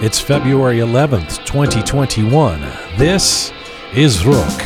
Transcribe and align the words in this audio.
It's 0.00 0.20
February 0.20 0.76
11th, 0.76 1.44
2021. 1.44 2.60
This 2.98 3.52
is 3.92 4.24
Rook. 4.24 4.62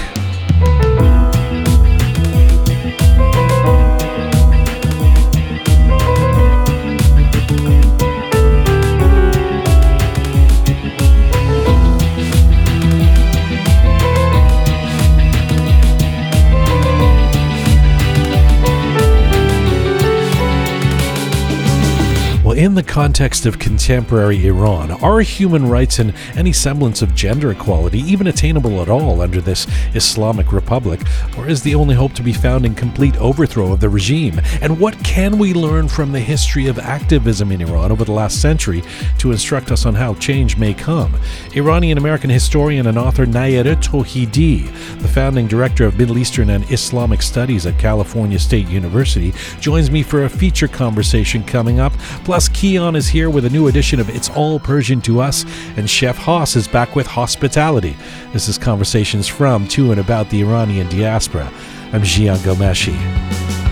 In 22.62 22.76
the 22.76 22.82
context 22.84 23.44
of 23.44 23.58
contemporary 23.58 24.46
Iran, 24.46 24.92
are 25.02 25.18
human 25.18 25.68
rights 25.68 25.98
and 25.98 26.14
any 26.36 26.52
semblance 26.52 27.02
of 27.02 27.12
gender 27.12 27.50
equality 27.50 27.98
even 27.98 28.28
attainable 28.28 28.80
at 28.80 28.88
all 28.88 29.20
under 29.20 29.40
this 29.40 29.66
Islamic 29.96 30.52
Republic, 30.52 31.00
or 31.36 31.48
is 31.48 31.60
the 31.64 31.74
only 31.74 31.96
hope 31.96 32.12
to 32.12 32.22
be 32.22 32.32
found 32.32 32.64
in 32.64 32.76
complete 32.76 33.16
overthrow 33.16 33.72
of 33.72 33.80
the 33.80 33.88
regime? 33.88 34.40
And 34.60 34.78
what 34.78 34.96
can 35.02 35.38
we 35.38 35.52
learn 35.52 35.88
from 35.88 36.12
the 36.12 36.20
history 36.20 36.68
of 36.68 36.78
activism 36.78 37.50
in 37.50 37.62
Iran 37.62 37.90
over 37.90 38.04
the 38.04 38.12
last 38.12 38.40
century 38.40 38.84
to 39.18 39.32
instruct 39.32 39.72
us 39.72 39.84
on 39.84 39.96
how 39.96 40.14
change 40.14 40.56
may 40.56 40.72
come? 40.72 41.18
Iranian 41.56 41.98
American 41.98 42.30
historian 42.30 42.86
and 42.86 42.96
author 42.96 43.26
Nayere 43.26 43.74
Tohidi, 43.74 44.66
the 45.00 45.08
founding 45.08 45.48
director 45.48 45.84
of 45.84 45.98
Middle 45.98 46.16
Eastern 46.16 46.50
and 46.50 46.70
Islamic 46.70 47.22
Studies 47.22 47.66
at 47.66 47.76
California 47.80 48.38
State 48.38 48.68
University, 48.68 49.32
joins 49.58 49.90
me 49.90 50.04
for 50.04 50.26
a 50.26 50.30
feature 50.30 50.68
conversation 50.68 51.42
coming 51.42 51.80
up. 51.80 51.92
Plus, 52.22 52.51
Kian 52.52 52.96
is 52.96 53.08
here 53.08 53.30
with 53.30 53.44
a 53.44 53.50
new 53.50 53.68
edition 53.68 53.98
of 53.98 54.08
It's 54.08 54.30
All 54.30 54.60
Persian 54.60 55.00
to 55.02 55.20
Us, 55.20 55.44
and 55.76 55.88
Chef 55.88 56.16
Haas 56.16 56.54
is 56.56 56.68
back 56.68 56.94
with 56.94 57.06
Hospitality. 57.06 57.96
This 58.32 58.48
is 58.48 58.58
Conversations 58.58 59.26
from, 59.26 59.66
to, 59.68 59.90
and 59.90 60.00
about 60.00 60.30
the 60.30 60.42
Iranian 60.42 60.88
diaspora. 60.88 61.52
I'm 61.92 62.02
Jian 62.02 62.36
Ghomeshi. 62.38 62.96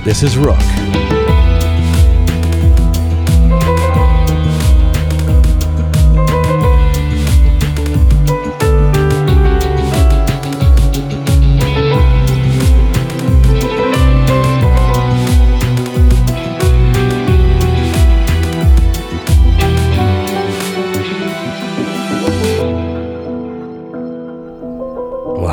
This 0.05 0.23
is 0.23 0.37
Rook. 0.37 1.10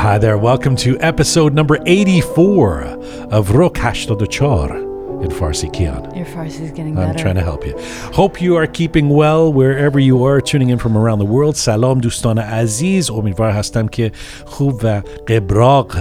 Hi 0.08 0.18
there, 0.18 0.38
welcome 0.38 0.78
to 0.78 0.98
episode 1.02 1.54
number 1.54 1.80
84 1.86 2.84
of 3.30 3.52
Rook 3.52 3.78
Char 4.26 4.87
in 5.25 5.31
Farsi 5.31 5.71
Kian. 5.73 6.03
Your 6.17 6.27
Farsi 6.27 6.61
is 6.63 6.71
getting 6.73 6.95
better. 6.97 7.11
I'm 7.11 7.17
trying 7.17 7.37
to 7.37 7.43
help 7.43 7.65
you. 7.65 7.75
Hope 8.13 8.41
you 8.43 8.57
are 8.57 8.67
keeping 8.67 9.09
well 9.09 9.53
wherever 9.53 9.99
you 10.01 10.25
are 10.25 10.41
tuning 10.41 10.71
in 10.71 10.79
from 10.79 10.97
around 10.97 11.19
the 11.21 11.25
world. 11.37 11.57
Salam 11.57 12.01
دوستان 12.01 12.39
عزیز 12.39 13.11
امیدوار 13.11 13.51
هستم 13.51 13.89
که 13.89 14.13
خوب 14.47 14.81
و 14.85 15.03
قبراق 15.29 15.97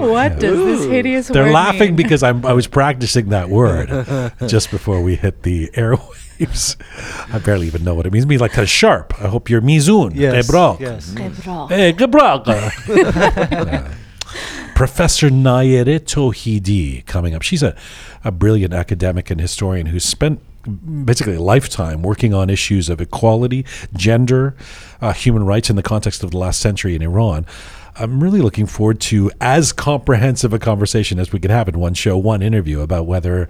What 0.00 0.38
does 0.40 0.58
this 0.68 0.84
hideous 0.90 1.28
They're 1.28 1.44
word 1.44 1.52
laughing 1.52 1.90
mean? 1.90 1.96
because 1.96 2.22
I'm, 2.22 2.44
I 2.44 2.52
was 2.52 2.66
practicing 2.66 3.28
that 3.28 3.48
word 3.50 3.88
just 4.46 4.70
before 4.70 5.00
we 5.02 5.14
hit 5.16 5.42
the 5.42 5.68
airwaves. 5.74 6.76
I 7.32 7.38
barely 7.38 7.66
even 7.66 7.84
know 7.84 7.94
what 7.94 8.06
it 8.06 8.12
means. 8.12 8.24
It 8.24 8.28
means 8.28 8.40
like 8.40 8.52
kind 8.52 8.62
of 8.64 8.70
sharp. 8.70 9.08
I 9.20 9.28
hope 9.28 9.50
you're 9.50 9.60
mizun. 9.60 10.12
Yes. 10.14 10.46
قبراق. 10.50 10.80
Yes. 10.80 11.10
Qibra. 11.18 11.68
Hey, 11.70 11.92
قبراق. 11.92 12.44
Professor 14.75 15.29
Nayere 15.29 15.99
Tohidi 15.99 17.05
coming 17.05 17.35
up. 17.35 17.41
She's 17.41 17.63
a, 17.63 17.75
a 18.23 18.31
brilliant 18.31 18.73
academic 18.73 19.29
and 19.29 19.39
historian 19.39 19.87
who's 19.87 20.03
spent 20.03 20.41
basically 21.05 21.35
a 21.35 21.41
lifetime 21.41 22.01
working 22.01 22.33
on 22.33 22.49
issues 22.49 22.89
of 22.89 22.99
equality, 22.99 23.65
gender, 23.95 24.55
uh, 25.01 25.13
human 25.13 25.45
rights 25.45 25.69
in 25.69 25.75
the 25.75 25.83
context 25.83 26.23
of 26.23 26.31
the 26.31 26.37
last 26.37 26.59
century 26.59 26.95
in 26.95 27.01
Iran. 27.01 27.45
I'm 27.95 28.23
really 28.23 28.41
looking 28.41 28.65
forward 28.65 28.99
to 29.01 29.29
as 29.39 29.71
comprehensive 29.71 30.51
a 30.51 30.59
conversation 30.59 31.19
as 31.19 31.31
we 31.31 31.39
can 31.39 31.51
have 31.51 31.67
in 31.67 31.79
one 31.79 31.93
show, 31.93 32.17
one 32.17 32.41
interview 32.41 32.81
about 32.81 33.05
whether 33.05 33.49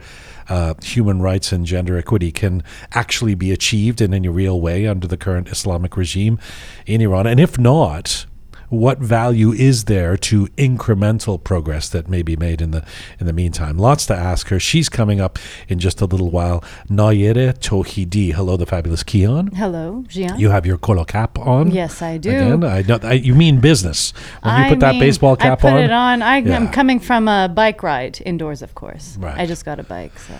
uh, 0.50 0.74
human 0.84 1.22
rights 1.22 1.54
and 1.54 1.66
gender 1.66 1.98
equity 1.98 2.32
can 2.32 2.64
actually 2.92 3.36
be 3.36 3.54
achieved 3.54 4.02
in 4.02 4.14
any 4.14 4.28
real 4.28 4.60
way 4.60 4.86
under 4.86 5.08
the 5.08 5.16
current 5.16 5.48
Islamic 5.48 5.96
regime 5.96 6.40
in 6.86 7.00
Iran. 7.00 7.26
And 7.26 7.40
if 7.40 7.58
not, 7.58 8.26
what 8.74 8.98
value 9.00 9.52
is 9.52 9.86
there 9.86 10.18
to 10.18 10.48
incremental 10.58 11.42
progress 11.42 11.88
that 11.90 12.10
may 12.10 12.22
be 12.24 12.36
made 12.36 12.62
in 12.62 12.72
the 12.72 12.84
in 13.20 13.28
the 13.28 13.34
meantime? 13.34 13.78
Lots 13.78 14.06
to 14.08 14.16
ask 14.16 14.48
her. 14.48 14.60
She's 14.60 14.90
coming 14.90 15.22
up 15.22 15.38
in 15.68 15.80
just 15.80 16.02
a 16.02 16.06
little 16.06 16.30
while. 16.32 16.64
Nayere 16.90 17.54
Tohidi. 17.60 18.34
Hello, 18.34 18.58
the 18.58 18.66
fabulous 18.66 19.04
Kian. 19.04 19.54
Hello, 19.56 20.04
Jian. 20.08 20.40
You 20.40 20.50
have 20.50 20.66
your 20.66 20.78
colo 20.78 21.06
cap 21.06 21.38
on. 21.38 21.72
Yes, 21.72 22.02
I 22.02 22.18
do. 22.18 22.30
Again, 22.30 22.64
I 22.64 22.82
know. 22.82 23.00
I, 23.04 23.14
you 23.14 23.36
mean 23.36 23.60
business 23.60 24.12
when 24.42 24.56
you 24.58 24.64
I 24.66 24.70
put 24.70 24.80
that 24.80 24.92
mean, 24.94 25.02
baseball 25.02 25.36
cap 25.36 25.60
I 25.60 25.62
put 25.62 25.74
on? 25.74 25.80
it 25.80 25.92
on. 25.92 26.22
I, 26.22 26.38
Yeah. 26.38 26.56
I'm 26.56 26.70
coming 26.70 27.00
from 27.00 27.28
a 27.28 27.48
bike 27.54 27.84
ride 27.84 28.22
indoors, 28.26 28.62
of 28.62 28.74
course. 28.76 29.18
Right. 29.20 29.38
I 29.40 29.46
just 29.46 29.66
got 29.66 29.80
a 29.80 29.84
bike, 29.84 30.18
so 30.20 30.34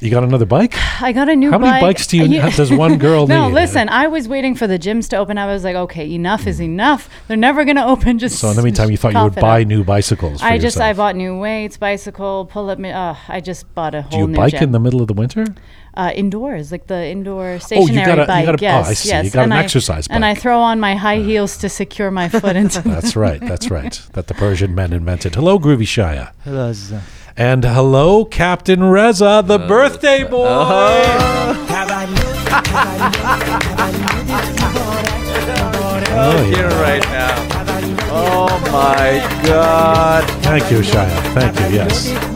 You 0.00 0.10
got 0.10 0.24
another 0.24 0.44
bike? 0.44 0.74
I 1.02 1.12
got 1.12 1.28
a 1.30 1.34
new. 1.36 1.50
How 1.50 1.58
many 1.58 1.80
bikes 1.80 2.06
do 2.06 2.18
you- 2.18 2.40
does 2.50 2.70
one 2.70 2.98
girl 3.06 3.26
no, 3.26 3.48
need? 3.48 3.54
listen. 3.54 3.88
I 3.88 4.08
was 4.08 4.28
waiting 4.28 4.54
for 4.54 4.66
the 4.66 4.78
gyms 4.78 5.08
to 5.08 5.16
open. 5.16 5.38
Up. 5.38 5.48
I 5.48 5.52
was 5.52 5.64
like, 5.64 5.74
okay, 5.76 6.12
enough 6.12 6.46
is 6.46 6.60
enough. 6.60 7.08
They're 7.28 7.36
never 7.36 7.64
gonna 7.64 7.86
open. 7.86 8.18
Just 8.24 8.36
Mm. 8.36 8.40
So 8.40 8.50
in 8.50 8.56
the 8.56 8.62
meantime, 8.62 8.90
you 8.90 8.96
thought 8.98 9.14
you 9.14 9.22
would 9.22 9.34
buy 9.36 9.62
up. 9.62 9.68
new 9.68 9.84
bicycles. 9.84 10.40
For 10.40 10.46
I 10.46 10.58
just 10.58 10.78
I 10.78 10.92
bought 10.92 11.16
new 11.16 11.38
weights, 11.38 11.76
bicycle, 11.78 12.44
pull 12.44 12.68
up. 12.68 12.78
Uh, 12.78 13.14
I 13.28 13.40
just 13.40 13.72
bought 13.74 13.94
a 13.94 14.02
Do 14.02 14.08
whole 14.08 14.20
you 14.20 14.26
new 14.28 14.36
bike 14.36 14.52
gym. 14.52 14.64
in 14.64 14.72
the 14.72 14.80
middle 14.80 15.00
of 15.00 15.08
the 15.08 15.14
winter? 15.14 15.46
uh, 15.94 16.12
indoors, 16.14 16.70
like 16.70 16.86
the 16.88 17.06
indoor 17.06 17.46
Oh, 17.46 17.52
you 17.54 17.58
stationary 17.60 18.04
got 18.04 18.18
a- 18.18 18.22
you 18.22 18.26
bike. 18.26 18.44
got 18.44 18.54
a- 18.60 18.66
oh, 18.66 18.68
yes, 18.68 18.88
I 18.88 18.92
see. 18.92 19.08
yes. 19.08 19.24
You 19.24 19.30
got 19.30 19.42
and 19.44 19.52
an 19.54 19.58
I, 19.58 19.62
exercise 19.62 20.06
bike. 20.06 20.14
And 20.14 20.26
I 20.26 20.34
throw 20.34 20.60
on 20.60 20.78
my 20.78 20.94
high 20.94 21.20
heels 21.20 21.56
to 21.58 21.70
secure 21.70 22.10
my 22.10 22.28
foot 22.28 22.54
into. 22.62 22.82
the- 22.82 22.90
That's 22.90 23.16
right. 23.16 23.40
That's 23.40 23.70
right. 23.70 23.98
That 24.12 24.26
the 24.26 24.34
Persian 24.34 24.74
men 24.74 24.92
invented. 24.92 25.34
Hello, 25.36 25.58
Groovy 25.58 25.86
Shaya. 25.86 26.32
Hello, 26.44 26.70
Azza. 26.70 27.00
And 27.38 27.64
hello, 27.64 28.24
Captain 28.24 28.82
Reza, 28.84 29.42
the 29.44 29.58
birthday 29.58 30.24
boy. 30.24 30.46
Oh, 36.18 36.32
oh 36.32 36.44
Here 36.44 36.56
yeah. 36.70 36.80
right 36.80 37.02
now. 37.02 37.34
Oh 38.10 38.48
my 38.72 39.46
God. 39.46 40.24
Thank 40.42 40.70
you, 40.70 40.78
Shia. 40.78 41.08
Thank 41.34 41.60
you. 41.60 41.76
Yes. 41.76 42.35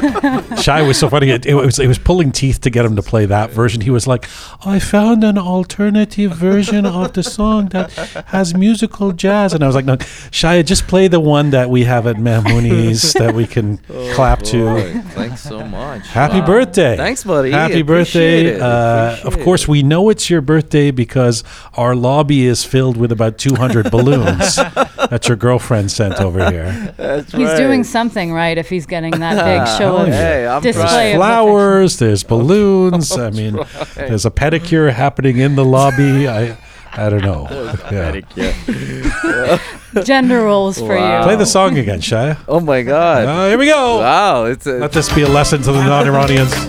Shia 0.60 0.86
was 0.86 0.98
so 0.98 1.08
funny. 1.08 1.30
It, 1.30 1.46
it 1.46 1.54
was 1.54 1.78
it 1.78 1.86
was 1.86 1.98
pulling 1.98 2.32
teeth 2.32 2.60
to 2.62 2.70
get 2.70 2.84
him 2.84 2.96
to 2.96 3.02
play 3.02 3.26
that 3.26 3.50
version. 3.50 3.80
He 3.80 3.90
was 3.90 4.06
like, 4.06 4.28
"I 4.64 4.78
found 4.78 5.24
an 5.24 5.38
alternative 5.38 6.32
version 6.32 6.86
of 6.86 7.12
the 7.12 7.22
song 7.22 7.68
that 7.68 7.92
has 8.28 8.54
musical 8.54 9.12
jazz," 9.12 9.52
and 9.52 9.62
I 9.62 9.66
was 9.66 9.76
like, 9.76 9.84
"No, 9.84 9.96
Shia, 9.96 10.64
just 10.64 10.86
play 10.86 11.08
the 11.08 11.20
one 11.20 11.50
that 11.50 11.70
we 11.70 11.84
have 11.84 12.06
at 12.06 12.16
Mahmooni's 12.16 13.12
that 13.20 13.34
we 13.34 13.46
can 13.46 13.78
clap 14.14 14.42
to." 14.42 15.00
Thanks 15.10 15.42
so 15.42 15.64
much. 15.64 16.06
Happy 16.08 16.40
Wow. 16.40 16.46
birthday. 16.46 16.96
Thanks, 16.96 17.24
buddy. 17.24 17.50
Happy 17.50 17.80
Appreciate 17.80 18.44
birthday. 18.44 18.56
it. 18.56 18.60
Uh, 18.62 19.16
of 19.24 19.38
course, 19.40 19.68
we 19.68 19.82
know 19.82 20.08
it's 20.08 20.30
your 20.30 20.40
birthday 20.40 20.90
because 20.90 21.44
our 21.74 21.94
lobby 21.94 22.46
is 22.46 22.64
filled 22.64 22.96
with 22.96 23.12
about 23.12 23.38
200 23.38 23.90
balloons 23.90 24.56
that 24.56 25.26
your 25.28 25.36
girlfriend 25.36 25.90
sent 25.90 26.20
over 26.20 26.50
here. 26.50 26.94
That's 26.96 27.32
He's 27.32 27.46
right. 27.48 27.56
doing 27.58 27.84
something 27.84 28.32
right 28.32 28.56
if 28.56 28.68
he's 28.68 28.86
getting 28.86 29.12
that 29.20 29.44
big 29.44 29.78
show 29.78 29.89
Of 29.96 30.08
yeah. 30.08 30.14
Hey, 30.14 30.46
I'm 30.46 30.62
display 30.62 30.84
trying. 30.84 31.16
Flowers, 31.16 31.98
there's 31.98 32.22
balloons. 32.24 33.12
I 33.18 33.30
mean, 33.30 33.58
there's 33.94 34.24
a 34.26 34.30
pedicure 34.30 34.92
happening 34.92 35.38
in 35.38 35.56
the 35.56 35.64
lobby. 35.64 36.28
I 36.28 36.56
I 36.92 37.08
don't 37.08 37.22
know. 37.22 37.46
Yeah. 37.92 38.14
affection. 38.16 40.04
gender 40.04 40.42
roles 40.42 40.78
for 40.78 40.88
Wow. 40.96 41.18
you. 41.20 41.24
Play 41.24 41.36
the 41.36 41.46
song 41.46 41.78
again, 41.78 42.00
Shia. 42.00 42.36
Oh 42.48 42.58
my 42.60 42.82
God. 42.82 43.26
Uh, 43.26 43.48
here 43.48 43.58
we 43.58 43.66
go. 43.66 43.98
wow, 43.98 44.44
it's 44.46 44.66
a, 44.66 44.72
Let 44.72 44.92
this 44.92 45.12
be 45.12 45.22
a 45.22 45.28
lesson 45.28 45.62
to 45.62 45.72
the 45.72 45.84
non-Iranians. 45.84 46.50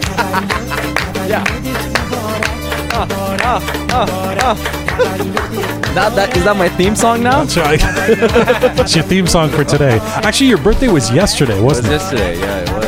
that, 4.82 6.12
that 6.16 6.36
is 6.38 6.44
that 6.44 6.56
my 6.58 6.70
theme 6.70 6.96
song 6.96 7.24
now? 7.24 7.44
That's 7.44 7.58
right. 7.58 7.80
That's 8.76 8.96
your 8.96 9.04
theme 9.04 9.28
song 9.28 9.50
for 9.50 9.64
today. 9.64 10.00
Actually, 10.24 10.48
your 10.50 10.58
birthday 10.62 10.88
was 10.88 11.12
yesterday, 11.12 11.58
It 11.58 11.64
was 11.64 11.82
wasn't 11.82 11.88
it? 11.88 11.92
yesterday, 11.92 12.40
yeah, 12.40 12.58
it 12.60 12.70
was. 12.72 12.81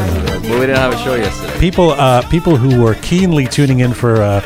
But 0.54 0.60
we 0.60 0.66
didn't 0.68 0.78
have 0.82 0.94
a 0.94 0.98
show 1.00 1.16
yesterday. 1.16 1.60
People, 1.60 1.92
uh, 1.92 2.22
people 2.30 2.56
who 2.58 2.80
were 2.80 2.94
keenly 2.96 3.48
tuning 3.48 3.80
in 3.80 3.92
for 3.92 4.22
uh, 4.22 4.40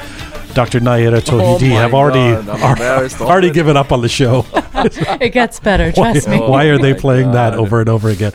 Dr. 0.53 0.79
Nayere 0.79 1.19
Tohidi 1.19 1.71
Oh 1.73 1.75
have 1.75 1.93
already 1.93 2.45
God, 2.45 2.47
are- 2.61 2.77
already 2.79 3.15
already. 3.21 3.49
given 3.51 3.75
up 3.75 3.91
on 3.91 4.01
the 4.01 4.07
show. 4.09 4.45
It 5.19 5.33
gets 5.33 5.59
better, 5.59 5.91
why, 5.95 6.13
trust 6.13 6.29
me. 6.29 6.39
why 6.39 6.65
are 6.65 6.77
they 6.77 6.93
my 6.93 6.99
playing 6.99 7.31
that 7.31 7.55
over 7.55 7.81
and 7.81 7.89
over 7.89 8.09
again? 8.09 8.31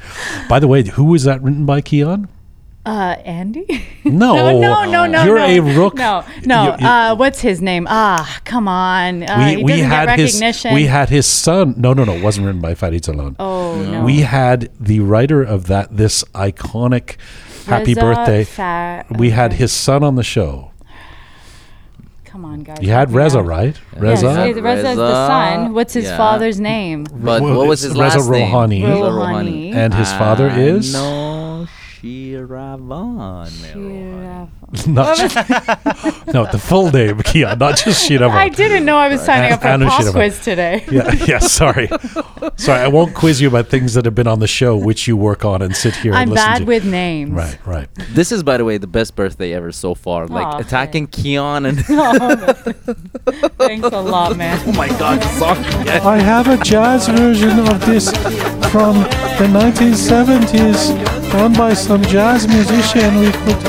By 0.50 0.58
the 0.58 0.66
way, 0.69 0.82
who 0.86 1.04
was 1.04 1.24
that 1.24 1.40
written 1.40 1.64
by 1.64 1.80
Kian? 1.80 2.28
Uh, 2.84 3.16
Andy? 3.24 3.64
No, 4.04 4.34
no, 4.34 4.58
no, 4.60 4.84
no, 4.90 5.06
no. 5.06 5.25
You're 5.25 5.38
no. 5.38 5.44
a 5.46 5.60
rook. 5.60 5.94
No, 5.94 6.25
no. 6.44 6.64
You- 6.64 6.80
you- 6.80 6.86
uh, 6.86 7.14
what's 7.14 7.40
his 7.40 7.62
name? 7.62 7.86
Ah, 7.88 8.40
come 8.44 8.66
on. 8.66 9.22
Uh, 9.22 9.54
we, 9.56 9.62
we 9.64 9.78
had 9.78 10.06
get 10.06 10.18
his 10.18 10.42
we 10.72 10.86
had 10.86 11.08
his 11.08 11.25
son. 11.25 11.75
No, 11.78 11.92
no, 11.92 12.02
no. 12.04 12.14
It 12.14 12.22
wasn't 12.22 12.46
written 12.46 12.60
by 12.60 12.75
Farid 12.75 13.04
Salon. 13.04 13.36
Oh 13.38 13.80
no. 13.80 14.04
We 14.04 14.20
had 14.22 14.70
the 14.80 14.98
writer 15.00 15.40
of 15.40 15.68
that 15.68 15.96
this 15.96 16.25
iconic 16.34 17.14
Happy 17.67 17.94
Reza 17.94 18.00
Birthday. 18.00 18.44
Fa- 18.44 19.05
oh 19.11 19.19
we 19.19 19.31
had 19.31 19.53
his 19.55 19.73
son 19.73 20.03
on 20.03 20.17
the 20.17 20.23
show. 20.23 20.70
Come 22.25 22.47
on, 22.47 22.62
guys. 22.62 22.79
You 22.81 22.88
had 22.88 23.12
Reza, 23.12 23.41
out. 23.41 23.47
right? 23.47 23.79
Yes, 23.93 24.00
Reza. 24.23 24.47
it- 24.47 24.62
Reza's 24.62 24.97
the 24.97 25.26
son. 25.26 25.75
What's 25.75 25.93
his 25.93 26.05
yeah. 26.05 26.17
father's 26.17 26.59
name? 26.59 27.05
But 27.05 27.43
what 27.43 27.67
was 27.69 27.85
it's 27.85 27.93
his 27.93 28.00
Reza 28.00 28.19
last 28.20 28.31
name? 28.31 28.50
Rouhani. 28.50 28.82
Reza 28.82 29.03
Rouhani. 29.03 29.75
And 29.75 29.93
his 29.93 30.09
uh, 30.09 30.19
father 30.19 30.49
is 30.49 30.94
No, 30.94 31.31
Shiravan. 32.02 33.46
Rouhani. 33.75 34.87
not 34.88 35.16
just, 35.16 35.34
no 36.34 36.46
the 36.50 36.58
full 36.58 36.90
name, 36.90 37.20
Kia, 37.25 37.54
not 37.54 37.76
just 37.76 38.08
Shiravan. 38.08 38.31
I 38.31 38.49
didn't 38.49 38.84
know 38.84 38.96
I 38.96 39.08
was 39.08 39.22
signing 39.22 39.52
up 39.52 39.62
for 39.62 39.69
a 39.69 39.72
Anu 39.72 39.88
quiz 40.10 40.40
today. 40.40 40.84
Yeah, 40.93 41.12
yeah. 41.12 41.38
Sorry, 41.38 41.88
sorry. 42.56 42.81
I 42.81 42.88
won't 42.88 43.14
quiz 43.14 43.40
you 43.40 43.49
about 43.49 43.69
things 43.69 43.94
that 43.94 44.04
have 44.04 44.14
been 44.14 44.26
on 44.26 44.40
the 44.40 44.46
show, 44.49 44.76
which 44.76 45.06
you 45.06 45.16
work 45.16 45.44
on 45.44 45.62
and 45.62 45.75
sit 45.76 45.94
here. 45.96 46.12
I'm 46.12 46.22
and 46.22 46.31
listen 46.32 46.46
bad 46.46 46.58
to. 46.58 46.64
with 46.64 46.84
names. 46.84 47.31
Right, 47.31 47.58
right. 47.66 47.88
This 48.10 48.32
is, 48.32 48.43
by 48.43 48.56
the 48.56 48.64
way, 48.64 48.78
the 48.78 48.87
best 48.87 49.14
birthday 49.14 49.52
ever 49.54 49.70
so 49.72 49.94
far. 49.94 50.26
Like 50.26 50.46
Aw, 50.46 50.58
attacking 50.58 51.06
Kian 51.08 51.66
and. 51.69 51.84
Oh, 51.88 53.46
thanks 53.58 53.88
a 53.88 54.00
lot, 54.00 54.37
man. 54.37 54.60
oh 54.66 54.72
my 54.72 54.88
god, 54.88 55.20
the 55.20 55.28
song. 55.38 55.58
I 55.88 56.19
have 56.19 56.49
a 56.49 56.56
jazz 56.62 57.06
version 57.08 57.58
of 57.60 57.87
this 57.87 58.10
from 58.72 58.96
the 59.38 59.46
1970s, 59.52 61.21
done 61.32 61.52
by 61.55 61.75
some 61.75 62.02
jazz 62.02 62.46
musician. 62.46 63.19
We 63.20 63.32
could. 63.32 63.64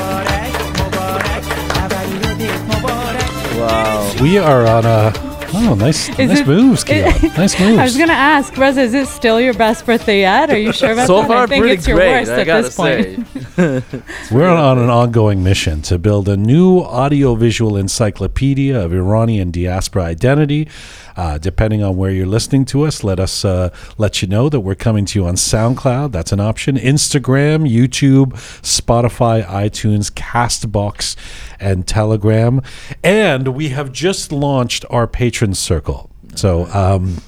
Wow. 3.58 4.14
We 4.22 4.38
are 4.38 4.66
on 4.68 4.86
a. 4.86 5.14
Oh, 5.56 5.76
nice, 5.76 6.10
Is 6.18 6.30
nice 6.30 6.40
it- 6.40 6.48
moves, 6.48 6.84
Kia. 6.84 7.04
Nice 7.38 7.60
moves. 7.60 7.78
I 7.78 7.84
was 7.84 7.96
gonna 7.96 8.12
ask, 8.14 8.58
Reza, 8.58 8.82
is 8.82 8.94
it 8.96 9.08
still 9.08 9.40
your 9.40 9.54
best 9.54 9.86
birthday 9.86 10.22
yet? 10.22 10.50
Are 10.50 10.58
you 10.58 10.74
sure 10.74 10.94
about 10.94 11.06
So 11.06 11.18
that? 11.22 11.28
far, 11.28 11.44
I 11.44 11.46
think 11.46 11.66
it's 11.68 11.88
your 11.88 11.98
great. 11.98 12.10
worst 12.12 12.32
I 12.32 12.40
at 12.42 12.48
gotta 12.48 12.64
this 12.64 12.76
point. 12.76 13.28
say. 13.56 13.84
We're 14.36 14.48
on 14.50 14.80
an 14.80 14.90
ongoing 14.90 15.44
mission 15.44 15.84
to 15.84 16.00
build 16.00 16.28
a 16.28 16.36
new 16.36 16.80
audiovisual 16.80 17.78
encyclopedia 17.78 18.80
of 18.84 18.94
Iranian 18.94 19.52
diaspora 19.52 20.06
identity. 20.06 20.68
Uh, 21.16 21.38
depending 21.38 21.84
on 21.84 21.96
where 21.96 22.12
you're 22.12 22.26
listening 22.26 22.66
to 22.66 22.84
us, 22.84 23.04
let 23.04 23.20
us 23.20 23.46
uh, 23.46 23.70
let 23.98 24.22
you 24.22 24.28
know 24.28 24.50
that 24.50 24.62
we're 24.62 24.76
coming 24.76 25.06
to 25.06 25.20
you 25.20 25.26
on 25.26 25.36
SoundCloud. 25.36 26.12
That's 26.12 26.32
an 26.32 26.40
option. 26.40 26.76
Instagram, 26.76 27.70
YouTube, 27.70 28.34
Spotify, 28.62 29.46
iTunes, 29.46 30.12
Castbox, 30.12 31.16
and 31.60 31.88
Telegram. 31.88 32.62
And 33.04 33.50
we 33.50 33.70
have 33.70 33.92
just 33.92 34.32
launched 34.32 34.86
our 34.90 35.08
patron 35.08 35.54
circle. 35.54 36.10
So. 36.36 36.66
Um, 36.68 37.22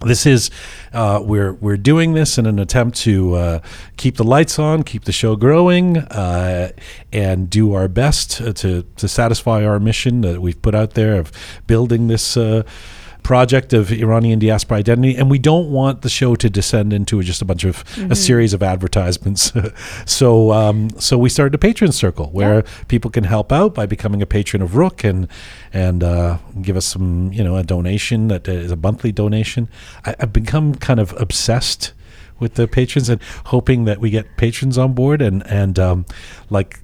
this 0.00 0.26
is 0.26 0.50
uh, 0.92 1.20
we're 1.24 1.54
we're 1.54 1.76
doing 1.76 2.14
this 2.14 2.38
in 2.38 2.46
an 2.46 2.60
attempt 2.60 2.98
to 2.98 3.34
uh, 3.34 3.60
keep 3.96 4.16
the 4.16 4.22
lights 4.22 4.56
on, 4.56 4.84
keep 4.84 5.04
the 5.04 5.12
show 5.12 5.34
growing, 5.34 5.98
uh, 5.98 6.70
and 7.12 7.50
do 7.50 7.72
our 7.74 7.88
best 7.88 8.30
to 8.58 8.82
to 8.84 9.08
satisfy 9.08 9.64
our 9.64 9.80
mission 9.80 10.20
that 10.20 10.40
we've 10.40 10.60
put 10.62 10.74
out 10.74 10.94
there 10.94 11.18
of 11.18 11.32
building 11.66 12.06
this. 12.06 12.36
Project 13.22 13.72
of 13.72 13.92
Iranian 13.92 14.38
diaspora 14.38 14.78
identity 14.78 15.16
and 15.16 15.30
we 15.30 15.38
don't 15.38 15.70
want 15.70 16.02
the 16.02 16.08
show 16.08 16.34
to 16.36 16.48
descend 16.48 16.92
into 16.92 17.22
just 17.22 17.42
a 17.42 17.44
bunch 17.44 17.64
of 17.64 17.84
a 18.10 18.16
series 18.16 18.54
of 18.54 18.62
advertisements. 18.62 19.52
So 20.06 20.52
um, 20.52 20.90
so 20.98 21.18
we 21.18 21.28
started 21.28 21.54
a 21.54 21.58
patron 21.58 21.92
circle 21.92 22.26
where 22.26 22.62
people 22.88 23.10
can 23.10 23.24
help 23.24 23.52
out 23.52 23.74
by 23.74 23.86
becoming 23.86 24.22
a 24.22 24.26
patron 24.26 24.62
of 24.62 24.76
Rook 24.76 25.04
and 25.04 25.28
and 25.72 26.02
uh, 26.02 26.38
give 26.62 26.76
us 26.76 26.86
some 26.86 27.32
you 27.32 27.44
know 27.44 27.56
a 27.56 27.62
donation 27.62 28.28
that 28.28 28.48
is 28.48 28.70
a 28.70 28.76
monthly 28.76 29.12
donation. 29.12 29.68
I, 30.04 30.14
I've 30.20 30.32
become 30.32 30.74
kind 30.74 31.00
of 31.00 31.12
obsessed 31.20 31.92
with 32.38 32.54
the 32.54 32.68
patrons 32.68 33.08
and 33.08 33.22
hoping 33.46 33.84
that 33.84 34.00
we 34.00 34.10
get 34.10 34.36
patrons 34.36 34.78
on 34.78 34.92
board 34.92 35.20
and 35.22 35.46
and 35.46 35.78
um, 35.78 36.06
like 36.50 36.80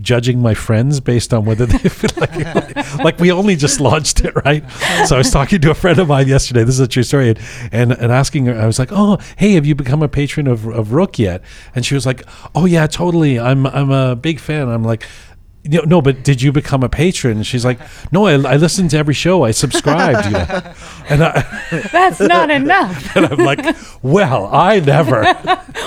judging 0.00 0.40
my 0.40 0.54
friends 0.54 1.00
based 1.00 1.32
on 1.32 1.44
whether 1.44 1.66
they 1.66 1.78
feel 1.88 2.10
like 2.16 2.98
like 2.98 3.18
we 3.18 3.32
only 3.32 3.56
just 3.56 3.80
launched 3.80 4.24
it 4.24 4.34
right? 4.44 4.68
So 5.06 5.16
I 5.16 5.18
was 5.18 5.30
talking 5.30 5.60
to 5.60 5.70
a 5.70 5.74
friend 5.74 5.98
of 5.98 6.08
mine 6.08 6.28
yesterday. 6.28 6.64
This 6.64 6.74
is 6.74 6.80
a 6.80 6.88
true 6.88 7.02
story. 7.02 7.30
And 7.30 7.38
and, 7.72 7.92
and 7.92 8.12
asking 8.12 8.46
her 8.46 8.54
I 8.54 8.66
was 8.66 8.78
like 8.78 8.90
oh 8.92 9.18
hey 9.36 9.52
have 9.52 9.66
you 9.66 9.74
become 9.74 10.02
a 10.02 10.08
patron 10.08 10.46
of, 10.46 10.66
of 10.66 10.92
Rook 10.92 11.18
yet? 11.18 11.42
And 11.74 11.84
she 11.84 11.94
was 11.94 12.06
like 12.06 12.22
oh 12.54 12.66
yeah 12.66 12.86
totally. 12.86 13.38
I'm 13.38 13.66
I'm 13.66 13.90
a 13.90 14.16
big 14.16 14.40
fan. 14.40 14.68
I'm 14.68 14.84
like 14.84 15.06
no, 15.64 15.82
no, 15.82 16.00
but 16.02 16.24
did 16.24 16.40
you 16.42 16.52
become 16.52 16.82
a 16.82 16.88
patron? 16.88 17.36
And 17.38 17.46
she's 17.46 17.64
like, 17.64 17.78
no, 18.12 18.26
I, 18.26 18.32
I 18.32 18.56
listened 18.56 18.90
to 18.90 18.98
every 18.98 19.14
show. 19.14 19.44
I 19.44 19.50
subscribed, 19.50 20.26
you 20.26 20.32
know. 20.32 20.46
And, 21.10 21.24
I, 21.24 21.42
That's 21.90 22.20
not 22.20 22.50
enough. 22.60 23.16
and 23.16 23.26
I'm 23.26 23.38
like, 23.38 23.76
well, 24.02 24.46
I 24.52 24.80
never. 24.80 25.24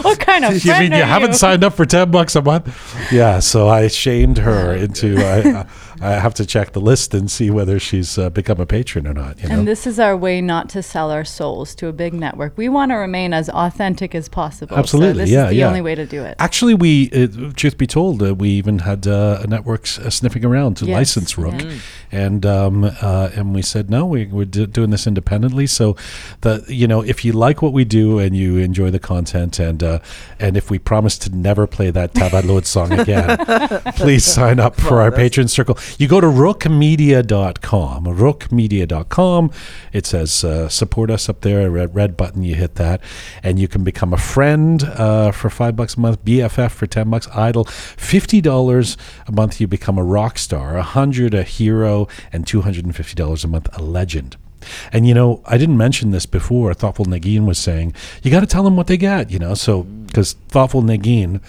What 0.02 0.20
kind 0.20 0.44
of 0.44 0.54
you 0.54 0.60
friend 0.60 0.90
mean 0.90 0.92
you 0.98 1.04
are 1.04 1.08
haven't 1.08 1.30
you? 1.32 1.36
signed 1.38 1.64
up 1.64 1.74
for 1.76 1.86
10 1.86 2.12
bucks 2.12 2.36
a 2.36 2.42
month? 2.42 2.68
Yeah, 3.12 3.40
so 3.40 3.70
I 3.70 3.88
shamed 3.88 4.38
her 4.40 4.74
into, 4.76 5.18
I, 5.18 5.66
I 6.02 6.12
have 6.12 6.34
to 6.36 6.46
check 6.46 6.74
the 6.74 6.82
list 6.82 7.14
and 7.14 7.30
see 7.30 7.50
whether 7.50 7.80
she's 7.80 8.18
uh, 8.18 8.30
become 8.30 8.60
a 8.60 8.66
patron 8.66 9.08
or 9.08 9.14
not, 9.14 9.42
you 9.42 9.50
know. 9.50 9.60
And 9.60 9.68
this 9.68 9.86
is 9.88 10.00
our 10.00 10.16
way 10.18 10.42
not 10.42 10.70
to 10.70 10.84
sell 10.84 11.12
our 11.12 11.24
souls 11.26 11.76
to 11.76 11.88
a 11.88 11.94
big 11.94 12.14
network. 12.14 12.58
We 12.58 12.70
want 12.70 12.92
to 12.92 12.96
remain 12.96 13.34
as 13.34 13.50
authentic 13.50 14.16
as 14.16 14.30
possible. 14.30 14.78
Absolutely, 14.78 15.14
So 15.14 15.18
this 15.20 15.30
yeah, 15.30 15.44
is 15.46 15.50
the 15.52 15.56
yeah. 15.58 15.68
only 15.68 15.82
way 15.82 15.96
to 15.96 16.06
do 16.06 16.24
it. 16.24 16.36
Actually, 16.40 16.74
we, 16.74 17.10
uh, 17.12 17.52
truth 17.56 17.78
be 17.78 17.88
told, 17.88 18.22
uh, 18.24 18.34
we 18.36 18.50
even 18.50 18.80
had 18.80 19.08
uh, 19.08 19.40
a 19.44 19.48
network 19.48 19.84
uh, 20.00 20.10
sniffing 20.10 20.46
around 20.46 20.78
to 20.78 20.86
Yes, 20.86 20.96
license 20.96 21.38
Rook, 21.38 21.62
yeah. 21.62 21.74
and 22.12 22.46
um, 22.46 22.84
uh, 22.84 23.30
and 23.36 23.54
we 23.56 23.62
said 23.62 23.90
no, 23.90 24.06
we, 24.06 24.26
we're 24.26 24.46
d- 24.46 24.66
doing 24.66 24.90
this 24.90 25.08
independently. 25.08 25.68
So, 25.68 25.96
the 26.42 26.64
you 26.68 26.88
know, 26.88 27.02
if 27.02 27.24
you 27.26 27.34
like 27.34 27.62
what 27.62 27.74
we 27.74 27.86
do 27.86 28.20
and 28.20 28.36
you 28.36 28.58
enjoy 28.58 28.92
the 28.92 29.00
content, 29.00 29.60
and 29.60 29.82
uh, 29.84 30.00
and 30.40 30.58
if 30.58 30.70
we 30.70 30.80
promise 30.80 31.18
to 31.20 31.36
never 31.36 31.68
play 31.68 31.92
that 31.92 32.14
Tavalod 32.14 32.66
song 32.66 32.92
again, 33.00 33.38
please 33.96 34.26
sign 34.26 34.60
up 34.60 34.80
for 34.80 35.02
our 35.02 35.12
patron 35.12 35.48
circle. 35.48 35.78
You 35.98 36.08
go 36.08 36.20
to 36.20 36.28
rookmedia.com, 36.28 38.06
rookmedia.com. 38.06 39.52
It 39.92 40.06
says 40.06 40.44
uh, 40.44 40.70
support 40.70 41.12
us 41.12 41.30
up 41.30 41.42
there, 41.42 41.68
a 41.68 41.70
red, 41.70 41.96
red 41.96 42.18
button. 42.18 42.44
You 42.44 42.56
hit 42.56 42.76
that, 42.76 43.02
and 43.44 43.60
you 43.60 43.68
can 43.68 43.84
become 43.84 44.14
a 44.14 44.18
friend 44.18 44.84
uh, 44.84 45.32
for 45.32 45.50
five 45.50 45.76
bucks 45.76 45.96
a 45.96 46.00
month, 46.00 46.24
BFF 46.26 46.72
for 46.72 46.88
ten 46.88 47.10
bucks, 47.10 47.28
Idol 47.30 47.66
fifty 47.66 48.42
dollars 48.42 48.98
a 49.28 49.32
month. 49.32 49.62
You 49.62 49.68
become 49.68 49.98
a 49.98 50.04
rock 50.04 50.38
star, 50.38 50.78
a 50.78 50.84
hundred 50.84 51.34
a 51.34 51.44
hero, 51.44 52.08
and 52.32 52.48
two 52.48 52.62
hundred 52.62 52.86
and 52.86 52.96
fifty 52.96 53.16
dollars 53.16 53.44
a 53.44 53.48
month 53.48 53.70
a 53.78 53.82
legend. 53.82 54.38
And 54.92 55.08
you 55.08 55.14
know, 55.14 55.42
I 55.46 55.58
didn't 55.58 55.78
mention 55.78 56.12
this 56.12 56.26
before. 56.26 56.74
Thoughtful 56.74 57.06
Nagin 57.06 57.46
was 57.46 57.58
saying 57.58 57.94
you 58.22 58.32
got 58.32 58.40
to 58.40 58.48
tell 58.48 58.64
them 58.64 58.76
what 58.76 58.88
they 58.88 58.98
get. 58.98 59.30
You 59.30 59.40
know, 59.40 59.54
so 59.54 59.84
because 59.84 60.34
Thoughtful 60.50 60.82
Nagin, 60.82 61.42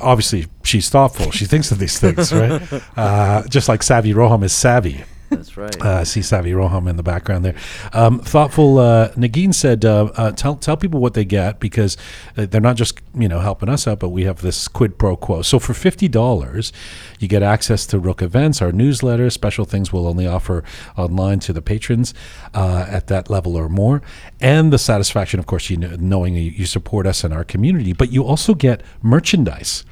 obviously 0.00 0.46
she's 0.64 0.88
thoughtful. 0.88 1.30
She 1.30 1.44
thinks 1.44 1.70
of 1.70 1.78
these 1.78 1.98
things, 1.98 2.32
right? 2.32 2.62
Uh, 2.96 3.46
just 3.48 3.68
like 3.68 3.82
Savvy 3.82 4.12
Roham 4.12 4.42
is 4.42 4.52
savvy. 4.52 5.04
That's 5.30 5.56
right. 5.56 5.82
Uh, 5.82 6.04
see 6.04 6.22
Savvy 6.22 6.52
Roham 6.52 6.88
in 6.88 6.96
the 6.96 7.02
background 7.02 7.44
there. 7.44 7.54
Um, 7.92 8.18
thoughtful 8.20 8.78
uh, 8.78 9.10
Nagin 9.10 9.52
said, 9.52 9.84
uh, 9.84 10.10
uh, 10.16 10.32
"Tell 10.32 10.56
tell 10.56 10.76
people 10.76 11.00
what 11.00 11.14
they 11.14 11.24
get 11.24 11.60
because 11.60 11.96
uh, 12.36 12.46
they're 12.46 12.60
not 12.60 12.76
just 12.76 13.00
you 13.14 13.28
know 13.28 13.40
helping 13.40 13.68
us 13.68 13.86
out, 13.86 13.98
but 13.98 14.08
we 14.08 14.24
have 14.24 14.40
this 14.40 14.68
quid 14.68 14.98
pro 14.98 15.16
quo. 15.16 15.42
So 15.42 15.58
for 15.58 15.74
fifty 15.74 16.08
dollars, 16.08 16.72
you 17.18 17.28
get 17.28 17.42
access 17.42 17.86
to 17.86 17.98
Rook 17.98 18.22
events, 18.22 18.62
our 18.62 18.72
newsletter, 18.72 19.28
special 19.30 19.64
things 19.64 19.92
we'll 19.92 20.08
only 20.08 20.26
offer 20.26 20.64
online 20.96 21.40
to 21.40 21.52
the 21.52 21.62
patrons 21.62 22.14
uh, 22.54 22.86
at 22.88 23.08
that 23.08 23.28
level 23.28 23.56
or 23.56 23.68
more, 23.68 24.02
and 24.40 24.72
the 24.72 24.78
satisfaction, 24.78 25.38
of 25.38 25.46
course, 25.46 25.68
you 25.68 25.76
know, 25.76 25.94
knowing 25.98 26.34
you, 26.34 26.50
you 26.50 26.64
support 26.64 27.06
us 27.06 27.22
and 27.22 27.34
our 27.34 27.44
community. 27.44 27.92
But 27.92 28.12
you 28.12 28.24
also 28.24 28.54
get 28.54 28.82
merchandise. 29.02 29.84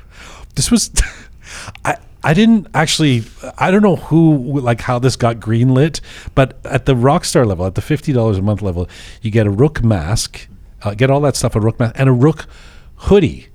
This 0.54 0.70
was." 0.70 0.90
I, 1.84 1.96
I 2.26 2.34
didn't 2.34 2.66
actually 2.74 3.22
I 3.56 3.70
don't 3.70 3.82
know 3.82 3.94
who 3.94 4.60
like 4.60 4.80
how 4.80 4.98
this 4.98 5.14
got 5.14 5.36
greenlit, 5.36 6.00
but 6.34 6.58
at 6.64 6.84
the 6.84 6.94
Rockstar 6.94 7.46
level, 7.46 7.64
at 7.64 7.76
the 7.76 7.80
fifty 7.80 8.12
dollars 8.12 8.36
a 8.36 8.42
month 8.42 8.62
level, 8.62 8.88
you 9.22 9.30
get 9.30 9.46
a 9.46 9.50
Rook 9.50 9.84
mask, 9.84 10.48
uh, 10.82 10.94
get 10.94 11.08
all 11.08 11.20
that 11.20 11.36
stuff 11.36 11.54
a 11.54 11.60
Rook 11.60 11.78
mask 11.78 11.94
and 11.96 12.08
a 12.08 12.12
Rook 12.12 12.46
hoodie. 12.96 13.46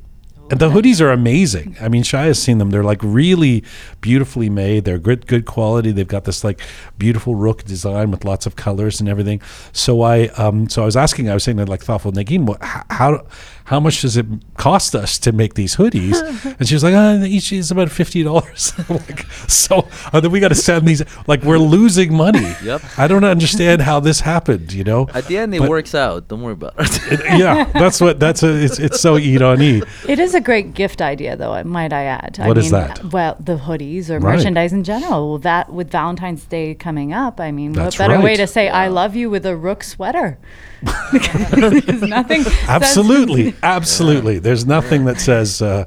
And 0.49 0.59
the 0.59 0.69
hoodies 0.69 0.99
are 0.99 1.11
amazing. 1.11 1.77
I 1.79 1.87
mean, 1.87 2.03
Shai 2.03 2.23
has 2.23 2.37
seen 2.41 2.57
them. 2.57 2.71
They're 2.71 2.83
like 2.83 2.99
really 3.01 3.63
beautifully 4.01 4.49
made. 4.49 4.83
They're 4.83 4.99
good, 4.99 5.25
good 5.25 5.45
quality. 5.45 5.93
They've 5.93 6.05
got 6.05 6.25
this 6.25 6.43
like 6.43 6.59
beautiful 6.97 7.35
rook 7.35 7.63
design 7.63 8.11
with 8.11 8.25
lots 8.25 8.45
of 8.45 8.57
colors 8.57 8.99
and 8.99 9.07
everything. 9.07 9.41
So 9.71 10.01
I, 10.01 10.27
um, 10.35 10.67
so 10.67 10.81
I 10.81 10.85
was 10.85 10.97
asking, 10.97 11.29
I 11.29 11.33
was 11.35 11.45
saying 11.45 11.55
to 11.55 11.65
like 11.65 11.81
thoughtful 11.81 12.11
Nagin, 12.11 12.45
what, 12.45 12.61
how, 12.61 13.25
how 13.71 13.79
much 13.79 14.01
does 14.01 14.17
it 14.17 14.25
cost 14.57 14.93
us 14.95 15.17
to 15.17 15.31
make 15.31 15.53
these 15.53 15.77
hoodies? 15.77 16.19
and 16.59 16.67
she 16.67 16.75
was 16.75 16.83
like, 16.83 16.93
oh, 16.93 17.23
each 17.23 17.53
is 17.53 17.71
about 17.71 17.89
fifty 17.89 18.21
dollars. 18.21 18.73
like, 18.89 19.21
so 19.47 19.87
uh, 20.11 20.19
then 20.19 20.29
we 20.29 20.41
got 20.41 20.49
to 20.49 20.55
send 20.55 20.85
these. 20.85 21.01
Like 21.25 21.41
we're 21.43 21.57
losing 21.57 22.13
money. 22.13 22.53
Yep. 22.63 22.81
I 22.97 23.07
don't 23.07 23.23
understand 23.23 23.81
how 23.81 24.01
this 24.01 24.19
happened. 24.19 24.73
You 24.73 24.83
know. 24.83 25.07
At 25.13 25.27
the 25.27 25.37
end, 25.37 25.55
it 25.55 25.59
But- 25.61 25.69
works 25.69 25.95
out. 25.95 26.27
Don't 26.27 26.41
worry 26.41 26.51
about 26.51 26.73
it. 26.77 27.13
It- 27.13 27.39
yeah, 27.39 27.63
that's 27.71 28.01
what 28.01 28.19
that's 28.19 28.43
a. 28.43 28.51
It's, 28.61 28.77
it's 28.77 28.99
so 28.99 29.15
irony. 29.15 29.81
It 30.05 30.19
is 30.19 30.35
a 30.35 30.41
great 30.41 30.73
gift 30.73 31.01
idea, 31.01 31.37
though. 31.37 31.63
Might 31.63 31.93
I 31.93 32.03
add? 32.03 32.39
What 32.39 32.57
I 32.57 32.59
is 32.59 32.73
mean, 32.73 32.81
that? 32.81 33.05
Well, 33.05 33.37
the 33.39 33.55
hoodies 33.55 34.09
or 34.09 34.19
Right. 34.19 34.35
merchandise 34.35 34.73
in 34.73 34.83
general. 34.83 35.29
Well, 35.29 35.37
that 35.39 35.71
with 35.71 35.89
Valentine's 35.89 36.43
Day 36.43 36.75
coming 36.75 37.13
up, 37.13 37.39
I 37.39 37.51
mean, 37.53 37.71
That's 37.71 37.97
what 37.97 38.09
better 38.09 38.21
way 38.21 38.35
to 38.35 38.47
say 38.47 38.67
"I 38.67 38.89
love 38.89 39.15
you" 39.15 39.29
with 39.29 39.45
a 39.45 39.55
Rook 39.55 39.81
sweater? 39.81 40.37
There's 41.11 42.01
nothing. 42.01 42.43
Absolutely, 42.67 43.55
absolutely. 43.63 44.39
There's 44.39 44.65
nothing 44.65 45.05
that 45.05 45.19
says, 45.19 45.61
uh, 45.61 45.85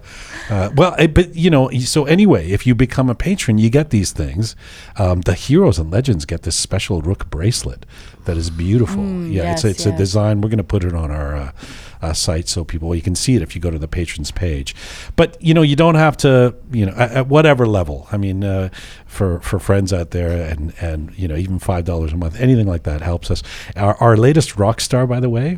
uh, 0.48 0.70
well, 0.76 0.94
eh, 0.98 1.06
but 1.08 1.34
you 1.34 1.50
know. 1.50 1.70
So 1.70 2.04
anyway, 2.04 2.50
if 2.50 2.66
you 2.66 2.74
become 2.74 3.10
a 3.10 3.14
patron, 3.14 3.58
you 3.58 3.70
get 3.70 3.90
these 3.90 4.12
things. 4.12 4.54
Um, 4.96 5.22
the 5.22 5.34
heroes 5.34 5.78
and 5.78 5.90
legends 5.90 6.24
get 6.24 6.42
this 6.42 6.56
special 6.56 7.02
Rook 7.02 7.28
bracelet 7.28 7.86
that 8.24 8.36
is 8.36 8.50
beautiful. 8.50 9.04
yeah, 9.26 9.52
it's 9.52 9.64
yes, 9.64 9.72
it's 9.72 9.86
a 9.86 9.90
yes. 9.90 9.98
design. 9.98 10.40
We're 10.40 10.48
going 10.48 10.58
to 10.58 10.64
put 10.64 10.84
it 10.84 10.94
on 10.94 11.10
our. 11.10 11.36
Uh, 11.36 11.52
uh, 12.02 12.12
site 12.12 12.48
so 12.48 12.64
people 12.64 12.88
well, 12.88 12.94
you 12.94 13.00
can 13.00 13.14
see 13.14 13.34
it 13.34 13.40
if 13.40 13.54
you 13.54 13.62
go 13.62 13.70
to 13.70 13.78
the 13.78 13.88
patrons 13.88 14.30
page 14.30 14.74
but 15.16 15.42
you 15.42 15.54
know 15.54 15.62
you 15.62 15.74
don't 15.74 15.94
have 15.94 16.14
to 16.18 16.54
you 16.70 16.84
know 16.84 16.92
at, 16.96 17.12
at 17.12 17.26
whatever 17.28 17.66
level 17.66 18.06
i 18.12 18.18
mean 18.18 18.44
uh, 18.44 18.68
for 19.06 19.40
for 19.40 19.58
friends 19.58 19.90
out 19.90 20.10
there 20.10 20.50
and 20.50 20.74
and 20.82 21.16
you 21.16 21.26
know 21.26 21.34
even 21.34 21.58
five 21.58 21.86
dollars 21.86 22.12
a 22.12 22.16
month 22.16 22.38
anything 22.38 22.66
like 22.66 22.82
that 22.82 23.00
helps 23.00 23.30
us 23.30 23.42
our, 23.74 23.94
our 24.02 24.18
latest 24.18 24.56
rock 24.58 24.82
star 24.82 25.06
by 25.06 25.18
the 25.18 25.30
way 25.30 25.56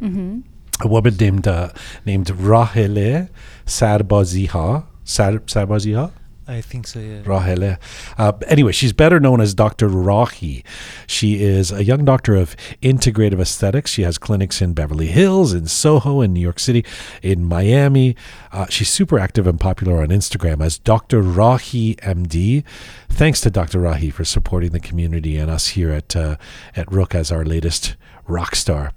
a 0.84 0.88
woman 0.88 1.16
named 1.18 1.48
uh, 1.48 1.70
named 2.04 2.26
Rahele 2.26 3.28
Sarbaziha. 3.64 4.84
Sar- 5.04 5.40
Sarbaziha? 5.40 6.12
I 6.48 6.60
think 6.60 6.86
so. 6.86 7.00
Yeah. 7.00 7.22
Rahele. 7.22 7.78
Uh, 8.16 8.32
anyway, 8.46 8.70
she's 8.70 8.92
better 8.92 9.18
known 9.18 9.40
as 9.40 9.52
Dr. 9.52 9.88
Rahi. 9.88 10.64
She 11.06 11.42
is 11.42 11.72
a 11.72 11.82
young 11.82 12.04
doctor 12.04 12.36
of 12.36 12.56
integrative 12.80 13.40
aesthetics. 13.40 13.90
She 13.90 14.02
has 14.02 14.16
clinics 14.16 14.62
in 14.62 14.72
Beverly 14.72 15.08
Hills, 15.08 15.52
in 15.52 15.66
Soho, 15.66 16.20
in 16.20 16.32
New 16.32 16.40
York 16.40 16.60
City, 16.60 16.84
in 17.20 17.44
Miami. 17.44 18.14
Uh, 18.52 18.66
she's 18.68 18.88
super 18.88 19.18
active 19.18 19.46
and 19.46 19.58
popular 19.58 20.00
on 20.02 20.08
Instagram 20.08 20.64
as 20.64 20.78
Dr. 20.78 21.20
Rahi 21.20 21.96
MD. 21.96 22.62
Thanks 23.08 23.40
to 23.40 23.50
Dr. 23.50 23.80
Rahi 23.80 24.12
for 24.12 24.24
supporting 24.24 24.70
the 24.70 24.80
community 24.80 25.36
and 25.36 25.50
us 25.50 25.68
here 25.68 25.90
at 25.90 26.14
uh, 26.14 26.36
at 26.76 26.90
Rook 26.92 27.14
as 27.14 27.32
our 27.32 27.44
latest 27.44 27.96
rock 28.28 28.54
star. 28.54 28.92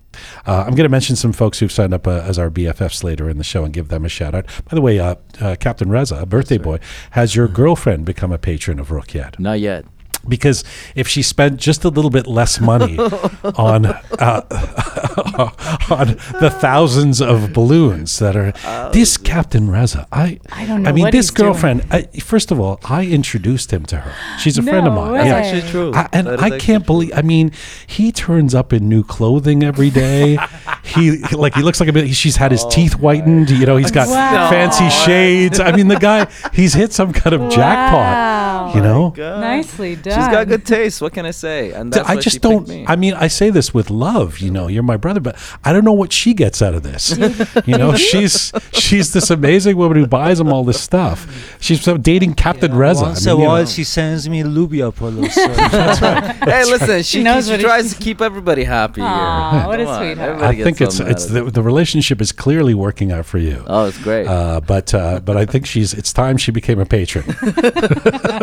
Uh, 0.46 0.64
I'm 0.66 0.76
going 0.76 0.84
to 0.84 0.90
mention 0.90 1.16
some 1.16 1.34
folks 1.34 1.60
who've 1.60 1.72
signed 1.72 1.94
up 1.94 2.08
uh, 2.08 2.22
as 2.22 2.40
our 2.40 2.50
BFFs 2.50 3.04
later 3.04 3.30
in 3.30 3.38
the 3.38 3.44
show 3.44 3.64
and 3.64 3.74
give 3.74 3.90
them 3.90 4.06
a 4.06 4.10
shout 4.10 4.36
out. 4.36 4.46
By 4.66 4.76
the 4.76 4.82
way, 4.82 5.00
uh, 5.00 5.16
uh, 5.40 5.56
Captain 5.60 5.90
Reza, 5.90 6.16
a 6.16 6.26
birthday 6.26 6.58
boy, 6.58 6.80
has 7.12 7.36
your 7.36 7.48
girlfriend 7.48 8.06
become 8.06 8.32
a 8.32 8.38
patron 8.38 8.80
of 8.80 8.92
Rook 8.92 9.14
yet? 9.14 9.40
Not 9.40 9.60
yet. 9.60 9.86
Because 10.28 10.64
if 10.96 11.08
she 11.08 11.22
spent 11.22 11.60
just 11.60 11.84
a 11.86 11.90
little 11.90 12.12
bit 12.12 12.28
less 12.28 12.60
money 12.60 12.98
on 13.56 13.86
uh, 13.86 14.42
on 15.90 16.08
the 16.40 16.50
thousands 16.60 17.22
of 17.22 17.54
balloons 17.54 18.20
that 18.20 18.36
are 18.36 18.52
this 18.92 19.18
Captain 19.18 19.70
Reza, 19.72 20.08
I 20.12 20.40
I 20.52 20.66
don't 20.66 20.84
know 20.84 20.90
I 20.90 20.94
mean, 20.94 21.04
what 21.04 21.12
this 21.12 21.28
he's 21.30 21.34
doing. 21.36 21.52
girlfriend. 21.52 21.86
I, 21.92 22.02
first 22.20 22.52
of 22.52 22.60
all, 22.60 22.80
I 22.86 23.06
introduced 23.06 23.72
him 23.72 23.86
to 23.88 23.98
her. 23.98 24.14
She's 24.40 24.58
a 24.58 24.64
friend 24.70 24.88
of 24.88 24.94
No 24.94 25.02
mine. 25.02 25.12
way. 25.14 25.26
Yeah. 25.28 25.36
Actually 25.36 25.70
true. 25.72 25.92
I, 25.94 26.10
and 26.14 26.28
That 26.28 26.34
is 26.40 26.42
I 26.42 26.50
can't 26.60 26.84
true. 26.84 26.94
believe. 26.94 27.12
I 27.16 27.22
mean, 27.22 27.52
he 27.88 28.12
turns 28.12 28.54
up 28.54 28.74
in 28.74 28.90
new 28.90 29.04
clothing 29.04 29.64
every 29.64 29.90
day. 29.90 30.38
he 30.84 31.20
like 31.34 31.56
he 31.56 31.62
looks 31.64 31.80
like 31.80 31.90
a 31.90 31.94
bit. 31.94 32.14
She's 32.16 32.36
had 32.36 32.52
his 32.52 32.66
teeth 32.66 32.94
whitened. 32.94 33.50
You 33.50 33.66
know, 33.66 33.78
he's 33.78 33.92
got 33.92 34.08
Wow. 34.10 34.50
fancy 34.50 34.90
shades. 34.90 35.60
I 35.60 35.72
mean, 35.72 35.88
the 35.88 35.98
guy. 36.00 36.28
He's 36.54 36.74
hit 36.74 36.94
some 36.94 37.14
kind 37.14 37.34
of 37.36 37.50
jackpot. 37.52 38.39
Wow. 38.68 38.74
You 38.76 38.82
know. 38.82 39.14
Nicely 39.18 39.96
done. 39.96 40.20
She's 40.20 40.28
got 40.32 40.48
good 40.48 40.66
taste. 40.66 41.02
What 41.02 41.14
can 41.14 41.26
I 41.26 41.32
say? 41.32 41.72
And 41.72 41.92
that's 41.92 42.08
I 42.10 42.16
why 42.16 42.22
just 42.22 42.36
she 42.36 42.40
picked 42.40 42.52
don't. 42.52 42.68
me. 42.68 42.86
I 42.88 42.96
mean, 42.96 43.14
I 43.14 43.28
say 43.28 43.50
this 43.50 43.74
with 43.74 43.90
love. 43.90 44.40
You 44.40 44.52
know, 44.52 44.68
you're 44.68 44.84
my 44.84 44.98
brother, 44.98 45.20
but 45.20 45.38
I 45.64 45.74
don't 45.74 45.86
know 45.86 45.94
what 45.94 46.12
she 46.12 46.34
gets 46.34 46.62
out 46.62 46.74
of 46.74 46.84
this. 46.84 47.18
you 47.66 47.78
know, 47.78 47.96
she's 47.96 48.52
she's 48.74 49.14
this 49.14 49.30
amazing 49.30 49.78
woman 49.78 49.98
who 49.98 50.08
buys 50.08 50.40
him 50.40 50.52
all 50.52 50.64
this 50.64 50.82
stuff. 50.82 51.58
She's 51.60 51.84
dating 51.84 52.36
Captain 52.36 52.74
Reza. 52.74 53.04
Once 53.04 53.26
I 53.26 53.32
mean, 53.32 53.38
a 53.38 53.42
you 53.42 53.46
know. 53.46 53.54
while, 53.54 53.66
she 53.66 53.84
sends 53.84 54.28
me 54.30 54.44
Lubia 54.44 54.94
polos. 54.96 55.34
So 55.34 55.48
hey, 55.54 56.66
listen, 56.66 57.04
she, 57.04 57.24
knows 57.24 57.46
she 57.46 57.52
what 57.52 57.62
tries 57.62 57.94
to 57.94 58.00
keep 58.00 58.22
everybody 58.22 58.64
happy 58.64 59.02
Aw, 59.02 59.52
here. 59.52 59.68
what 59.68 59.80
a 59.80 59.86
Come 59.86 59.94
on, 59.94 60.00
sweetheart. 60.00 60.30
everybody 60.30 60.62
I 60.62 60.64
think 60.64 60.82
it's 60.82 60.98
something 60.98 61.12
it's 61.12 61.26
out 61.26 61.34
the, 61.34 61.42
of 61.42 61.48
it. 61.50 61.54
the 61.54 61.64
relationship 61.64 62.22
is 62.22 62.32
clearly 62.32 62.74
working 62.74 63.12
out 63.12 63.26
for 63.26 63.38
you. 63.38 63.64
Oh, 63.68 63.86
it's 63.86 63.98
great. 63.98 64.28
Uh, 64.28 64.62
but 64.62 64.94
uh, 64.94 65.20
but 65.20 65.38
I 65.38 65.46
think 65.46 65.66
she's 65.66 65.94
it's 65.94 66.14
time 66.14 66.38
she 66.38 66.52
became 66.52 66.80
a 66.80 66.86
patron. 66.86 67.26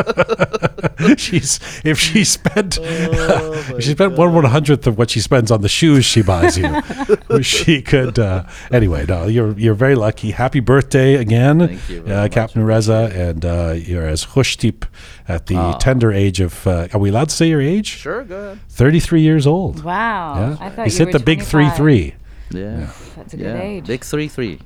she's 1.17 1.59
if 1.85 1.99
she 1.99 2.25
spent 2.25 2.79
if 2.81 3.83
she 3.85 3.91
spent 3.93 4.17
one 4.17 4.35
one 4.35 4.45
hundredth 4.45 4.87
of 4.87 4.99
what 4.99 5.11
she 5.11 5.21
spends 5.21 5.51
on 5.51 5.63
the 5.63 5.69
shoes 5.69 6.05
she 6.05 6.23
buys 6.23 6.57
you, 6.59 6.83
she 7.43 7.83
could. 7.83 8.19
Uh, 8.19 8.45
anyway, 8.73 9.05
no, 9.07 9.27
you're 9.27 9.53
you're 9.59 9.75
very 9.75 9.95
lucky. 9.95 10.31
Happy 10.31 10.61
birthday 10.61 11.15
again, 11.15 11.59
Thank 11.69 11.89
you 11.89 12.05
uh. 12.07 12.29
Captain 12.29 12.63
Reza, 12.65 13.11
and 13.15 13.45
uh, 13.45 13.75
you're 13.77 14.07
as 14.07 14.25
hushtip 14.25 14.85
at 15.29 15.47
the 15.47 15.57
Ah. 15.57 15.77
tender 15.79 16.13
age 16.13 16.41
of. 16.41 16.67
Uh, 16.67 16.89
are 16.93 17.01
we 17.01 17.11
allowed 17.11 17.29
to 17.31 17.35
say 17.35 17.49
your 17.49 17.61
age? 17.61 17.87
sure, 17.87 18.25
go 18.25 18.37
ahead. 18.37 18.61
Thirty 18.69 19.01
three 19.01 19.23
years 19.23 19.47
old. 19.47 19.83
Wow. 19.83 20.35
Yeah, 20.37 20.57
I 20.67 20.71
thought 20.71 20.85
he's 20.87 20.99
you 20.99 21.07
hit 21.07 21.13
were 21.13 21.19
the 21.19 21.25
big 21.25 21.43
three 21.43 21.69
three. 21.71 22.15
Yeah. 22.51 22.91
That's 23.17 23.35
a 23.35 23.37
good 23.37 23.47
Yeah. 23.47 23.61
age. 23.61 23.87
Big 23.87 24.05
three 24.05 24.29
three. 24.29 24.61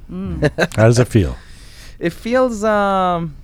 How 0.76 0.84
does 0.86 0.98
it 0.98 1.08
feel? 1.08 1.36
It 1.98 2.12
feels 2.12 2.62
um 2.64 3.36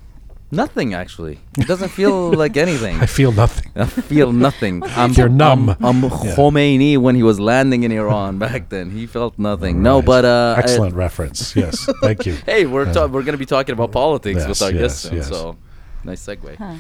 nothing 0.51 0.95
actually. 0.95 1.39
It 1.59 1.67
doesn't 1.67 1.89
feel 1.91 2.33
like 2.43 2.57
anything. 2.57 2.97
I 3.01 3.07
feel 3.07 3.33
nothing. 3.33 3.71
I 3.75 3.87
feel 3.87 4.33
nothing. 4.33 4.83
I'm, 4.97 5.13
You're 5.13 5.29
numb. 5.29 5.71
I'm, 5.81 6.05
I'm 6.05 6.11
Khomeini 6.11 6.99
when 6.99 7.15
he 7.15 7.23
was 7.23 7.39
landing 7.41 7.83
in 7.83 7.93
Iran 7.93 8.39
back 8.39 8.69
then. 8.69 8.91
He 8.91 9.07
felt 9.07 9.39
nothing. 9.39 9.83
No, 9.83 10.03
but 10.03 10.25
uh, 10.25 10.55
I- 10.57 10.61
excellent 10.61 10.95
reference. 10.95 11.55
Yes, 11.57 11.89
thank 12.01 12.27
you. 12.27 12.35
hey, 12.47 12.67
we're 12.67 12.93
ta- 12.93 13.07
we're 13.07 13.23
gonna 13.23 13.39
be 13.39 13.47
talking 13.47 13.73
about 13.73 13.93
politics 13.93 14.41
Yes, 14.41 14.49
with 14.49 14.63
our 14.63 14.73
yes, 14.73 14.81
guests, 14.81 15.01
soon, 15.03 15.17
yes. 15.17 15.29
so 15.29 15.57
nice 16.05 16.25
segue. 16.27 16.57
Huh. 16.57 16.77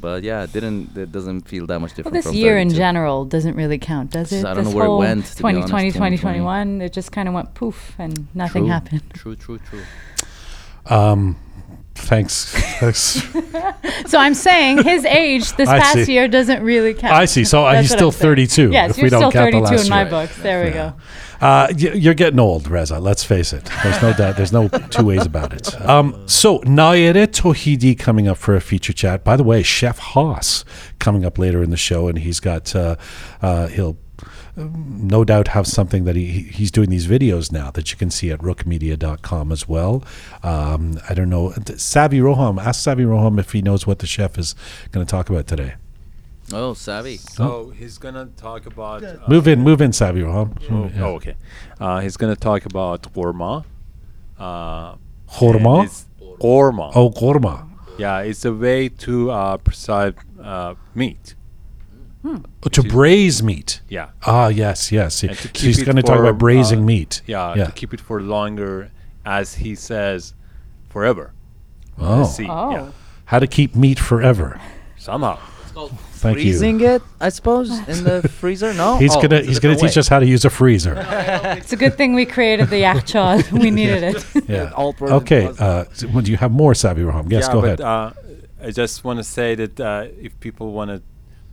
But 0.00 0.22
yeah, 0.22 0.44
it 0.44 0.52
didn't 0.54 0.96
it 0.96 1.12
doesn't 1.12 1.42
feel 1.46 1.66
that 1.66 1.78
much 1.78 1.90
different. 1.90 2.14
Well, 2.14 2.20
different. 2.22 2.34
this 2.34 2.40
from 2.40 2.46
year 2.46 2.56
in 2.58 2.70
general 2.70 3.26
doesn't 3.26 3.54
really 3.54 3.76
count, 3.78 4.12
does 4.12 4.32
it? 4.32 4.46
I 4.46 4.54
don't 4.54 4.64
this 4.64 4.72
know 4.72 4.78
where 4.78 4.86
it 4.86 4.96
went, 4.96 5.26
to 5.26 5.36
2020, 5.36 5.58
honest, 5.58 5.94
2021, 5.94 6.80
it 6.80 6.92
just 6.94 7.12
kind 7.12 7.28
of 7.28 7.34
went 7.34 7.52
poof 7.52 7.94
and 7.98 8.26
nothing 8.34 8.62
True, 8.62 8.70
happened. 8.70 9.02
True, 9.12 9.36
true, 9.36 9.58
true. 9.58 9.82
Um, 10.86 11.36
thanks. 11.94 12.52
thanks. 12.80 13.22
So 14.06 14.18
I'm 14.18 14.34
saying 14.34 14.82
his 14.82 15.04
age 15.04 15.52
this 15.52 15.68
I 15.68 15.78
past 15.78 16.04
see. 16.06 16.14
year 16.14 16.26
doesn't 16.26 16.62
really 16.64 16.94
count. 16.94 17.14
I 17.14 17.26
see. 17.26 17.44
So 17.44 17.64
uh, 17.64 17.80
he's 17.80 17.92
still 17.92 18.10
32. 18.10 18.70
Yes, 18.72 18.90
if 18.92 18.96
you're 18.98 19.04
we 19.04 19.10
don't 19.10 19.20
still 19.20 19.32
count 19.32 19.52
the 19.52 19.60
32 19.60 19.82
in 19.84 19.88
my 19.88 20.02
year. 20.02 20.10
books. 20.10 20.36
There 20.42 20.64
we 20.64 20.70
Yeah. 20.70 20.92
go. 21.40 21.46
Uh, 21.46 21.68
you're 21.76 22.14
getting 22.14 22.40
old, 22.40 22.68
Reza. 22.68 22.98
Let's 22.98 23.22
face 23.22 23.52
it. 23.52 23.70
There's 23.84 24.02
no 24.02 24.12
doubt. 24.12 24.36
There's 24.36 24.52
no 24.52 24.68
two 24.68 25.04
ways 25.04 25.24
about 25.26 25.52
it. 25.52 25.74
Um, 25.88 26.22
so 26.26 26.58
Nayere 26.60 27.26
Tohidi 27.26 27.96
coming 27.98 28.26
up 28.28 28.36
for 28.38 28.54
a 28.56 28.60
feature 28.60 28.92
chat. 28.92 29.22
By 29.24 29.36
the 29.36 29.44
way, 29.44 29.62
Chef 29.62 29.98
Haas 29.98 30.64
coming 30.98 31.24
up 31.24 31.38
later 31.38 31.62
in 31.62 31.70
the 31.70 31.76
show, 31.76 32.08
and 32.08 32.18
he's 32.18 32.40
got 32.40 32.74
uh, 32.74 32.96
uh, 33.42 33.68
he'll 33.68 33.96
no 34.56 35.24
doubt 35.24 35.48
have 35.48 35.66
something 35.66 36.04
that 36.04 36.16
he 36.16 36.26
he- 36.26 36.42
he's 36.42 36.70
doing 36.70 36.90
these 36.90 37.06
videos 37.06 37.50
now 37.52 37.70
that 37.72 37.90
you 37.90 37.96
can 37.96 38.10
see 38.10 38.30
at 38.30 38.40
rookmedia.com 38.40 39.52
as 39.52 39.68
well. 39.68 40.02
Um, 40.42 40.98
I 41.08 41.14
don't 41.14 41.30
know. 41.30 41.52
Savvy 41.76 42.18
Roham, 42.18 42.60
ask 42.62 42.82
Savvy 42.82 43.04
Roham 43.04 43.38
if 43.38 43.52
he 43.52 43.62
knows 43.62 43.86
what 43.86 43.98
the 44.00 44.06
chef 44.06 44.38
is 44.38 44.54
going 44.92 45.04
to 45.06 45.10
talk 45.10 45.30
about 45.30 45.46
today. 45.46 45.74
Oh, 46.52 46.74
savvy. 46.74 47.16
So 47.16 47.70
he's 47.70 47.96
gonna 47.98 48.26
talk 48.36 48.66
about. 48.66 49.04
Uh, 49.04 49.18
Move 49.28 49.46
in, 49.46 49.60
move 49.60 49.80
in, 49.80 49.92
Savvy 49.92 50.22
Roham. 50.22 50.56
Oh, 50.68 50.90
Yeah. 50.92 51.04
oh, 51.04 51.14
okay. 51.14 51.36
Uh, 51.78 52.00
he's 52.00 52.16
gonna 52.16 52.34
talk 52.34 52.64
about 52.66 53.02
korma. 53.14 53.64
Uh, 54.36 54.96
Khorma? 55.30 55.82
and 55.82 56.40
Korma. 56.40 56.90
Oh, 56.96 57.10
korma. 57.10 57.68
Yeah, 57.98 58.18
it's 58.20 58.44
a 58.44 58.52
way 58.52 58.88
to 58.88 59.30
uh, 59.30 59.56
preside 59.58 60.14
uh, 60.42 60.74
meat. 62.22 62.44
Oh, 62.64 62.68
to 62.68 62.82
braise 62.82 63.42
meat. 63.42 63.80
Yeah. 63.88 64.10
Ah, 64.26 64.48
yes, 64.48 64.92
yes. 64.92 65.22
And 65.22 65.36
to 65.36 65.48
keep 65.48 65.56
She's 65.56 65.82
going 65.82 65.96
to 65.96 66.02
talk 66.02 66.18
about 66.18 66.38
braising 66.38 66.80
uh, 66.80 66.82
meat. 66.82 67.22
Yeah, 67.26 67.54
yeah. 67.54 67.64
to 67.66 67.72
keep 67.72 67.94
it 67.94 68.00
for 68.00 68.20
longer, 68.20 68.90
as 69.24 69.54
he 69.54 69.74
says, 69.74 70.34
forever. 70.88 71.32
Oh, 71.98 72.24
See, 72.24 72.46
Oh. 72.48 72.70
yeah, 72.70 72.90
how 73.26 73.38
to 73.38 73.46
keep 73.46 73.74
meat 73.74 73.98
forever. 73.98 74.60
somehow. 74.96 75.38
Thank 76.12 76.36
Freezing 76.36 76.80
you. 76.80 76.86
it, 76.96 77.02
I 77.20 77.30
suppose, 77.30 77.70
in 77.88 78.04
the 78.04 78.28
freezer. 78.40 78.74
No, 78.74 78.98
He's 78.98 79.16
Oh, 79.16 79.22
gonna 79.22 79.40
he's 79.40 79.58
gonna 79.58 79.74
different 79.74 79.80
teach 79.92 79.96
way. 79.96 80.00
us 80.00 80.08
how 80.08 80.18
to 80.18 80.26
use 80.26 80.44
a 80.44 80.50
freezer. 80.50 80.94
It's 81.56 81.72
a 81.72 81.76
good 81.76 81.96
thing 81.96 82.12
we 82.14 82.26
created 82.26 82.68
the 82.68 82.80
yak 82.80 83.06
we 83.52 83.70
needed 83.70 84.02
it. 84.02 84.26
Yeah. 84.46 84.70
Alt 84.76 84.98
version 84.98 85.16
Okay. 85.16 85.50
Uh, 85.58 85.84
so, 85.94 86.08
well, 86.08 86.20
do 86.22 86.30
you 86.30 86.36
have 86.36 86.50
more, 86.52 86.74
Savvy 86.74 87.00
Roham? 87.02 87.30
Yes, 87.32 87.46
yeah, 87.46 87.52
go 87.54 87.60
but, 87.62 87.66
ahead. 87.66 87.80
Uh, 87.80 88.12
I 88.62 88.70
just 88.72 89.04
want 89.04 89.18
to 89.20 89.24
say 89.24 89.54
that 89.54 89.80
uh, 89.80 90.08
if 90.20 90.38
people 90.40 90.72
want 90.72 90.90
to 90.90 91.00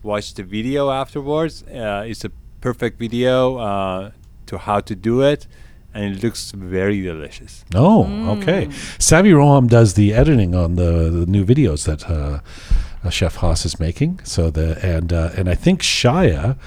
watch 0.07 0.33
the 0.33 0.43
video 0.43 0.89
afterwards, 0.89 1.63
uh, 1.63 2.05
it's 2.11 2.23
a 2.25 2.31
perfect 2.61 2.97
video 2.99 3.57
uh, 3.57 4.11
to 4.49 4.57
how 4.57 4.79
to 4.89 4.95
do 4.95 5.21
it, 5.21 5.47
and 5.93 6.15
it 6.15 6.23
looks 6.23 6.51
very 6.51 7.01
delicious. 7.01 7.65
Oh, 7.75 8.05
okay. 8.37 8.69
Savvy 8.99 9.31
Roham 9.31 9.67
does 9.67 9.93
the 9.93 10.13
editing 10.13 10.55
on 10.55 10.75
the, 10.75 10.91
the 11.17 11.25
new 11.35 11.43
videos 11.45 11.85
that 11.85 12.01
uh, 12.09 12.39
uh, 13.03 13.09
Chef 13.09 13.35
Haas 13.41 13.65
is 13.65 13.79
making. 13.79 14.19
So 14.23 14.49
the 14.49 14.67
and 14.95 15.11
uh, 15.11 15.31
and 15.37 15.49
I 15.49 15.55
think 15.55 15.81
Shia, 15.81 16.57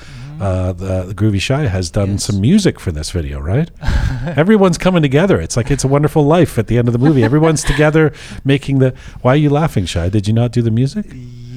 uh, 0.41 0.73
the, 0.73 0.95
the 1.11 1.15
Groovy 1.15 1.41
Shia, 1.49 1.69
has 1.69 1.91
done 1.91 2.13
Yes. 2.13 2.25
some 2.25 2.41
music 2.41 2.79
for 2.79 2.93
this 2.93 3.11
video, 3.11 3.41
right? 3.41 3.71
Everyone's 4.43 4.79
coming 4.79 5.03
together. 5.03 5.41
It's 5.41 5.57
like 5.57 5.71
it's 5.71 5.85
a 5.85 5.89
wonderful 5.89 6.25
life 6.25 6.59
at 6.59 6.67
the 6.67 6.77
end 6.79 6.89
of 6.89 6.93
the 6.93 6.99
movie. 7.07 7.23
Everyone's 7.25 7.65
together 7.65 8.13
making 8.45 8.79
the. 8.81 8.95
Why 9.23 9.33
are 9.33 9.43
you 9.45 9.51
laughing, 9.51 9.85
Shia? 9.87 10.11
Did 10.11 10.27
you 10.29 10.35
not 10.35 10.53
do 10.53 10.61
the 10.63 10.71
music? 10.71 11.07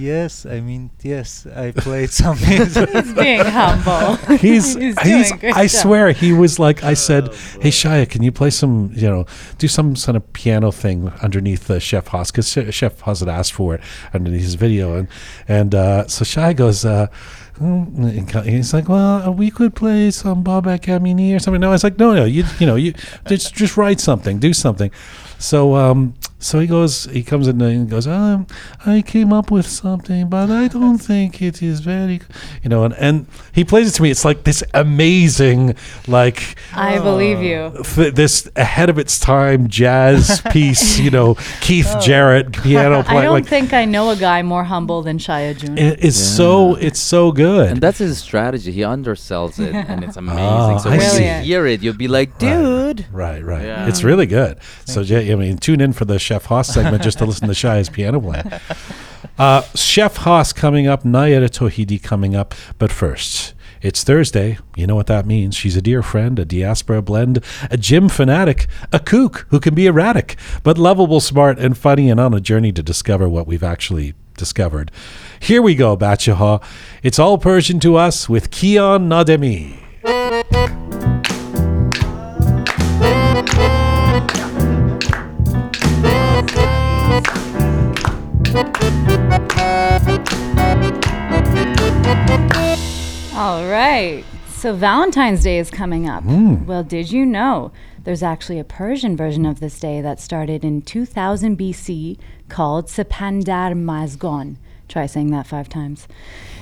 Yes, 0.03 0.45
I 0.45 0.59
mean, 0.59 0.91
yes, 1.01 1.47
I 1.47 1.71
played 1.71 2.09
some 2.09 2.37
music. 2.47 2.89
He's 2.93 3.13
being 3.13 3.39
humble. 3.39 4.15
He's, 4.37 4.75
He's 4.75 4.99
he's, 4.99 5.29
doing 5.29 5.33
a 5.33 5.37
great 5.37 5.55
I 5.55 5.67
job. 5.67 5.81
swear, 5.81 6.11
he 6.11 6.33
was 6.33 6.59
like, 6.59 6.83
I 6.83 6.93
said, 6.93 7.27
hey, 7.61 7.69
Shia, 7.69 8.09
can 8.09 8.21
you 8.21 8.31
play 8.33 8.49
some, 8.49 8.91
you 8.93 9.07
know, 9.07 9.25
do 9.59 9.69
some 9.69 9.95
sort 9.95 10.17
of 10.17 10.33
piano 10.33 10.73
thing 10.73 11.07
underneath 11.21 11.67
the 11.67 11.79
Chef 11.79 12.07
Haas? 12.07 12.31
Because 12.31 12.49
Chef 12.75 12.99
Haas 12.99 13.21
had 13.21 13.29
asked 13.29 13.53
for 13.53 13.75
it 13.75 13.81
underneath 14.13 14.41
his 14.41 14.55
video. 14.55 14.95
And, 14.97 15.07
and 15.47 15.73
uh, 15.73 16.07
so 16.09 16.25
Shia 16.25 16.53
goes, 16.53 16.83
uh, 16.83 17.07
"Hmm," 17.57 18.03
and 18.03 18.29
he's 18.45 18.73
like, 18.73 18.89
well, 18.89 19.29
uh, 19.29 19.31
we 19.31 19.51
could 19.51 19.73
play 19.73 20.11
some 20.11 20.43
Baba 20.43 20.79
Camini 20.79 21.33
or 21.33 21.39
something. 21.39 21.61
No, 21.61 21.69
I 21.69 21.71
was 21.71 21.83
like, 21.85 21.97
no, 21.97 22.13
no, 22.13 22.25
you, 22.25 22.43
you 22.59 22.67
know, 22.67 22.75
you 22.75 22.93
just, 23.25 23.55
just 23.55 23.77
write 23.77 24.01
something, 24.01 24.37
do 24.39 24.51
something. 24.53 24.91
So, 25.39 25.75
um, 25.75 26.13
so 26.43 26.59
he 26.59 26.67
goes, 26.67 27.05
he 27.05 27.23
comes 27.23 27.47
in 27.47 27.61
and 27.61 27.89
goes, 27.89 28.05
um, 28.07 28.47
I 28.85 29.01
came 29.01 29.31
up 29.31 29.49
with 29.49 29.65
something, 29.65 30.29
but 30.29 30.49
I 30.51 30.67
don't 30.67 30.97
think 30.97 31.41
it 31.41 31.61
is 31.63 31.79
very, 31.79 32.21
you 32.61 32.69
know, 32.69 32.83
and, 32.83 32.93
and 32.95 33.25
he 33.53 33.63
plays 33.63 33.87
it 33.89 33.91
to 33.95 34.01
me. 34.03 34.11
It's 34.11 34.25
like 34.25 34.43
this 34.43 34.63
amazing, 34.73 35.75
like, 36.07 36.55
I 36.73 36.99
believe 36.99 37.41
you. 37.41 37.71
f- 37.79 38.13
this 38.13 38.49
ahead 38.55 38.89
of 38.89 38.97
its 38.97 39.19
time 39.19 39.67
jazz 39.67 40.41
piece, 40.51 40.99
you 40.99 41.09
know, 41.11 41.35
Keith 41.61 41.93
Jarrett 42.01 42.51
piano 42.63 43.03
Oh. 43.07 43.17
I 43.17 43.21
don't 43.23 43.33
Like, 43.33 43.45
think 43.47 43.73
I 43.73 43.85
know 43.85 44.09
a 44.11 44.15
guy 44.15 44.41
more 44.43 44.63
humble 44.63 45.01
than 45.01 45.17
Shia 45.17 45.57
Jun. 45.57 45.77
it 45.77 46.03
is 46.03 46.15
so, 46.37 46.75
it's 46.75 46.99
so 46.99 47.31
good. 47.31 47.69
And 47.71 47.81
that's 47.81 47.99
his 47.99 48.17
strategy. 48.19 48.71
He 48.71 48.81
undersells 48.81 49.59
it, 49.59 49.73
and 49.73 50.03
it's 50.03 50.17
amazing. 50.23 50.39
Oh, 50.41 50.77
so 50.77 50.89
I 50.89 50.97
when 50.97 51.09
see. 51.09 51.25
you 51.25 51.33
hear 51.41 51.65
it, 51.65 51.81
you'll 51.81 51.95
be 51.95 52.07
like, 52.07 52.37
dude. 52.37 53.05
Right, 53.11 53.43
right. 53.43 53.63
Yeah. 53.65 53.87
It's 53.87 54.03
really 54.03 54.25
good. 54.25 54.57
so, 54.85 55.01
yeah, 55.01 55.19
I 55.33 55.35
mean, 55.35 55.57
tune 55.57 55.81
in 55.81 55.93
for 55.93 56.05
the 56.05 56.19
Chef 56.33 56.45
Haas 56.45 56.73
segment 56.73 57.03
just 57.03 57.19
to 57.19 57.25
listen 57.25 57.47
to 57.47 57.53
Shia's 57.53 57.89
piano 57.89 58.19
playing. 58.19 58.51
Uh, 59.37 59.61
Chef 59.75 60.17
Haas 60.17 60.51
coming 60.51 60.87
up, 60.87 61.03
Nayere 61.03 61.47
Tohidi 61.47 62.01
coming 62.01 62.35
up. 62.35 62.55
But 62.79 62.91
first, 62.91 63.53
it's 63.83 64.03
Thursday. 64.03 64.57
You 64.75 64.87
know 64.87 64.95
what 64.95 65.05
that 65.07 65.27
means. 65.27 65.55
She's 65.55 65.75
a 65.75 65.81
dear 65.81 66.01
friend, 66.01 66.39
a 66.39 66.45
diaspora 66.45 67.03
blend, 67.03 67.43
a 67.69 67.77
gym 67.77 68.09
fanatic, 68.09 68.65
a 68.91 68.99
kook 68.99 69.45
who 69.49 69.59
can 69.59 69.75
be 69.75 69.85
erratic, 69.85 70.35
but 70.63 70.79
lovable, 70.79 71.19
smart, 71.19 71.59
and 71.59 71.77
funny, 71.77 72.09
and 72.09 72.19
on 72.19 72.33
a 72.33 72.39
journey 72.39 72.71
to 72.71 72.81
discover 72.81 73.29
what 73.29 73.45
we've 73.45 73.63
actually 73.63 74.15
discovered. 74.35 74.91
Here 75.39 75.61
we 75.61 75.75
go, 75.75 75.95
Bachaha. 75.95 76.63
It's 77.03 77.19
all 77.19 77.37
Persian 77.37 77.79
to 77.81 77.95
us 77.95 78.27
with 78.27 78.49
Kian 78.49 79.07
Nademi. 79.07 79.82
All 93.35 93.65
right. 93.67 94.23
So 94.47 94.75
Valentine's 94.75 95.41
Day 95.41 95.57
is 95.57 95.71
coming 95.71 96.07
up. 96.07 96.23
Hmm. 96.23 96.65
Well, 96.65 96.83
did 96.83 97.11
you 97.11 97.25
know 97.25 97.71
there's 98.03 98.21
actually 98.21 98.59
a 98.59 98.63
Persian 98.63 99.17
version 99.17 99.43
of 99.43 99.59
this 99.59 99.79
day 99.79 100.01
that 100.01 100.19
started 100.19 100.63
in 100.63 100.83
2000 100.83 101.57
BC 101.57 102.19
called 102.47 102.89
Sepandar 102.89 103.73
Mazgon. 103.73 104.57
Try 104.87 105.07
saying 105.07 105.31
that 105.31 105.47
five 105.47 105.67
times. 105.67 106.07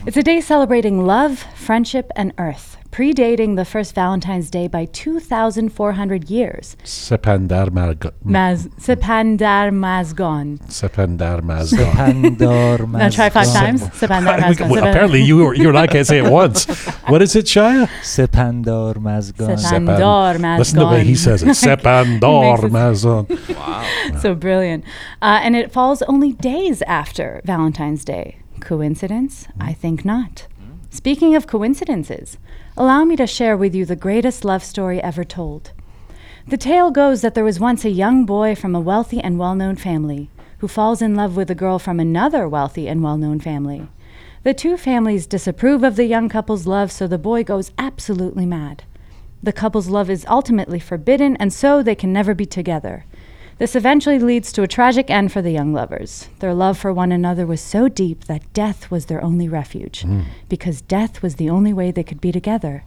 It's 0.06 0.16
a 0.16 0.24
day 0.24 0.40
celebrating 0.40 1.06
love, 1.06 1.46
friendship, 1.56 2.10
and 2.16 2.32
earth, 2.38 2.78
predating 2.92 3.56
the 3.56 3.64
first 3.66 3.96
Valentine's 3.96 4.50
Day 4.50 4.68
by 4.68 4.86
2,400 4.86 6.30
years. 6.30 6.76
Sepandar 6.84 7.72
Marg- 7.72 8.14
Maz- 8.26 8.68
Sepandar 8.78 9.72
Mazgon. 9.72 10.60
Sepandar 10.70 11.42
Mazgon. 11.42 11.92
Pandor 11.94 12.90
Now 12.92 13.10
try 13.10 13.30
five 13.30 13.48
times. 13.54 13.82
Sepandar 13.94 14.36
We- 14.38 14.42
Mazgon. 14.44 14.70
well, 14.70 14.88
apparently, 14.88 15.22
you, 15.22 15.42
or- 15.44 15.56
you 15.56 15.70
and 15.70 15.77
I 15.77 15.88
can't 15.88 16.06
say 16.06 16.18
it 16.20 16.30
once. 16.30 16.66
What 17.08 17.22
is 17.22 17.36
it, 17.36 17.46
Shia? 17.46 17.88
Sepandor 18.01 18.96
Mazgon. 18.96 19.56
Sepan- 19.58 19.88
Sepandor 19.88 20.36
Sepan- 20.38 20.58
Listen 20.60 20.80
to 20.80 20.86
the 20.86 20.92
way 20.92 21.04
he 21.04 21.16
says 21.16 21.44
it. 21.44 21.48
Sepandor 21.50 22.62
Makes 22.64 22.74
Mazgon. 22.74 24.20
so 24.22 24.36
brilliant. 24.36 24.84
Uh, 25.22 25.40
and 25.42 25.56
it 25.56 25.72
falls 25.72 26.01
only 26.04 26.34
days 26.34 26.82
after 26.84 27.42
Valentine's 27.46 28.04
Day. 28.04 28.38
Coincidence? 28.60 29.48
I 29.60 29.74
think 29.74 30.04
not. 30.06 30.48
Speaking 30.90 31.36
of 31.36 31.48
coincidences, 31.48 32.38
allow 32.77 33.03
me 33.03 33.16
to 33.16 33.27
share 33.27 33.57
with 33.57 33.75
you 33.75 33.86
the 33.86 33.96
greatest 33.96 34.46
love 34.46 34.64
story 34.64 35.01
ever 35.01 35.24
told. 35.24 35.72
The 36.48 36.57
tale 36.57 36.92
goes 36.92 37.22
that 37.22 37.36
there 37.36 37.44
was 37.44 37.60
once 37.60 37.86
a 37.86 37.90
young 37.90 38.25
boy 38.25 38.55
from 38.55 38.75
a 38.75 38.79
wealthy 38.79 39.22
and 39.22 39.38
well 39.38 39.55
known 39.55 39.75
family 39.75 40.29
who 40.60 40.68
falls 40.68 41.01
in 41.01 41.16
love 41.16 41.36
with 41.36 41.50
a 41.50 41.55
girl 41.55 41.79
from 41.79 42.00
another 42.00 42.48
wealthy 42.48 42.88
and 42.88 43.03
well 43.03 43.18
known 43.18 43.40
family. 43.40 43.88
The 44.44 44.53
two 44.53 44.77
families 44.77 45.27
disapprove 45.27 45.84
of 45.84 45.96
the 45.96 46.05
young 46.05 46.29
couple's 46.29 46.68
love, 46.68 46.92
so 46.92 47.07
the 47.07 47.18
boy 47.18 47.44
goes 47.44 47.72
absolutely 47.77 48.46
mad. 48.46 48.84
The 49.44 49.53
couple's 49.53 49.88
love 49.88 50.10
is 50.10 50.25
ultimately 50.27 50.79
forbidden, 50.79 51.36
and 51.38 51.51
so 51.51 51.81
they 51.81 51.96
can 51.96 52.14
never 52.14 52.36
be 52.36 52.46
together. 52.46 53.05
This 53.62 53.76
eventually 53.76 54.18
leads 54.18 54.52
to 54.54 54.64
a 54.64 54.68
tragic 54.68 55.12
end 55.12 55.32
for 55.32 55.44
the 55.44 55.52
young 55.52 55.72
lovers. 55.72 56.30
Their 56.40 56.52
love 56.52 56.80
for 56.80 56.92
one 56.92 57.12
another 57.12 57.46
was 57.46 57.62
so 57.62 57.88
deep 57.88 58.24
that 58.24 58.52
death 58.54 58.90
was 58.90 59.06
their 59.06 59.24
only 59.24 59.48
refuge, 59.48 60.04
because 60.50 60.82
death 60.82 61.22
was 61.22 61.36
the 61.36 61.52
only 61.52 61.72
way 61.72 61.92
they 61.92 62.02
could 62.02 62.20
be 62.20 62.32
together. 62.32 62.86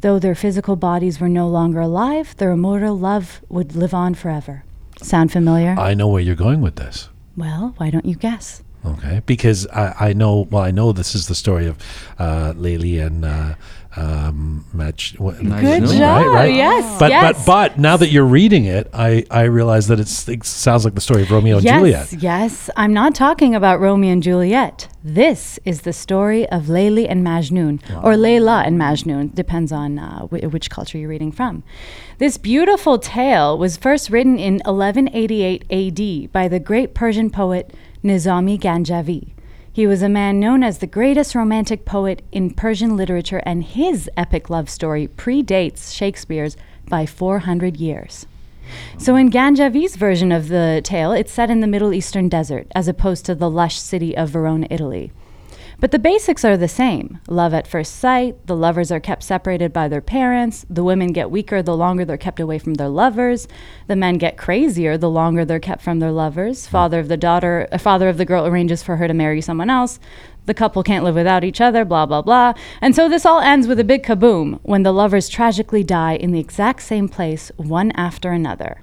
Though 0.00 0.18
their 0.18 0.34
physical 0.34 0.76
bodies 0.76 1.20
were 1.20 1.28
no 1.28 1.46
longer 1.46 1.80
alive, 1.80 2.34
their 2.38 2.52
immortal 2.52 2.98
love 2.98 3.42
would 3.50 3.76
live 3.76 3.92
on 3.92 4.14
forever. 4.14 4.64
Sound 5.02 5.30
familiar? 5.30 5.76
I 5.78 5.92
know 5.92 6.08
where 6.08 6.22
you're 6.22 6.34
going 6.34 6.62
with 6.62 6.76
this. 6.76 7.10
well, 7.36 7.74
why 7.76 7.90
don't 7.90 8.06
you 8.06 8.16
guess? 8.16 8.62
Okay, 8.86 9.20
because 9.26 9.66
I, 9.66 10.08
I 10.08 10.12
know. 10.14 10.48
Well, 10.50 10.62
I 10.62 10.70
know 10.70 10.92
this 10.92 11.14
is 11.14 11.26
the 11.26 11.34
story 11.34 11.66
of 11.66 11.76
uh, 12.18 12.54
Layli 12.56 13.04
and 13.04 13.26
uh, 13.26 13.56
um, 13.96 14.64
Match. 14.72 15.14
What, 15.18 15.36
Good 15.38 15.46
Good 15.46 15.52
Majnun, 15.52 15.98
job. 15.98 16.26
Right, 16.26 16.34
right. 16.34 16.54
Yes. 16.54 16.98
But 16.98 17.10
yes. 17.10 17.44
but 17.46 17.46
but 17.46 17.78
now 17.78 17.96
that 17.96 18.10
you're 18.10 18.26
reading 18.26 18.64
it, 18.64 18.88
I 18.92 19.24
I 19.30 19.42
realize 19.44 19.88
that 19.88 19.98
it's, 19.98 20.28
it 20.28 20.44
sounds 20.44 20.84
like 20.84 20.94
the 20.94 21.00
story 21.00 21.22
of 21.22 21.30
Romeo 21.30 21.56
and 21.56 21.64
yes, 21.64 21.78
Juliet. 21.78 22.12
Yes, 22.22 22.70
I'm 22.76 22.92
not 22.92 23.14
talking 23.14 23.54
about 23.54 23.80
Romeo 23.80 24.12
and 24.12 24.22
Juliet. 24.22 24.88
This 25.02 25.58
is 25.64 25.82
the 25.82 25.92
story 25.92 26.48
of 26.50 26.64
Layli 26.64 27.06
and 27.08 27.24
Majnun, 27.26 27.80
or 28.04 28.12
Layla 28.12 28.66
and 28.66 28.78
Majnun, 28.78 29.34
depends 29.34 29.72
on 29.72 29.98
uh, 29.98 30.26
wh- 30.26 30.52
which 30.52 30.68
culture 30.70 30.98
you're 30.98 31.08
reading 31.08 31.32
from. 31.32 31.62
This 32.18 32.36
beautiful 32.36 32.98
tale 32.98 33.56
was 33.56 33.76
first 33.76 34.10
written 34.10 34.38
in 34.38 34.54
1188 34.64 35.64
AD 35.70 36.32
by 36.32 36.48
the 36.48 36.60
great 36.60 36.94
Persian 36.94 37.30
poet 37.30 37.72
Nizami 38.04 38.58
Ganjavi. 38.58 39.32
He 39.78 39.86
was 39.86 40.02
a 40.02 40.08
man 40.08 40.40
known 40.40 40.64
as 40.64 40.78
the 40.78 40.88
greatest 40.88 41.36
romantic 41.36 41.84
poet 41.84 42.22
in 42.32 42.50
Persian 42.50 42.96
literature, 42.96 43.40
and 43.46 43.62
his 43.62 44.10
epic 44.16 44.50
love 44.50 44.68
story 44.68 45.06
predates 45.06 45.94
Shakespeare's 45.94 46.56
by 46.88 47.06
400 47.06 47.76
years. 47.76 48.26
So, 48.98 49.14
in 49.14 49.30
Ganjavi's 49.30 49.94
version 49.94 50.32
of 50.32 50.48
the 50.48 50.80
tale, 50.82 51.12
it's 51.12 51.30
set 51.30 51.48
in 51.48 51.60
the 51.60 51.68
Middle 51.68 51.94
Eastern 51.94 52.28
desert, 52.28 52.66
as 52.74 52.88
opposed 52.88 53.24
to 53.26 53.36
the 53.36 53.48
lush 53.48 53.78
city 53.78 54.16
of 54.16 54.30
Verona, 54.30 54.66
Italy. 54.68 55.12
But 55.80 55.92
the 55.92 56.00
basics 56.00 56.44
are 56.44 56.56
the 56.56 56.66
same 56.66 57.20
love 57.28 57.54
at 57.54 57.68
first 57.68 57.96
sight, 57.96 58.48
the 58.48 58.56
lovers 58.56 58.90
are 58.90 58.98
kept 58.98 59.22
separated 59.22 59.72
by 59.72 59.86
their 59.86 60.00
parents, 60.00 60.66
the 60.68 60.82
women 60.82 61.12
get 61.12 61.30
weaker 61.30 61.62
the 61.62 61.76
longer 61.76 62.04
they're 62.04 62.16
kept 62.16 62.40
away 62.40 62.58
from 62.58 62.74
their 62.74 62.88
lovers, 62.88 63.46
the 63.86 63.94
men 63.94 64.18
get 64.18 64.36
crazier 64.36 64.98
the 64.98 65.08
longer 65.08 65.44
they're 65.44 65.60
kept 65.60 65.80
from 65.80 66.00
their 66.00 66.10
lovers. 66.10 66.66
Father 66.66 66.98
of 66.98 67.06
the 67.06 67.16
daughter, 67.16 67.68
uh, 67.70 67.78
father 67.78 68.08
of 68.08 68.16
the 68.16 68.24
girl 68.24 68.44
arranges 68.44 68.82
for 68.82 68.96
her 68.96 69.06
to 69.06 69.14
marry 69.14 69.40
someone 69.40 69.70
else. 69.70 70.00
The 70.46 70.54
couple 70.54 70.82
can't 70.82 71.04
live 71.04 71.14
without 71.14 71.44
each 71.44 71.60
other, 71.60 71.84
blah, 71.84 72.06
blah, 72.06 72.22
blah. 72.22 72.54
And 72.80 72.96
so 72.96 73.08
this 73.08 73.24
all 73.24 73.38
ends 73.38 73.68
with 73.68 73.78
a 73.78 73.84
big 73.84 74.02
kaboom 74.02 74.58
when 74.64 74.82
the 74.82 74.92
lovers 74.92 75.28
tragically 75.28 75.84
die 75.84 76.14
in 76.14 76.32
the 76.32 76.40
exact 76.40 76.82
same 76.82 77.08
place, 77.08 77.52
one 77.56 77.92
after 77.92 78.32
another. 78.32 78.82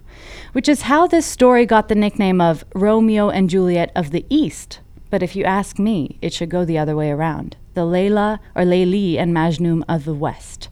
Which 0.53 0.69
is 0.69 0.83
how 0.83 1.07
this 1.07 1.25
story 1.25 1.65
got 1.65 1.89
the 1.89 1.95
nickname 1.95 2.39
of 2.39 2.63
Romeo 2.73 3.29
and 3.29 3.49
Juliet 3.49 3.91
of 3.97 4.11
the 4.11 4.25
East. 4.29 4.79
But 5.15 5.23
if 5.23 5.33
you 5.33 5.45
ask 5.45 5.79
me, 5.79 6.19
it 6.21 6.33
should 6.33 6.49
go 6.49 6.65
the 6.65 6.77
other 6.77 6.93
way 6.93 7.09
around 7.09 7.55
the 7.73 7.85
Layla 7.85 8.37
or 8.53 8.63
Layli 8.63 9.17
and 9.17 9.33
Majnun 9.33 9.85
of 9.87 10.03
the 10.03 10.13
West. 10.13 10.67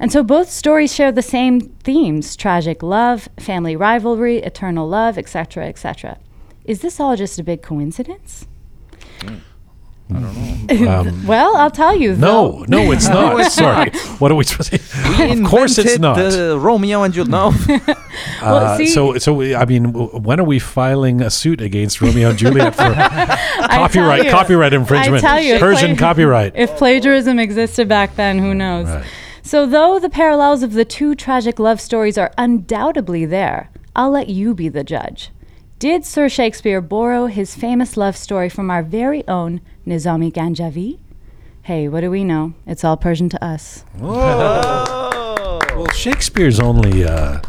And 0.00 0.10
so 0.10 0.24
both 0.24 0.50
stories 0.50 0.92
share 0.92 1.12
the 1.12 1.22
same 1.22 1.60
themes 1.60 2.34
tragic 2.34 2.82
love, 2.82 3.28
family 3.38 3.76
rivalry, 3.76 4.38
eternal 4.38 4.88
love, 4.88 5.16
etc., 5.16 5.68
etc. 5.68 6.18
Is 6.64 6.80
this 6.80 6.98
all 6.98 7.14
just 7.14 7.38
a 7.38 7.44
big 7.44 7.62
coincidence? 7.62 8.48
Hmm. 9.20 9.36
Um, 10.70 11.26
well, 11.26 11.56
I'll 11.56 11.70
tell 11.70 11.96
you. 11.96 12.14
no, 12.14 12.64
though. 12.64 12.64
no, 12.68 12.92
it's 12.92 13.08
not. 13.18 13.50
Sorry. 13.50 13.90
What 14.20 14.30
are 14.30 14.34
we 14.36 14.44
supposed 14.44 14.70
to 14.72 14.80
We 15.18 15.40
Of 15.40 15.44
course 15.48 15.78
it's 15.78 15.98
not. 15.98 16.16
the 16.16 16.56
Romeo 16.60 17.02
and 17.02 17.12
Juliet. 17.12 17.30
No. 17.30 17.52
Well, 18.42 18.56
Uh, 18.80 18.84
so, 18.86 19.18
so 19.18 19.32
we- 19.34 19.54
I 19.54 19.64
mean, 19.64 19.92
when 19.92 20.38
are 20.38 20.44
we 20.44 20.58
filing 20.58 21.22
a 21.22 21.30
suit 21.30 21.60
against 21.60 22.00
Romeo 22.00 22.30
and 22.30 22.38
Juliet 22.38 22.74
for 22.76 22.92
copyright 23.68 24.24
you- 24.24 24.30
copyright 24.30 24.72
infringement? 24.72 25.24
I 25.24 25.26
tell 25.28 25.40
you, 25.40 25.54
if 25.54 25.60
Persian 25.60 25.96
pla- 25.96 26.08
copyright. 26.08 26.52
If 26.54 26.76
plagiarism 26.76 27.38
existed 27.38 27.88
back 27.88 28.16
then, 28.16 28.38
who 28.38 28.54
knows? 28.54 28.86
Right. 28.86 29.04
So, 29.42 29.66
though 29.66 29.98
the 29.98 30.10
parallels 30.10 30.62
of 30.62 30.74
the 30.74 30.84
two 30.84 31.14
tragic 31.14 31.58
love 31.58 31.80
stories 31.80 32.16
are 32.18 32.30
undoubtedly 32.38 33.24
there, 33.24 33.70
I'll 33.96 34.10
let 34.10 34.28
you 34.28 34.54
be 34.54 34.68
the 34.68 34.84
judge. 34.84 35.30
Did 35.78 36.04
Sir 36.04 36.28
Shakespeare 36.28 36.80
borrow 36.80 37.26
his 37.26 37.54
famous 37.56 37.96
love 37.96 38.16
story 38.16 38.48
from 38.50 38.70
our 38.70 38.82
very 38.82 39.26
own 39.26 39.60
Nizami 39.86 40.32
Ganjavi? 40.32 40.98
Hey, 41.62 41.88
what 41.88 42.00
do 42.00 42.10
we 42.10 42.24
know? 42.24 42.54
It's 42.66 42.84
all 42.84 42.96
Persian 42.96 43.28
to 43.30 43.44
us. 43.44 43.84
Well, 43.98 45.86
Shakespeare's 45.94 46.58
only, 46.60 47.04
uh, 47.04 47.40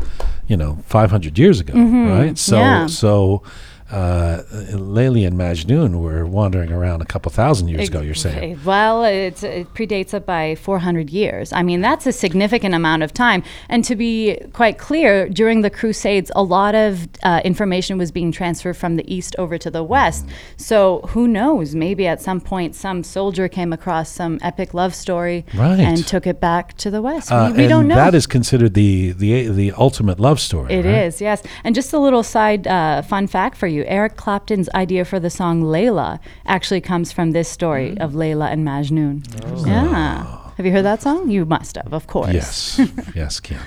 you 0.47 0.55
know, 0.57 0.77
500 0.85 1.37
years 1.37 1.59
ago, 1.59 1.73
right? 1.73 2.37
So, 2.37 2.57
Mm-hmm. 2.57 2.61
yeah. 2.61 2.85
so 2.87 3.43
uh, 3.91 4.43
and 4.51 5.35
Majnun 5.37 5.99
were 6.01 6.25
wandering 6.25 6.71
around 6.71 7.01
a 7.01 7.05
couple 7.05 7.31
thousand 7.31 7.67
years 7.67 7.89
ago, 7.89 8.01
you're 8.01 8.13
saying. 8.15 8.59
Well, 8.63 9.03
it 9.03 9.35
predates 9.73 10.13
it 10.13 10.25
by 10.25 10.55
400 10.55 11.09
years. 11.09 11.51
I 11.51 11.61
mean, 11.63 11.81
that's 11.81 12.07
a 12.07 12.11
significant 12.11 12.73
amount 12.73 13.03
of 13.03 13.13
time. 13.13 13.43
And 13.69 13.83
to 13.85 13.95
be 13.95 14.37
quite 14.53 14.77
clear, 14.77 15.27
during 15.29 15.61
the 15.61 15.69
Crusades, 15.69 16.31
a 16.35 16.43
lot 16.43 16.75
of 16.75 17.07
uh, 17.23 17.41
information 17.43 17.97
was 17.97 18.11
being 18.11 18.31
transferred 18.31 18.77
from 18.77 18.95
the 18.95 19.13
east 19.13 19.35
over 19.37 19.57
to 19.57 19.69
the 19.69 19.83
west. 19.83 20.25
So 20.57 21.01
who 21.09 21.27
knows? 21.27 21.75
Maybe 21.75 22.07
at 22.07 22.21
some 22.21 22.39
point, 22.39 22.75
some 22.75 23.03
soldier 23.03 23.47
came 23.47 23.73
across 23.73 24.09
some 24.09 24.39
epic 24.41 24.73
love 24.73 24.95
story 24.95 25.45
Right. 25.53 25.79
and 25.79 26.05
took 26.07 26.25
it 26.25 26.39
back 26.39 26.77
to 26.77 26.89
the 26.89 27.01
west. 27.01 27.31
Uh, 27.31 27.51
we 27.55 27.63
we 27.63 27.67
don't 27.67 27.87
know. 27.87 27.95
that 27.95 28.15
is 28.15 28.25
considered 28.27 28.73
the, 28.73 29.11
the, 29.11 29.47
the 29.49 29.71
ultimate 29.73 30.19
love 30.19 30.39
story. 30.39 30.73
It 30.73 30.85
right? 30.85 31.05
is, 31.05 31.21
yes. 31.21 31.43
And 31.63 31.75
just 31.75 31.93
a 31.93 31.99
little 31.99 32.23
side 32.23 32.67
uh, 32.67 33.01
fun 33.01 33.27
fact 33.27 33.57
for 33.57 33.67
you 33.67 33.80
Eric 33.87 34.15
Clapton's 34.17 34.69
idea 34.75 35.05
for 35.05 35.19
the 35.19 35.29
song 35.29 35.63
Layla 35.63 36.19
actually 36.45 36.81
comes 36.81 37.11
from 37.11 37.31
this 37.31 37.47
story 37.49 37.91
Mm. 37.91 38.01
of 38.01 38.11
Layla 38.13 38.51
and 38.51 38.65
Majnun. 38.65 39.25
Yeah. 39.65 40.37
Have 40.57 40.65
you 40.65 40.71
heard 40.71 40.85
that 40.85 41.01
song? 41.01 41.29
You 41.29 41.45
must 41.45 41.75
have, 41.75 41.93
of 41.93 42.07
course. 42.07 42.33
Yes. 42.33 42.79
yes, 43.15 43.39
Keanu. 43.39 43.59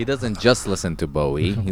He 0.00 0.06
doesn't 0.06 0.40
just 0.40 0.66
listen 0.66 0.96
to 0.96 1.06
Bowie. 1.06 1.52
He 1.52 1.70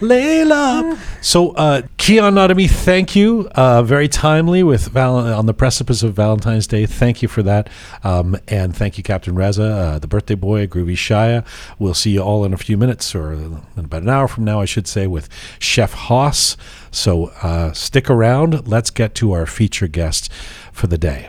Layla. 0.00 0.98
So, 1.20 1.52
uh, 1.52 1.82
Kian 1.96 2.34
Nademi, 2.34 2.68
thank 2.68 3.14
you. 3.14 3.48
Uh, 3.54 3.84
very 3.84 4.08
timely 4.08 4.64
with 4.64 4.88
val- 4.88 5.16
on 5.16 5.46
the 5.46 5.54
precipice 5.54 6.02
of 6.02 6.14
Valentine's 6.14 6.66
Day. 6.66 6.86
Thank 6.86 7.22
you 7.22 7.28
for 7.28 7.44
that. 7.44 7.70
Um, 8.02 8.36
and 8.48 8.74
thank 8.74 8.98
you, 8.98 9.04
Captain 9.04 9.36
Reza, 9.36 9.62
uh, 9.62 9.98
the 10.00 10.08
birthday 10.08 10.34
boy, 10.34 10.66
Groovy 10.66 10.94
Shia. 10.94 11.46
We'll 11.78 11.94
see 11.94 12.10
you 12.10 12.22
all 12.22 12.44
in 12.44 12.52
a 12.52 12.58
few 12.58 12.76
minutes, 12.76 13.14
or 13.14 13.34
in 13.34 13.62
about 13.76 14.02
an 14.02 14.08
hour 14.08 14.26
from 14.26 14.42
now, 14.42 14.60
I 14.60 14.64
should 14.64 14.88
say, 14.88 15.06
with 15.06 15.28
Chef 15.60 15.92
Haas. 15.92 16.56
So, 16.90 17.26
uh, 17.44 17.72
stick 17.74 18.10
around. 18.10 18.66
Let's 18.66 18.90
get 18.90 19.14
to 19.14 19.30
our 19.34 19.46
feature 19.46 19.86
guest 19.86 20.32
for 20.72 20.88
the 20.88 20.98
day. 20.98 21.28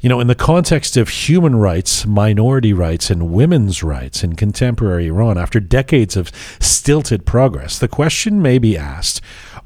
You 0.00 0.08
know, 0.08 0.20
in 0.20 0.28
the 0.28 0.36
context 0.36 0.96
of 0.96 1.08
human 1.08 1.56
rights, 1.56 2.06
minority 2.06 2.72
rights, 2.72 3.10
and 3.10 3.32
women's 3.32 3.82
rights 3.82 4.22
in 4.22 4.36
contemporary 4.36 5.08
Iran, 5.08 5.36
after 5.36 5.58
decades 5.58 6.16
of 6.16 6.30
stilted 6.60 7.26
progress, 7.26 7.80
the 7.80 7.88
question 7.88 8.40
may 8.40 8.58
be 8.58 8.76
asked 8.76 9.20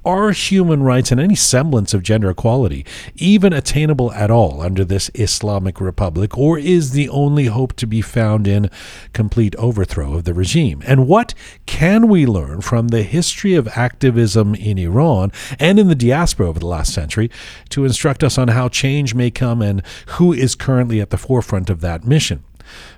are 0.05 0.31
human 0.33 0.83
rights 0.83 1.12
and 1.12 1.21
any 1.21 1.35
semblance 1.35 1.95
of 1.95 2.03
gender 2.03 2.31
equality 2.31 2.85
even 3.17 3.53
attainable 3.53 4.12
at 4.12 4.31
all 4.31 4.61
under 4.61 4.85
this 4.85 5.11
Islamic 5.15 5.81
Republic, 5.81 6.37
or 6.37 6.59
is 6.59 6.93
the 6.93 7.09
only 7.09 7.47
hope 7.47 7.75
to 7.75 7.87
be 7.87 8.01
found 8.01 8.47
in 8.47 8.71
complete 9.12 9.55
overthrow 9.57 10.15
of 10.15 10.25
the 10.25 10.35
regime? 10.35 10.83
And 10.87 11.07
what 11.07 11.35
can 11.67 12.09
we 12.09 12.27
learn 12.27 12.61
from 12.61 12.88
the 12.88 13.03
history 13.03 13.55
of 13.55 13.69
activism 13.69 14.55
in 14.55 14.79
Iran 14.79 15.33
and 15.59 15.79
in 15.79 15.88
the 15.88 15.95
diaspora 15.95 16.49
over 16.49 16.59
the 16.59 16.67
last 16.67 16.93
century 16.93 17.31
to 17.71 17.85
instruct 17.85 18.25
us 18.25 18.38
on 18.38 18.49
how 18.49 18.69
change 18.69 19.15
may 19.15 19.31
come 19.31 19.62
and 19.62 19.83
who 20.07 20.33
is 20.33 20.55
currently 20.55 21.01
at 21.01 21.11
the 21.11 21.19
forefront 21.19 21.71
of 21.71 21.81
that 21.81 22.05
mission? 22.05 22.45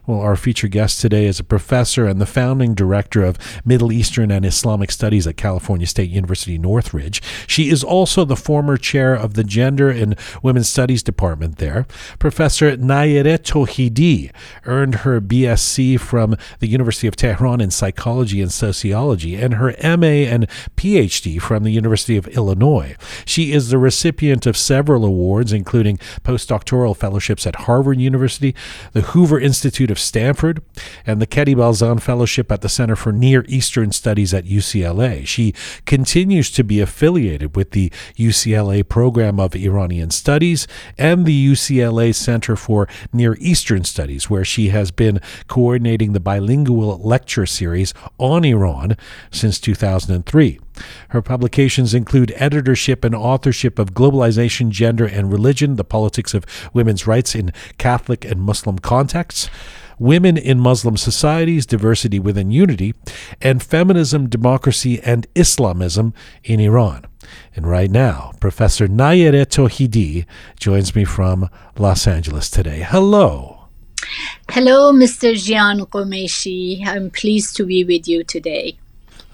Well, 0.06 0.20
our 0.20 0.36
featured 0.36 0.72
guest 0.72 1.00
today 1.00 1.24
is 1.24 1.40
a 1.40 1.44
professor 1.44 2.04
and 2.04 2.20
the 2.20 2.26
founding 2.26 2.74
director 2.74 3.24
of 3.24 3.38
Middle 3.64 3.90
Eastern 3.90 4.30
and 4.30 4.44
Islamic 4.44 4.90
Studies 4.90 5.26
at 5.26 5.38
California 5.38 5.86
State 5.86 6.10
University 6.10 6.58
Northridge. 6.58 7.22
She 7.46 7.70
is 7.70 7.82
also 7.82 8.26
the 8.26 8.36
former 8.36 8.76
chair 8.76 9.14
of 9.14 9.32
the 9.32 9.44
Gender 9.44 9.88
and 9.88 10.14
Women's 10.42 10.68
Studies 10.68 11.02
Department 11.02 11.56
there. 11.56 11.86
Professor 12.18 12.76
Nayere 12.76 13.38
Tohidi 13.38 14.30
earned 14.66 14.96
her 14.96 15.22
BSc 15.22 15.98
from 16.00 16.36
the 16.58 16.68
University 16.68 17.06
of 17.06 17.16
Tehran 17.16 17.62
in 17.62 17.70
Psychology 17.70 18.42
and 18.42 18.52
Sociology 18.52 19.36
and 19.36 19.54
her 19.54 19.74
MA 19.82 20.28
and 20.28 20.46
PhD 20.76 21.40
from 21.40 21.62
the 21.62 21.70
University 21.70 22.18
of 22.18 22.28
Illinois. 22.28 22.94
She 23.24 23.52
is 23.52 23.70
the 23.70 23.78
recipient 23.78 24.44
of 24.44 24.58
several 24.58 25.02
awards, 25.02 25.50
including 25.50 25.96
postdoctoral 26.22 26.94
fellowships 26.94 27.46
at 27.46 27.56
Harvard 27.56 27.98
University, 27.98 28.54
the 28.92 29.00
Hoover 29.00 29.40
Institute 29.40 29.93
of 29.94 30.00
Stanford, 30.00 30.60
and 31.06 31.22
the 31.22 31.26
Keddie 31.26 31.54
Balzan 31.54 32.02
Fellowship 32.02 32.50
at 32.50 32.62
the 32.62 32.68
Center 32.68 32.96
for 32.96 33.12
Near 33.12 33.44
Eastern 33.46 33.92
Studies 33.92 34.34
at 34.34 34.44
UCLA. 34.44 35.24
She 35.24 35.54
continues 35.86 36.50
to 36.50 36.64
be 36.64 36.80
affiliated 36.80 37.54
with 37.54 37.70
the 37.70 37.92
UCLA 38.16 38.86
Program 38.88 39.38
of 39.38 39.54
Iranian 39.54 40.10
Studies 40.10 40.66
and 40.98 41.26
the 41.26 41.52
UCLA 41.52 42.12
Center 42.12 42.56
for 42.56 42.88
Near 43.12 43.36
Eastern 43.38 43.84
Studies, 43.84 44.28
where 44.28 44.44
she 44.44 44.70
has 44.70 44.90
been 44.90 45.20
coordinating 45.46 46.12
the 46.12 46.18
bilingual 46.18 46.98
lecture 46.98 47.46
series 47.46 47.94
on 48.18 48.44
Iran 48.44 48.96
since 49.30 49.60
2003. 49.60 50.58
Her 51.10 51.22
publications 51.22 51.94
include 51.94 52.32
editorship 52.36 53.04
and 53.04 53.14
authorship 53.14 53.78
of 53.78 53.94
Globalization, 53.94 54.70
Gender, 54.70 55.06
and 55.06 55.32
Religion, 55.32 55.76
the 55.76 55.84
Politics 55.84 56.34
of 56.34 56.44
Women's 56.72 57.06
Rights 57.06 57.34
in 57.34 57.52
Catholic 57.78 58.24
and 58.24 58.40
Muslim 58.40 58.78
Contexts, 58.78 59.48
Women 59.98 60.36
in 60.36 60.58
Muslim 60.60 60.96
Societies, 60.96 61.66
Diversity 61.66 62.18
Within 62.18 62.50
Unity, 62.50 62.94
and 63.40 63.62
Feminism, 63.62 64.28
Democracy, 64.28 65.00
and 65.02 65.26
Islamism 65.34 66.14
in 66.42 66.60
Iran. 66.60 67.06
And 67.56 67.66
right 67.66 67.90
now, 67.90 68.32
Professor 68.40 68.88
Nayere 68.88 69.46
Tohidi 69.46 70.26
joins 70.58 70.94
me 70.94 71.04
from 71.04 71.48
Los 71.78 72.06
Angeles 72.06 72.50
today. 72.50 72.86
Hello. 72.86 73.68
Hello, 74.50 74.92
Mr. 74.92 75.32
Jian 75.32 75.88
Ghomeshi. 75.88 76.86
I'm 76.86 77.10
pleased 77.10 77.56
to 77.56 77.64
be 77.64 77.84
with 77.84 78.06
you 78.06 78.24
today. 78.24 78.78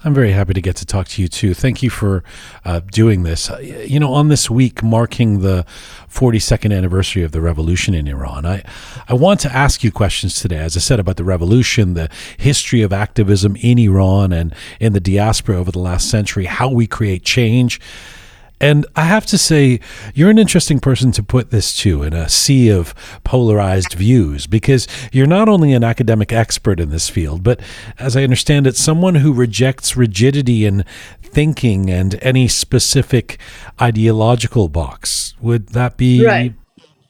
I'm 0.03 0.15
very 0.15 0.31
happy 0.31 0.55
to 0.55 0.61
get 0.61 0.77
to 0.77 0.85
talk 0.85 1.07
to 1.09 1.21
you 1.21 1.27
too. 1.27 1.53
Thank 1.53 1.83
you 1.83 1.91
for 1.91 2.23
uh, 2.65 2.79
doing 2.91 3.21
this. 3.21 3.51
Uh, 3.51 3.59
you 3.59 3.99
know, 3.99 4.11
on 4.13 4.29
this 4.29 4.49
week 4.49 4.81
marking 4.81 5.41
the 5.41 5.63
42nd 6.09 6.75
anniversary 6.75 7.21
of 7.21 7.33
the 7.33 7.41
revolution 7.41 7.93
in 7.93 8.07
Iran, 8.07 8.43
I, 8.43 8.63
I 9.07 9.13
want 9.13 9.39
to 9.41 9.55
ask 9.55 9.83
you 9.83 9.91
questions 9.91 10.41
today, 10.41 10.57
as 10.57 10.75
I 10.75 10.79
said, 10.79 10.99
about 10.99 11.17
the 11.17 11.23
revolution, 11.23 11.93
the 11.93 12.09
history 12.37 12.81
of 12.81 12.91
activism 12.91 13.55
in 13.57 13.77
Iran 13.77 14.33
and 14.33 14.55
in 14.79 14.93
the 14.93 14.99
diaspora 14.99 15.57
over 15.57 15.71
the 15.71 15.79
last 15.79 16.09
century, 16.09 16.45
how 16.45 16.67
we 16.67 16.87
create 16.87 17.23
change. 17.23 17.79
And 18.61 18.85
I 18.95 19.05
have 19.05 19.25
to 19.25 19.39
say, 19.39 19.79
you're 20.13 20.29
an 20.29 20.37
interesting 20.37 20.79
person 20.79 21.11
to 21.13 21.23
put 21.23 21.49
this 21.49 21.75
to 21.77 22.03
in 22.03 22.13
a 22.13 22.29
sea 22.29 22.69
of 22.69 22.93
polarized 23.23 23.93
views 23.93 24.45
because 24.45 24.87
you're 25.11 25.25
not 25.25 25.49
only 25.49 25.73
an 25.73 25.83
academic 25.83 26.31
expert 26.31 26.79
in 26.79 26.91
this 26.91 27.09
field, 27.09 27.41
but 27.41 27.59
as 27.97 28.15
I 28.15 28.23
understand 28.23 28.67
it, 28.67 28.75
someone 28.77 29.15
who 29.15 29.33
rejects 29.33 29.97
rigidity 29.97 30.63
in 30.63 30.85
thinking 31.23 31.89
and 31.89 32.19
any 32.21 32.47
specific 32.47 33.39
ideological 33.81 34.69
box. 34.69 35.33
Would 35.41 35.69
that 35.69 35.97
be 35.97 36.23
Right. 36.23 36.53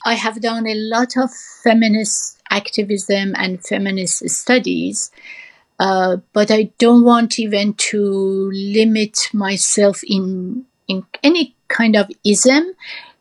I 0.06 0.14
have 0.14 0.42
done 0.42 0.66
a 0.66 0.76
lot 0.76 1.18
of 1.18 1.30
feminist 1.64 2.40
activism 2.50 3.36
and 3.36 3.62
feminist 3.62 4.28
studies, 4.30 5.12
uh, 5.80 6.18
but 6.32 6.50
I 6.50 6.72
don't 6.80 7.04
want 7.04 7.40
even 7.40 7.74
to 7.92 8.50
limit 8.54 9.28
myself 9.34 10.02
in 10.08 10.66
in 10.88 11.06
any 11.24 11.56
kind 11.67 11.96
of 11.96 12.10
ism, 12.24 12.74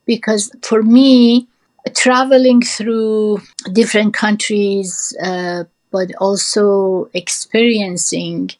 because 0.07 0.51
for 0.62 0.83
me, 0.83 1.49
traveling 1.94 2.62
through 2.62 3.40
different 3.73 4.14
countries, 4.14 5.16
uh, 5.23 5.64
but 5.90 6.14
also 6.20 7.11
experiencing 7.14 8.51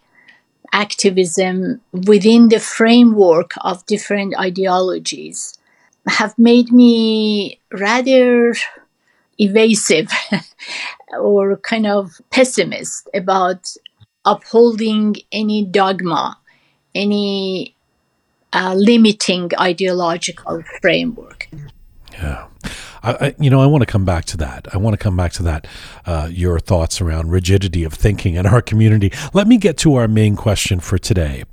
activism 0.73 1.81
within 1.93 2.49
the 2.49 2.61
framework 2.61 3.53
of 3.63 3.85
different 3.87 4.39
ideologies 4.39 5.59
have 6.07 6.39
made 6.39 6.73
me 6.73 7.61
rather 7.73 8.55
evasive 9.39 10.11
or 11.19 11.57
kind 11.59 11.87
of 11.87 12.21
pessimist 12.31 13.09
about 13.15 13.75
upholding 14.25 15.17
any 15.33 15.65
dogma, 15.65 16.39
any 16.95 17.75
uh, 18.53 18.75
limiting 18.75 19.51
ideological 19.59 20.63
framework. 20.81 21.49
Yeah. 22.13 22.49
I, 23.03 23.13
I, 23.13 23.35
you 23.39 23.51
know, 23.51 23.61
I 23.61 23.67
want 23.67 23.83
to 23.83 23.87
come 23.87 24.05
back 24.05 24.25
to 24.27 24.37
that. 24.39 24.67
I 24.73 24.79
want 24.79 24.95
to 24.95 24.99
come 24.99 25.17
back 25.17 25.33
to 25.35 25.43
that. 25.43 25.67
Uh, 26.07 26.29
your 26.31 26.59
thoughts 26.59 27.01
around 27.01 27.31
rigidity 27.31 27.85
of 27.85 27.93
thinking 27.93 28.35
in 28.35 28.47
our 28.47 28.63
community. 28.63 29.13
Let 29.35 29.47
me 29.47 29.59
get 29.59 29.77
to 29.79 29.95
our 29.97 30.09
main 30.09 30.37
question 30.37 30.81
for 30.81 30.99
today. 30.99 31.45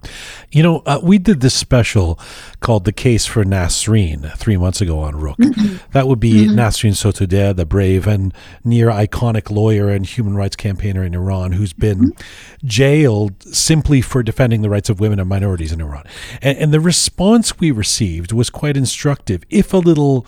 You 0.52 0.64
know, 0.64 0.84
uh, 0.86 1.00
we 1.04 1.18
did 1.18 1.42
this 1.42 1.54
special 1.54 2.20
called 2.60 2.86
"The 2.86 2.94
Case 2.94 3.26
for 3.26 3.44
Nasreen" 3.44 4.36
three 4.38 4.58
months 4.58 4.82
ago 4.82 5.00
on 5.00 5.16
Rook. 5.16 5.38
Mm-hmm. 5.38 5.92
That 5.92 6.08
would 6.08 6.20
be 6.20 6.48
Nasreen 6.48 6.94
Sotoudeh, 6.94 7.56
the 7.56 7.66
brave 7.66 8.08
and 8.08 8.34
near 8.64 8.88
iconic 8.90 9.50
lawyer 9.52 9.90
and 9.90 10.06
human 10.06 10.36
rights 10.36 10.56
campaigner 10.56 11.04
in 11.04 11.14
Iran, 11.14 11.52
who's 11.54 11.74
been 11.74 11.98
Mm-hmm. 11.98 12.68
jailed 12.68 13.42
simply 13.54 14.02
for 14.02 14.22
defending 14.22 14.62
the 14.62 14.70
rights 14.70 14.90
of 14.90 15.00
women 15.00 15.20
and 15.20 15.28
minorities 15.28 15.72
in 15.72 15.82
Iran. 15.82 16.04
And, 16.42 16.58
and 16.58 16.74
the 16.74 16.80
response 16.80 17.60
we 17.60 17.72
received 17.72 18.32
was 18.32 18.50
quite 18.52 18.78
instructive, 18.78 19.44
if 19.50 19.74
a 19.74 19.78
little 19.78 20.28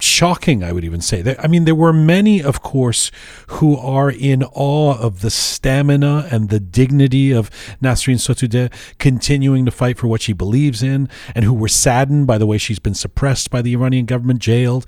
shocking, 0.00 0.64
I 0.64 0.72
would 0.72 0.84
even 0.84 1.00
say. 1.00 1.36
I 1.38 1.46
mean, 1.46 1.64
there 1.64 1.74
were 1.74 1.92
many, 1.92 2.42
of 2.42 2.62
course, 2.62 3.10
who 3.46 3.76
are 3.76 4.10
in 4.10 4.42
awe 4.42 4.98
of 4.98 5.20
the 5.20 5.30
stamina 5.30 6.28
and 6.30 6.48
the 6.48 6.60
dignity 6.60 7.32
of 7.32 7.50
Nasrin 7.82 8.16
Sotoudeh 8.16 8.72
continuing 8.98 9.64
to 9.64 9.70
fight 9.70 9.98
for 9.98 10.08
what 10.08 10.22
she 10.22 10.32
believes 10.32 10.82
in, 10.82 11.08
and 11.34 11.44
who 11.44 11.54
were 11.54 11.68
saddened 11.68 12.26
by 12.26 12.38
the 12.38 12.46
way 12.46 12.58
she's 12.58 12.78
been 12.78 12.94
suppressed 12.94 13.50
by 13.50 13.62
the 13.62 13.72
Iranian 13.72 14.06
government, 14.06 14.40
jailed. 14.40 14.84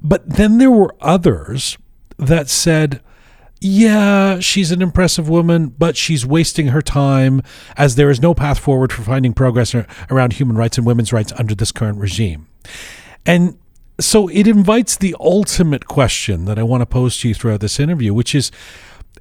But 0.00 0.28
then 0.28 0.58
there 0.58 0.70
were 0.70 0.96
others 1.00 1.78
that 2.18 2.48
said, 2.48 3.00
yeah, 3.60 4.40
she's 4.40 4.72
an 4.72 4.82
impressive 4.82 5.28
woman, 5.28 5.68
but 5.68 5.96
she's 5.96 6.26
wasting 6.26 6.68
her 6.68 6.82
time 6.82 7.42
as 7.76 7.94
there 7.94 8.10
is 8.10 8.20
no 8.20 8.34
path 8.34 8.58
forward 8.58 8.92
for 8.92 9.02
finding 9.02 9.32
progress 9.32 9.72
around 10.10 10.32
human 10.32 10.56
rights 10.56 10.78
and 10.78 10.86
women's 10.86 11.12
rights 11.12 11.32
under 11.36 11.54
this 11.54 11.70
current 11.70 11.98
regime. 11.98 12.48
And 13.24 13.56
so 14.04 14.28
it 14.28 14.46
invites 14.46 14.96
the 14.96 15.14
ultimate 15.20 15.86
question 15.86 16.44
that 16.46 16.58
I 16.58 16.62
want 16.62 16.82
to 16.82 16.86
pose 16.86 17.18
to 17.20 17.28
you 17.28 17.34
throughout 17.34 17.60
this 17.60 17.80
interview, 17.80 18.12
which 18.12 18.34
is 18.34 18.50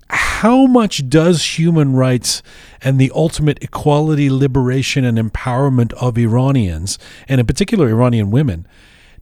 how 0.10 0.66
much 0.66 1.08
does 1.10 1.58
human 1.58 1.94
rights 1.94 2.44
and 2.82 3.00
the 3.00 3.12
ultimate 3.16 3.64
equality, 3.64 4.30
liberation, 4.30 5.06
and 5.06 5.18
empowerment 5.18 5.94
of 5.94 6.18
Iranians, 6.18 7.00
and 7.28 7.40
in 7.40 7.48
particular 7.48 7.88
Iranian 7.90 8.32
women, 8.32 8.68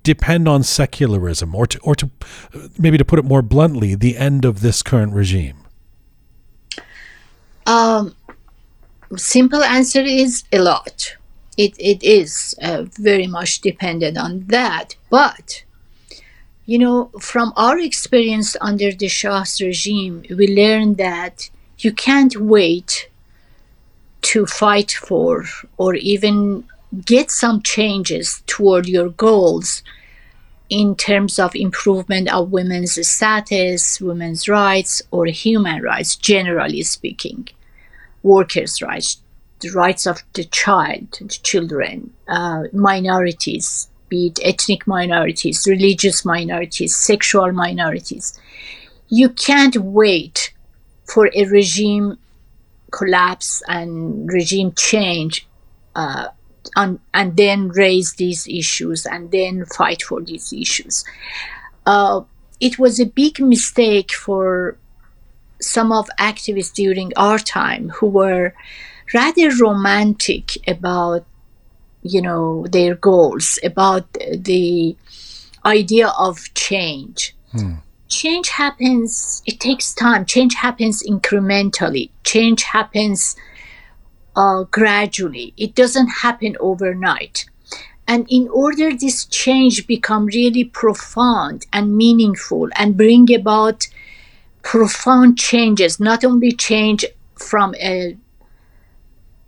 depend 0.01 0.47
on 0.47 0.63
secularism, 0.63 1.53
or 1.53 1.67
to, 1.67 1.79
or 1.79 1.93
to 1.95 2.09
maybe 2.77 2.97
to 2.97 3.05
put 3.05 3.19
it 3.19 3.25
more 3.25 3.41
bluntly, 3.41 3.95
the 3.95 4.17
end 4.17 4.45
of 4.45 4.61
this 4.61 4.81
current 4.81 5.13
regime? 5.13 5.57
Um, 7.67 8.15
simple 9.15 9.63
answer 9.63 10.01
is 10.01 10.43
a 10.51 10.59
lot. 10.59 11.15
It, 11.63 11.73
it 11.77 12.01
is 12.03 12.55
uh, 12.61 12.83
very 12.83 13.27
much 13.27 13.59
dependent 13.59 14.17
on 14.17 14.45
that. 14.47 14.95
But, 15.09 15.65
you 16.65 16.79
know, 16.79 17.11
from 17.19 17.51
our 17.57 17.77
experience 17.77 18.55
under 18.61 18.93
the 18.93 19.09
Shah's 19.09 19.59
regime, 19.59 20.23
we 20.29 20.47
learned 20.47 20.95
that 20.97 21.49
you 21.79 21.91
can't 21.91 22.35
wait 22.55 23.09
to 24.21 24.45
fight 24.45 24.91
for 24.91 25.45
or 25.77 25.95
even 25.95 26.63
get 27.05 27.29
some 27.29 27.61
changes 27.61 28.41
toward 28.47 28.87
your 28.87 29.09
goals 29.09 29.83
in 30.69 30.95
terms 30.95 31.39
of 31.39 31.55
improvement 31.55 32.31
of 32.31 32.51
women's 32.51 33.05
status, 33.05 33.99
women's 33.99 34.47
rights, 34.47 35.01
or 35.11 35.25
human 35.25 35.81
rights, 35.81 36.15
generally 36.15 36.83
speaking, 36.83 37.49
workers' 38.23 38.81
rights, 38.81 39.17
the 39.59 39.69
rights 39.69 40.05
of 40.05 40.23
the 40.33 40.45
child, 40.45 41.17
the 41.19 41.39
children, 41.43 42.13
uh, 42.27 42.63
minorities, 42.73 43.87
be 44.07 44.27
it 44.27 44.39
ethnic 44.43 44.87
minorities, 44.87 45.67
religious 45.67 46.25
minorities, 46.25 46.95
sexual 46.95 47.51
minorities. 47.51 48.39
You 49.09 49.29
can't 49.29 49.75
wait 49.77 50.53
for 51.05 51.29
a 51.35 51.45
regime 51.45 52.17
collapse 52.91 53.61
and 53.67 54.31
regime 54.31 54.73
change 54.73 55.47
uh, 55.95 56.27
and, 56.75 56.99
and 57.13 57.37
then 57.37 57.69
raise 57.69 58.13
these 58.13 58.47
issues 58.47 59.05
and 59.05 59.31
then 59.31 59.65
fight 59.65 60.01
for 60.03 60.21
these 60.21 60.51
issues. 60.53 61.03
Uh, 61.85 62.21
it 62.59 62.77
was 62.77 62.99
a 62.99 63.05
big 63.05 63.39
mistake 63.39 64.11
for 64.11 64.77
some 65.61 65.91
of 65.91 66.09
activists 66.19 66.73
during 66.73 67.11
our 67.15 67.39
time 67.39 67.89
who 67.89 68.07
were 68.07 68.53
rather 69.13 69.49
romantic 69.61 70.57
about 70.67 71.25
you 72.01 72.21
know 72.21 72.65
their 72.71 72.95
goals 72.95 73.59
about 73.63 74.11
the 74.13 74.95
idea 75.65 76.07
of 76.17 76.53
change. 76.53 77.35
Change 78.07 78.49
happens 78.49 79.43
it 79.45 79.59
takes 79.59 79.93
time. 79.93 80.25
Change 80.25 80.55
happens 80.55 81.03
incrementally. 81.03 82.09
Change 82.23 82.63
happens 82.63 83.35
uh, 84.35 84.63
gradually. 84.63 85.53
It 85.57 85.75
doesn't 85.75 86.07
happen 86.07 86.55
overnight. 86.59 87.45
And 88.07 88.25
in 88.27 88.47
order 88.47 88.91
this 88.91 89.25
change 89.25 89.85
become 89.85 90.25
really 90.25 90.63
profound 90.63 91.67
and 91.71 91.95
meaningful 91.95 92.69
and 92.75 92.97
bring 92.97 93.31
about 93.31 93.87
profound 94.63 95.37
changes 95.37 95.99
not 95.99 96.25
only 96.25 96.51
change 96.51 97.05
from 97.35 97.75
a, 97.75 98.17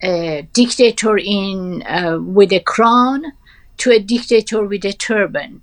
a 0.02 0.48
dictator 0.54 1.18
in 1.18 1.84
uh, 1.84 2.20
with 2.20 2.52
a 2.52 2.60
crown 2.60 3.34
to 3.78 3.92
a 3.92 4.00
dictator 4.00 4.64
with 4.64 4.86
a 4.86 4.94
turban 4.94 5.62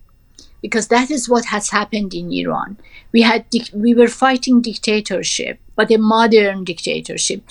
because 0.63 0.89
that 0.89 1.11
is 1.11 1.29
what 1.29 1.47
has 1.47 1.71
happened 1.71 2.15
in 2.15 2.33
Iran. 2.33 2.77
We 3.13 3.23
had 3.23 3.47
we 3.73 3.95
were 3.95 4.09
fighting 4.09 4.61
dictatorship, 4.61 5.59
but 5.77 5.91
a 5.91 5.99
modern 5.99 6.65
dictatorship 6.65 7.43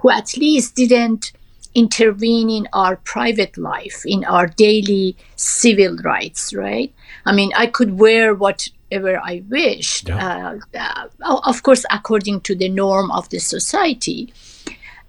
who 0.00 0.10
at 0.10 0.36
least 0.36 0.74
didn't 0.74 1.32
intervene 1.74 2.48
in 2.48 2.68
our 2.72 2.96
private 2.96 3.58
life, 3.58 4.02
in 4.06 4.24
our 4.24 4.46
daily 4.46 5.16
civil 5.36 5.96
rights. 5.98 6.54
Right? 6.54 6.92
I 7.26 7.32
mean, 7.32 7.52
I 7.56 7.66
could 7.66 7.98
wear 7.98 8.34
whatever 8.34 9.18
I 9.18 9.42
wished, 9.48 10.08
uh, 10.08 10.58
uh, 10.74 11.08
of 11.24 11.62
course, 11.62 11.84
according 11.90 12.42
to 12.42 12.54
the 12.54 12.68
norm 12.68 13.10
of 13.10 13.28
the 13.28 13.40
society, 13.40 14.32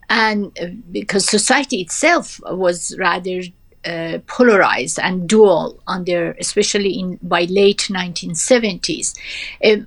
and 0.10 0.58
uh, 0.62 0.68
because 0.92 1.26
society 1.28 1.82
itself 1.82 2.40
was 2.46 2.96
rather 2.98 3.42
uh, 3.86 4.20
polarized 4.28 5.00
and 5.00 5.28
dual 5.30 5.80
under 5.88 6.36
especially 6.40 7.00
in 7.00 7.20
by 7.22 7.44
late 7.44 7.88
1970s 7.92 9.18
a, 9.64 9.84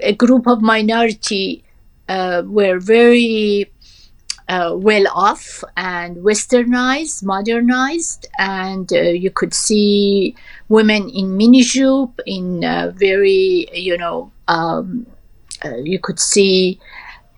a 0.00 0.14
group 0.14 0.46
of 0.46 0.60
minority 0.60 1.64
uh, 2.08 2.42
were 2.44 2.78
very 2.78 3.70
uh, 4.48 4.74
well 4.76 5.06
off 5.14 5.64
and 5.76 6.16
westernized 6.18 7.22
modernized 7.24 8.26
and 8.38 8.92
uh, 8.92 9.00
you 9.00 9.30
could 9.30 9.54
see 9.54 10.34
women 10.68 11.08
in 11.08 11.36
mini 11.36 11.62
jupe 11.62 12.20
in 12.26 12.64
uh, 12.64 12.92
very 12.94 13.66
you 13.72 13.96
know 13.96 14.30
um, 14.48 15.06
uh, 15.64 15.76
you 15.76 15.98
could 15.98 16.18
see 16.18 16.78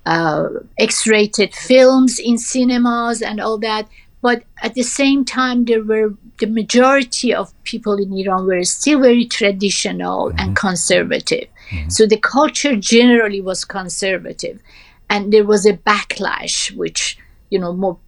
uh, 0.07 0.49
X-rated 0.79 1.55
films 1.55 2.19
in 2.19 2.39
cinemas 2.39 3.23
and 3.23 3.41
all 3.41 3.59
that. 3.59 3.89
But 4.23 4.45
at 4.63 4.75
the 4.75 4.83
same 4.83 5.25
time, 5.25 5.65
there 5.67 5.83
were 5.83 6.15
the 6.39 6.47
majority 6.47 7.33
of 7.35 7.53
people 7.65 7.95
in 7.95 8.13
Iran 8.13 8.47
were 8.47 8.65
still 8.65 9.01
very 9.01 9.25
traditional 9.27 10.33
and 10.39 10.57
conservative. 10.57 11.47
So 11.89 12.07
the 12.07 12.17
culture 12.19 12.77
generally 12.77 13.41
was 13.41 13.65
conservative, 13.65 14.61
and 15.11 15.33
there 15.33 15.45
was 15.45 15.67
a 15.67 15.75
backlash, 15.75 16.75
which 16.77 17.19
you 17.51 17.59
know, 17.61 17.73
more, 17.73 17.99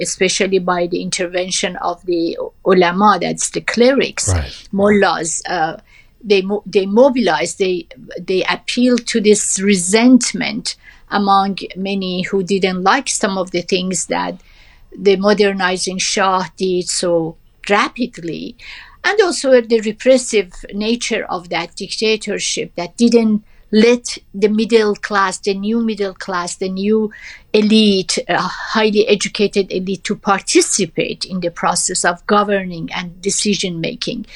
especially 0.00 0.58
by 0.60 0.86
the 0.86 1.02
intervention 1.02 1.76
of 1.76 2.04
the 2.06 2.36
ulama, 2.64 3.18
that's 3.20 3.50
the 3.50 3.60
clerics, 3.60 4.28
Right. 4.28 4.68
mullahs. 4.72 5.42
Uh, 5.48 5.78
they 6.22 6.42
mo- 6.42 6.62
they 6.66 6.86
mobilized. 6.86 7.58
They 7.58 7.86
they 8.20 8.44
appealed 8.44 9.06
to 9.08 9.20
this 9.20 9.58
resentment 9.60 10.76
among 11.10 11.58
many 11.76 12.22
who 12.22 12.42
didn't 12.42 12.82
like 12.82 13.08
some 13.08 13.38
of 13.38 13.50
the 13.50 13.62
things 13.62 14.06
that 14.06 14.40
the 14.96 15.16
modernizing 15.16 15.98
Shah 15.98 16.46
did 16.56 16.88
so 16.88 17.36
rapidly, 17.68 18.56
and 19.04 19.20
also 19.20 19.60
the 19.60 19.80
repressive 19.80 20.52
nature 20.72 21.24
of 21.24 21.48
that 21.50 21.76
dictatorship 21.76 22.74
that 22.74 22.96
didn't 22.96 23.44
let 23.70 24.18
the 24.34 24.48
middle 24.48 24.94
class, 24.94 25.38
the 25.38 25.54
new 25.54 25.80
middle 25.80 26.14
class, 26.14 26.56
the 26.56 26.68
new 26.68 27.12
elite, 27.52 28.18
uh, 28.28 28.38
highly 28.40 29.06
educated 29.08 29.70
elite 29.70 30.04
to 30.04 30.16
participate 30.16 31.24
in 31.24 31.40
the 31.40 31.50
process 31.50 32.04
of 32.04 32.26
governing 32.26 32.88
and 32.92 33.20
decision 33.20 33.80
making. 33.80 34.26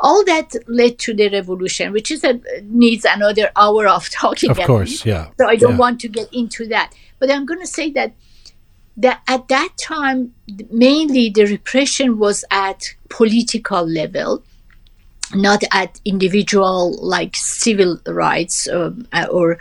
All 0.00 0.24
that 0.24 0.54
led 0.66 0.98
to 1.00 1.14
the 1.14 1.30
revolution, 1.30 1.92
which 1.92 2.10
is 2.10 2.22
a, 2.24 2.40
needs 2.64 3.04
another 3.04 3.50
hour 3.56 3.86
of 3.86 4.10
talking. 4.10 4.50
Of 4.50 4.58
course, 4.58 5.04
yeah. 5.04 5.30
So 5.40 5.48
I 5.48 5.56
don't 5.56 5.72
yeah. 5.72 5.78
want 5.78 6.00
to 6.00 6.08
get 6.08 6.32
into 6.32 6.66
that. 6.68 6.92
But 7.18 7.30
I'm 7.30 7.46
going 7.46 7.60
to 7.60 7.66
say 7.66 7.90
that 7.92 8.14
that 8.96 9.22
at 9.26 9.48
that 9.48 9.70
time, 9.80 10.34
mainly 10.70 11.30
the 11.30 11.46
repression 11.46 12.18
was 12.18 12.44
at 12.50 12.94
political 13.08 13.86
level, 13.86 14.42
not 15.34 15.62
at 15.72 16.00
individual 16.04 16.96
like 17.00 17.36
civil 17.36 17.98
rights 18.06 18.68
um, 18.68 19.06
uh, 19.12 19.26
or 19.30 19.58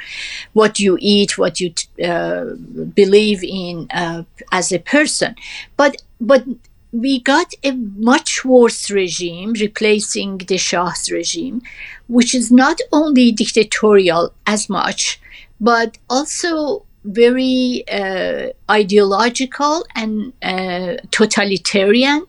what 0.54 0.80
you 0.80 0.98
eat, 1.00 1.38
what 1.38 1.60
you 1.60 1.74
uh, 2.04 2.46
believe 2.94 3.44
in 3.44 3.88
uh, 3.92 4.24
as 4.52 4.72
a 4.72 4.80
person, 4.80 5.36
but 5.78 6.02
but 6.20 6.46
we 6.92 7.22
got 7.22 7.54
a 7.64 7.72
much 7.72 8.44
worse 8.44 8.92
regime 8.92 9.54
replacing 9.54 10.40
the 10.40 10.58
Shah's 10.58 11.10
regime, 11.10 11.62
which 12.08 12.36
is 12.36 12.52
not 12.52 12.80
only 12.92 13.32
dictatorial 13.32 14.34
as 14.46 14.70
much, 14.70 15.20
but 15.60 15.98
also 16.10 16.86
very 17.04 17.84
uh, 17.92 18.50
ideological 18.70 19.86
and 19.96 20.34
uh, 20.44 20.98
totalitarian. 21.12 22.26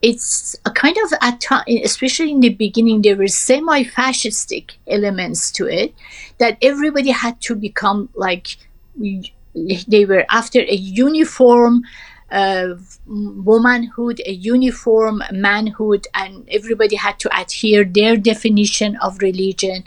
It's 0.00 0.54
a 0.64 0.70
kind 0.70 0.96
of, 1.04 1.12
at 1.20 1.44
especially 1.84 2.30
in 2.30 2.40
the 2.40 2.50
beginning, 2.50 3.02
there 3.02 3.16
were 3.16 3.26
semi-fascistic 3.26 4.72
elements 4.86 5.50
to 5.52 5.66
it 5.66 5.92
that 6.38 6.56
everybody 6.62 7.10
had 7.10 7.40
to 7.42 7.56
become 7.56 8.08
like 8.14 8.56
they 8.96 10.04
were 10.04 10.24
after 10.30 10.60
a 10.60 10.74
uniform 10.74 11.82
uh, 12.30 12.74
womanhood, 13.06 14.20
a 14.26 14.32
uniform 14.32 15.22
manhood, 15.32 16.06
and 16.14 16.46
everybody 16.50 16.96
had 16.96 17.18
to 17.20 17.40
adhere 17.40 17.84
their 17.84 18.16
definition 18.16 18.96
of 18.96 19.18
religion, 19.20 19.84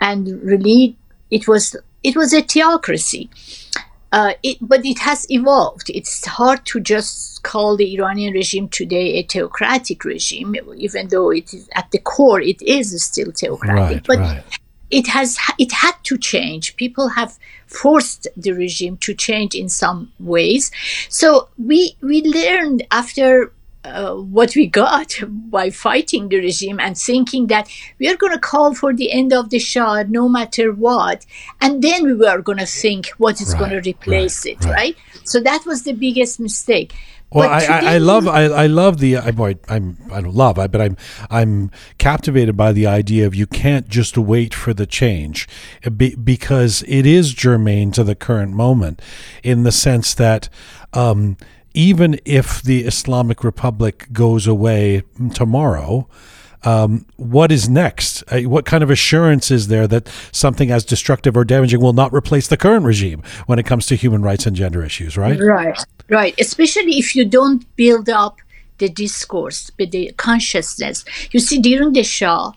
and 0.00 0.42
really, 0.42 0.96
it 1.30 1.46
was 1.46 1.76
it 2.02 2.16
was 2.16 2.32
a 2.32 2.42
theocracy. 2.42 3.28
Uh, 4.14 4.34
it, 4.44 4.58
but 4.60 4.86
it 4.86 5.00
has 5.00 5.26
evolved. 5.28 5.90
It's 5.90 6.24
hard 6.24 6.64
to 6.66 6.78
just 6.78 7.42
call 7.42 7.76
the 7.76 7.96
Iranian 7.96 8.32
regime 8.32 8.68
today 8.68 9.18
a 9.18 9.22
theocratic 9.24 10.04
regime, 10.04 10.54
even 10.76 11.08
though 11.08 11.30
it 11.30 11.52
is 11.52 11.68
at 11.74 11.90
the 11.90 11.98
core 11.98 12.40
it 12.40 12.62
is 12.62 13.02
still 13.02 13.32
theocratic. 13.32 13.76
Right, 13.76 14.06
but 14.06 14.18
right. 14.18 14.44
it 14.90 15.08
has 15.08 15.36
it 15.58 15.72
had 15.72 15.96
to 16.04 16.16
change. 16.16 16.76
People 16.76 17.08
have 17.08 17.36
forced 17.66 18.28
the 18.36 18.52
regime 18.52 18.98
to 18.98 19.14
change 19.14 19.52
in 19.56 19.68
some 19.68 20.12
ways. 20.20 20.70
So 21.08 21.48
we 21.58 21.96
we 22.00 22.22
learned 22.22 22.86
after 22.92 23.52
uh, 23.84 24.14
what 24.14 24.56
we 24.56 24.66
got 24.66 25.18
by 25.28 25.70
fighting 25.70 26.28
the 26.28 26.38
regime 26.38 26.80
and 26.80 26.96
thinking 26.96 27.46
that 27.48 27.68
we 27.98 28.08
are 28.08 28.16
going 28.16 28.32
to 28.32 28.38
call 28.38 28.74
for 28.74 28.94
the 28.94 29.12
end 29.12 29.32
of 29.32 29.50
the 29.50 29.58
Shah 29.58 30.04
no 30.08 30.28
matter 30.28 30.72
what, 30.72 31.26
and 31.60 31.82
then 31.82 32.04
we 32.04 32.14
were 32.14 32.40
going 32.42 32.58
to 32.58 32.66
think 32.66 33.08
what 33.18 33.40
is 33.40 33.52
Right, 33.54 33.58
going 33.58 33.82
to 33.82 33.90
replace 33.90 34.44
right, 34.44 34.56
it, 34.56 34.64
right. 34.64 34.74
right. 34.74 34.96
So 35.24 35.40
that 35.40 35.64
was 35.66 35.84
the 35.84 35.92
biggest 35.92 36.40
mistake. 36.40 36.94
Well, 37.34 37.50
I, 37.50 37.64
I, 37.64 37.94
I 37.94 37.98
love 37.98 38.28
I, 38.28 38.44
I 38.44 38.66
love 38.68 38.98
the 38.98 39.16
I, 39.16 39.32
boy, 39.32 39.56
I'm 39.68 39.98
I 40.12 40.20
don't 40.20 40.34
love 40.34 40.56
I 40.56 40.68
but 40.68 40.80
I'm 40.80 40.96
I'm 41.30 41.72
captivated 41.98 42.56
by 42.56 42.70
the 42.70 42.86
idea 42.86 43.26
of 43.26 43.34
you 43.34 43.46
can't 43.46 43.88
just 43.88 44.16
wait 44.16 44.54
for 44.54 44.72
the 44.72 44.86
change 44.86 45.48
uh, 45.84 45.90
be, 45.90 46.14
because 46.14 46.84
it 46.86 47.06
is 47.06 47.34
germane 47.34 47.90
to 47.92 48.04
the 48.04 48.14
current 48.14 48.52
moment 48.52 49.02
in 49.42 49.64
the 49.64 49.72
sense 49.72 50.14
that 50.14 50.48
um, 50.92 51.36
even 51.74 52.18
if 52.24 52.62
the 52.62 52.84
Islamic 52.84 53.44
Republic 53.44 54.06
goes 54.12 54.46
away 54.46 55.02
tomorrow. 55.34 56.08
Um, 56.62 57.04
what 57.16 57.52
is 57.52 57.68
next? 57.68 58.22
Uh, 58.32 58.40
what 58.42 58.64
kind 58.64 58.82
of 58.82 58.88
assurance 58.88 59.50
is 59.50 59.68
there 59.68 59.86
that 59.88 60.08
something 60.32 60.70
as 60.70 60.82
destructive 60.82 61.36
or 61.36 61.44
damaging 61.44 61.78
will 61.78 61.92
not 61.92 62.10
replace 62.14 62.48
the 62.48 62.56
current 62.56 62.86
regime 62.86 63.22
when 63.44 63.58
it 63.58 63.66
comes 63.66 63.84
to 63.86 63.96
human 63.96 64.22
rights 64.22 64.46
and 64.46 64.56
gender 64.56 64.82
issues, 64.82 65.18
right? 65.18 65.38
Right, 65.38 65.78
right. 66.08 66.34
Especially 66.40 66.98
if 66.98 67.14
you 67.14 67.26
don't 67.26 67.66
build 67.76 68.08
up 68.08 68.38
the 68.78 68.88
discourse, 68.88 69.70
the 69.76 70.12
consciousness. 70.16 71.04
You 71.32 71.40
see, 71.40 71.58
during 71.58 71.92
the 71.92 72.02
Shah, 72.02 72.52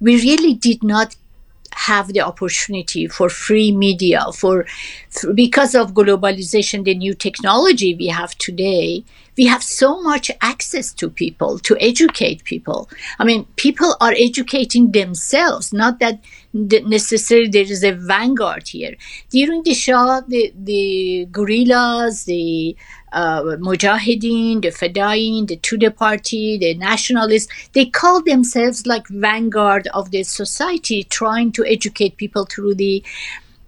we 0.00 0.20
really 0.20 0.54
did 0.54 0.84
not 0.84 1.16
have 1.86 2.12
the 2.12 2.20
opportunity 2.20 3.06
for 3.06 3.28
free 3.28 3.70
media 3.70 4.20
for, 4.34 4.66
for 5.10 5.32
because 5.32 5.74
of 5.74 5.94
globalization 5.94 6.84
the 6.84 6.94
new 6.94 7.14
technology 7.14 7.94
we 7.94 8.08
have 8.08 8.36
today 8.38 9.04
we 9.38 9.46
have 9.46 9.62
so 9.62 10.02
much 10.02 10.30
access 10.40 10.92
to 10.92 11.08
people 11.08 11.60
to 11.60 11.76
educate 11.80 12.42
people. 12.42 12.90
I 13.20 13.24
mean 13.24 13.46
people 13.54 13.94
are 14.00 14.12
educating 14.12 14.90
themselves 14.90 15.72
not 15.72 16.00
that 16.00 16.20
necessarily 16.52 17.48
there 17.48 17.62
is 17.62 17.84
a 17.84 17.92
vanguard 17.92 18.66
here. 18.66 18.96
During 19.30 19.62
the 19.62 19.74
shah 19.74 20.20
the, 20.26 20.52
the 20.56 21.28
guerrillas 21.30 22.24
the 22.24 22.76
uh, 23.12 23.42
Mujahideen, 23.42 24.62
the 24.62 24.68
Fedayeen, 24.68 25.46
the 25.46 25.56
Tudeh 25.56 25.94
party, 25.94 26.58
the 26.58 26.74
nationalists, 26.74 27.48
they 27.72 27.86
call 27.86 28.22
themselves 28.22 28.86
like 28.86 29.06
vanguard 29.08 29.88
of 29.94 30.10
the 30.10 30.22
society, 30.22 31.04
trying 31.04 31.52
to 31.52 31.64
educate 31.66 32.16
people 32.16 32.44
through 32.44 32.74
the 32.74 33.04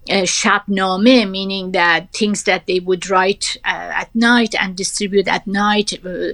uh, 0.09 0.97
meaning 0.97 1.71
that 1.71 2.11
things 2.11 2.43
that 2.43 2.65
they 2.65 2.79
would 2.79 3.09
write 3.09 3.57
uh, 3.63 3.91
at 4.01 4.13
night 4.15 4.55
and 4.59 4.75
distribute 4.75 5.27
at 5.27 5.45
night, 5.45 5.93
uh, 6.05 6.33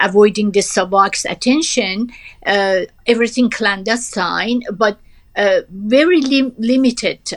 avoiding 0.00 0.50
the 0.52 0.60
SAVAK's 0.60 1.24
attention, 1.26 2.10
uh, 2.46 2.80
everything 3.06 3.50
clandestine, 3.50 4.62
but 4.72 4.98
uh, 5.36 5.60
very 5.70 6.20
lim- 6.20 6.54
limited 6.58 7.32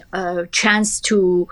chance 0.52 1.00
to 1.00 1.48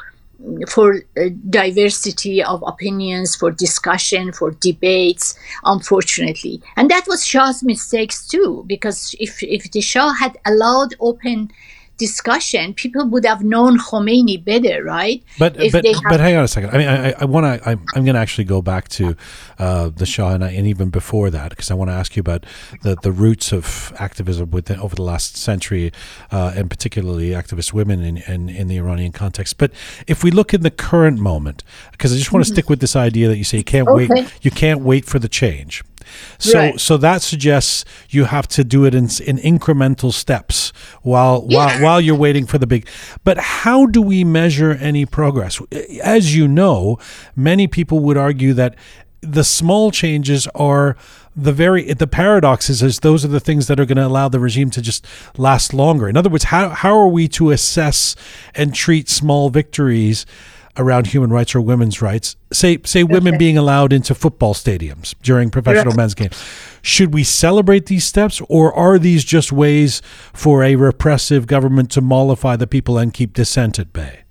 for 0.68 0.96
uh, 1.18 1.30
diversity 1.50 2.44
of 2.44 2.64
opinions, 2.68 3.36
for 3.36 3.52
discussion, 3.52 4.32
for 4.32 4.52
debates, 4.52 5.36
unfortunately. 5.64 6.62
And 6.76 6.90
that 6.92 7.06
was 7.08 7.26
Shah's 7.26 7.64
mistakes 7.64 8.28
too, 8.28 8.64
because 8.68 9.16
if, 9.20 9.42
if 9.44 9.72
the 9.72 9.82
Shah 9.82 10.14
had 10.14 10.38
allowed 10.46 10.96
open 11.00 11.52
discussion, 11.98 12.74
people 12.74 13.08
would 13.10 13.26
have 13.26 13.44
known 13.44 13.78
Khomeini 13.80 14.44
better, 14.44 14.84
right? 14.84 15.24
But 15.40 15.60
If 15.62 15.72
but 15.72 15.84
they 15.84 15.94
but 16.10 16.20
hang 16.20 16.36
on 16.36 16.44
a 16.44 16.48
second. 16.48 16.72
I 16.72 16.78
mean, 16.78 16.88
I, 16.88 17.14
I 17.20 17.26
want 17.26 17.46
to. 17.46 17.70
I'm, 17.70 17.86
I'm 17.96 18.04
going 18.04 18.16
to 18.16 18.20
actually 18.22 18.44
go 18.46 18.62
back 18.62 18.90
to 18.90 19.16
uh, 19.60 19.90
the 19.90 20.06
Shah 20.06 20.30
and, 20.34 20.44
I, 20.44 20.52
and 20.52 20.68
even 20.68 20.90
before 20.90 21.30
that 21.30 21.50
because 21.50 21.72
I 21.72 21.74
want 21.74 21.90
to 21.90 21.94
ask 21.94 22.16
you 22.16 22.22
about 22.22 22.46
the, 22.82 22.96
the 23.02 23.12
roots 23.12 23.52
of 23.52 23.94
activism 24.00 24.52
within 24.52 24.80
over 24.80 24.96
the 24.96 25.04
last 25.04 25.38
century, 25.38 25.92
uh, 26.32 26.54
and 26.56 26.70
particularly 26.70 27.30
activist 27.30 27.74
women 27.74 28.02
in, 28.04 28.18
in 28.18 28.50
in 28.50 28.68
the 28.68 28.78
Iranian 28.78 29.12
context. 29.12 29.58
But 29.58 29.72
if 30.08 30.24
we 30.24 30.32
look 30.32 30.54
in 30.54 30.62
the 30.62 30.72
current 30.72 31.20
moment, 31.20 31.64
because 31.92 32.14
I 32.14 32.18
just 32.18 32.32
want 32.32 32.46
to 32.46 32.52
stick 32.52 32.70
with 32.70 32.80
this 32.80 32.96
idea 32.96 33.28
that 33.28 33.38
you 33.38 33.44
say 33.44 33.58
you 33.58 33.64
can't 33.64 33.88
Okay. 33.88 34.08
wait. 34.10 34.34
You 34.42 34.52
can't 34.52 34.82
wait 34.82 35.06
for 35.06 35.20
the 35.20 35.30
change. 35.30 35.84
So 36.38 36.60
Right. 36.60 36.80
so 36.80 36.98
that 36.98 37.22
suggests 37.22 37.86
you 38.10 38.26
have 38.26 38.48
to 38.50 38.64
do 38.64 38.86
it 38.86 38.94
in, 38.96 39.06
in 39.26 39.38
incremental 39.38 40.14
steps 40.14 40.72
while 41.02 41.42
while 41.42 41.82
while 41.82 42.02
you're 42.02 42.16
waiting 42.16 42.46
for 42.46 42.58
the 42.58 42.68
big. 42.68 42.88
But 43.24 43.38
how 43.38 43.86
do 43.86 44.02
we 44.02 44.24
measure 44.24 44.72
any 44.74 45.06
progress? 45.06 45.62
Eh, 45.72 46.00
as 46.04 46.36
you 46.36 46.48
know, 46.48 46.98
many 47.36 47.68
people 47.68 48.00
would 48.02 48.18
argue 48.18 48.54
that 48.54 48.76
the 49.22 49.44
small 49.44 49.90
changes 49.90 50.48
are 50.54 50.98
the 51.36 51.54
very 51.54 51.90
eh, 51.90 51.94
the 51.98 52.08
paradox 52.08 52.70
is, 52.70 52.84
is 52.84 53.00
those 53.00 53.24
are 53.24 53.30
the 53.30 53.40
things 53.40 53.68
that 53.68 53.80
are 53.80 53.86
going 53.86 53.98
to 53.98 54.06
allow 54.06 54.28
the 54.30 54.40
regime 54.40 54.70
to 54.72 54.82
just 54.82 55.06
last 55.38 55.74
longer. 55.74 56.08
In 56.10 56.18
other 56.18 56.30
words, 56.30 56.46
how 56.46 56.70
how 56.70 56.98
are 56.98 57.08
we 57.08 57.28
to 57.30 57.52
assess 57.52 58.16
and 58.54 58.74
treat 58.76 59.10
small 59.10 59.50
victories? 59.50 60.26
Around 60.76 61.08
human 61.08 61.30
rights 61.30 61.54
or 61.54 61.62
women's 61.62 62.02
rights. 62.02 62.36
Say 62.52 62.80
say 62.84 63.04
women 63.04 63.38
being 63.38 63.58
allowed 63.58 63.94
into 63.94 64.16
football 64.16 64.54
stadiums 64.54 65.14
during 65.22 65.50
professional 65.50 65.92
Right. 65.92 65.98
men's 65.98 66.14
games. 66.16 66.36
Should 66.82 67.14
we 67.14 67.24
celebrate 67.24 67.86
these 67.86 68.06
steps 68.06 68.42
or 68.50 68.74
are 68.74 68.98
these 68.98 69.24
just 69.24 69.52
ways 69.52 70.02
for 70.34 70.64
a 70.64 70.76
repressive 70.76 71.46
government 71.48 71.92
to 71.92 72.02
mollify 72.02 72.56
the 72.56 72.68
people 72.68 72.98
and 72.98 73.14
keep 73.14 73.34
dissent 73.34 73.78
at 73.80 73.94
bay? 73.94 74.22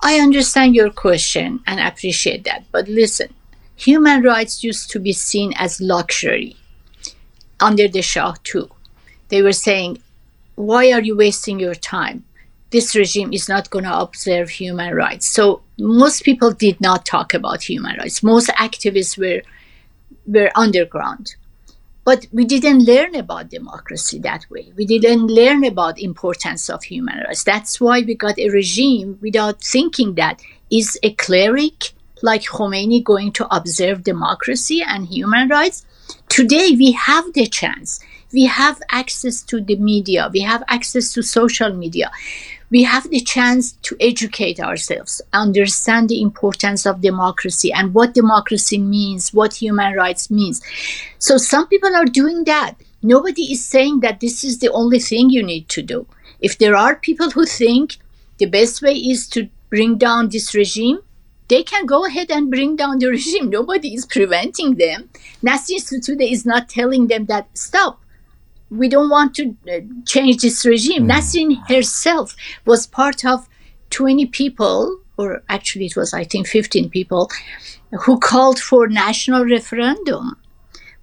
I 0.00 0.18
understand 0.18 0.74
your 0.74 0.90
question 0.90 1.60
and 1.66 1.80
appreciate 1.80 2.44
that. 2.44 2.64
But 2.72 2.88
listen, 2.88 3.32
human 3.76 4.22
rights 4.22 4.62
used 4.64 4.90
to 4.90 4.98
be 4.98 5.12
seen 5.12 5.52
as 5.56 5.80
luxury 5.80 6.56
under 7.60 7.88
the 7.88 8.02
Shah 8.02 8.34
too. 8.42 8.68
They 9.28 9.42
were 9.42 9.52
saying, 9.52 10.02
why 10.56 10.92
are 10.92 11.00
you 11.00 11.16
wasting 11.16 11.58
your 11.60 11.74
time? 11.74 12.24
This 12.72 12.96
regime 12.96 13.32
is 13.32 13.48
not 13.48 13.70
going 13.70 13.84
to 13.84 13.98
observe 13.98 14.48
human 14.48 14.94
rights. 14.94 15.28
So 15.28 15.62
most 15.78 16.24
people 16.24 16.52
did 16.52 16.80
not 16.80 17.06
talk 17.06 17.34
about 17.34 17.62
human 17.62 17.96
rights. 17.98 18.22
Most 18.22 18.48
activists 18.48 19.16
were 19.18 19.42
were 20.26 20.50
underground. 20.56 21.34
But 22.04 22.26
we 22.32 22.44
didn't 22.44 22.84
learn 22.84 23.14
about 23.14 23.50
democracy 23.50 24.18
that 24.20 24.44
way. 24.50 24.72
We 24.76 24.86
didn't 24.86 25.28
learn 25.28 25.62
about 25.64 26.00
importance 26.00 26.68
of 26.68 26.82
human 26.82 27.18
rights. 27.24 27.44
That's 27.44 27.80
why 27.80 28.00
we 28.00 28.16
got 28.16 28.38
a 28.38 28.48
regime 28.48 29.18
without 29.20 29.62
thinking 29.62 30.14
that 30.14 30.40
is 30.68 30.98
a 31.04 31.12
cleric 31.14 31.92
like 32.22 32.42
Khomeini 32.42 33.02
going 33.02 33.32
to 33.32 33.54
observe 33.54 34.04
democracy 34.04 34.82
and 34.82 35.06
human 35.06 35.48
rights? 35.48 35.84
Today 36.28 36.74
we 36.76 36.92
have 36.92 37.32
the 37.34 37.46
chance. 37.46 38.00
We 38.32 38.44
have 38.46 38.80
access 38.90 39.42
to 39.42 39.60
the 39.60 39.76
media. 39.76 40.30
We 40.32 40.40
have 40.40 40.62
access 40.68 41.12
to 41.14 41.22
social 41.22 41.74
media. 41.74 42.10
We 42.72 42.84
have 42.84 43.10
the 43.10 43.20
chance 43.20 43.72
to 43.82 43.96
educate 44.00 44.58
ourselves, 44.58 45.20
understand 45.34 46.08
the 46.08 46.22
importance 46.22 46.86
of 46.86 47.02
democracy 47.02 47.70
and 47.70 47.92
what 47.92 48.14
democracy 48.14 48.78
means, 48.78 49.34
what 49.34 49.52
human 49.52 49.92
rights 49.92 50.30
means. 50.30 50.62
So 51.18 51.36
some 51.36 51.68
people 51.68 51.94
are 51.94 52.06
doing 52.06 52.44
that. 52.44 52.76
Nobody 53.02 53.52
is 53.52 53.62
saying 53.62 54.00
that 54.00 54.20
this 54.20 54.42
is 54.42 54.60
the 54.60 54.72
only 54.72 55.00
thing 55.00 55.28
you 55.28 55.42
need 55.42 55.68
to 55.68 55.82
do. 55.82 56.06
If 56.40 56.56
there 56.56 56.74
are 56.74 56.96
people 56.96 57.32
who 57.32 57.44
think 57.44 57.98
the 58.38 58.46
best 58.46 58.80
way 58.80 58.94
is 58.94 59.28
to 59.28 59.50
bring 59.68 59.98
down 59.98 60.30
this 60.30 60.54
regime, 60.54 61.00
they 61.48 61.62
can 61.62 61.84
go 61.84 62.06
ahead 62.06 62.30
and 62.30 62.50
bring 62.50 62.76
down 62.76 63.00
the 63.00 63.08
regime. 63.18 63.50
Nobody 63.50 63.92
is 63.92 64.06
preventing 64.06 64.76
them. 64.76 65.10
Nasrin 65.44 65.76
Sotoudeh 65.76 66.32
is 66.32 66.46
not 66.46 66.70
telling 66.70 67.08
them 67.08 67.26
that 67.26 67.48
stop. 67.52 68.01
We 68.72 68.88
don't 68.88 69.10
want 69.10 69.34
to 69.36 69.54
uh, 69.70 69.80
change 70.06 70.42
this 70.42 70.64
regime. 70.64 71.06
Nasrin 71.06 71.68
herself 71.68 72.34
was 72.64 72.86
part 72.86 73.24
of 73.24 73.48
20 73.90 74.26
people, 74.26 74.98
or 75.16 75.42
actually 75.48 75.86
it 75.86 75.96
was 75.96 76.14
I 76.14 76.24
think 76.24 76.46
15 76.46 76.90
people, 76.90 77.30
who 78.04 78.18
called 78.18 78.58
for 78.58 78.88
national 78.88 79.44
referendum 79.44 80.36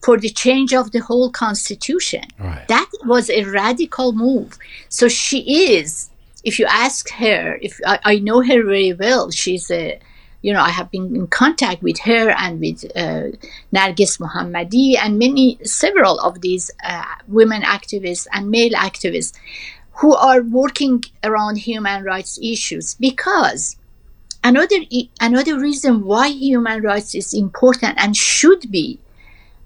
for 0.02 0.18
the 0.18 0.30
change 0.30 0.74
of 0.74 0.92
the 0.92 1.00
whole 1.00 1.30
constitution. 1.30 2.24
Right. 2.40 2.68
That 2.68 2.90
was 3.06 3.30
a 3.30 3.44
radical 3.44 4.14
move. 4.14 4.58
So 4.88 5.08
she 5.08 5.74
is. 5.78 6.10
If 6.44 6.58
you 6.58 6.66
ask 6.68 7.10
her, 7.12 7.60
if 7.62 7.80
I, 7.86 8.00
I 8.06 8.20
know 8.20 8.42
her 8.42 8.64
very 8.64 8.94
well, 8.94 9.30
she's 9.30 9.70
a 9.70 10.00
you 10.42 10.54
know, 10.54 10.62
I 10.62 10.70
have 10.70 10.90
been 10.90 11.16
in 11.16 11.28
contact 11.28 11.82
with 11.84 12.00
her 12.00 12.30
and 12.32 12.60
with 12.60 12.86
uh, 12.96 13.36
Narges 13.74 14.20
Mohammadi 14.20 14.98
and 14.98 15.20
many, 15.20 15.60
several 15.64 16.20
of 16.20 16.42
these 16.42 16.72
uh, 16.84 17.04
women 17.28 17.62
activists 17.62 18.26
and 18.32 18.50
male 18.50 18.72
activists 18.72 19.34
who 19.94 20.16
are 20.16 20.42
working 20.42 21.04
around 21.24 21.58
human 21.58 22.04
rights 22.04 22.40
issues 22.42 22.94
because 22.96 23.76
another 24.44 24.78
another 25.20 25.60
reason 25.60 26.06
why 26.06 26.30
human 26.30 26.82
rights 26.82 27.14
is 27.14 27.34
important 27.34 27.96
and 27.98 28.16
should 28.16 28.72
be 28.72 28.98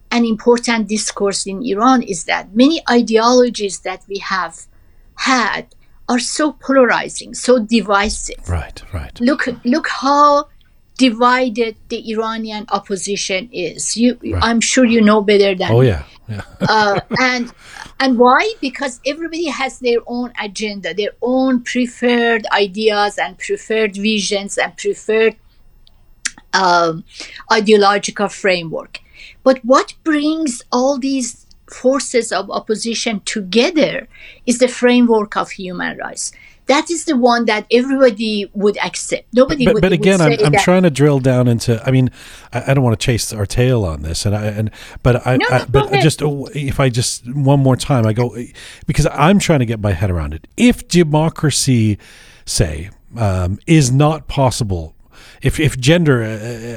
an 0.09 0.25
important 0.25 0.87
discourse 0.87 1.45
in 1.45 1.63
Iran 1.63 2.01
is 2.01 2.23
that 2.25 2.55
many 2.55 2.81
ideologies 2.89 3.79
that 3.81 4.03
we 4.07 4.17
have 4.19 4.65
had 5.15 5.75
are 6.09 6.19
so 6.19 6.51
polarizing, 6.51 7.33
so 7.33 7.59
divisive. 7.59 8.47
Right, 8.47 8.81
right. 8.93 9.19
Look, 9.19 9.47
look 9.63 9.87
how 9.87 10.49
divided 10.97 11.75
the 11.89 12.11
Iranian 12.11 12.65
opposition 12.69 13.49
is. 13.51 13.97
You, 13.97 14.17
Right. 14.23 14.43
I'm 14.43 14.61
sure 14.61 14.85
you 14.85 15.01
know 15.01 15.21
better 15.21 15.55
than 15.55 15.71
Oh 15.71 15.81
yeah, 15.81 16.03
yeah. 16.29 16.41
Uh, 16.61 16.99
and 17.19 17.51
and 17.99 18.17
why? 18.17 18.53
Because 18.61 18.99
everybody 19.05 19.47
has 19.47 19.79
their 19.79 19.99
own 20.07 20.33
agenda, 20.41 20.93
their 20.93 21.13
own 21.21 21.63
preferred 21.63 22.45
ideas 22.51 23.17
and 23.17 23.37
preferred 23.37 23.95
visions 23.95 24.57
and 24.57 24.75
preferred 24.77 25.35
um, 26.53 27.03
ideological 27.51 28.29
framework. 28.29 28.99
But 29.43 29.63
what 29.63 29.93
brings 30.03 30.61
all 30.71 30.97
these 30.99 31.45
forces 31.69 32.31
of 32.31 32.51
opposition 32.51 33.21
together 33.25 34.07
is 34.45 34.59
the 34.59 34.67
framework 34.67 35.35
of 35.35 35.51
human 35.51 35.97
rights. 35.97 36.31
That 36.67 36.89
is 36.89 37.05
the 37.05 37.17
one 37.17 37.45
that 37.45 37.67
everybody 37.71 38.49
would 38.53 38.77
accept. 38.77 39.25
Nobody 39.33 39.65
but, 39.65 39.75
would, 39.75 39.81
but 39.81 39.91
would 39.91 39.99
again, 39.99 40.21
I'm, 40.21 40.31
I'm 40.43 40.51
that. 40.53 40.63
trying 40.63 40.83
to 40.83 40.89
drill 40.89 41.19
down 41.19 41.47
into. 41.47 41.81
I 41.85 41.91
mean, 41.91 42.09
I, 42.53 42.71
I 42.71 42.73
don't 42.73 42.83
want 42.83 42.99
to 42.99 43.05
chase 43.05 43.33
our 43.33 43.45
tail 43.45 43.83
on 43.83 44.01
this, 44.01 44.25
and 44.25 44.35
I 44.35 44.45
and 44.45 44.71
but 45.01 45.25
I, 45.27 45.37
No, 45.37 45.45
I 45.49 45.65
but 45.65 45.87
ahead. 45.87 46.01
just 46.01 46.21
uh, 46.21 46.45
if 46.53 46.79
I 46.79 46.89
just 46.89 47.27
one 47.33 47.59
more 47.59 47.75
time, 47.75 48.05
I 48.05 48.13
go 48.13 48.35
because 48.87 49.07
I'm 49.11 49.39
trying 49.39 49.59
to 49.59 49.65
get 49.65 49.79
my 49.81 49.91
head 49.91 50.09
around 50.09 50.33
it. 50.33 50.47
If 50.55 50.87
democracy, 50.87 51.97
say, 52.45 52.89
um, 53.17 53.59
is 53.67 53.91
not 53.91 54.27
possible. 54.27 54.92
If, 55.41 55.59
if 55.59 55.77
gender 55.77 56.21
uh, 56.23 56.27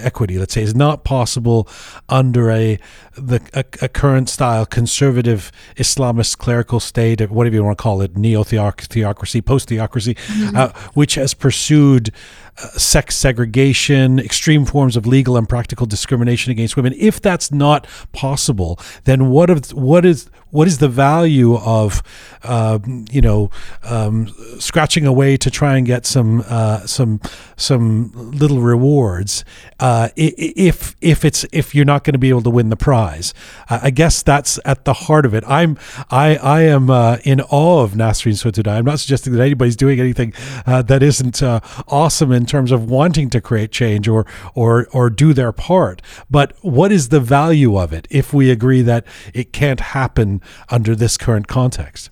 equity, 0.04 0.38
let's 0.38 0.54
say, 0.54 0.62
is 0.62 0.74
not 0.74 1.04
possible 1.04 1.68
under 2.08 2.50
a 2.50 2.78
the 3.16 3.40
a, 3.54 3.64
a 3.84 3.88
current 3.88 4.28
style 4.28 4.66
conservative 4.66 5.50
Islamist 5.76 6.38
clerical 6.38 6.80
state, 6.80 7.20
whatever 7.30 7.56
you 7.56 7.64
want 7.64 7.78
to 7.78 7.82
call 7.82 8.02
it, 8.02 8.16
neo 8.16 8.44
theocracy, 8.44 9.42
post 9.42 9.68
theocracy, 9.68 10.16
uh, 10.54 10.68
which 10.94 11.14
has 11.14 11.34
pursued 11.34 12.10
uh, 12.58 12.68
sex 12.78 13.16
segregation, 13.16 14.18
extreme 14.18 14.64
forms 14.64 14.96
of 14.96 15.06
legal 15.06 15.36
and 15.36 15.48
practical 15.48 15.86
discrimination 15.86 16.50
against 16.52 16.76
women. 16.76 16.94
If 16.96 17.20
that's 17.20 17.50
not 17.50 17.86
possible, 18.12 18.78
then 19.04 19.28
what 19.30 19.50
of 19.50 19.70
what 19.72 20.04
is 20.04 20.28
what 20.56 20.66
is 20.66 20.78
the 20.78 20.88
value 20.88 21.54
of 21.56 22.02
um, 22.42 23.04
you 23.10 23.20
know 23.20 23.50
um, 23.82 24.28
scratching 24.58 25.06
away 25.06 25.36
to 25.36 25.50
try 25.50 25.76
and 25.76 25.86
get 25.86 26.06
some 26.06 26.42
uh, 26.48 26.86
some 26.86 27.20
some 27.56 28.10
little 28.14 28.60
rewards 28.60 29.44
uh, 29.80 30.08
if 30.16 30.96
if 31.02 31.26
it's 31.26 31.44
if 31.52 31.74
you're 31.74 31.84
not 31.84 32.04
going 32.04 32.14
to 32.14 32.18
be 32.18 32.30
able 32.30 32.40
to 32.40 32.50
win 32.50 32.70
the 32.70 32.76
prize? 32.76 33.34
I 33.68 33.86
I 33.86 33.90
guess 33.90 34.22
that's 34.22 34.58
at 34.64 34.84
the 34.86 34.94
heart 34.94 35.26
of 35.26 35.34
it. 35.34 35.44
I'm 35.46 35.76
I 36.10 36.36
I 36.36 36.62
am 36.62 36.88
uh, 36.88 37.18
in 37.24 37.42
awe 37.42 37.82
of 37.82 37.92
Nasrin 37.92 38.32
Sotoudeh. 38.32 38.78
I'm 38.78 38.86
not 38.86 39.00
suggesting 39.00 39.34
that 39.34 39.42
anybody's 39.42 39.76
doing 39.76 40.00
anything 40.00 40.32
uh, 40.66 40.80
that 40.82 41.02
isn't 41.02 41.42
uh, 41.42 41.60
awesome 41.86 42.32
in 42.32 42.46
terms 42.46 42.72
of 42.72 42.90
wanting 42.90 43.28
to 43.30 43.42
create 43.42 43.72
change 43.72 44.08
or 44.08 44.24
or 44.54 44.88
or 44.92 45.10
do 45.10 45.34
their 45.34 45.52
part. 45.52 46.00
But 46.30 46.54
what 46.62 46.90
is 46.90 47.10
the 47.10 47.20
value 47.20 47.76
of 47.76 47.92
it 47.92 48.08
if 48.10 48.32
we 48.32 48.50
agree 48.50 48.80
that 48.82 49.04
it 49.34 49.52
can't 49.52 49.80
happen 49.80 50.40
under 50.68 50.94
this 50.94 51.16
current 51.16 51.46
context? 51.48 52.10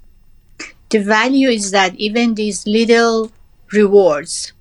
the 0.95 1.01
value 1.01 1.49
is 1.49 1.73
that 1.73 1.93
even 1.97 2.37
these 2.37 2.69
little 2.69 3.33
rewards 3.73 4.53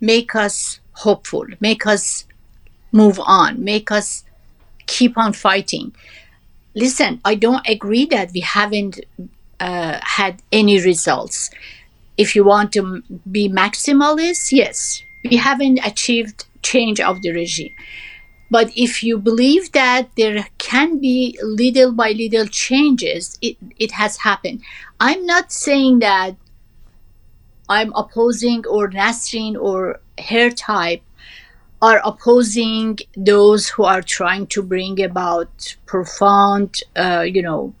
make 0.00 0.34
us 0.34 0.80
hopeful, 0.92 1.44
make 1.60 1.86
us 1.86 2.24
move 2.92 3.20
on, 3.20 3.62
make 3.62 3.90
us 3.90 4.24
keep 4.86 5.18
on 5.18 5.34
fighting. 5.34 5.94
Listen, 6.74 7.20
I 7.26 7.34
don't 7.34 7.68
agree 7.68 8.06
that 8.06 8.30
we 8.32 8.40
haven't 8.40 9.00
uh, 9.60 9.98
had 10.02 10.42
any 10.50 10.80
results. 10.80 11.50
If 12.16 12.34
you 12.34 12.42
want 12.42 12.72
to 12.72 13.02
be 13.30 13.50
maximalist, 13.50 14.50
yes, 14.50 15.02
we 15.28 15.36
haven't 15.36 15.78
achieved 15.84 16.46
change 16.62 17.00
of 17.00 17.20
the 17.20 17.32
regime. 17.32 17.74
But 18.52 18.70
if 18.76 19.02
you 19.02 19.16
believe 19.18 19.72
that 19.72 20.10
there 20.14 20.46
can 20.58 20.98
be 20.98 21.38
little 21.42 21.90
by 21.90 22.10
little 22.12 22.46
changes, 22.46 23.38
it, 23.40 23.56
it 23.78 23.92
has 23.92 24.18
happened. 24.18 24.60
I'm 25.00 25.24
not 25.24 25.50
saying 25.50 26.00
that 26.00 26.36
I'm 27.66 27.94
opposing 27.94 28.66
or 28.66 28.90
Nasrin 28.90 29.56
or 29.58 30.00
her 30.28 30.50
type 30.50 31.00
are 31.80 32.02
opposing 32.04 32.98
those 33.16 33.70
who 33.70 33.84
are 33.84 34.02
trying 34.02 34.46
to 34.48 34.62
bring 34.62 35.02
about 35.02 35.74
profound, 35.86 36.82
uh, 36.94 37.24
you 37.26 37.40
know, 37.40 37.72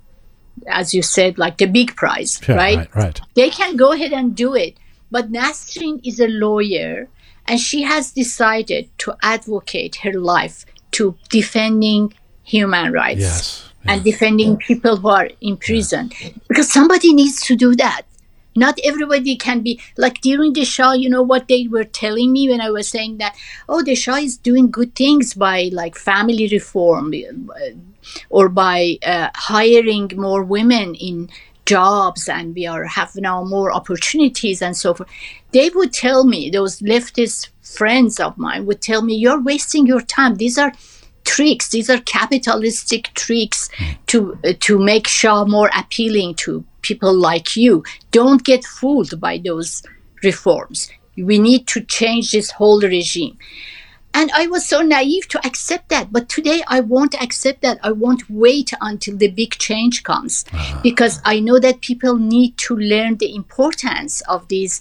as 0.68 0.94
you 0.94 1.02
said, 1.02 1.36
like 1.36 1.58
the 1.58 1.66
big 1.66 1.94
prize, 1.96 2.40
Yeah, 2.48 2.54
right? 2.54 2.78
right, 2.78 2.94
right. 2.94 3.20
they 3.34 3.50
can 3.50 3.76
go 3.76 3.92
ahead 3.92 4.14
and 4.14 4.34
do 4.34 4.54
it. 4.54 4.78
But 5.10 5.30
Nasrin 5.30 6.00
is 6.02 6.18
a 6.18 6.28
lawyer 6.28 7.10
and 7.46 7.58
she 7.60 7.82
has 7.82 8.12
decided 8.12 8.88
to 8.98 9.14
advocate 9.22 9.96
her 9.96 10.12
life 10.12 10.64
to 10.92 11.16
defending 11.30 12.12
human 12.44 12.92
rights 12.92 13.20
Yes. 13.20 13.68
and 13.86 14.04
defending 14.04 14.56
people 14.56 14.96
who 14.96 15.08
are 15.08 15.28
in 15.40 15.56
prison 15.56 16.10
because 16.48 16.70
somebody 16.70 17.12
needs 17.14 17.40
to 17.42 17.56
do 17.56 17.74
that. 17.76 18.02
Not 18.54 18.78
everybody 18.84 19.34
can 19.36 19.62
be 19.62 19.80
like 19.96 20.20
during 20.20 20.52
the 20.52 20.64
Shah, 20.66 20.92
you 20.92 21.08
know 21.08 21.22
what 21.22 21.48
they 21.48 21.66
were 21.68 21.84
telling 21.84 22.32
me 22.32 22.50
when 22.50 22.60
I 22.60 22.68
was 22.70 22.86
saying 22.86 23.16
that, 23.16 23.34
oh, 23.66 23.82
the 23.82 23.94
Shah 23.94 24.16
is 24.16 24.36
doing 24.36 24.70
good 24.70 24.94
things 24.94 25.32
by 25.32 25.70
like 25.72 25.96
family 25.96 26.46
reform 26.52 27.14
uh, 27.14 27.70
or 28.28 28.50
by 28.50 28.98
uh, 29.06 29.30
hiring 29.34 30.10
more 30.16 30.42
women 30.44 30.94
in 30.94 31.30
jobs 31.66 32.28
and 32.28 32.54
we 32.54 32.66
are 32.66 32.84
have 32.84 33.14
now 33.16 33.44
more 33.44 33.72
opportunities 33.72 34.62
and 34.62 34.76
so 34.76 34.94
forth. 34.94 35.08
They 35.52 35.70
would 35.70 35.92
tell 35.92 36.24
me 36.24 36.50
those 36.50 36.80
leftist 36.80 37.48
friends 37.62 38.18
of 38.20 38.36
mine 38.36 38.66
would 38.66 38.80
tell 38.80 39.02
me 39.02 39.14
you're 39.14 39.42
wasting 39.42 39.86
your 39.86 40.00
time. 40.00 40.36
These 40.36 40.58
are 40.58 40.72
tricks. 41.24 41.68
These 41.68 41.88
are 41.88 42.00
capitalistic 42.00 43.10
tricks 43.14 43.68
to 44.08 44.38
uh, 44.44 44.52
to 44.60 44.78
make 44.78 45.06
Shah 45.06 45.44
more 45.44 45.70
appealing 45.76 46.34
to 46.36 46.64
people 46.82 47.14
like 47.14 47.56
you. 47.56 47.84
Don't 48.10 48.44
get 48.44 48.64
fooled 48.64 49.20
by 49.20 49.38
those 49.38 49.82
reforms. 50.22 50.90
We 51.16 51.38
need 51.38 51.66
to 51.68 51.80
change 51.82 52.32
this 52.32 52.50
whole 52.50 52.80
regime 52.80 53.38
and 54.14 54.30
I 54.34 54.46
was 54.46 54.66
so 54.66 54.82
naive 54.82 55.28
to 55.28 55.46
accept 55.46 55.88
that. 55.88 56.12
But 56.12 56.28
today 56.28 56.62
I 56.68 56.80
won't 56.80 57.20
accept 57.20 57.62
that. 57.62 57.78
I 57.82 57.92
won't 57.92 58.28
wait 58.28 58.72
until 58.80 59.16
the 59.16 59.28
big 59.28 59.52
change 59.58 60.02
comes 60.02 60.44
because 60.82 61.20
I 61.24 61.40
know 61.40 61.58
that 61.58 61.80
people 61.80 62.16
need 62.16 62.56
to 62.58 62.76
learn 62.76 63.16
the 63.16 63.34
importance 63.34 64.20
of 64.22 64.48
these 64.48 64.80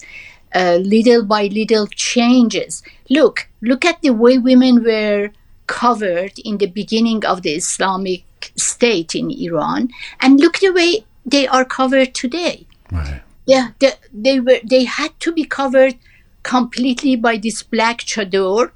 uh, 0.53 0.79
little 0.81 1.23
by 1.23 1.43
little 1.45 1.87
changes. 1.87 2.83
Look, 3.09 3.49
look 3.61 3.85
at 3.85 4.01
the 4.01 4.11
way 4.11 4.37
women 4.37 4.83
were 4.83 5.31
covered 5.67 6.37
in 6.39 6.57
the 6.57 6.67
beginning 6.67 7.25
of 7.25 7.41
the 7.43 7.51
Islamic 7.51 8.23
state 8.57 9.15
in 9.15 9.31
Iran, 9.31 9.89
and 10.19 10.39
look 10.39 10.59
the 10.59 10.71
way 10.71 11.05
they 11.25 11.47
are 11.47 11.63
covered 11.63 12.13
today. 12.13 12.67
Right. 12.91 13.21
Yeah, 13.45 13.69
they, 13.79 13.93
they 14.13 14.39
were 14.39 14.59
they 14.63 14.83
had 14.83 15.17
to 15.21 15.31
be 15.31 15.45
covered 15.45 15.95
completely 16.43 17.15
by 17.15 17.37
this 17.37 17.63
black 17.63 17.99
chador. 17.99 18.71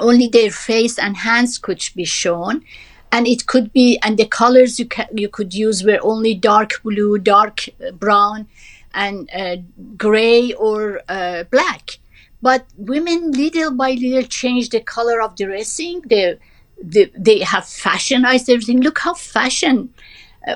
Only 0.00 0.28
their 0.28 0.50
face 0.50 0.98
and 0.98 1.16
hands 1.16 1.58
could 1.58 1.82
be 1.94 2.04
shown, 2.04 2.64
and 3.10 3.26
it 3.26 3.46
could 3.46 3.72
be 3.72 3.98
and 4.02 4.16
the 4.18 4.26
colors 4.26 4.78
you 4.78 4.86
ca- 4.86 5.08
you 5.14 5.28
could 5.28 5.54
use 5.54 5.84
were 5.84 5.98
only 6.02 6.34
dark 6.34 6.82
blue, 6.82 7.18
dark 7.18 7.68
uh, 7.68 7.92
brown, 7.92 8.48
and 8.94 9.28
uh, 9.34 9.56
gray 9.96 10.52
or 10.52 11.00
uh, 11.08 11.44
black. 11.44 11.98
But 12.40 12.66
women, 12.76 13.32
little 13.32 13.72
by 13.72 13.92
little, 13.92 14.22
changed 14.22 14.72
the 14.72 14.80
color 14.80 15.20
of 15.20 15.36
the 15.36 15.44
dressing. 15.46 16.02
They 16.06 16.38
they, 16.80 17.10
they 17.16 17.40
have 17.40 17.66
fashionized 17.66 18.48
everything. 18.48 18.80
Look 18.80 19.00
how 19.00 19.14
fashion 19.14 19.92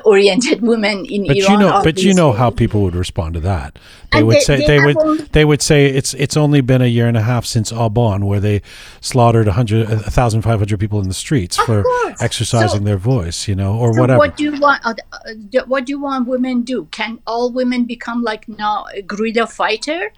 oriented 0.05 0.63
women 0.73 1.05
in 1.07 1.27
But 1.27 1.37
Iran 1.37 1.51
you 1.53 1.59
know, 1.59 1.81
but 1.85 2.03
you 2.03 2.15
know 2.15 2.33
how 2.33 2.51
people 2.51 2.83
would 2.83 2.95
respond 2.95 3.35
to 3.35 3.41
that. 3.41 3.79
They 4.11 4.19
And 4.19 4.27
would 4.27 4.37
they- 4.37 4.41
say 4.41 4.57
they 4.59 4.67
they 4.67 4.79
would 4.81 4.97
only- 4.99 5.25
they 5.33 5.45
would 5.45 5.61
say 5.63 5.87
it's 5.87 6.15
it's 6.15 6.37
only 6.37 6.61
been 6.61 6.81
a 6.83 6.87
year 6.87 7.07
and 7.09 7.17
a 7.17 7.23
half 7.23 7.45
since 7.45 7.71
Aban, 7.73 8.25
where 8.25 8.41
they 8.41 8.63
slaughtered 9.01 9.49
a 9.49 9.53
hundred, 9.53 9.91
a 9.91 10.11
thousand 10.11 10.43
five 10.43 10.59
hundred 10.61 10.79
people 10.81 11.01
in 11.01 11.09
the 11.09 11.15
streets 11.15 11.57
for 11.57 11.83
course. 11.83 12.23
exercising 12.23 12.81
So- 12.81 12.85
their 12.85 12.97
voice, 12.97 13.47
you 13.49 13.55
know, 13.55 13.77
or 13.77 13.93
So 13.93 14.01
whatever. 14.01 14.19
What 14.19 14.37
do 14.37 14.45
you 14.45 14.59
want? 14.61 14.81
Uh, 14.85 14.95
uh, 15.13 15.65
what 15.67 15.85
do 15.87 15.91
you 15.93 16.01
want 16.01 16.27
women 16.29 16.63
do? 16.63 16.89
Can 16.91 17.19
all 17.27 17.51
women 17.53 17.85
become 17.85 18.23
like 18.23 18.49
now 18.49 18.87
a 18.95 19.03
guerrilla 19.03 19.47
fighter? 19.47 20.13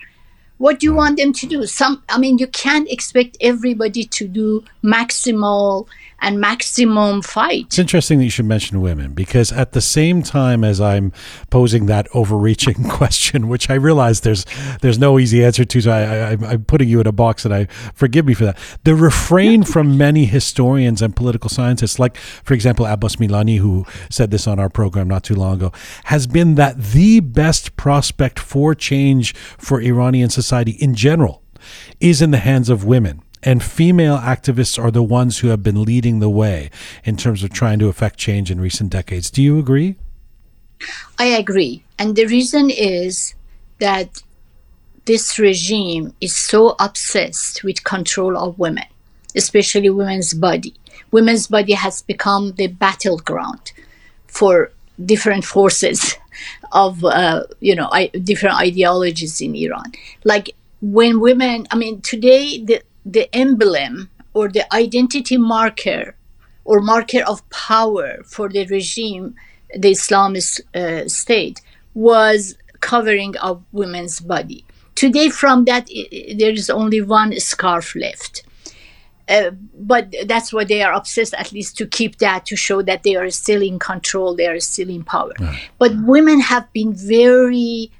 What 0.59 0.79
do 0.79 0.87
you 0.87 0.95
want 0.95 1.17
them 1.19 1.33
to 1.33 1.47
do? 1.49 1.67
Some, 1.67 2.05
I 2.09 2.17
mean, 2.17 2.39
you 2.39 2.47
can't 2.47 2.89
expect 2.89 3.37
everybody 3.41 4.05
to 4.05 4.29
do 4.29 4.63
maximal 4.85 5.89
and 6.25 6.41
maximum 6.41 7.23
fight. 7.23 7.67
It's 7.67 7.79
interesting 7.79 8.19
that 8.19 8.25
you 8.25 8.31
should 8.31 8.47
mention 8.47 8.81
women 8.81 9.13
because 9.13 9.53
at 9.53 9.73
the 9.73 9.81
same 9.81 10.23
time 10.23 10.65
as 10.65 10.81
I'm 10.81 11.13
posing 11.51 11.87
that 11.87 12.09
overreaching 12.15 12.89
question, 12.89 13.49
which 13.49 13.69
I 13.71 13.75
realize 13.75 14.23
there's 14.23 14.45
there's 14.81 14.99
no 14.99 15.19
easy 15.19 15.45
answer 15.45 15.65
to, 15.65 15.81
so 15.81 15.91
I, 15.91 16.01
I, 16.03 16.17
I'm- 16.31 16.45
I'm 16.45 16.65
putting 16.65 16.89
you 16.89 17.01
in 17.01 17.07
a 17.07 17.13
box, 17.13 17.45
and 17.45 17.53
I 17.55 17.67
forgive 17.95 18.27
me 18.27 18.35
for 18.35 18.45
that. 18.47 18.59
The 18.85 18.95
refrain 18.95 19.63
from 19.75 19.97
many 19.99 20.25
historians 20.25 21.01
and 21.03 21.15
political 21.15 21.49
scientists, 21.51 21.99
like 21.99 22.17
for 22.17 22.55
example 22.55 22.87
Abbas 22.87 23.17
Milani, 23.17 23.59
who 23.59 23.85
said 24.11 24.31
this 24.31 24.47
on 24.47 24.59
our 24.59 24.69
program 24.69 25.09
not 25.09 25.25
too 25.25 25.35
long 25.35 25.55
ago, 25.57 25.73
has 26.05 26.27
been 26.27 26.55
that 26.57 26.79
the 26.81 27.21
best 27.21 27.77
prospect 27.77 28.39
for 28.39 28.75
change 28.75 29.35
for 29.59 29.81
Iranian 29.81 30.31
society 30.31 30.73
in 30.73 30.95
general 30.95 31.43
is 32.01 32.21
in 32.23 32.31
the 32.31 32.39
hands 32.39 32.69
of 32.69 32.85
women. 32.85 33.23
And 33.45 33.63
female 33.63 34.17
activists 34.17 34.83
are 34.83 34.91
the 34.91 35.03
ones 35.03 35.39
who 35.39 35.49
have 35.49 35.63
been 35.63 35.85
leading 35.85 36.19
the 36.19 36.31
way 36.31 36.71
in 37.05 37.17
terms 37.17 37.45
of 37.45 37.53
trying 37.53 37.79
to 37.81 37.89
affect 37.89 38.19
change 38.19 38.51
in 38.51 38.59
recent 38.59 38.91
decades. 38.91 39.31
Do 39.31 39.43
you 39.43 39.59
agree? 39.59 39.97
I 41.19 41.27
agree. 41.27 41.85
And 41.99 42.17
the 42.17 42.25
reason 42.25 42.71
is 42.71 43.35
that 43.79 44.23
this 45.05 45.39
regime 45.39 46.15
is 46.23 46.35
so 46.35 46.75
obsessed 46.81 47.63
with 47.63 47.85
control 47.85 48.39
of 48.39 48.59
women, 48.59 48.87
especially 49.37 49.91
women's 49.91 50.33
body. 50.33 50.75
Women's 51.11 51.47
body 51.47 51.75
has 51.75 52.01
become 52.01 52.53
the 52.53 52.69
battleground 52.69 53.73
for 54.27 54.73
different 55.05 55.45
forces 55.45 56.17
of, 56.73 57.05
uh, 57.05 57.45
you 57.61 57.75
know, 57.75 57.89
I, 57.93 58.07
different 58.09 58.57
ideologies 58.57 59.41
in 59.43 59.55
Iran. 59.55 59.93
Like 60.25 60.51
when 60.81 61.21
women, 61.21 61.67
I 61.71 61.77
mean, 61.77 62.01
today 62.01 62.65
the, 62.65 62.83
the 63.05 63.35
emblem 63.35 64.11
or 64.33 64.49
the 64.49 64.73
identity 64.75 65.37
marker 65.37 66.17
or 66.65 66.81
marker 66.81 67.23
of 67.27 67.49
power 67.51 68.23
for 68.25 68.49
the 68.49 68.67
regime, 68.67 69.35
the 69.75 69.93
Islamist 69.93 70.61
uh, 70.75 71.09
state, 71.09 71.61
was 71.95 72.57
covering 72.81 73.37
of 73.39 73.63
women's 73.73 74.21
body. 74.21 74.65
Today, 74.95 75.29
from 75.29 75.65
that, 75.65 75.89
there 76.37 76.51
is 76.51 76.71
only 76.71 77.01
one 77.01 77.39
scarf 77.41 77.95
left. 77.95 78.45
Uh, 79.27 79.51
but 79.75 80.15
that's 80.27 80.53
why 80.53 80.65
they 80.65 80.83
are 80.83 80.93
obsessed, 80.93 81.35
at 81.35 81.51
least 81.51 81.77
to 81.79 81.87
keep 81.87 82.19
that, 82.19 82.45
to 82.47 82.57
show 82.57 82.83
that 82.83 83.03
they 83.03 83.17
are 83.17 83.31
still 83.31 83.63
in 83.63 83.79
control, 83.79 84.37
they 84.37 84.47
are 84.47 84.61
still 84.61 84.91
in 84.91 85.03
power. 85.03 85.33
But 85.79 85.93
women 86.03 86.41
have 86.41 86.71
been 86.73 86.93
very 86.95 87.91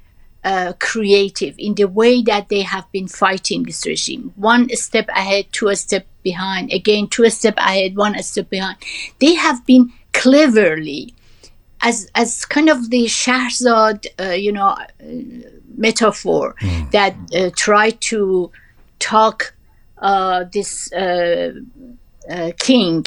uh, 0.45 0.73
creative 0.79 1.55
in 1.57 1.73
the 1.73 1.85
way 1.85 2.21
that 2.21 2.49
they 2.49 2.61
have 2.61 2.89
been 2.91 3.07
fighting 3.07 3.63
this 3.63 3.85
regime. 3.85 4.31
One 4.35 4.69
step 4.75 5.09
ahead, 5.09 5.47
two 5.51 5.67
a 5.69 5.75
step 5.75 6.05
behind, 6.21 6.71
again, 6.71 7.07
two 7.07 7.23
a 7.23 7.31
step 7.31 7.55
ahead, 7.57 7.97
one 7.97 8.21
step 8.21 8.49
behind. 8.49 8.77
They 9.19 9.33
have 9.33 9.65
been 9.65 9.91
cleverly, 10.13 11.13
as, 11.81 12.09
as 12.13 12.45
kind 12.45 12.69
of 12.69 12.91
the 12.91 13.05
Shahrzad, 13.05 14.05
uh, 14.19 14.29
you 14.45 14.51
know, 14.51 14.69
uh, 14.69 14.85
metaphor 15.77 16.55
that 16.91 17.15
uh, 17.35 17.49
try 17.55 17.89
to 17.89 18.51
talk 18.99 19.53
uh, 19.97 20.45
this 20.53 20.91
uh, 20.93 21.53
uh, 22.29 22.51
king 22.59 23.03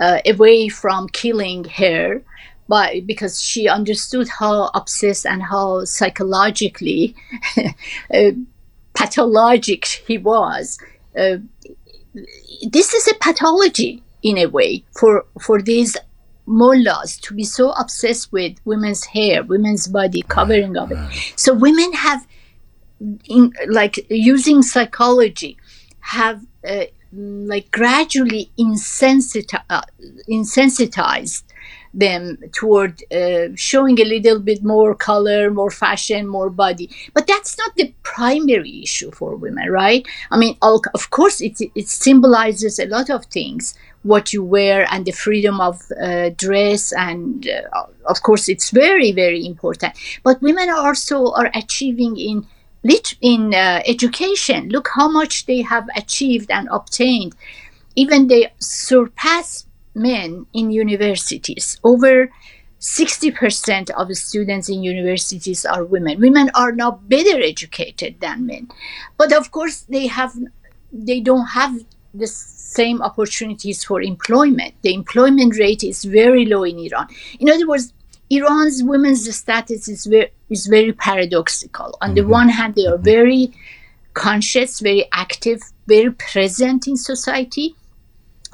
uh, 0.00 0.18
away 0.26 0.68
from 0.68 1.08
killing 1.08 1.64
her 1.64 2.22
by 2.68 3.02
because 3.04 3.40
she 3.40 3.68
understood 3.68 4.28
how 4.28 4.70
obsessed 4.74 5.26
and 5.26 5.42
how 5.42 5.84
psychologically 5.84 7.14
uh, 8.14 8.30
pathologic 8.94 9.84
he 9.86 10.18
was. 10.18 10.78
Uh, 11.18 11.38
this 12.70 12.94
is 12.94 13.08
a 13.08 13.14
pathology 13.14 14.02
in 14.22 14.38
a 14.38 14.46
way 14.46 14.84
for 14.98 15.26
for 15.40 15.60
these 15.60 15.96
mullahs 16.46 17.18
to 17.18 17.34
be 17.34 17.44
so 17.44 17.70
obsessed 17.72 18.32
with 18.32 18.56
women's 18.64 19.04
hair, 19.04 19.42
women's 19.42 19.86
body, 19.86 20.22
covering 20.22 20.76
of 20.76 20.92
it. 20.92 20.98
So 21.36 21.54
women 21.54 21.92
have, 21.94 22.26
in, 23.26 23.52
like 23.68 24.06
using 24.10 24.62
psychology, 24.62 25.56
have 26.00 26.44
uh, 26.66 26.84
like 27.12 27.70
gradually 27.70 28.50
uh, 28.58 29.82
insensitized 30.28 31.44
them 31.94 32.38
toward 32.52 33.02
uh, 33.12 33.48
showing 33.54 34.00
a 34.00 34.04
little 34.04 34.40
bit 34.40 34.62
more 34.64 34.94
color, 34.94 35.50
more 35.50 35.70
fashion, 35.70 36.26
more 36.26 36.50
body. 36.50 36.90
But 37.14 37.26
that's 37.26 37.56
not 37.56 37.74
the 37.76 37.94
primary 38.02 38.82
issue 38.82 39.10
for 39.10 39.36
women, 39.36 39.70
right? 39.70 40.06
I 40.30 40.36
mean, 40.36 40.56
of 40.60 41.10
course, 41.10 41.40
it, 41.40 41.60
it 41.74 41.88
symbolizes 41.88 42.78
a 42.78 42.86
lot 42.86 43.10
of 43.10 43.26
things 43.26 43.74
what 44.04 44.32
you 44.32 44.44
wear 44.44 44.86
and 44.92 45.06
the 45.06 45.12
freedom 45.12 45.60
of 45.60 45.80
uh, 46.00 46.30
dress 46.36 46.92
and 46.92 47.48
uh, 47.48 47.86
of 48.04 48.22
course 48.22 48.48
it's 48.48 48.70
very 48.70 49.12
very 49.12 49.44
important 49.44 49.94
but 50.22 50.40
women 50.42 50.68
also 50.68 51.32
are 51.32 51.50
achieving 51.54 52.16
in 52.18 52.46
lit- 52.84 53.16
in 53.22 53.54
uh, 53.54 53.80
education 53.86 54.68
look 54.68 54.88
how 54.94 55.08
much 55.08 55.46
they 55.46 55.62
have 55.62 55.88
achieved 55.96 56.50
and 56.50 56.68
obtained 56.70 57.34
even 57.96 58.28
they 58.28 58.52
surpass 58.58 59.66
men 59.94 60.46
in 60.52 60.70
universities. 60.70 61.78
Over 61.84 62.30
60% 62.84 63.90
of 63.90 64.08
the 64.08 64.14
students 64.14 64.68
in 64.68 64.82
universities 64.82 65.64
are 65.64 65.84
women. 65.84 66.20
Women 66.20 66.50
are 66.54 66.70
now 66.70 66.90
better 67.08 67.40
educated 67.40 68.20
than 68.20 68.46
men. 68.46 68.68
But 69.16 69.32
of 69.32 69.50
course 69.50 69.82
they 69.82 70.06
have 70.06 70.34
they 70.92 71.20
don't 71.20 71.46
have 71.46 71.74
the 72.12 72.26
same 72.26 73.00
opportunities 73.02 73.82
for 73.82 74.02
employment. 74.02 74.74
The 74.82 74.94
employment 74.94 75.58
rate 75.58 75.82
is 75.82 76.04
very 76.04 76.44
low 76.44 76.62
in 76.64 76.78
iran. 76.78 77.08
In 77.40 77.48
other 77.48 77.66
words 77.66 77.94
iran's 78.28 78.82
women's 78.82 79.34
status 79.34 79.88
is 79.88 80.04
very 80.04 80.30
is 80.50 80.66
very 80.66 80.92
paradoxical. 80.92 81.96
On 82.02 82.14
the 82.14 82.20
mm-hmm. 82.20 82.30
one 82.30 82.48
hand 82.50 82.74
they 82.74 82.86
are 82.86 82.96
mm-hmm. 82.96 83.16
very 83.16 83.52
conscious 84.12 84.80
very 84.80 85.08
active 85.12 85.60
very 85.86 86.12
present 86.12 86.86
in 86.86 86.96
society 86.96 87.74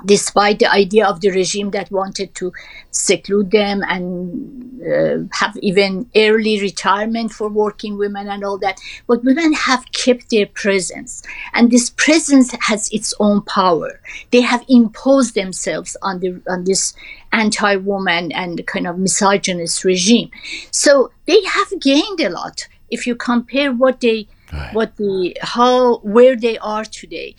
despite 0.07 0.59
the 0.59 0.71
idea 0.71 1.07
of 1.07 1.21
the 1.21 1.31
regime 1.31 1.71
that 1.71 1.91
wanted 1.91 2.35
to 2.37 2.53
seclude 2.91 3.51
them 3.51 3.83
and 3.89 4.83
uh, 4.83 5.19
have 5.33 5.57
even 5.59 6.09
early 6.17 6.61
retirement 6.61 7.33
for 7.33 7.49
working 7.49 7.99
women 7.99 8.29
and 8.29 8.45
all 8.45 8.59
that. 8.59 8.81
But 9.07 9.25
women 9.25 9.53
have 9.53 9.85
kept 9.93 10.31
their 10.31 10.47
presence, 10.47 11.23
and 11.53 11.71
this 11.71 11.91
presence 11.91 12.55
has 12.61 12.91
its 12.91 13.13
own 13.21 13.43
power. 13.43 14.01
They 14.31 14.41
have 14.41 14.65
imposed 14.69 15.35
themselves 15.35 15.97
on 16.03 16.21
the 16.21 16.41
on 16.49 16.65
this 16.65 16.95
anti-woman 17.33 18.33
and 18.33 18.67
kind 18.67 18.87
of 18.87 18.99
misogynist 18.99 19.85
regime. 19.85 20.31
So 20.71 21.13
they 21.27 21.43
have 21.45 21.81
gained 21.81 22.21
a 22.21 22.31
lot 22.31 22.67
if 22.91 23.07
you 23.07 23.15
compare 23.15 23.73
what 23.73 24.01
they 24.01 24.27
what 24.73 24.97
the 24.97 25.37
how 25.43 25.99
where 25.99 26.35
they 26.35 26.59
are 26.59 26.85
today 26.85 27.37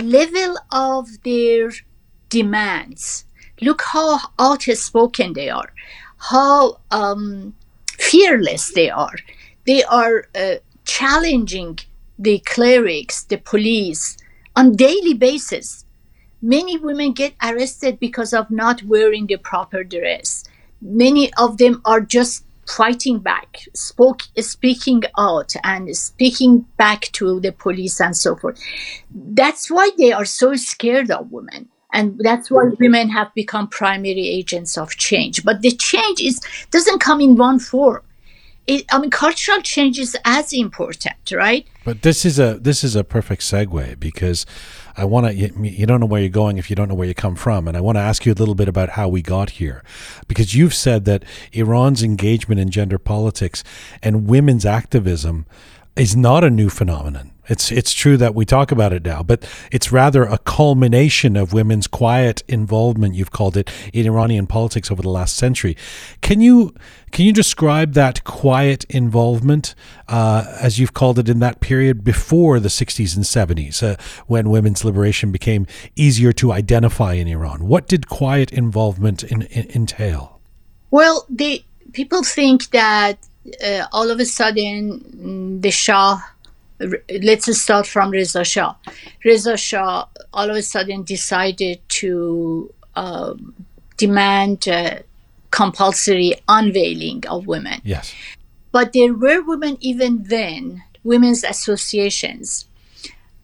level 0.00 0.56
of 0.72 1.22
their 1.22 1.70
demands. 2.28 3.24
Look 3.60 3.82
how 3.82 4.18
outspoken 4.38 5.34
they 5.34 5.50
are, 5.50 5.72
how 6.18 6.80
um, 6.90 7.54
fearless 7.98 8.72
they 8.72 8.90
are. 8.90 9.16
They 9.66 9.84
are 9.84 10.28
uh, 10.34 10.56
challenging 10.84 11.78
the 12.18 12.38
clerics, 12.40 13.24
the 13.24 13.38
police 13.38 14.16
on 14.56 14.76
daily 14.76 15.14
basis. 15.14 15.84
many 16.42 16.76
women 16.78 17.12
get 17.12 17.34
arrested 17.42 17.98
because 18.00 18.32
of 18.32 18.50
not 18.50 18.82
wearing 18.82 19.26
the 19.26 19.36
proper 19.36 19.84
dress. 19.84 20.44
Many 20.80 21.32
of 21.34 21.58
them 21.58 21.82
are 21.84 22.00
just 22.00 22.44
fighting 22.70 23.18
back, 23.18 23.58
spoke, 23.74 24.22
speaking 24.38 25.02
out, 25.18 25.54
and 25.64 25.94
speaking 25.96 26.60
back 26.76 27.02
to 27.12 27.40
the 27.40 27.52
police 27.52 28.00
and 28.00 28.16
so 28.16 28.36
forth. 28.36 28.60
That's 29.10 29.70
why 29.70 29.90
they 29.98 30.12
are 30.12 30.24
so 30.24 30.54
scared 30.54 31.10
of 31.10 31.30
women. 31.30 31.68
And 31.92 32.20
that's 32.22 32.50
why 32.50 32.64
mm-hmm. 32.64 32.82
women 32.82 33.10
have 33.10 33.34
become 33.34 33.68
primary 33.68 34.28
agents 34.28 34.78
of 34.78 34.96
change. 34.96 35.44
But 35.44 35.62
the 35.62 35.72
change 35.72 36.20
is 36.20 36.40
doesn't 36.70 37.00
come 37.00 37.20
in 37.20 37.36
one 37.36 37.58
form. 37.58 38.02
It, 38.70 38.84
I 38.92 39.00
mean, 39.00 39.10
cultural 39.10 39.60
change 39.62 39.98
is 39.98 40.16
as 40.24 40.52
important, 40.52 41.32
right? 41.32 41.66
But 41.84 42.02
this 42.02 42.24
is 42.24 42.38
a 42.38 42.56
this 42.60 42.84
is 42.84 42.94
a 42.94 43.02
perfect 43.02 43.42
segue 43.42 43.98
because 43.98 44.46
I 44.96 45.04
want 45.06 45.26
to. 45.26 45.34
You, 45.34 45.52
you, 45.60 45.86
don't 45.86 45.98
know 45.98 46.06
where 46.06 46.20
you're 46.20 46.30
going 46.30 46.56
if 46.56 46.70
you 46.70 46.76
don't 46.76 46.88
know 46.88 46.94
where 46.94 47.08
you 47.08 47.14
come 47.14 47.34
from, 47.34 47.66
and 47.66 47.76
I 47.76 47.80
want 47.80 47.96
to 47.96 48.00
ask 48.00 48.24
you 48.24 48.32
a 48.32 48.38
little 48.38 48.54
bit 48.54 48.68
about 48.68 48.90
how 48.90 49.08
we 49.08 49.22
got 49.22 49.50
here, 49.50 49.82
because 50.28 50.54
you've 50.54 50.72
said 50.72 51.04
that 51.06 51.24
Iran's 51.52 52.04
engagement 52.04 52.60
in 52.60 52.70
gender 52.70 52.96
politics 52.96 53.64
and 54.04 54.28
women's 54.28 54.64
activism 54.64 55.46
is 56.00 56.16
not 56.16 56.42
a 56.42 56.48
new 56.48 56.70
phenomenon. 56.70 57.30
It's 57.46 57.70
it's 57.70 57.92
true 57.92 58.16
that 58.16 58.34
we 58.34 58.46
talk 58.46 58.72
about 58.72 58.92
it 58.92 59.04
now, 59.04 59.22
but 59.22 59.46
it's 59.70 59.92
rather 59.92 60.22
a 60.22 60.38
culmination 60.38 61.36
of 61.36 61.52
women's 61.52 61.86
quiet 61.86 62.42
involvement. 62.48 63.14
You've 63.16 63.32
called 63.32 63.56
it 63.56 63.70
in 63.92 64.06
Iranian 64.06 64.46
politics 64.46 64.90
over 64.90 65.02
the 65.02 65.10
last 65.10 65.36
century. 65.36 65.76
Can 66.22 66.40
you 66.40 66.72
can 67.10 67.26
you 67.26 67.32
describe 67.32 67.92
that 67.94 68.24
quiet 68.24 68.84
involvement, 68.84 69.74
uh, 70.08 70.44
as 70.58 70.78
you've 70.78 70.94
called 70.94 71.18
it, 71.18 71.28
in 71.28 71.40
that 71.40 71.60
period 71.60 72.02
before 72.02 72.60
the 72.60 72.68
60s 72.68 73.16
and 73.16 73.24
70s, 73.24 73.82
uh, 73.82 73.96
when 74.26 74.48
women's 74.48 74.84
liberation 74.84 75.32
became 75.32 75.66
easier 75.96 76.32
to 76.34 76.52
identify 76.52 77.14
in 77.14 77.26
Iran? 77.26 77.66
What 77.66 77.88
did 77.88 78.08
quiet 78.08 78.52
involvement 78.52 79.24
in, 79.24 79.42
in, 79.42 79.70
entail? 79.74 80.40
Well, 80.90 81.26
the 81.28 81.64
people 81.92 82.22
think 82.22 82.70
that 82.70 83.18
uh, 83.64 83.86
all 83.92 84.10
of 84.10 84.20
a 84.20 84.26
sudden 84.26 85.00
mm, 85.00 85.62
the 85.62 85.70
Shah 85.70 86.20
let's 87.22 87.60
start 87.60 87.86
from 87.86 88.10
Reza 88.10 88.44
Shah. 88.44 88.74
Reza 89.24 89.56
Shah 89.56 90.06
all 90.32 90.50
of 90.50 90.56
a 90.56 90.62
sudden 90.62 91.02
decided 91.02 91.80
to 91.88 92.72
uh, 92.94 93.34
demand 93.96 94.68
uh, 94.68 95.00
compulsory 95.50 96.34
unveiling 96.48 97.24
of 97.28 97.46
women. 97.46 97.80
Yes. 97.84 98.14
But 98.72 98.92
there 98.92 99.12
were 99.12 99.42
women 99.42 99.76
even 99.80 100.22
then, 100.24 100.82
women's 101.02 101.44
associations, 101.44 102.66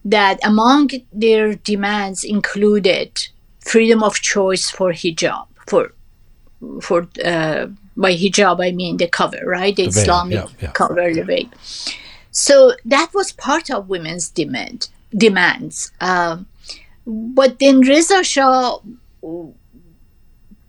that 0.05 0.39
among 0.43 0.89
their 1.11 1.55
demands 1.55 2.23
included 2.23 3.27
freedom 3.59 4.01
of 4.01 4.15
choice 4.15 4.69
for 4.69 4.93
hijab, 4.93 5.47
for 5.67 5.93
for 6.81 7.07
uh, 7.23 7.67
by 7.97 8.13
hijab 8.13 8.63
I 8.63 8.71
mean 8.71 8.97
the 8.97 9.07
cover, 9.07 9.41
right? 9.45 9.75
The, 9.75 9.83
the 9.83 9.89
Islamic 9.89 10.35
yeah, 10.35 10.47
yeah. 10.61 10.71
cover, 10.71 11.13
the 11.13 11.23
veil. 11.23 11.49
So 12.31 12.75
that 12.85 13.09
was 13.13 13.31
part 13.31 13.69
of 13.71 13.89
women's 13.89 14.29
demand 14.29 14.89
demands. 15.15 15.91
Um, 16.01 16.47
but 17.05 17.59
then 17.59 17.81
Reza 17.81 18.23
Shah, 18.23 18.79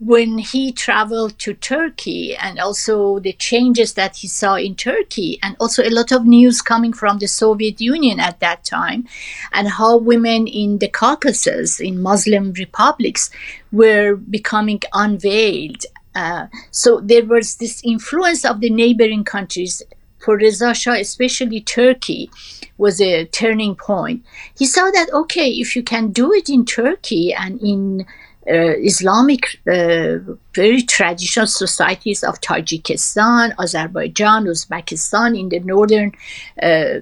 when 0.00 0.38
he 0.38 0.70
traveled 0.70 1.38
to 1.40 1.54
Turkey, 1.54 2.36
and 2.36 2.60
also 2.60 3.18
the 3.18 3.32
changes 3.32 3.94
that 3.94 4.16
he 4.16 4.28
saw 4.28 4.54
in 4.54 4.76
Turkey, 4.76 5.40
and 5.42 5.56
also 5.58 5.82
a 5.82 5.90
lot 5.90 6.12
of 6.12 6.24
news 6.24 6.62
coming 6.62 6.92
from 6.92 7.18
the 7.18 7.26
Soviet 7.26 7.80
Union 7.80 8.20
at 8.20 8.38
that 8.38 8.64
time, 8.64 9.08
and 9.52 9.68
how 9.68 9.96
women 9.96 10.46
in 10.46 10.78
the 10.78 10.88
Caucasus, 10.88 11.80
in 11.80 12.00
Muslim 12.00 12.52
republics, 12.52 13.30
were 13.72 14.14
becoming 14.14 14.80
unveiled. 14.92 15.84
Uh, 16.18 16.48
so 16.72 17.00
there 17.00 17.24
was 17.24 17.56
this 17.56 17.80
influence 17.84 18.44
of 18.44 18.60
the 18.60 18.70
neighboring 18.70 19.24
countries 19.24 19.82
for 20.18 20.36
Reza 20.36 20.74
Shah, 20.74 20.94
especially 20.94 21.60
Turkey, 21.60 22.28
was 22.76 23.00
a 23.00 23.24
turning 23.26 23.76
point. 23.76 24.24
He 24.58 24.66
saw 24.66 24.90
that, 24.90 25.08
okay, 25.12 25.48
if 25.48 25.76
you 25.76 25.82
can 25.84 26.10
do 26.10 26.32
it 26.32 26.48
in 26.48 26.64
Turkey 26.64 27.32
and 27.32 27.60
in 27.60 28.04
uh, 28.50 28.74
Islamic, 28.90 29.60
uh, 29.70 30.18
very 30.54 30.82
traditional 30.82 31.46
societies 31.46 32.24
of 32.24 32.40
Tajikistan, 32.40 33.54
Azerbaijan, 33.56 34.46
Uzbekistan, 34.46 35.38
in 35.38 35.48
the 35.50 35.60
northern 35.60 36.10
uh, 36.60 37.00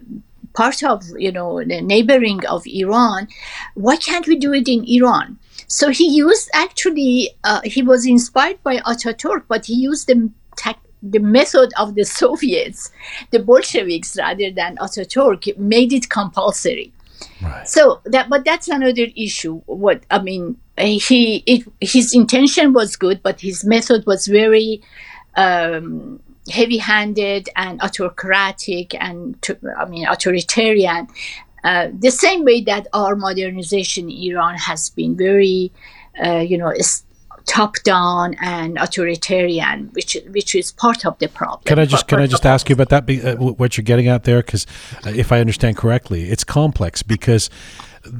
part 0.52 0.82
of, 0.82 1.04
you 1.16 1.32
know, 1.32 1.64
the 1.64 1.80
neighboring 1.80 2.44
of 2.46 2.66
Iran, 2.66 3.28
why 3.74 3.96
can't 3.96 4.26
we 4.26 4.36
do 4.36 4.52
it 4.52 4.68
in 4.68 4.84
Iran? 4.84 5.38
So 5.66 5.90
he 5.90 6.08
used 6.08 6.48
actually, 6.52 7.30
uh, 7.44 7.60
he 7.64 7.82
was 7.82 8.06
inspired 8.06 8.62
by 8.62 8.78
Ataturk, 8.78 9.44
but 9.48 9.66
he 9.66 9.74
used 9.74 10.06
the 10.06 10.30
tech 10.56 10.78
the 11.02 11.18
method 11.18 11.72
of 11.78 11.94
the 11.94 12.04
Soviets, 12.04 12.90
the 13.30 13.38
Bolsheviks, 13.38 14.16
rather 14.16 14.50
than 14.50 14.76
Ataturk, 14.76 15.56
made 15.58 15.92
it 15.92 16.08
compulsory. 16.08 16.92
Right. 17.42 17.68
So 17.68 18.00
that, 18.06 18.28
but 18.28 18.44
that's 18.44 18.68
another 18.68 19.06
issue. 19.14 19.60
What 19.66 20.04
I 20.10 20.20
mean, 20.20 20.58
he 20.78 21.42
it, 21.46 21.66
his 21.80 22.14
intention 22.14 22.72
was 22.72 22.96
good, 22.96 23.22
but 23.22 23.40
his 23.40 23.64
method 23.64 24.04
was 24.06 24.26
very 24.26 24.82
um, 25.36 26.20
heavy-handed 26.50 27.48
and 27.56 27.80
autocratic, 27.82 28.94
and 29.00 29.36
I 29.78 29.84
mean 29.86 30.06
authoritarian. 30.06 31.08
Uh, 31.64 31.88
the 31.92 32.10
same 32.10 32.44
way 32.44 32.60
that 32.62 32.86
our 32.92 33.16
modernization 33.16 34.10
in 34.10 34.32
Iran 34.32 34.56
has 34.56 34.90
been 34.90 35.16
very, 35.16 35.72
uh, 36.24 36.38
you 36.38 36.56
know, 36.58 36.72
top 37.46 37.76
down 37.84 38.34
and 38.40 38.76
authoritarian, 38.76 39.88
which 39.92 40.16
which 40.30 40.54
is 40.54 40.72
part 40.72 41.06
of 41.06 41.18
the 41.18 41.28
problem. 41.28 41.62
Can 41.64 41.78
I 41.78 41.86
just 41.86 42.06
can 42.08 42.20
I 42.20 42.26
just 42.26 42.44
ask 42.44 42.68
you 42.68 42.74
about 42.74 42.90
that? 42.90 43.08
Uh, 43.08 43.36
what 43.36 43.76
you're 43.76 43.84
getting 43.84 44.08
at 44.08 44.24
there, 44.24 44.42
because 44.42 44.66
uh, 45.06 45.10
if 45.10 45.32
I 45.32 45.40
understand 45.40 45.76
correctly, 45.76 46.30
it's 46.30 46.44
complex 46.44 47.02
because 47.02 47.48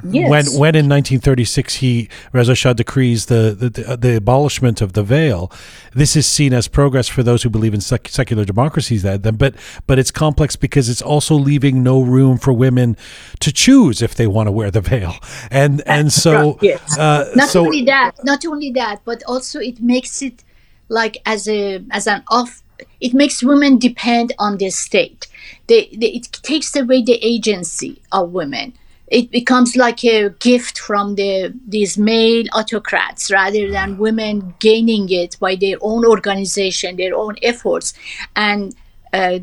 Yes. 0.03 0.29
When 0.29 0.45
when 0.59 0.75
in 0.75 0.89
1936 0.89 1.75
he 1.75 2.09
Reza 2.33 2.55
Shah 2.55 2.73
decrees 2.73 3.27
the, 3.27 3.55
the 3.57 3.97
the 3.97 4.17
abolishment 4.17 4.81
of 4.81 4.93
the 4.93 5.03
veil, 5.03 5.51
this 5.93 6.15
is 6.15 6.25
seen 6.25 6.53
as 6.53 6.67
progress 6.67 7.07
for 7.07 7.23
those 7.23 7.43
who 7.43 7.49
believe 7.49 7.73
in 7.73 7.81
sec- 7.81 8.07
secular 8.07 8.45
democracies. 8.45 9.03
That 9.03 9.23
then, 9.23 9.35
but 9.35 9.55
but 9.85 9.99
it's 9.99 10.11
complex 10.11 10.55
because 10.55 10.89
it's 10.89 11.01
also 11.01 11.35
leaving 11.35 11.83
no 11.83 12.01
room 12.01 12.37
for 12.37 12.53
women 12.53 12.97
to 13.39 13.51
choose 13.51 14.01
if 14.01 14.15
they 14.15 14.27
want 14.27 14.47
to 14.47 14.51
wear 14.51 14.71
the 14.71 14.81
veil, 14.81 15.15
and 15.51 15.81
and 15.85 16.11
so 16.11 16.57
yes. 16.61 16.97
uh, 16.97 17.31
not 17.35 17.49
so, 17.49 17.65
only 17.65 17.83
that, 17.83 18.23
not 18.23 18.45
only 18.45 18.71
that, 18.71 19.01
but 19.05 19.23
also 19.27 19.59
it 19.59 19.81
makes 19.81 20.21
it 20.21 20.43
like 20.89 21.17
as 21.25 21.47
a 21.47 21.83
as 21.91 22.07
an 22.07 22.23
off 22.29 22.63
it 22.99 23.13
makes 23.13 23.43
women 23.43 23.77
depend 23.77 24.33
on 24.37 24.57
the 24.57 24.69
state. 24.69 25.27
They, 25.67 25.89
they, 25.93 26.07
it 26.07 26.31
takes 26.43 26.75
away 26.75 27.03
the 27.03 27.19
agency 27.21 28.01
of 28.11 28.31
women 28.31 28.73
it 29.07 29.31
becomes 29.31 29.75
like 29.75 30.03
a 30.03 30.29
gift 30.39 30.79
from 30.79 31.15
the 31.15 31.53
these 31.67 31.97
male 31.97 32.45
autocrats 32.53 33.31
rather 33.31 33.71
than 33.71 33.97
women 33.97 34.53
gaining 34.59 35.09
it 35.09 35.37
by 35.39 35.55
their 35.55 35.77
own 35.81 36.05
organization, 36.05 36.97
their 36.97 37.15
own 37.15 37.35
efforts, 37.41 37.93
and 38.35 38.75
uh, 39.13 39.39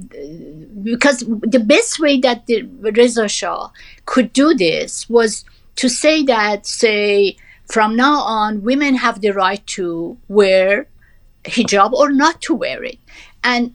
because 0.82 1.20
the 1.20 1.62
best 1.64 1.98
way 1.98 2.20
that 2.20 2.46
the 2.46 2.62
Reza 2.80 3.28
Shah 3.28 3.70
could 4.04 4.32
do 4.32 4.54
this 4.54 5.08
was 5.08 5.44
to 5.76 5.88
say 5.88 6.22
that, 6.24 6.66
say, 6.66 7.36
from 7.66 7.96
now 7.96 8.20
on, 8.20 8.62
women 8.62 8.94
have 8.94 9.20
the 9.20 9.30
right 9.30 9.66
to 9.68 10.18
wear 10.28 10.86
hijab 11.44 11.92
or 11.92 12.10
not 12.12 12.40
to 12.42 12.54
wear 12.54 12.84
it. 12.84 12.98
And 13.42 13.74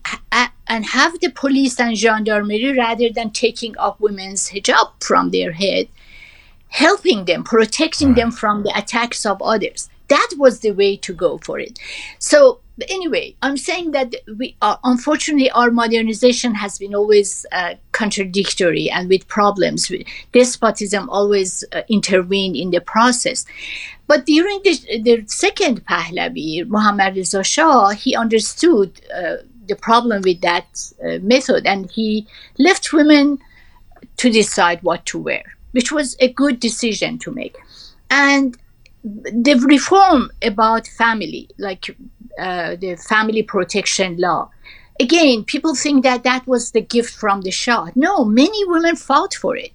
and 0.70 0.86
have 0.86 1.20
the 1.20 1.30
police 1.30 1.80
and 1.80 1.98
gendarmerie 1.98 2.78
rather 2.78 3.10
than 3.10 3.32
taking 3.32 3.76
off 3.78 4.00
women's 4.00 4.52
hijab 4.52 4.92
from 5.02 5.32
their 5.32 5.52
head 5.52 5.88
helping 6.70 7.26
them 7.26 7.44
protecting 7.44 8.10
right. 8.10 8.18
them 8.18 8.32
from 8.32 8.64
the 8.64 8.72
attacks 8.78 9.26
of 9.26 9.42
others. 9.42 9.90
That 10.08 10.30
was 10.38 10.60
the 10.60 10.72
way 10.72 10.96
to 10.98 11.14
go 11.14 11.40
for 11.40 11.60
it. 11.60 11.80
So 12.20 12.60
anyway 12.88 13.36
i'm 13.42 13.58
saying 13.58 13.92
that 13.92 14.16
we 14.38 14.56
are 14.62 14.80
unfortunately 14.86 15.52
our 15.52 15.70
modernization 15.70 16.56
has 16.56 16.78
been 16.78 16.96
always 16.96 17.46
uh, 17.52 17.74
contradictory 17.92 18.90
and 18.90 19.10
with 19.10 19.28
problems. 19.28 19.92
Despotism 20.32 21.10
always 21.10 21.66
uh, 21.74 21.82
intervened 21.90 22.56
in 22.56 22.72
the 22.72 22.80
process. 22.80 23.46
But 24.08 24.26
during 24.26 24.62
the, 24.64 25.02
the 25.02 25.24
second 25.28 25.86
Pahlavi, 25.86 26.66
Muhammad 26.68 27.16
Reza 27.16 27.44
Shah, 27.44 27.90
he 27.90 28.16
understood 28.16 29.02
uh, 29.14 29.38
the 29.70 29.76
problem 29.76 30.22
with 30.24 30.42
that 30.42 30.68
uh, 31.04 31.18
method 31.22 31.66
and 31.66 31.90
he 31.92 32.28
left 32.58 32.92
women 32.94 33.40
to 34.18 34.30
decide 34.30 34.82
what 34.84 35.06
to 35.06 35.18
wear 35.18 35.44
which 35.72 35.92
was 35.92 36.16
a 36.20 36.32
good 36.34 36.60
decision 36.60 37.18
to 37.18 37.32
make 37.32 37.56
and 38.10 38.58
the 39.04 39.56
reform 39.70 40.30
about 40.42 40.86
family 40.88 41.48
like 41.58 41.96
uh, 42.38 42.76
the 42.76 42.96
family 42.96 43.44
protection 43.44 44.18
law 44.18 44.50
again 45.00 45.44
people 45.44 45.76
think 45.76 46.04
that 46.04 46.24
that 46.24 46.46
was 46.48 46.72
the 46.72 46.82
gift 46.82 47.14
from 47.14 47.42
the 47.42 47.52
shah 47.52 47.88
no 47.96 48.26
many 48.26 48.66
women 48.66 48.96
fought 48.96 49.34
for 49.34 49.56
it 49.56 49.72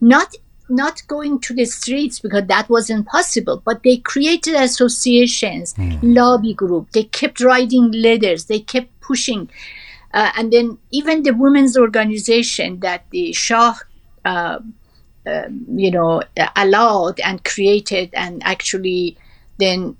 not 0.00 0.34
not 0.72 1.02
going 1.06 1.38
to 1.40 1.54
the 1.54 1.64
streets 1.64 2.18
because 2.18 2.46
that 2.46 2.68
wasn't 2.68 3.06
possible, 3.06 3.62
but 3.64 3.82
they 3.82 3.98
created 3.98 4.54
associations, 4.54 5.74
lobby 6.02 6.54
group. 6.54 6.90
They 6.92 7.04
kept 7.04 7.40
writing 7.40 7.92
letters. 7.92 8.46
They 8.46 8.60
kept 8.60 8.91
pushing, 9.02 9.50
uh, 10.14 10.30
and 10.36 10.52
then 10.52 10.78
even 10.90 11.22
the 11.22 11.32
women's 11.32 11.76
organization 11.76 12.80
that 12.80 13.04
the 13.10 13.32
Shah. 13.32 13.74
Uh, 14.24 14.60
uh, 15.24 15.48
you 15.76 15.88
know, 15.88 16.20
allowed 16.56 17.20
and 17.20 17.44
created, 17.44 18.10
and 18.12 18.42
actually, 18.44 19.16
then 19.58 19.96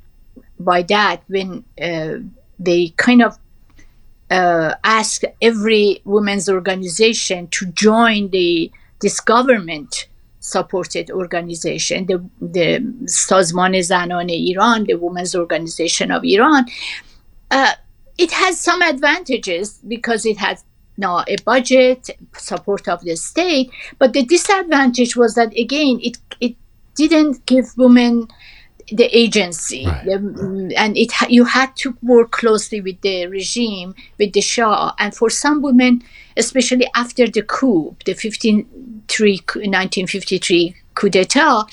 by 0.58 0.82
that, 0.82 1.22
when 1.28 1.64
uh, 1.80 2.14
they 2.58 2.88
kind 2.96 3.22
of 3.22 3.38
uh, 4.32 4.74
asked 4.82 5.24
every 5.40 6.00
women's 6.04 6.48
organization 6.48 7.46
to 7.48 7.66
join 7.66 8.30
the 8.30 8.72
this 9.00 9.20
government 9.20 10.08
supported 10.40 11.10
organization, 11.10 12.06
the, 12.06 12.18
the 12.40 12.78
Sazman 13.04 13.76
Zanan 13.78 14.30
Iran, 14.30 14.84
the 14.84 14.94
Women's 14.94 15.34
Organization 15.34 16.10
of 16.10 16.24
Iran. 16.24 16.66
Uh, 17.50 17.72
it 18.18 18.30
has 18.32 18.60
some 18.60 18.82
advantages 18.82 19.78
because 19.88 20.24
it 20.26 20.36
has 20.38 20.64
now 20.98 21.24
a 21.26 21.36
budget, 21.44 22.10
support 22.36 22.86
of 22.88 23.00
the 23.02 23.16
state, 23.16 23.70
but 23.98 24.12
the 24.12 24.22
disadvantage 24.24 25.16
was 25.16 25.34
that 25.34 25.56
again, 25.58 25.98
it 26.02 26.18
it 26.40 26.54
didn't 26.94 27.44
give 27.46 27.66
women 27.76 28.28
the 28.92 29.06
agency, 29.16 29.86
Right. 29.86 30.04
The- 30.04 30.74
and 30.76 30.96
it 30.98 31.12
you 31.30 31.44
had 31.44 31.74
to 31.76 31.96
work 32.02 32.32
closely 32.32 32.80
with 32.82 33.00
the 33.00 33.26
regime, 33.28 33.94
with 34.18 34.32
the 34.34 34.42
Shah, 34.42 34.92
and 34.98 35.14
for 35.14 35.30
some 35.30 35.62
women, 35.62 36.02
especially 36.36 36.86
after 36.94 37.26
the 37.26 37.42
coup, 37.42 37.96
the 38.04 38.12
15, 38.14 38.66
1953 39.08 40.74
coup 40.94 41.08
d'état, 41.08 41.64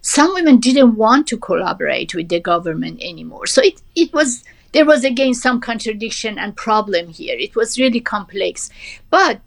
some 0.00 0.32
women 0.34 0.58
didn't 0.58 0.96
want 0.96 1.26
to 1.28 1.36
collaborate 1.36 2.14
with 2.14 2.28
the 2.28 2.40
government 2.40 3.00
anymore. 3.02 3.46
So 3.46 3.60
it, 3.62 3.80
it 3.94 4.12
was 4.12 4.42
there 4.72 4.84
was 4.84 5.04
again 5.04 5.34
some 5.34 5.60
contradiction 5.60 6.38
and 6.38 6.56
problem 6.56 7.08
here. 7.08 7.36
It 7.38 7.54
was 7.54 7.78
really 7.78 8.00
complex. 8.00 8.70
But 9.10 9.40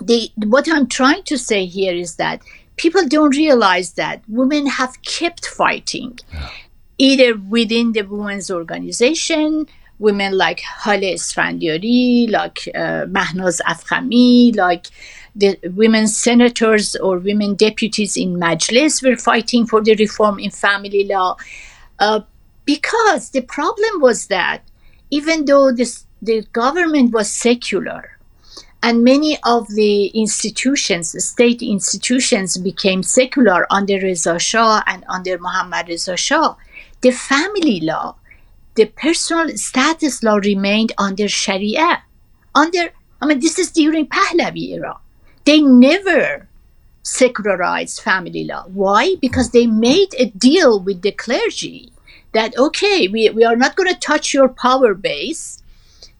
the 0.00 0.30
what 0.36 0.68
I'm 0.70 0.86
trying 0.86 1.24
to 1.24 1.38
say 1.38 1.66
here 1.66 1.94
is 1.94 2.16
that 2.16 2.42
people 2.76 3.06
don't 3.06 3.36
realize 3.36 3.92
that 3.94 4.22
women 4.28 4.66
have 4.66 5.02
kept 5.02 5.46
fighting 5.46 6.18
either 6.98 7.36
within 7.36 7.92
the 7.92 8.02
women's 8.02 8.50
organization 8.50 9.66
women 9.98 10.36
like 10.36 10.60
Haleh 10.60 11.14
Esfandiari, 11.14 12.30
like 12.30 12.68
uh, 12.74 13.06
Mahnaz 13.06 13.60
Afkhami, 13.62 14.54
like 14.56 14.86
the 15.34 15.58
women 15.64 16.06
senators 16.08 16.96
or 16.96 17.18
women 17.18 17.54
deputies 17.54 18.16
in 18.16 18.36
Majlis 18.36 19.02
were 19.02 19.16
fighting 19.16 19.66
for 19.66 19.82
the 19.82 19.94
reform 19.96 20.38
in 20.38 20.50
family 20.50 21.04
law. 21.04 21.36
Uh, 21.98 22.20
because 22.68 23.30
the 23.30 23.40
problem 23.40 23.98
was 23.98 24.26
that 24.26 24.60
even 25.10 25.46
though 25.46 25.72
this, 25.72 26.04
the 26.20 26.42
government 26.52 27.14
was 27.14 27.30
secular, 27.30 28.18
and 28.82 29.02
many 29.02 29.38
of 29.46 29.66
the 29.68 30.08
institutions, 30.08 31.16
state 31.24 31.62
institutions, 31.62 32.58
became 32.58 33.02
secular 33.02 33.66
under 33.72 33.94
Reza 33.94 34.38
Shah 34.38 34.82
and 34.86 35.02
under 35.08 35.38
Muhammad 35.38 35.88
Reza 35.88 36.14
Shah. 36.18 36.56
The 37.00 37.10
family 37.10 37.80
law, 37.80 38.16
the 38.74 38.84
personal 38.84 39.56
status 39.56 40.22
law 40.22 40.36
remained 40.36 40.92
under 40.98 41.26
Sharia. 41.26 42.02
Under, 42.54 42.90
I 43.22 43.26
mean, 43.26 43.40
this 43.40 43.58
is 43.58 43.72
during 43.72 44.08
Pahlavi 44.08 44.74
era. 44.74 44.98
They 45.46 45.62
never 45.62 46.46
secularized 47.02 48.02
family 48.02 48.44
law. 48.44 48.64
Why? 48.66 49.16
Because 49.22 49.52
they 49.52 49.66
made 49.66 50.12
a 50.18 50.26
deal 50.26 50.78
with 50.78 51.00
the 51.00 51.12
clergy 51.12 51.92
that, 52.32 52.56
okay, 52.58 53.08
we, 53.08 53.30
we 53.30 53.44
are 53.44 53.56
not 53.56 53.76
going 53.76 53.92
to 53.92 53.98
touch 53.98 54.34
your 54.34 54.48
power 54.48 54.94
base. 54.94 55.62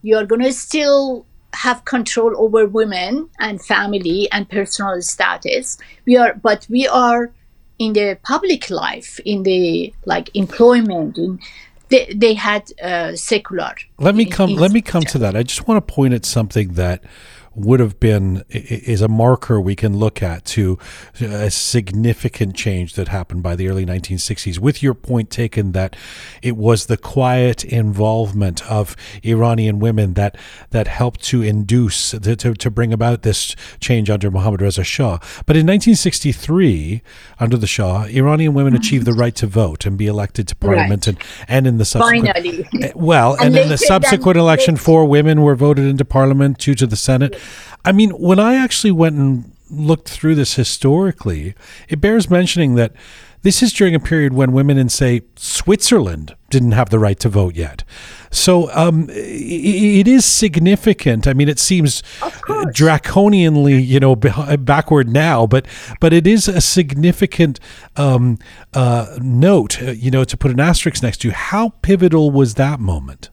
You 0.03 0.17
are 0.17 0.27
going 0.27 0.43
to 0.43 0.53
still 0.53 1.27
have 1.55 1.85
control 1.85 2.33
over 2.37 2.67
women 2.67 3.31
and 3.41 3.61
family 3.61 4.29
and 4.31 4.49
personal 4.49 5.01
status. 5.03 5.79
We 6.07 6.17
are, 6.17 6.35
but 6.35 6.67
we 6.71 6.87
are 6.87 7.33
in 7.79 7.93
the 7.93 8.19
public 8.23 8.71
life, 8.71 9.21
in 9.25 9.43
the 9.45 9.93
like 10.05 10.31
employment, 10.35 11.19
in 11.19 11.41
they, 11.89 12.13
they 12.15 12.35
had 12.35 12.71
uh, 12.83 13.17
secular. 13.17 13.75
Let 13.99 14.15
me 14.15 14.25
in- 14.25 14.31
come. 14.31 14.55
Let 14.55 14.73
me 14.73 14.83
come 14.83 15.03
to 15.05 15.19
that. 15.19 15.37
I 15.37 15.43
just 15.43 15.67
want 15.67 15.87
to 15.87 15.95
point 15.95 16.15
at 16.15 16.27
something 16.27 16.75
that 16.75 17.03
would 17.59 17.81
have 17.81 17.99
been 18.01 18.45
is 18.49 19.01
a 19.01 19.09
marker 19.09 19.61
we 19.61 19.75
can 19.75 19.97
look 19.97 20.23
at 20.23 20.45
to 20.45 20.79
a 21.21 21.51
significant 21.51 22.55
change 22.55 22.95
that 22.95 23.09
happened 23.09 23.43
by 23.43 23.57
the 23.57 23.69
early 23.69 23.85
1960s. 23.85 24.59
With 24.59 24.83
your 24.83 24.95
point 24.95 25.31
taken 25.31 25.73
that 25.73 25.97
it 26.43 26.57
was 26.57 26.87
the 26.87 26.97
quiet 26.97 27.65
involvement 27.65 28.65
of 28.71 28.97
Iranian 29.25 29.79
women 29.79 30.15
that 30.15 30.37
that 30.71 30.87
helped 30.87 31.23
to 31.25 31.43
induce 31.43 32.11
to, 32.11 32.37
to, 32.37 32.55
to 32.55 32.71
bring 32.71 32.93
about 32.93 33.23
this 33.23 33.55
change 33.81 34.11
under 34.11 34.31
Mohammad 34.31 34.63
Reza 34.63 34.85
Shah. 34.85 35.19
But 35.47 35.57
in 35.57 35.67
1963, 35.67 37.03
under 37.41 37.57
the 37.57 37.67
Shah, 37.67 38.05
Iranian 38.05 38.55
women 38.55 38.75
achieved 38.75 39.07
the 39.07 39.13
right 39.13 39.35
to 39.37 39.47
vote 39.47 39.87
and 39.87 39.97
be 39.97 40.07
elected 40.07 40.49
to 40.49 40.57
parliament 40.57 41.07
and 41.07 41.19
and 41.47 41.67
in 41.67 41.79
the 41.79 41.85
subsequent 41.85 42.29
Finally. 42.35 42.69
uh, 42.83 42.89
Well, 42.95 43.35
and, 43.35 43.49
And 43.49 43.57
in 43.57 43.69
the 43.69 43.79
subsequent 43.79 44.37
election, 44.39 44.77
four 44.77 45.05
women 45.05 45.43
were 45.43 45.55
voted 45.55 45.87
into 45.87 46.05
parliament, 46.05 46.59
two 46.59 46.75
to 46.75 46.87
the 46.87 46.97
Senate. 46.97 47.39
I 47.89 47.93
mean, 47.93 48.11
when 48.11 48.39
I 48.39 48.57
actually 48.57 48.91
went 48.91 49.17
and 49.17 49.51
looked 49.71 50.11
through 50.11 50.35
this 50.35 50.57
historically, 50.57 51.55
it 51.89 52.03
bears 52.03 52.29
mentioning 52.29 52.75
that 52.75 52.93
this 53.41 53.63
is 53.63 53.73
during 53.73 53.95
a 53.95 53.99
period 54.01 54.35
when 54.35 54.53
women 54.53 54.77
in, 54.77 54.91
say, 54.91 55.23
Switzerland 55.37 56.37
didn't 56.51 56.73
have 56.73 56.91
the 56.91 56.99
right 56.99 57.19
to 57.21 57.31
vote 57.31 57.55
yet. 57.55 57.85
So 58.31 58.71
um, 58.75 59.07
it 59.09 60.07
is 60.07 60.27
significant. 60.27 61.27
I 61.27 61.33
mean, 61.33 61.49
it 61.49 61.59
seems 61.59 62.03
draconianly, 62.21 63.87
you 63.87 64.01
know, 64.01 64.15
backward 64.17 65.09
now, 65.09 65.47
but 65.47 65.65
but 65.99 66.13
it 66.13 66.27
is 66.27 66.47
a 66.47 66.61
significant 66.61 67.59
um, 67.97 68.39
uh, 68.75 69.17
note, 69.19 69.83
uh, 69.83 69.93
you 69.93 70.11
know, 70.11 70.25
to 70.25 70.37
put 70.37 70.51
an 70.51 70.61
asterisk 70.61 71.03
next 71.03 71.23
to. 71.23 71.31
How 71.31 71.71
pivotal 71.81 72.31
was 72.31 72.55
that 72.55 72.81
moment? 72.81 73.31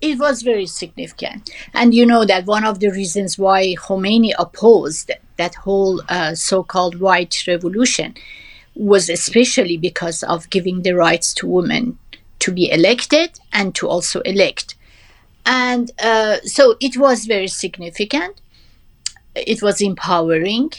It 0.00 0.18
was 0.18 0.42
very 0.42 0.66
significant. 0.66 1.50
And 1.74 1.92
you 1.92 2.06
know 2.06 2.24
that 2.24 2.46
one 2.46 2.64
of 2.64 2.78
the 2.78 2.90
reasons 2.90 3.36
why 3.36 3.74
Khomeini 3.74 4.32
opposed 4.38 5.10
that 5.36 5.54
whole 5.56 6.02
uh, 6.08 6.34
so 6.34 6.62
called 6.62 7.00
white 7.00 7.44
revolution 7.48 8.14
was 8.74 9.08
especially 9.10 9.76
because 9.76 10.22
of 10.22 10.48
giving 10.50 10.82
the 10.82 10.94
rights 10.94 11.34
to 11.34 11.48
women 11.48 11.98
to 12.38 12.52
be 12.52 12.70
elected 12.70 13.40
and 13.52 13.74
to 13.74 13.88
also 13.88 14.20
elect. 14.20 14.76
And 15.44 15.90
uh, 16.00 16.36
so 16.44 16.76
it 16.80 16.96
was 16.96 17.26
very 17.26 17.48
significant. 17.48 18.40
It 19.34 19.62
was 19.62 19.80
empowering. 19.80 20.70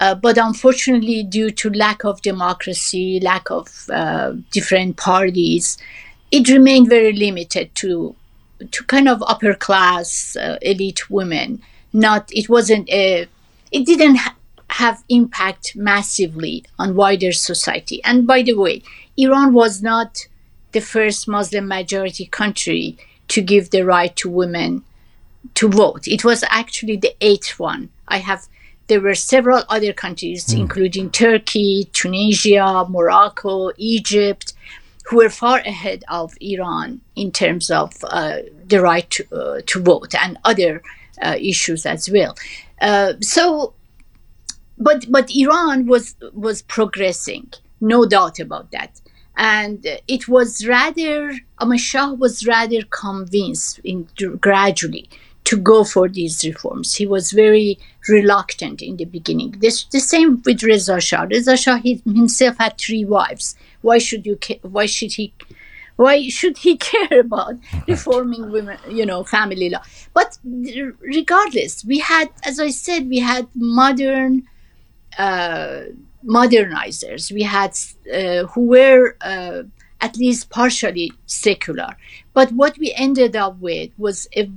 Uh, 0.00 0.14
but 0.14 0.36
unfortunately, 0.38 1.22
due 1.22 1.50
to 1.50 1.70
lack 1.70 2.04
of 2.04 2.20
democracy, 2.22 3.20
lack 3.22 3.50
of 3.50 3.88
uh, 3.90 4.32
different 4.50 4.96
parties, 4.96 5.78
it 6.30 6.48
remained 6.48 6.88
very 6.88 7.12
limited 7.12 7.74
to 7.76 8.14
to 8.70 8.84
kind 8.84 9.08
of 9.08 9.22
upper 9.26 9.54
class 9.54 10.36
uh, 10.36 10.58
elite 10.62 11.10
women. 11.10 11.62
Not 11.92 12.30
it 12.32 12.48
wasn't 12.48 12.88
a 12.90 13.26
it 13.72 13.86
didn't 13.86 14.16
ha- 14.16 14.36
have 14.70 15.04
impact 15.08 15.76
massively 15.76 16.64
on 16.78 16.94
wider 16.94 17.32
society. 17.32 18.02
And 18.04 18.26
by 18.26 18.42
the 18.42 18.54
way, 18.54 18.82
Iran 19.16 19.52
was 19.52 19.82
not 19.82 20.26
the 20.72 20.80
first 20.80 21.28
Muslim 21.28 21.68
majority 21.68 22.26
country 22.26 22.98
to 23.28 23.40
give 23.40 23.70
the 23.70 23.82
right 23.82 24.14
to 24.16 24.28
women 24.28 24.84
to 25.54 25.68
vote. 25.68 26.06
It 26.06 26.24
was 26.24 26.44
actually 26.50 26.96
the 26.96 27.14
eighth 27.20 27.58
one. 27.58 27.90
I 28.08 28.18
have 28.18 28.46
there 28.88 29.00
were 29.00 29.14
several 29.14 29.64
other 29.68 29.92
countries, 29.92 30.52
including 30.52 31.10
Turkey, 31.10 31.88
Tunisia, 31.92 32.86
Morocco, 32.88 33.72
Egypt, 33.76 34.52
who 35.06 35.16
were 35.18 35.30
far 35.30 35.58
ahead 35.58 36.04
of 36.08 36.34
Iran 36.40 37.00
in 37.14 37.30
terms 37.30 37.70
of 37.70 37.92
uh, 38.04 38.38
the 38.66 38.80
right 38.80 39.08
to, 39.10 39.24
uh, 39.34 39.60
to 39.66 39.80
vote 39.80 40.14
and 40.14 40.36
other 40.44 40.82
uh, 41.22 41.36
issues 41.40 41.86
as 41.86 42.10
well. 42.10 42.36
Uh, 42.80 43.14
so, 43.20 43.74
but 44.78 45.10
but 45.10 45.30
Iran 45.34 45.86
was 45.86 46.14
was 46.34 46.62
progressing, 46.62 47.52
no 47.80 48.04
doubt 48.04 48.38
about 48.38 48.70
that, 48.72 49.00
and 49.36 49.86
it 50.08 50.28
was 50.28 50.66
rather 50.66 51.38
Shah 51.76 52.12
was 52.12 52.46
rather 52.46 52.82
convinced 52.90 53.78
in 53.84 54.08
gradually 54.40 55.08
to 55.46 55.56
go 55.56 55.84
for 55.84 56.08
these 56.08 56.44
reforms. 56.44 56.94
He 56.96 57.06
was 57.06 57.30
very 57.30 57.78
reluctant 58.08 58.82
in 58.82 58.96
the 58.96 59.04
beginning. 59.04 59.54
This 59.58 59.84
the 59.84 60.00
same 60.00 60.42
with 60.44 60.62
Reza 60.62 61.00
Shah. 61.00 61.22
Reza 61.22 61.56
Shah 61.56 61.76
he, 61.76 62.02
himself 62.04 62.58
had 62.58 62.76
three 62.78 63.04
wives. 63.04 63.56
Why 63.80 63.98
should 63.98 64.26
you? 64.26 64.38
Why 64.62 64.86
should 64.86 65.12
he? 65.12 65.32
Why 65.94 66.28
should 66.28 66.58
he 66.58 66.76
care 66.90 67.20
about 67.20 67.54
reforming 67.86 68.50
women? 68.50 68.78
You 68.90 69.06
know, 69.06 69.22
family 69.22 69.70
law. 69.70 69.82
But 70.12 70.36
regardless, 71.00 71.84
we 71.84 72.00
had, 72.00 72.28
as 72.44 72.58
I 72.58 72.70
said, 72.70 73.08
we 73.08 73.20
had 73.20 73.46
modern 73.54 74.42
uh, 75.18 75.82
modernizers. 76.24 77.30
We 77.30 77.42
had 77.42 77.72
uh, 78.12 78.48
who 78.48 78.62
were 78.66 79.16
uh, 79.20 79.62
at 80.00 80.16
least 80.16 80.50
partially 80.50 81.12
secular. 81.26 81.96
But 82.34 82.52
what 82.52 82.76
we 82.78 82.92
ended 82.94 83.36
up 83.36 83.58
with 83.58 83.90
was 83.96 84.28
a, 84.36 84.50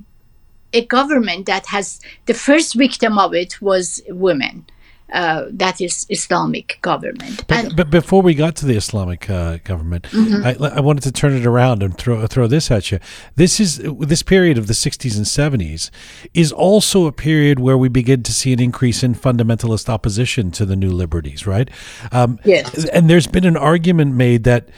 a 0.74 0.86
government 0.86 1.46
that 1.48 1.66
has 1.68 2.00
the 2.26 2.34
first 2.34 2.76
victim 2.76 3.18
of 3.18 3.34
it 3.34 3.62
was 3.62 4.02
women. 4.10 4.66
Uh, 5.12 5.46
that 5.50 5.82
is 5.82 6.06
Islamic 6.10 6.78
government. 6.84 7.44
But, 7.48 7.58
And- 7.66 7.76
but 7.76 7.90
before 7.90 8.22
we 8.22 8.36
got 8.36 8.56
to 8.58 8.68
the 8.68 8.76
Islamic 8.76 9.28
uh, 9.28 9.58
government, 9.64 10.04
Mm-hmm. 10.12 10.64
I, 10.64 10.78
I 10.78 10.80
wanted 10.82 11.02
to 11.02 11.12
turn 11.12 11.34
it 11.34 11.48
around 11.48 11.82
and 11.82 11.98
throw 11.98 12.28
throw 12.28 12.46
this 12.46 12.70
at 12.70 12.92
you. 12.92 13.00
This 13.36 13.60
is 13.60 13.82
this 13.84 14.22
period 14.22 14.60
of 14.60 14.68
the 14.68 14.74
60s 14.76 15.18
and 15.18 15.26
70s 15.26 15.90
is 16.36 16.52
also 16.52 17.08
a 17.08 17.12
period 17.12 17.60
where 17.60 17.76
we 17.76 17.90
begin 17.90 18.22
to 18.22 18.32
see 18.32 18.54
an 18.54 18.60
increase 18.60 19.02
in 19.02 19.16
fundamentalist 19.16 19.90
opposition 19.90 20.52
to 20.52 20.64
the 20.64 20.76
new 20.76 20.92
liberties, 20.92 21.48
right? 21.48 21.70
Um, 22.12 22.38
Yes. 22.46 22.86
And 22.94 23.10
there's 23.10 23.26
been 23.28 23.46
an 23.46 23.58
argument 23.58 24.14
made 24.14 24.44
that 24.44 24.70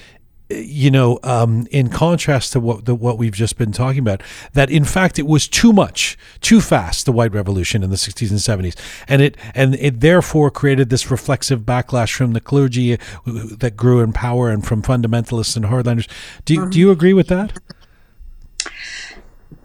you 0.56 0.92
know, 0.92 1.20
um, 1.24 1.68
in 1.72 1.90
contrast 1.90 2.54
to 2.54 2.60
what 2.60 2.86
the, 2.86 2.96
what 2.96 3.18
we've 3.18 3.34
just 3.34 3.58
been 3.58 3.72
talking 3.72 4.00
about, 4.00 4.22
that 4.54 4.70
in 4.70 4.84
fact 4.84 5.20
it 5.20 5.28
was 5.28 5.48
too 5.48 5.74
much, 5.74 6.18
too 6.42 6.62
fast, 6.62 7.06
the 7.06 7.12
white 7.12 7.34
revolution 7.34 7.84
in 7.84 7.90
the 7.90 7.96
60s 7.96 8.30
and 8.30 8.40
70s, 8.40 8.76
and 9.08 9.22
it 9.22 9.38
and 9.54 9.76
it 9.76 10.00
therefore 10.00 10.52
created 10.52 10.90
this 10.90 11.10
reflexive 11.12 11.62
backlash 11.62 12.14
from 12.14 12.34
the 12.34 12.42
clergy 12.42 12.94
uh, 12.94 12.98
that 13.26 13.76
grew 13.76 14.02
in 14.02 14.14
power 14.14 14.50
and 14.50 14.66
from 14.66 14.82
fundamentalists 14.82 15.56
and 15.56 15.66
hardliners. 15.66 16.08
Do 16.46 16.54
you, 16.54 16.70
do 16.70 16.80
you 16.80 16.92
agree 16.92 17.14
with 17.14 17.28
that? 17.28 17.54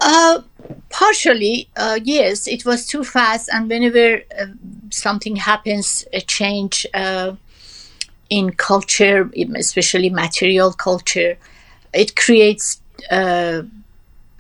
Uh, 0.01 0.43
partially, 0.91 1.68
uh, 1.76 1.99
yes, 2.03 2.47
it 2.47 2.64
was 2.64 2.87
too 2.87 3.05
fast, 3.05 3.49
and 3.53 3.68
whenever 3.68 4.22
uh, 4.39 4.47
something 4.91 5.37
happens, 5.37 6.05
a 6.12 6.20
change 6.20 6.87
uh, 6.93 7.32
in 8.31 8.53
culture, 8.53 9.31
especially 9.55 10.11
material 10.11 10.72
culture, 10.72 11.37
it 11.93 12.16
creates 12.16 12.81
uh, 13.11 13.62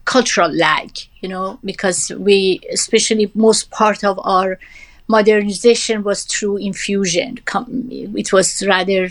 cultural 0.04 0.50
lag. 0.52 0.90
You 1.20 1.28
know, 1.28 1.58
because 1.64 2.12
we, 2.18 2.60
especially 2.72 3.30
most 3.34 3.70
part 3.70 4.04
of 4.04 4.20
our 4.24 4.58
modernization 5.08 6.02
was 6.02 6.24
through 6.24 6.58
infusion. 6.58 7.38
It 7.90 8.32
was 8.32 8.66
rather 8.66 9.10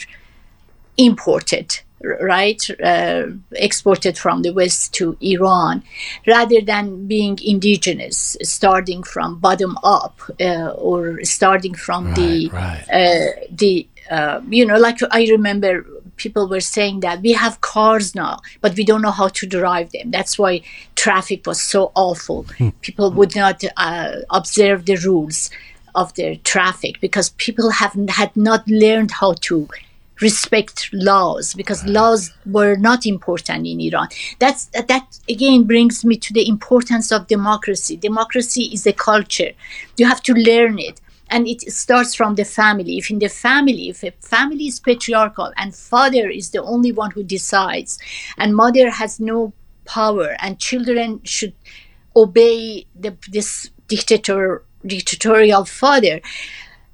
imported 0.97 1.80
right 2.21 2.69
uh, 2.84 3.23
exported 3.53 4.17
from 4.17 4.41
the 4.41 4.51
west 4.51 4.93
to 4.93 5.17
iran 5.21 5.84
rather 6.28 6.61
than 6.61 7.07
being 7.07 7.38
indigenous 7.43 8.38
starting 8.41 9.01
from 9.01 9.39
bottom 9.39 9.78
up 9.84 10.19
uh, 10.39 10.69
or 10.78 11.23
starting 11.23 11.73
from 11.73 12.13
the 12.13 12.49
right. 12.49 12.86
uh, 12.91 13.39
the 13.49 13.88
uh, 14.12 14.41
you 14.49 14.66
know 14.66 14.78
like 14.78 14.99
i 15.12 15.26
remember 15.30 15.86
people 16.18 16.47
were 16.47 16.62
saying 16.62 17.01
that 17.01 17.22
we 17.22 17.34
have 17.34 17.60
cars 17.62 18.16
now 18.16 18.39
but 18.62 18.76
we 18.76 18.84
don't 18.84 19.01
know 19.01 19.12
how 19.12 19.28
to 19.28 19.45
drive 19.45 19.91
them 19.91 20.12
that's 20.12 20.38
why 20.39 20.62
traffic 20.95 21.45
was 21.45 21.62
so 21.62 21.91
awful 21.95 22.45
people 22.82 23.12
would 23.12 23.36
not 23.36 23.64
uh, 23.78 24.12
observe 24.30 24.86
the 24.86 24.95
rules 24.97 25.49
of 25.95 26.14
their 26.16 26.36
traffic 26.38 26.99
because 27.01 27.30
people 27.32 27.72
have 27.72 27.93
had 28.10 28.36
not 28.36 28.68
learned 28.68 29.12
how 29.12 29.34
to 29.34 29.68
respect 30.22 30.89
laws 30.93 31.53
because 31.53 31.86
laws 31.86 32.32
were 32.45 32.76
not 32.76 33.06
important 33.06 33.68
in 33.68 33.82
Iran. 33.82 34.08
That's 34.39 34.66
that 34.68 35.20
again 35.28 35.64
brings 35.64 36.06
me 36.06 36.16
to 36.18 36.34
the 36.34 36.47
importance 36.47 37.12
of 37.12 37.28
democracy. 37.28 37.97
Democracy 37.97 38.64
is 38.74 38.88
a 38.88 38.93
culture. 38.93 39.51
You 39.97 40.06
have 40.06 40.22
to 40.24 40.34
learn 40.34 40.80
it. 40.80 41.01
And 41.30 41.47
it 41.47 41.61
starts 41.71 42.13
from 42.13 42.36
the 42.36 42.45
family. 42.45 42.97
If 42.97 43.09
in 43.09 43.19
the 43.19 43.30
family, 43.30 43.89
if 43.89 44.03
a 44.03 44.11
family 44.11 44.67
is 44.67 44.80
patriarchal 44.80 45.51
and 45.57 45.76
father 45.76 46.30
is 46.30 46.51
the 46.51 46.63
only 46.63 46.91
one 46.91 47.11
who 47.11 47.23
decides, 47.23 47.97
and 48.38 48.55
mother 48.55 48.89
has 48.89 49.19
no 49.19 49.53
power, 49.86 50.36
and 50.39 50.59
children 50.59 51.21
should 51.23 51.53
obey 52.15 52.86
the, 52.95 53.17
this 53.30 53.69
dictator 53.88 54.63
dictatorial 54.86 55.65
father, 55.65 56.21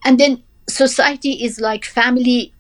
and 0.06 0.20
then 0.20 0.44
society 0.70 1.44
is 1.44 1.60
like 1.60 1.84
family 1.84 2.54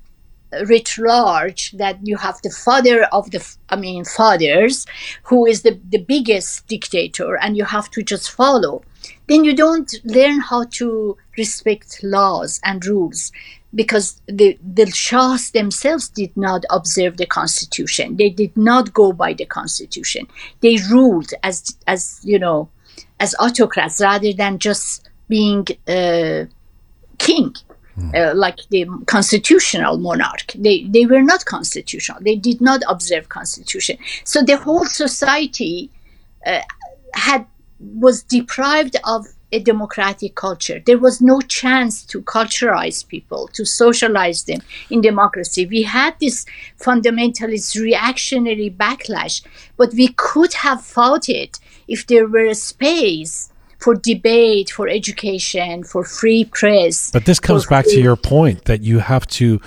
writ 0.67 0.97
large 0.97 1.71
that 1.71 1.97
you 2.03 2.17
have 2.17 2.41
the 2.43 2.49
father 2.49 3.03
of 3.13 3.31
the 3.31 3.55
i 3.69 3.75
mean 3.75 4.03
fathers 4.03 4.85
who 5.23 5.45
is 5.45 5.61
the, 5.61 5.79
the 5.89 5.97
biggest 5.97 6.67
dictator 6.67 7.37
and 7.37 7.55
you 7.55 7.63
have 7.63 7.89
to 7.89 8.03
just 8.03 8.29
follow 8.29 8.81
then 9.27 9.43
you 9.43 9.55
don't 9.55 9.93
learn 10.03 10.39
how 10.39 10.63
to 10.65 11.17
respect 11.37 12.03
laws 12.03 12.59
and 12.63 12.85
rules 12.85 13.31
because 13.73 14.21
the, 14.27 14.57
the 14.61 14.85
shahs 14.91 15.51
themselves 15.51 16.09
did 16.09 16.35
not 16.35 16.63
observe 16.69 17.17
the 17.17 17.25
constitution 17.25 18.17
they 18.17 18.29
did 18.29 18.55
not 18.57 18.93
go 18.93 19.13
by 19.13 19.33
the 19.33 19.45
constitution 19.45 20.27
they 20.61 20.77
ruled 20.89 21.31
as 21.43 21.77
as 21.87 22.19
you 22.23 22.37
know 22.37 22.69
as 23.19 23.35
autocrats 23.39 24.01
rather 24.01 24.33
than 24.33 24.59
just 24.59 25.09
being 25.29 25.65
uh, 25.87 26.43
king 27.17 27.53
uh, 28.13 28.33
like 28.35 28.59
the 28.69 28.87
constitutional 29.05 29.97
monarch. 29.97 30.53
They 30.55 30.83
they 30.83 31.05
were 31.05 31.21
not 31.21 31.45
constitutional. 31.45 32.19
They 32.21 32.35
did 32.35 32.61
not 32.61 32.81
observe 32.87 33.29
constitution. 33.29 33.97
So 34.23 34.41
the 34.41 34.57
whole 34.57 34.85
society 34.85 35.91
uh, 36.45 36.61
had 37.13 37.45
was 37.81 38.23
deprived 38.23 38.95
of 39.03 39.27
a 39.51 39.59
democratic 39.59 40.35
culture. 40.35 40.81
There 40.85 40.97
was 40.97 41.21
no 41.21 41.41
chance 41.41 42.03
to 42.05 42.21
culturalize 42.21 43.05
people, 43.05 43.49
to 43.53 43.65
socialize 43.65 44.43
them 44.43 44.61
in 44.89 45.01
democracy. 45.01 45.65
We 45.65 45.83
had 45.83 46.15
this 46.19 46.45
fundamentalist 46.79 47.79
reactionary 47.81 48.69
backlash, 48.69 49.41
but 49.75 49.93
we 49.93 50.09
could 50.15 50.53
have 50.53 50.81
fought 50.81 51.27
it 51.27 51.59
if 51.87 52.07
there 52.07 52.27
were 52.27 52.45
a 52.45 52.55
space 52.55 53.49
for 53.77 53.95
debate, 53.95 54.69
for 54.69 54.87
education, 54.87 55.83
for 55.83 56.03
free 56.03 56.45
press. 56.45 57.11
But 57.11 57.25
this 57.25 57.39
comes 57.39 57.65
back 57.65 57.85
to 57.85 57.99
your 57.99 58.15
point 58.15 58.65
that 58.65 58.83
you 58.83 58.99
have 58.99 59.27
to 59.27 59.59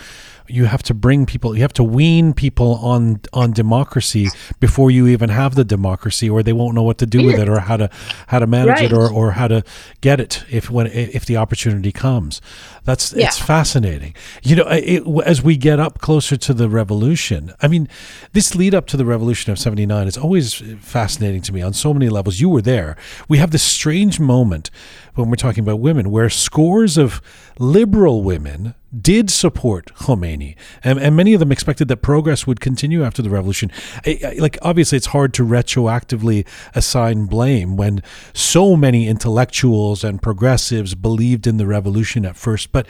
you 0.47 0.67
have 0.67 0.83
to 0.83 0.95
bring 0.95 1.25
people 1.25 1.55
you 1.57 1.63
have 1.63 1.73
to 1.73 1.83
wean 1.83 2.35
people 2.35 2.75
on 2.77 3.21
on 3.33 3.53
democracy 3.53 4.29
before 4.61 4.91
you 4.91 5.07
even 5.07 5.31
have 5.31 5.55
the 5.55 5.65
democracy 5.65 6.29
or 6.29 6.43
they 6.43 6.53
won't 6.53 6.75
know 6.75 6.83
what 6.83 6.99
to 6.99 7.07
do 7.07 7.25
with 7.25 7.39
it 7.39 7.49
or 7.49 7.61
how 7.61 7.77
to 7.77 7.89
how 8.27 8.39
to 8.39 8.47
manage 8.47 8.81
it 8.83 8.93
or, 8.93 9.11
or 9.11 9.33
how 9.33 9.49
to 9.49 9.63
get 10.01 10.21
it 10.21 10.45
if 10.51 10.71
when 10.71 10.87
if 10.89 11.25
the 11.25 11.37
opportunity 11.37 11.93
comes 11.93 12.41
that's 12.85 13.13
it's 13.15 13.39
fascinating 13.39 14.15
you 14.43 14.57
know 14.57 14.67
it, 14.69 15.03
as 15.25 15.43
we 15.43 15.57
get 15.57 15.81
up 15.81 15.99
closer 16.01 16.37
to 16.37 16.53
the 16.55 16.69
revolution 16.69 17.53
i 17.63 17.69
mean 17.69 17.89
this 18.33 18.55
lead 18.55 18.75
up 18.75 18.87
to 18.87 18.97
the 18.97 19.05
revolution 19.05 19.51
of 19.53 19.59
79 19.59 20.07
is 20.07 20.17
always 20.19 20.55
fascinating 20.81 21.43
to 21.43 21.53
me 21.53 21.63
on 21.63 21.73
so 21.73 21.93
many 21.95 22.09
levels 22.09 22.41
you 22.41 22.49
were 22.49 22.63
there 22.63 22.97
we 23.29 23.39
have 23.39 23.51
this 23.51 23.63
strange 23.63 24.21
moment 24.21 24.71
when 25.15 25.31
we're 25.31 25.37
talking 25.37 25.63
about 25.63 25.81
women 25.81 26.11
where 26.11 26.29
scores 26.29 26.97
of 26.99 27.21
liberal 27.59 28.23
women 28.23 28.75
did 29.01 29.29
support 29.29 29.93
Khomeini, 29.97 30.55
and, 30.85 31.01
and 31.01 31.17
many 31.17 31.35
of 31.35 31.41
them 31.41 31.51
expected 31.51 31.89
that 31.89 31.97
progress 31.97 32.47
would 32.47 32.61
continue 32.61 33.03
after 33.03 33.23
the 33.23 33.31
revolution. 33.31 33.73
I- 34.07 34.21
I- 34.25 34.35
like, 34.39 34.57
obviously, 34.63 34.97
it's 34.97 35.07
hard 35.07 35.35
to 35.35 35.45
retroactively 35.45 36.47
assign 36.77 37.27
blame 37.27 37.77
when 37.77 38.03
so 38.33 38.77
many 38.77 39.09
intellectuals 39.09 40.05
and 40.05 40.23
progressives 40.23 40.95
believed 40.95 41.47
in 41.49 41.57
the 41.57 41.67
revolution 41.67 42.25
at 42.25 42.37
first. 42.37 42.71
But 42.75 42.89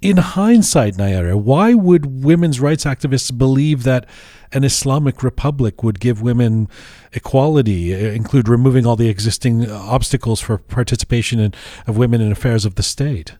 in 0.00 0.16
hindsight, 0.16 0.94
Nayere, 0.94 1.38
why 1.38 1.74
would 1.74 2.24
women's 2.24 2.60
rights 2.60 2.84
activists 2.84 3.36
believe 3.36 3.82
that 3.82 4.06
an 4.52 4.64
Islamic 4.64 5.22
republic 5.22 5.82
would 5.82 6.00
give 6.00 6.22
women 6.22 6.66
equality, 7.12 7.94
uh, 7.94 8.12
include 8.12 8.48
removing 8.48 8.86
all 8.86 8.96
the 8.96 9.10
existing 9.10 9.70
obstacles 9.70 10.40
for 10.40 10.56
participation 10.56 11.38
in, 11.38 11.52
of 11.86 11.98
women 11.98 12.22
in 12.22 12.32
affairs 12.32 12.64
of 12.64 12.76
the 12.76 12.82
state? 12.82 13.34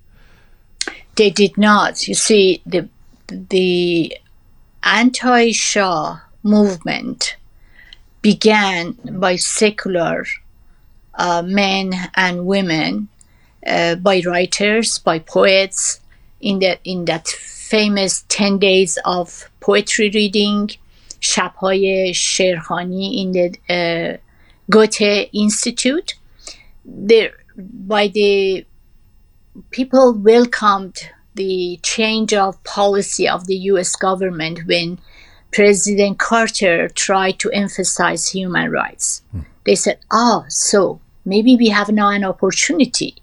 They 1.16 1.30
did 1.30 1.56
not. 1.56 2.06
You 2.06 2.14
see, 2.14 2.60
the 2.66 2.86
the 3.28 4.14
anti-Shah 4.82 6.20
movement 6.42 7.36
began 8.20 8.92
by 9.18 9.36
secular 9.36 10.26
uh, 11.14 11.42
men 11.42 11.94
and 12.14 12.46
women, 12.46 13.08
uh, 13.67 13.95
by 13.95 14.21
writers, 14.25 14.97
by 14.99 15.19
poets, 15.19 15.99
in 16.41 16.59
that 16.59 16.79
in 16.83 17.05
that 17.05 17.27
famous 17.27 18.25
ten 18.27 18.59
days 18.59 18.97
of 19.05 19.49
poetry 19.59 20.09
reading, 20.13 20.69
شبهای 21.21 22.13
شعرخوانی 22.13 23.21
in 23.21 23.31
the 23.31 23.47
uh, 23.69 24.17
Goethe 24.69 25.29
Institute. 25.33 26.15
There, 26.85 27.31
by 27.55 28.07
the 28.07 28.65
people 29.71 30.13
welcomed 30.13 31.09
the 31.35 31.79
change 31.81 32.33
of 32.33 32.63
policy 32.63 33.27
of 33.27 33.47
the 33.47 33.55
US 33.71 33.95
government 33.95 34.65
when 34.65 34.99
President 35.51 36.19
Carter 36.19 36.89
tried 36.89 37.39
to 37.39 37.51
emphasize 37.51 38.29
human 38.29 38.71
rights. 38.71 39.21
They 39.65 39.75
said, 39.75 39.99
ah, 40.11 40.45
so 40.49 40.99
maybe 41.25 41.55
we 41.55 41.69
have 41.69 41.89
now 41.89 42.09
an 42.09 42.23
opportunity 42.23 43.15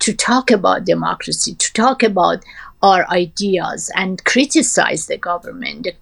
to 0.00 0.14
talk 0.14 0.50
about 0.50 0.84
democracy, 0.84 1.54
to 1.54 1.72
talk 1.72 2.02
about 2.02 2.44
our 2.82 3.08
ideas 3.10 3.90
and 3.96 4.24
criticize 4.24 5.06
the 5.06 5.18
government, 5.18 5.82
the, 5.84 5.94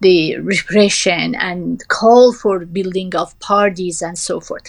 the 0.00 0.38
repression, 0.38 1.34
and 1.34 1.86
call 1.88 2.32
for 2.32 2.64
building 2.64 3.14
of 3.14 3.38
parties 3.40 4.00
and 4.00 4.18
so 4.18 4.40
forth. 4.40 4.62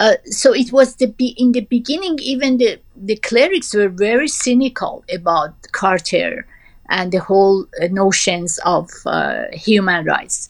Uh, 0.00 0.14
so 0.24 0.52
it 0.52 0.72
was 0.72 0.96
the 0.96 1.14
in 1.36 1.52
the 1.52 1.60
beginning, 1.60 2.18
even 2.20 2.56
the, 2.56 2.80
the 2.96 3.16
clerics 3.16 3.74
were 3.74 3.88
very 3.88 4.26
cynical 4.26 5.04
about 5.12 5.54
Carter 5.70 6.46
and 6.88 7.12
the 7.12 7.20
whole 7.20 7.66
uh, 7.80 7.86
notions 7.88 8.58
of 8.64 8.90
uh, 9.06 9.44
human 9.52 10.04
rights. 10.04 10.48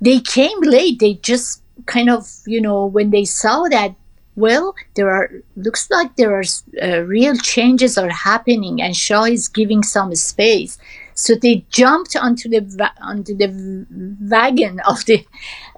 They 0.00 0.20
came 0.20 0.60
late. 0.62 0.98
They 0.98 1.14
just 1.14 1.62
kind 1.86 2.08
of, 2.08 2.30
you 2.46 2.60
know, 2.60 2.86
when 2.86 3.10
they 3.10 3.24
saw 3.24 3.68
that 3.68 3.94
well, 4.36 4.74
there 4.94 5.10
are 5.10 5.30
looks 5.56 5.88
like 5.90 6.16
there 6.16 6.34
are 6.34 6.42
uh, 6.82 7.00
real 7.02 7.36
changes 7.36 7.96
are 7.96 8.10
happening, 8.10 8.82
and 8.82 8.96
Shah 8.96 9.24
is 9.24 9.48
giving 9.48 9.82
some 9.82 10.14
space. 10.14 10.78
So 11.14 11.34
they 11.36 11.64
jumped 11.70 12.16
onto 12.16 12.48
the 12.48 12.90
onto 13.00 13.36
the 13.36 13.86
wagon 14.20 14.80
of 14.80 15.04
the 15.04 15.24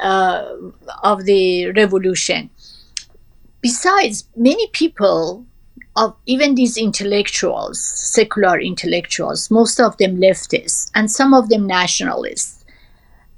uh, 0.01 0.49
of 1.03 1.25
the 1.25 1.73
revolution. 1.73 2.51
Besides, 3.61 4.29
many 4.37 4.69
people 4.69 5.45
of 5.97 6.15
even 6.27 6.55
these 6.55 6.77
intellectuals, 6.77 7.83
secular 7.83 8.59
intellectuals, 8.61 9.51
most 9.51 9.81
of 9.81 9.97
them 9.99 10.17
leftists, 10.17 10.91
and 10.95 11.11
some 11.11 11.35
of 11.35 11.49
them 11.49 11.67
nationalists, 11.67 12.65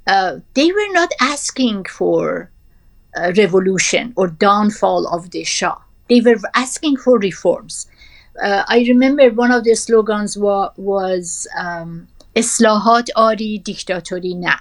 uh, 0.07 0.39
they 0.53 0.71
were 0.71 0.91
not 0.91 1.11
asking 1.19 1.85
for 1.85 2.51
uh, 3.19 3.33
revolution 3.37 4.13
or 4.15 4.27
downfall 4.27 5.07
of 5.07 5.31
the 5.31 5.43
Shah. 5.43 5.77
They 6.09 6.21
were 6.21 6.37
asking 6.55 6.97
for 6.97 7.19
reforms. 7.19 7.87
Uh, 8.41 8.63
I 8.67 8.79
remember 8.87 9.29
one 9.31 9.51
of 9.51 9.63
the 9.63 9.75
slogans 9.75 10.37
wa- 10.37 10.71
was 10.77 11.47
um, 11.57 12.07
"Islahat 12.35 13.07
ari 13.15 13.61
diktatori 13.63 14.35
na." 14.35 14.55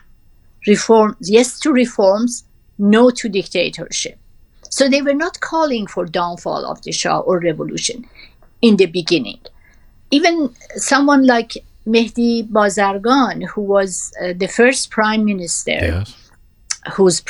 Reform, 0.67 1.17
yes 1.21 1.59
to 1.61 1.73
reforms, 1.73 2.45
no 2.79 3.11
to 3.11 3.29
dictatorship. 3.29 4.19
So 4.71 4.89
they 4.89 5.01
were 5.03 5.15
not 5.15 5.41
calling 5.41 5.87
for 5.87 6.05
downfall 6.05 6.67
of 6.67 6.83
the 6.83 6.93
Shah 6.93 7.21
or 7.21 7.39
revolution 7.41 8.05
in 8.61 8.77
the 8.77 8.87
beginning. 8.87 9.41
Even 10.11 10.55
someone 10.77 11.27
like 11.27 11.53
Mehdi 11.87 12.47
Bazargan, 12.49 13.47
who 13.47 13.63
was 13.63 14.13
uh, 14.21 14.35
the 14.37 14.49
first 14.49 14.91
prime 14.91 15.25
minister, 15.25 15.79
Yes. 15.81 16.15
whose 16.97 17.23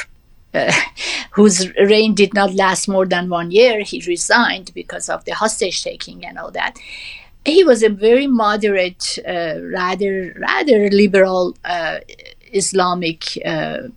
uh, 0.54 0.72
whose 1.32 1.68
reign 1.76 2.14
did 2.14 2.34
not 2.34 2.54
last 2.54 2.88
more 2.88 3.06
than 3.06 3.28
one 3.28 3.50
year. 3.50 3.82
He 3.82 4.02
resigned 4.06 4.72
because 4.74 5.08
of 5.08 5.24
the 5.24 5.32
hostage 5.32 5.82
taking 5.82 6.24
and 6.24 6.38
all 6.38 6.50
that. 6.52 6.78
He 7.44 7.64
was 7.64 7.82
a 7.82 7.88
very 7.88 8.26
moderate, 8.26 9.18
uh, 9.26 9.54
rather 9.62 10.34
rather 10.38 10.90
liberal 10.90 11.56
uh, 11.64 11.98
Islamic. 12.52 13.38
Uh, 13.44 13.88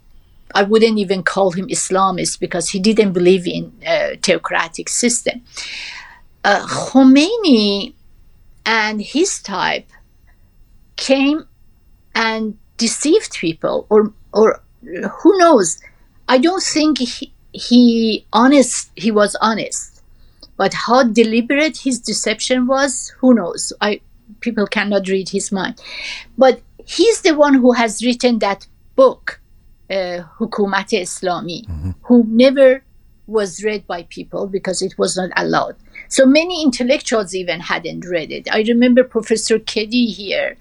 I 0.54 0.64
wouldn't 0.64 1.00
even 1.00 1.24
call 1.24 1.52
him 1.52 1.68
Islamist 1.68 2.40
because 2.40 2.70
he 2.70 2.80
didn't 2.80 3.14
believe 3.14 3.48
in 3.48 3.72
uh, 3.88 4.16
theocratic 4.22 4.90
system. 4.90 5.42
Khomeini 6.44 7.94
and 8.66 9.02
his 9.02 9.42
type 9.42 9.88
came 10.96 11.48
and 12.14 12.58
deceived 12.78 13.34
people, 13.34 13.86
or 13.90 14.14
or 14.34 14.62
who 14.84 15.38
knows 15.38 15.80
I 16.32 16.38
don't 16.38 16.64
think 16.64 17.00
he, 17.00 17.34
he 17.52 18.26
honest 18.32 18.90
he 18.96 19.12
was 19.12 19.36
honest, 19.42 20.02
but 20.56 20.74
how 20.74 21.04
deliberate 21.04 21.76
his 21.80 22.00
deception 22.00 22.68
was, 22.68 23.14
who 23.20 23.34
knows? 23.34 23.74
I 23.82 24.00
people 24.40 24.66
cannot 24.66 25.10
read 25.10 25.28
his 25.28 25.52
mind, 25.52 25.82
but 26.38 26.62
he's 26.86 27.20
the 27.22 27.36
one 27.36 27.56
who 27.56 27.74
has 27.74 28.02
written 28.06 28.40
that 28.40 28.66
book, 28.96 29.42
uh, 29.90 30.24
Hukumat 30.40 30.90
Islami, 31.06 31.68
who 32.04 32.24
never 32.26 32.82
was 33.28 33.62
read 33.62 33.86
by 33.86 34.04
people 34.04 34.48
because 34.48 34.82
it 34.82 34.98
was 34.98 35.18
not 35.18 35.32
allowed. 35.36 35.76
So 36.08 36.26
many 36.26 36.64
intellectuals 36.64 37.36
even 37.36 37.60
hadn't 37.60 38.06
read 38.06 38.32
it. 38.32 38.48
I 38.50 38.62
remember 38.62 39.04
Professor 39.04 39.60
Keddie 39.60 40.14
here 40.14 40.56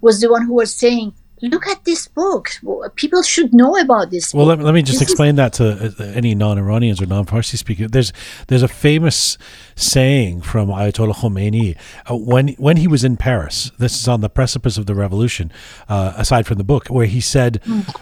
was 0.00 0.20
the 0.20 0.30
one 0.30 0.46
who 0.46 0.54
was 0.54 0.72
saying 0.72 1.14
look 1.42 1.66
at 1.66 1.84
this 1.84 2.08
book. 2.08 2.50
People 2.96 3.22
should 3.22 3.52
know 3.54 3.76
about 3.76 4.10
this. 4.10 4.32
Well, 4.34 4.46
book. 4.46 4.58
let, 4.58 4.64
let 4.66 4.74
me 4.74 4.82
just 4.82 4.98
This 5.00 5.08
is- 5.08 5.12
explain 5.12 5.36
that 5.36 5.52
to 5.54 5.94
uh, 5.98 6.04
any 6.04 6.34
non-Iranians 6.34 7.00
or 7.02 7.06
non-Farsi 7.06 7.56
speakers. 7.58 7.90
There's 7.90 8.12
there's 8.48 8.62
a 8.62 8.68
famous 8.68 9.36
saying 9.74 10.40
from 10.42 10.68
Ayatollah 10.68 11.14
Khomeini 11.16 11.76
uh, 12.10 12.16
when 12.16 12.48
when 12.58 12.76
he 12.78 12.88
was 12.88 13.04
in 13.04 13.16
Paris. 13.16 13.70
This 13.78 13.98
is 14.00 14.08
on 14.08 14.20
the 14.20 14.28
precipice 14.30 14.78
of 14.78 14.86
the 14.86 14.94
revolution. 14.94 15.52
Uh, 15.88 16.12
aside 16.16 16.46
from 16.46 16.58
the 16.58 16.64
book, 16.64 16.88
where 16.88 17.06
he 17.06 17.20
said, 17.20 17.60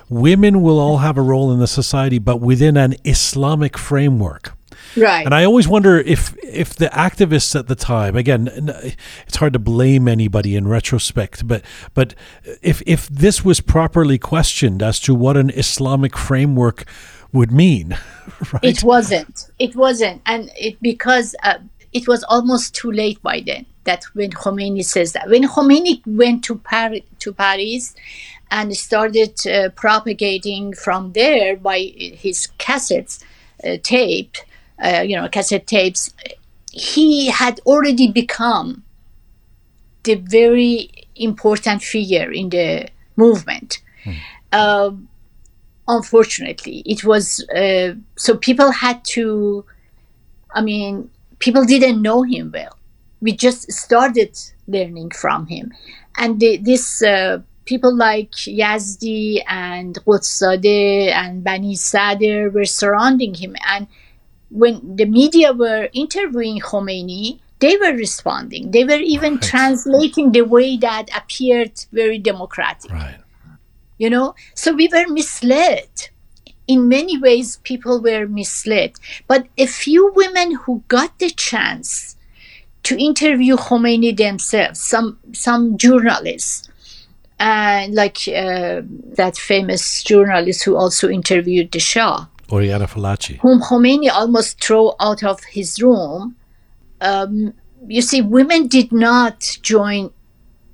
"Women 0.09 0.62
will 0.62 0.78
all 0.78 0.99
have 0.99 1.16
a 1.18 1.22
role 1.22 1.53
in 1.53 1.59
the 1.59 1.66
society, 1.66 2.18
but 2.18 2.41
within 2.41 2.76
an 2.76 2.95
Islamic 3.05 3.76
framework." 3.76 4.53
Right. 4.97 5.24
And 5.24 5.35
I 5.35 5.45
always 5.45 5.68
wonder 5.68 5.99
if 5.99 6.37
if 6.43 6.74
the 6.74 6.87
activists 6.87 7.59
at 7.59 7.66
the 7.66 7.74
time, 7.74 8.16
again, 8.16 8.49
it's 9.26 9.37
hard 9.37 9.53
to 9.55 9.59
blame 9.59 10.09
anybody 10.09 10.57
in 10.57 10.68
retrospect, 10.68 11.47
but 11.47 11.62
but 11.95 12.14
if 12.62 12.82
if 12.87 13.09
this 13.09 13.45
was 13.45 13.61
properly 13.61 14.18
questioned 14.18 14.82
as 14.82 15.01
to 15.01 15.14
what 15.14 15.37
an 15.37 15.51
Islamic 15.51 16.16
framework 16.16 16.85
would 17.32 17.51
mean, 17.51 17.99
right? 18.53 18.64
It 18.64 18.82
wasn't. 18.82 19.51
It 19.59 19.76
wasn't, 19.76 20.22
and 20.26 20.51
it 20.57 20.76
because 20.80 21.35
uh, 21.43 21.59
it 21.93 22.09
was 22.09 22.24
almost 22.24 22.74
too 22.74 22.91
late 22.91 23.22
by 23.22 23.41
then. 23.41 23.66
That 23.85 24.05
when 24.14 24.30
Khomeini 24.30 24.82
says 24.82 25.12
that, 25.12 25.28
when 25.28 25.47
Khomeini 25.47 26.01
went 26.07 26.43
to 26.45 26.57
Paris, 26.57 27.03
to 27.18 27.35
Paris, 27.35 27.95
and 28.51 28.74
started 28.74 29.47
uh, 29.47 29.68
propagating 29.70 30.72
from 30.72 31.12
there 31.12 31.57
by 31.57 31.93
his 31.97 32.49
cassettes, 32.59 33.22
uh, 33.62 33.76
tape, 33.82 34.37
uh, 34.83 35.03
you 35.07 35.16
know, 35.16 35.29
cassette 35.29 35.66
tapes, 35.66 36.12
he 36.72 37.29
had 37.29 37.61
already 37.66 38.11
become 38.11 38.85
the 40.03 40.14
very 40.14 40.91
important 41.16 41.83
figure 41.83 42.31
in 42.31 42.49
the 42.51 42.89
movement. 43.16 43.81
Um, 44.53 45.09
unfortunately 45.87 46.83
it 46.87 47.05
was 47.05 47.47
uh, 47.51 47.93
so 48.16 48.35
people 48.35 48.70
had 48.70 49.05
to 49.05 49.62
i 50.55 50.62
mean 50.62 51.11
people 51.45 51.64
didn't 51.64 52.01
know 52.01 52.22
him 52.22 52.51
well. 52.53 52.79
We 53.20 53.33
just 53.33 53.70
started 53.70 54.33
learning 54.66 55.11
from 55.11 55.47
him. 55.47 55.72
And 56.16 56.41
the, 56.41 56.57
this 56.57 57.03
uh, 57.03 57.43
people 57.64 57.95
like 57.95 58.33
yazdi 58.61 59.43
and 59.47 59.95
Ghotbzadeh 60.07 61.11
and 61.11 61.45
bani 61.45 61.75
sadr 61.75 62.51
were 62.51 62.64
surrounding 62.64 63.35
him. 63.35 63.57
And 63.66 63.87
when 64.61 64.74
the 65.00 65.05
media 65.20 65.52
were 65.52 65.88
interviewing 65.92 66.61
khomeini 66.61 67.40
they 67.64 67.76
were 67.82 67.94
responding. 68.07 68.64
They 68.72 68.84
were 68.90 69.02
even 69.14 69.34
Right. 69.34 69.42
translating 69.52 70.32
the 70.32 70.42
way 70.55 70.76
that 70.86 71.05
appeared 71.20 71.72
very 72.00 72.18
democratic. 72.18 72.90
Right. 72.90 73.20
you 73.96 74.11
know? 74.11 74.34
So 74.55 74.74
we 74.80 74.86
were 74.92 75.07
misled. 75.09 75.88
In 76.66 76.88
many 76.88 77.16
ways 77.26 77.59
people 77.70 77.96
were 78.09 78.26
misled. 78.40 78.92
But 79.30 79.46
a 79.57 79.66
few 79.66 80.02
women 80.20 80.48
who 80.62 80.82
got 80.88 81.11
the 81.20 81.30
chance 81.30 82.16
to 82.82 82.92
interview 83.11 83.55
khomeini 83.57 84.11
themselves 84.24 84.78
some 84.92 85.09
some 85.32 85.62
journalists 85.84 86.68
and 87.38 87.94
like 87.94 88.18
uh, 88.28 88.82
that 89.20 89.34
famous 89.52 90.02
journalist 90.11 90.64
who 90.64 90.76
also 90.76 91.09
interviewed 91.09 91.68
the 91.72 91.80
shah 91.80 92.26
Oriana 92.55 92.86
Fallaci. 92.86 93.38
whom 93.40 93.61
Khomeini 93.61 94.11
almost 94.11 94.62
threw 94.62 94.92
out 95.00 95.22
of 95.22 95.42
his 95.44 95.82
room. 95.82 96.36
Um, 97.00 97.55
you 97.86 98.02
see, 98.02 98.20
women 98.22 98.68
did 98.68 98.92
not 98.92 99.59
join 99.62 100.11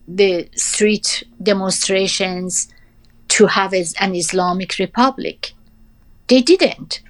the 0.07 0.49
street 0.55 1.25
demonstrations 1.43 2.69
to 3.29 3.47
have 3.47 3.73
an 3.73 4.15
Islamic 4.15 4.79
republic. 4.79 5.53
They 6.29 6.43
didn't. 6.43 7.01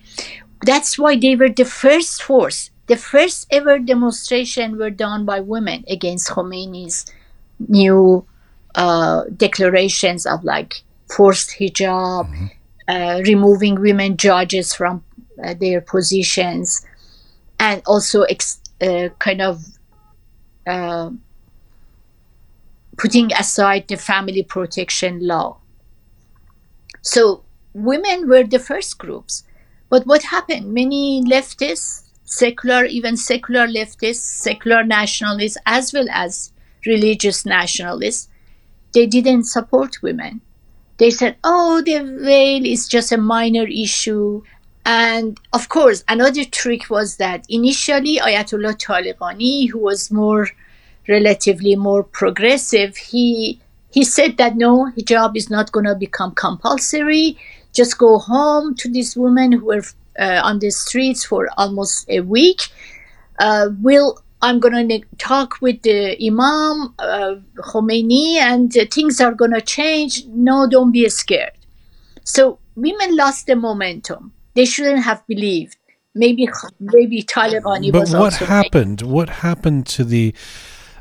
That's 0.65 0.99
why 0.99 1.17
they 1.17 1.35
were 1.37 1.49
the 1.49 1.65
first 1.65 2.23
force. 2.23 2.71
The 2.87 2.97
first 2.97 3.47
ever 3.51 3.79
demonstration 3.79 4.79
were 4.79 4.91
done 4.91 5.25
by 5.25 5.41
women 5.41 5.85
against 5.89 6.31
Khomeini's 6.31 7.07
new 7.69 8.27
uh, 8.75 9.25
declarations 9.37 10.27
of 10.27 10.45
like 10.45 10.83
forced 11.09 11.51
hijab, 11.59 12.27
uh, 12.29 12.49
removing 12.89 13.81
women 13.81 14.17
judges 14.17 14.75
from 14.75 15.05
uh, 15.43 15.55
their 15.55 15.81
positions, 15.81 16.85
and 17.59 17.83
also 17.87 18.23
ex- 18.23 18.61
uh, 18.81 19.09
kind 19.19 19.41
of 19.41 19.65
uh, 20.67 21.11
putting 22.97 23.33
aside 23.33 23.89
the 23.89 23.97
family 23.97 24.43
protection 24.43 25.27
law. 25.27 25.59
So 27.03 27.45
women 27.73 28.29
were 28.29 28.45
the 28.45 28.59
first 28.59 28.99
groups. 28.99 29.45
But 29.89 30.07
what 30.07 30.23
happened? 30.23 30.73
Many 30.73 31.23
leftists, 31.25 32.05
secular, 32.25 32.85
even 32.85 33.17
secular 33.17 33.67
leftists, 33.67 34.23
secular 34.23 34.85
nationalists, 34.85 35.57
as 35.67 35.93
well 35.93 36.07
as 36.11 36.53
religious 36.87 37.45
nationalists, 37.45 38.29
they 38.93 39.07
didn't 39.07 39.45
support 39.45 40.03
women. 40.03 40.41
They 41.01 41.11
said, 41.11 41.37
oh, 41.43 41.81
the 41.81 41.99
veil 42.23 42.65
is 42.67 42.87
just 42.87 43.11
a 43.11 43.17
minor 43.17 43.67
issue. 43.67 44.43
And 44.85 45.39
of 45.55 45.71
course, 45.71 46.05
another 46.09 46.45
trick 46.45 46.91
was 46.91 47.17
that 47.17 47.47
initially 47.49 48.19
Ayatollah 48.19 48.77
Taleqani, 48.79 49.71
who 49.71 49.79
was 49.79 50.11
more 50.11 50.49
relatively 51.09 51.75
more 51.75 52.05
progressive, 52.05 52.99
he 52.99 53.59
he 53.91 54.05
said 54.05 54.37
that 54.37 54.57
no, 54.57 54.93
hijab 54.97 55.37
is 55.37 55.49
not 55.49 55.73
going 55.73 55.87
to 55.87 55.95
become 55.95 56.33
compulsory. 56.35 57.39
Just 57.73 57.97
go 57.97 58.19
home 58.19 58.75
to 58.77 58.89
these 58.89 59.17
women 59.17 59.53
who 59.53 59.65
were 59.65 59.83
uh, 60.19 60.43
on 60.45 60.59
the 60.59 60.71
streets 60.71 61.25
for 61.25 61.49
almost 61.57 62.09
a 62.11 62.21
week. 62.21 62.61
Uh, 63.39 63.71
will 63.81 64.23
I'm 64.43 64.59
going 64.59 64.89
to 64.89 65.01
talk 65.19 65.59
with 65.61 65.83
the 65.83 66.17
Imam 66.25 66.95
uh, 66.99 67.37
Khomeini, 67.57 68.37
and 68.37 68.77
uh, 68.77 68.87
things 68.91 69.21
are 69.21 69.35
going 69.35 69.53
to 69.53 69.61
change. 69.61 70.25
No, 70.27 70.67
don't 70.69 70.93
be 70.93 71.09
scared. 71.09 71.53
So 72.25 72.59
women 72.75 73.17
lost 73.17 73.47
the 73.47 73.57
momentum. 73.57 74.33
They 74.55 74.65
shouldn't 74.65 75.03
have 75.03 75.27
believed. 75.27 75.77
Maybe 76.15 76.49
maybe 76.81 77.23
Taliban 77.23 77.93
but 77.93 78.09
what 78.11 78.35
happened? 78.35 79.03
What 79.03 79.29
happened 79.29 79.87
to 79.89 80.05
the? 80.05 80.35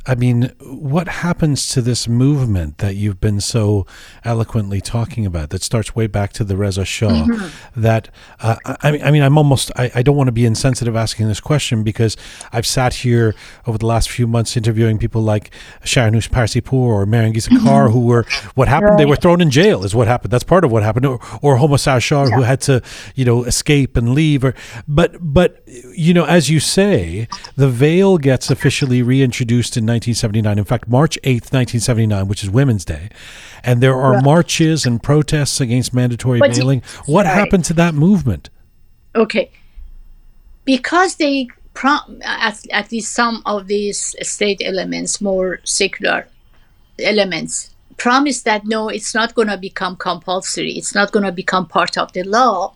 I 0.06 0.16
mean, 0.16 0.52
what 0.62 1.08
happens 1.08 1.68
to 1.70 1.82
this 1.82 2.08
movement 2.08 2.80
that 2.80 2.95
you've 2.95 3.22
been 3.22 3.41
so 3.41 3.86
eloquently 4.24 4.82
talking 4.82 5.26
about 5.26 5.50
that 5.52 5.64
starts 5.64 5.95
way 5.95 6.08
back 6.08 6.34
to 6.34 6.43
the 6.43 6.58
Reza 6.58 6.86
Shah? 6.86 7.10
Mm-hmm. 7.10 7.82
That 7.82 8.10
uh, 8.39 8.56
I 8.82 8.91
mean, 8.91 9.04
I 9.04 9.12
mean, 9.12 9.22
I'm 9.22 9.38
almost 9.38 9.72
I, 9.76 9.91
I 9.95 10.02
don't 10.02 10.16
want 10.16 10.28
to 10.28 10.34
be 10.34 10.45
insensitive 10.45 10.95
asking 10.95 11.28
this 11.28 11.39
question 11.39 11.84
because 11.84 12.18
I've 12.52 12.66
sat 12.66 12.93
here 12.95 13.36
over 13.68 13.78
the 13.78 13.86
last 13.86 14.10
few 14.10 14.28
months 14.28 14.58
interviewing 14.58 14.97
people 14.97 15.22
like 15.22 15.52
Shahrnush 15.84 16.30
Parsipour 16.30 16.74
or 16.74 17.06
Mariam 17.06 17.34
Gisa 17.34 17.50
Mm-hmm. 17.50 17.91
Who 17.91 18.06
were 18.06 18.26
what 18.56 18.68
happened? 18.68 19.00
They 19.00 19.06
were 19.06 19.16
thrown 19.16 19.41
in 19.41 19.50
jail. 19.50 19.84
Is 19.84 19.95
what 19.95 20.08
happened. 20.08 20.32
That's 20.32 20.43
part 20.43 20.64
of 20.64 20.72
what 20.72 20.84
happened. 20.84 21.06
Or, 21.06 21.20
or 21.41 21.58
Homa 21.58 21.76
Sarshar 21.76 22.34
who 22.34 22.41
had 22.41 22.62
to 22.62 22.82
you 23.16 23.26
know 23.26 23.43
escape 23.43 23.97
and 23.97 24.14
leave. 24.14 24.43
Or 24.43 24.54
but 24.88 25.18
but 25.20 25.62
you 25.68 26.14
know 26.14 26.26
as 26.26 26.50
you 26.50 26.60
say, 26.60 27.28
the 27.56 27.70
veil 27.70 28.18
gets 28.18 28.50
officially 28.50 29.02
reintroduced 29.02 29.78
in 29.78 29.86
1979. 29.90 30.58
In 30.58 30.66
fact, 30.66 30.88
March 30.88 31.18
8th, 31.24 31.52
1979, 31.52 32.28
which 32.28 32.44
is 32.44 32.50
Women's 32.50 32.86
Day, 32.86 33.10
and 33.64 33.82
there 33.82 33.96
are 33.96 34.22
marches 34.22 34.86
and 34.86 35.02
protests 35.02 35.60
against 35.60 35.94
mandatory 35.94 36.40
But- 36.40 36.56
veiling. 36.56 36.82
What 37.06 37.26
Right. 37.26 37.34
happened 37.36 37.66
to 37.66 37.74
that 37.74 37.94
movement? 37.94 38.50
okay 39.16 39.50
because 40.66 41.16
they 41.16 41.48
prom- 41.74 42.22
at, 42.24 42.60
at 42.72 42.92
least 42.92 43.12
some 43.12 43.42
of 43.46 43.66
these 43.68 44.16
state 44.22 44.62
elements 44.64 45.20
more 45.20 45.60
secular 45.64 46.28
elements 47.00 47.72
promise 47.98 48.44
that 48.44 48.62
no 48.66 48.88
it's 48.88 49.16
not 49.16 49.34
going 49.34 49.48
to 49.48 49.58
become 49.58 49.96
compulsory 49.96 50.74
it's 50.74 50.94
not 50.94 51.12
going 51.12 51.26
to 51.26 51.32
become 51.32 51.66
part 51.66 51.98
of 51.98 52.14
the 52.14 52.22
law 52.24 52.74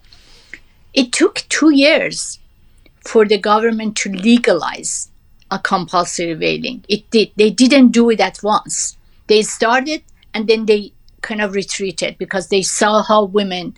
it 0.93 1.11
took 1.11 1.43
two 1.49 1.70
years 1.70 2.39
for 3.05 3.26
the 3.26 3.38
government 3.38 3.95
to 3.95 4.09
legalize 4.11 5.09
a 5.51 5.59
compulsory 5.59 6.33
veiling 6.33 6.83
it 6.89 7.09
did 7.11 7.31
they 7.35 7.49
didn't 7.49 7.89
do 7.89 8.09
it 8.09 8.19
at 8.19 8.39
once 8.43 8.97
they 9.27 9.41
started 9.41 10.01
and 10.33 10.47
then 10.47 10.65
they 10.65 10.91
kind 11.21 11.41
of 11.41 11.55
retreated 11.55 12.17
because 12.17 12.49
they 12.49 12.61
saw 12.61 13.01
how 13.01 13.23
women 13.23 13.75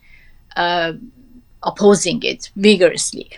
uh, 0.58 0.94
opposing 1.64 2.22
it 2.24 2.52
vigorously. 2.56 3.30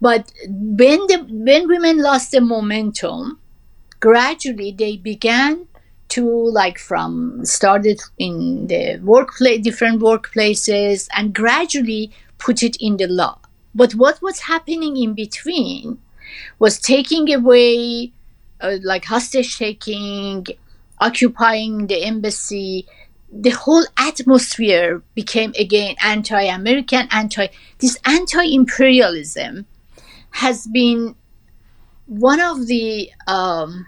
But 0.00 0.32
when 0.46 1.06
the 1.06 1.26
when 1.30 1.68
women 1.68 2.02
lost 2.02 2.32
the 2.32 2.40
momentum, 2.40 3.38
gradually 4.00 4.72
they 4.72 4.96
began 4.96 5.66
to 6.08 6.24
like 6.50 6.78
from 6.78 7.44
started 7.44 8.00
in 8.18 8.66
the 8.66 8.98
workplace 9.02 9.62
different 9.62 10.00
workplaces 10.00 11.08
and 11.16 11.34
gradually 11.34 12.12
put 12.38 12.62
it 12.62 12.76
in 12.80 12.96
the 12.98 13.06
law. 13.06 13.38
But 13.74 13.94
what 13.94 14.20
was 14.20 14.40
happening 14.40 14.96
in 14.96 15.14
between 15.14 15.98
was 16.58 16.78
taking 16.78 17.32
away 17.32 18.12
uh, 18.60 18.78
like 18.82 19.04
hostage 19.04 19.58
taking, 19.58 20.46
occupying 21.00 21.86
the 21.86 22.04
embassy, 22.04 22.86
the 23.30 23.50
whole 23.50 23.84
atmosphere 23.98 25.02
became 25.14 25.52
again 25.58 25.96
anti-American, 26.02 27.08
anti 27.10 27.48
this 27.78 27.98
anti-imperialism 28.04 29.66
has 30.30 30.66
been 30.68 31.14
one 32.06 32.40
of 32.40 32.66
the 32.66 33.10
um, 33.26 33.86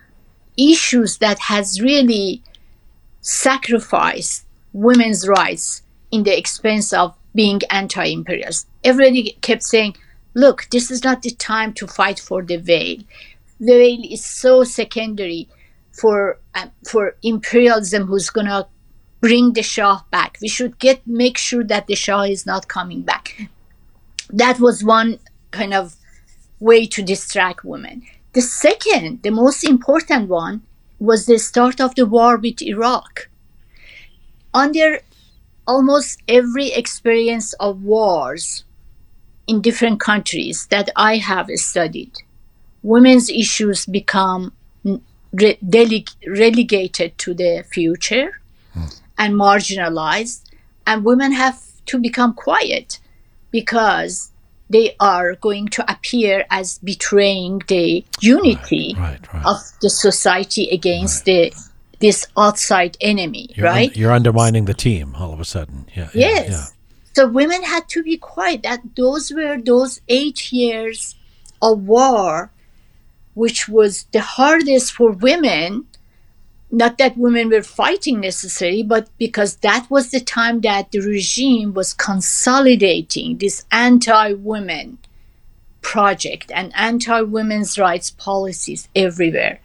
issues 0.57 1.19
that 1.19 1.39
has 1.39 1.81
really 1.81 2.43
sacrificed 3.21 4.47
women's 4.73 5.29
rights 5.29 5.83
in 6.11 6.23
the 6.25 6.37
expense 6.37 6.93
of 6.93 7.15
being 7.35 7.61
anti-imperialist. 7.71 8.67
Everybody 8.83 9.37
kept 9.43 9.63
saying, 9.63 9.97
"Look, 10.37 10.69
this 10.71 10.91
is 10.91 11.03
not 11.03 11.23
the 11.23 11.31
time 11.31 11.73
to 11.79 11.87
fight 11.87 12.21
for 12.21 12.43
the 12.43 12.59
veil. 12.59 12.99
The 13.59 13.73
veil 13.83 14.03
is 14.15 14.23
so 14.23 14.65
secondary 14.65 15.49
for 16.01 16.39
uh, 16.55 16.69
for 16.87 17.17
imperialism, 17.23 18.07
who's 18.07 18.29
gonna 18.29 18.69
bring 19.23 19.55
the 19.55 19.63
Shah 19.63 20.03
back. 20.11 20.37
We 20.43 20.49
should 20.49 20.79
get 20.79 21.07
make 21.07 21.39
sure 21.39 21.65
that 21.65 21.87
the 21.87 21.95
Shah 21.95 22.25
is 22.25 22.45
not 22.45 22.69
coming 22.69 23.01
back. 23.01 23.49
That 24.29 24.61
was 24.61 24.85
one 24.85 25.21
kind 25.53 25.73
of 25.73 25.97
way 26.61 26.87
to 26.87 27.03
distract 27.03 27.65
women. 27.65 28.03
The 28.35 28.43
second, 28.43 29.23
the 29.23 29.31
most 29.31 29.65
important 29.65 30.29
one, 30.29 30.61
was 30.99 31.25
the 31.25 31.39
start 31.39 31.81
of 31.81 31.95
the 31.95 32.05
war 32.05 32.37
with 32.37 32.61
Iraq. 32.61 33.31
Under 34.53 35.01
almost 35.67 36.21
every 36.29 36.73
experience 36.73 37.55
of 37.55 37.83
wars 37.83 38.66
in 39.47 39.61
different 39.61 40.01
countries 40.01 40.67
that 40.71 40.91
I 40.97 41.17
have 41.17 41.49
studied, 41.55 42.13
women's 42.83 43.29
issues 43.31 43.87
become 43.87 44.53
re- 44.85 45.59
deleg- 45.65 46.15
relegated 46.27 47.17
to 47.19 47.35
the 47.35 47.65
future 47.71 48.41
hmm. 48.73 48.87
and 49.19 49.35
marginalized, 49.35 50.43
and 50.87 51.05
women 51.05 51.33
have 51.33 51.61
to 51.87 51.99
become 51.99 52.35
quiet 52.35 52.99
because 53.51 54.31
they 54.69 54.97
are 54.99 55.35
going 55.37 55.69
to 55.69 55.91
appear 55.91 56.45
as 56.51 56.79
betraying 56.81 57.63
the 57.69 58.05
unity 58.21 58.95
Right, 58.99 59.33
right. 59.33 59.47
of 59.47 59.59
the 59.81 59.91
society 59.91 60.69
against 60.71 61.25
the 61.25 61.53
this 61.99 62.27
outside 62.37 62.95
enemy, 63.01 63.49
You're, 63.55 63.69
un- 63.69 63.75
right? 63.75 63.97
you're 63.97 64.13
undermining 64.13 64.67
the 64.67 64.75
team 64.75 65.15
all 65.17 65.33
of 65.33 65.41
a 65.41 65.47
sudden. 65.47 65.87
Yeah. 65.97 66.11
yeah, 66.13 66.29
Yes. 66.29 66.51
yeah. 66.51 66.67
So 67.17 67.27
women 67.27 67.63
had 67.63 67.89
to 67.89 68.03
be 68.03 68.19
quiet. 68.19 68.63
That 68.63 68.95
those 68.95 69.33
were 69.33 69.57
those 69.57 70.03
eight 70.07 70.53
years 70.53 71.15
of 71.63 71.81
war, 71.81 72.51
which 73.33 73.71
was 73.71 74.05
the 74.13 74.21
hardest 74.21 74.93
for 74.93 75.13
women. 75.13 75.87
Not 76.71 76.99
that 76.99 77.17
women 77.17 77.49
were 77.49 77.63
fighting 77.63 78.21
necessarily, 78.21 78.83
but 78.83 79.09
because 79.17 79.57
that 79.69 79.87
was 79.89 80.11
the 80.11 80.21
time 80.21 80.61
that 80.61 80.91
the 80.91 81.01
regime 81.01 81.73
was 81.73 81.95
consolidating 81.95 83.39
this 83.39 83.65
anti-women 83.73 84.99
project 85.81 86.53
and 86.55 86.71
anti-women's 86.77 87.79
rights 87.79 88.11
policies 88.11 88.91
everywhere. 88.95 89.61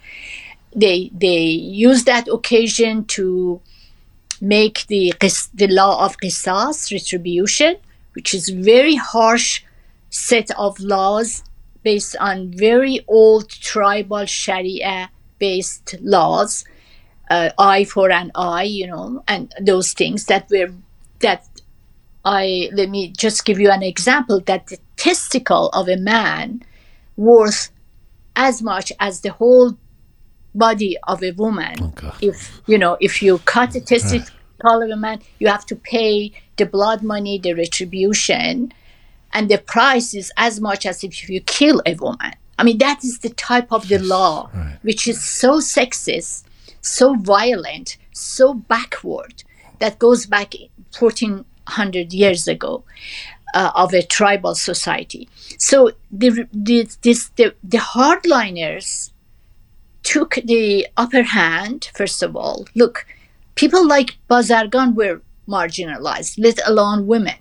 They 0.74 1.12
they 1.14 1.44
used 1.88 2.06
that 2.06 2.30
occasion 2.30 3.04
to 3.18 3.60
make 4.42 4.88
the 4.88 5.14
the 5.54 5.68
law 5.68 6.04
of 6.04 6.18
qisas 6.18 6.92
retribution, 6.92 7.78
which 8.14 8.34
is 8.34 8.50
very 8.50 8.96
harsh 8.96 9.64
set 10.10 10.50
of 10.58 10.80
laws 10.80 11.44
based 11.84 12.16
on 12.20 12.52
very 12.52 13.06
old 13.08 13.50
tribal 13.50 14.26
Sharia 14.26 15.10
based 15.40 15.96
laws, 16.02 16.66
uh, 17.30 17.50
eye 17.58 17.86
for 17.86 18.12
an 18.12 18.32
eye, 18.36 18.64
you 18.64 18.88
know, 18.88 19.24
and 19.28 19.54
those 19.60 19.94
things 19.94 20.26
that 20.26 20.50
were 20.50 20.72
that 21.20 21.48
I 22.26 22.70
let 22.74 22.90
me 22.90 23.10
just 23.10 23.46
give 23.46 23.60
you 23.60 23.72
an 23.72 23.84
example 23.84 24.40
that 24.42 24.68
the 24.68 24.78
testicle 24.98 25.70
of 25.70 25.88
a 25.88 25.98
man 25.98 26.62
worth 27.16 27.72
as 28.36 28.62
much 28.62 28.92
as 29.00 29.22
the 29.22 29.32
whole 29.32 29.78
body 30.54 30.98
of 31.08 31.24
a 31.24 31.32
woman. 31.32 31.94
Oh, 32.04 32.16
if 32.22 32.62
you 32.68 32.78
know 32.78 32.98
if 33.00 33.22
you 33.22 33.40
cut 33.40 33.72
the 33.72 33.82
testicle 33.82 34.30
of 34.64 34.90
a 34.90 34.96
man 34.96 35.22
you 35.40 35.48
have 35.48 35.66
to 35.66 35.76
pay 35.76 36.32
the 36.58 36.66
blood 36.66 37.02
money 37.02 37.40
the 37.40 37.54
retribution 37.54 38.72
and 39.34 39.50
the 39.50 39.58
price 39.58 40.14
is 40.14 40.32
as 40.38 40.60
much 40.60 40.86
as 40.86 41.04
if 41.04 41.30
you 41.30 41.42
kill 41.42 41.82
a 41.86 41.96
woman. 41.96 42.34
I 42.60 42.64
mean 42.64 42.78
that 42.78 43.04
is 43.04 43.20
the 43.20 43.30
type 43.30 43.72
of 43.72 43.88
the 43.88 44.00
law 44.00 44.50
right. 44.54 44.78
which 44.84 45.08
is 45.08 45.24
so 45.24 45.60
sexist 45.60 46.44
so 46.82 47.16
violent 47.16 47.98
so 48.12 48.54
backward 48.54 49.44
that 49.80 50.00
goes 50.00 50.26
back 50.26 50.54
1400 50.98 52.14
years 52.14 52.48
ago 52.48 52.84
uh, 53.54 53.72
of 53.76 53.94
a 53.94 54.02
tribal 54.02 54.56
society. 54.56 55.28
So 55.58 55.92
the, 56.12 56.48
the, 56.54 56.90
this, 57.02 57.30
the, 57.30 57.56
the 57.64 57.78
hardliners 57.78 59.12
took 60.12 60.38
the 60.44 60.86
upper 60.98 61.24
hand, 61.24 61.90
first 61.96 62.22
of 62.22 62.36
all. 62.36 62.66
Look, 62.76 63.06
people 63.56 63.88
like 63.88 64.18
Bazargan 64.30 64.94
were 64.94 65.22
marginalized, 65.48 66.34
let 66.38 66.60
alone 66.68 67.08
women, 67.08 67.40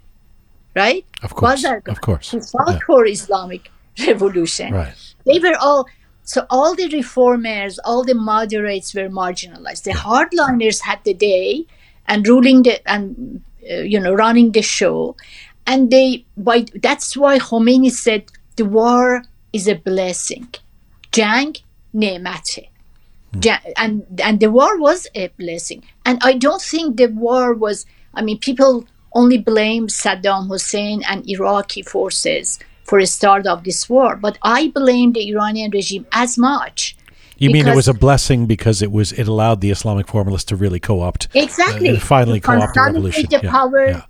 right? 0.76 1.04
Of 1.24 1.34
course, 1.34 1.64
Bazargan, 1.64 1.88
of 1.88 2.00
course, 2.00 2.30
who 2.30 2.40
fought 2.40 2.74
yeah. 2.74 2.86
for 2.86 3.06
Islamic 3.06 3.72
revolution. 4.06 4.72
Right. 4.72 4.94
They 5.26 5.40
were 5.40 5.56
all 5.60 5.88
so 6.22 6.46
all 6.48 6.76
the 6.76 6.88
reformers, 7.00 7.80
all 7.80 8.04
the 8.04 8.14
moderates 8.14 8.94
were 8.94 9.08
marginalized. 9.08 9.82
The 9.82 9.96
hardliners 10.06 10.80
had 10.82 11.00
the 11.02 11.14
day 11.14 11.66
and 12.06 12.26
ruling 12.28 12.62
the 12.62 12.74
and 12.88 13.42
uh, 13.68 13.82
you 13.92 13.98
know 13.98 14.14
running 14.14 14.52
the 14.52 14.62
show, 14.62 15.16
and 15.66 15.90
they 15.90 16.24
by 16.36 16.66
that's 16.86 17.16
why 17.16 17.40
Khomeini 17.40 17.90
said 17.90 18.22
the 18.54 18.64
war 18.64 19.24
is 19.52 19.66
a 19.66 19.74
blessing, 19.74 20.46
jang 21.10 21.56
Ja- 23.42 23.60
and 23.76 24.20
and 24.22 24.40
the 24.40 24.50
war 24.50 24.76
was 24.78 25.06
a 25.14 25.28
blessing 25.38 25.84
and 26.04 26.18
i 26.22 26.32
don't 26.32 26.60
think 26.62 26.96
the 26.96 27.06
war 27.06 27.54
was 27.54 27.86
i 28.14 28.22
mean 28.22 28.38
people 28.38 28.86
only 29.14 29.38
blame 29.38 29.86
saddam 29.86 30.48
hussein 30.48 31.02
and 31.08 31.28
iraqi 31.30 31.82
forces 31.82 32.58
for 32.84 33.00
the 33.00 33.06
start 33.06 33.46
of 33.46 33.62
this 33.62 33.88
war 33.88 34.16
but 34.16 34.36
i 34.42 34.68
blame 34.74 35.12
the 35.12 35.28
iranian 35.30 35.70
regime 35.70 36.06
as 36.12 36.36
much 36.36 36.96
You 37.38 37.50
mean 37.50 37.66
it 37.68 37.76
was 37.76 37.88
a 37.88 37.94
blessing 37.94 38.46
because 38.46 38.82
it 38.86 38.90
was 38.92 39.12
it 39.20 39.26
allowed 39.26 39.58
the 39.62 39.70
Islamic 39.70 40.06
formalists 40.14 40.48
to 40.50 40.56
really 40.56 40.80
co-opt, 40.88 41.22
exactly 41.44 41.88
uh, 41.96 42.00
finally 42.14 42.40
co-opt 42.48 42.74
the 42.74 42.82
revolution. 42.82 43.24
the 43.34 43.40
Yeah, 43.42 43.50
power 43.58 43.84
yeah. 43.86 44.02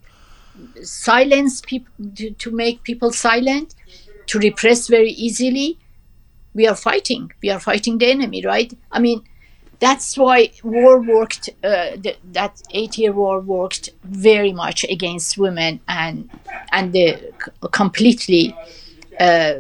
silence 0.83 1.61
people 1.61 1.93
to, 2.17 2.31
to 2.43 2.51
make 2.51 2.83
people 2.83 3.11
silent 3.13 3.75
to 4.27 4.39
repress 4.39 4.89
very 4.89 5.13
easily 5.27 5.79
we 6.55 6.67
are 6.67 6.77
fighting 6.77 7.31
we 7.43 7.51
are 7.51 7.61
fighting 7.61 7.99
the 7.99 8.11
enemy 8.11 8.45
right? 8.45 8.73
I 8.93 9.01
mean 9.01 9.23
that's 9.81 10.17
why 10.17 10.51
war 10.63 11.01
worked 11.01 11.49
uh, 11.65 11.97
th- 11.97 12.21
that 12.33 12.63
eight 12.73 12.99
year 12.99 13.13
war 13.13 13.41
worked 13.41 13.91
very 14.05 14.53
much 14.53 14.85
against 14.85 15.39
women 15.39 15.81
and 15.89 16.31
and 16.71 16.93
the 16.93 17.33
completely 17.73 18.55
uh, 19.19 19.55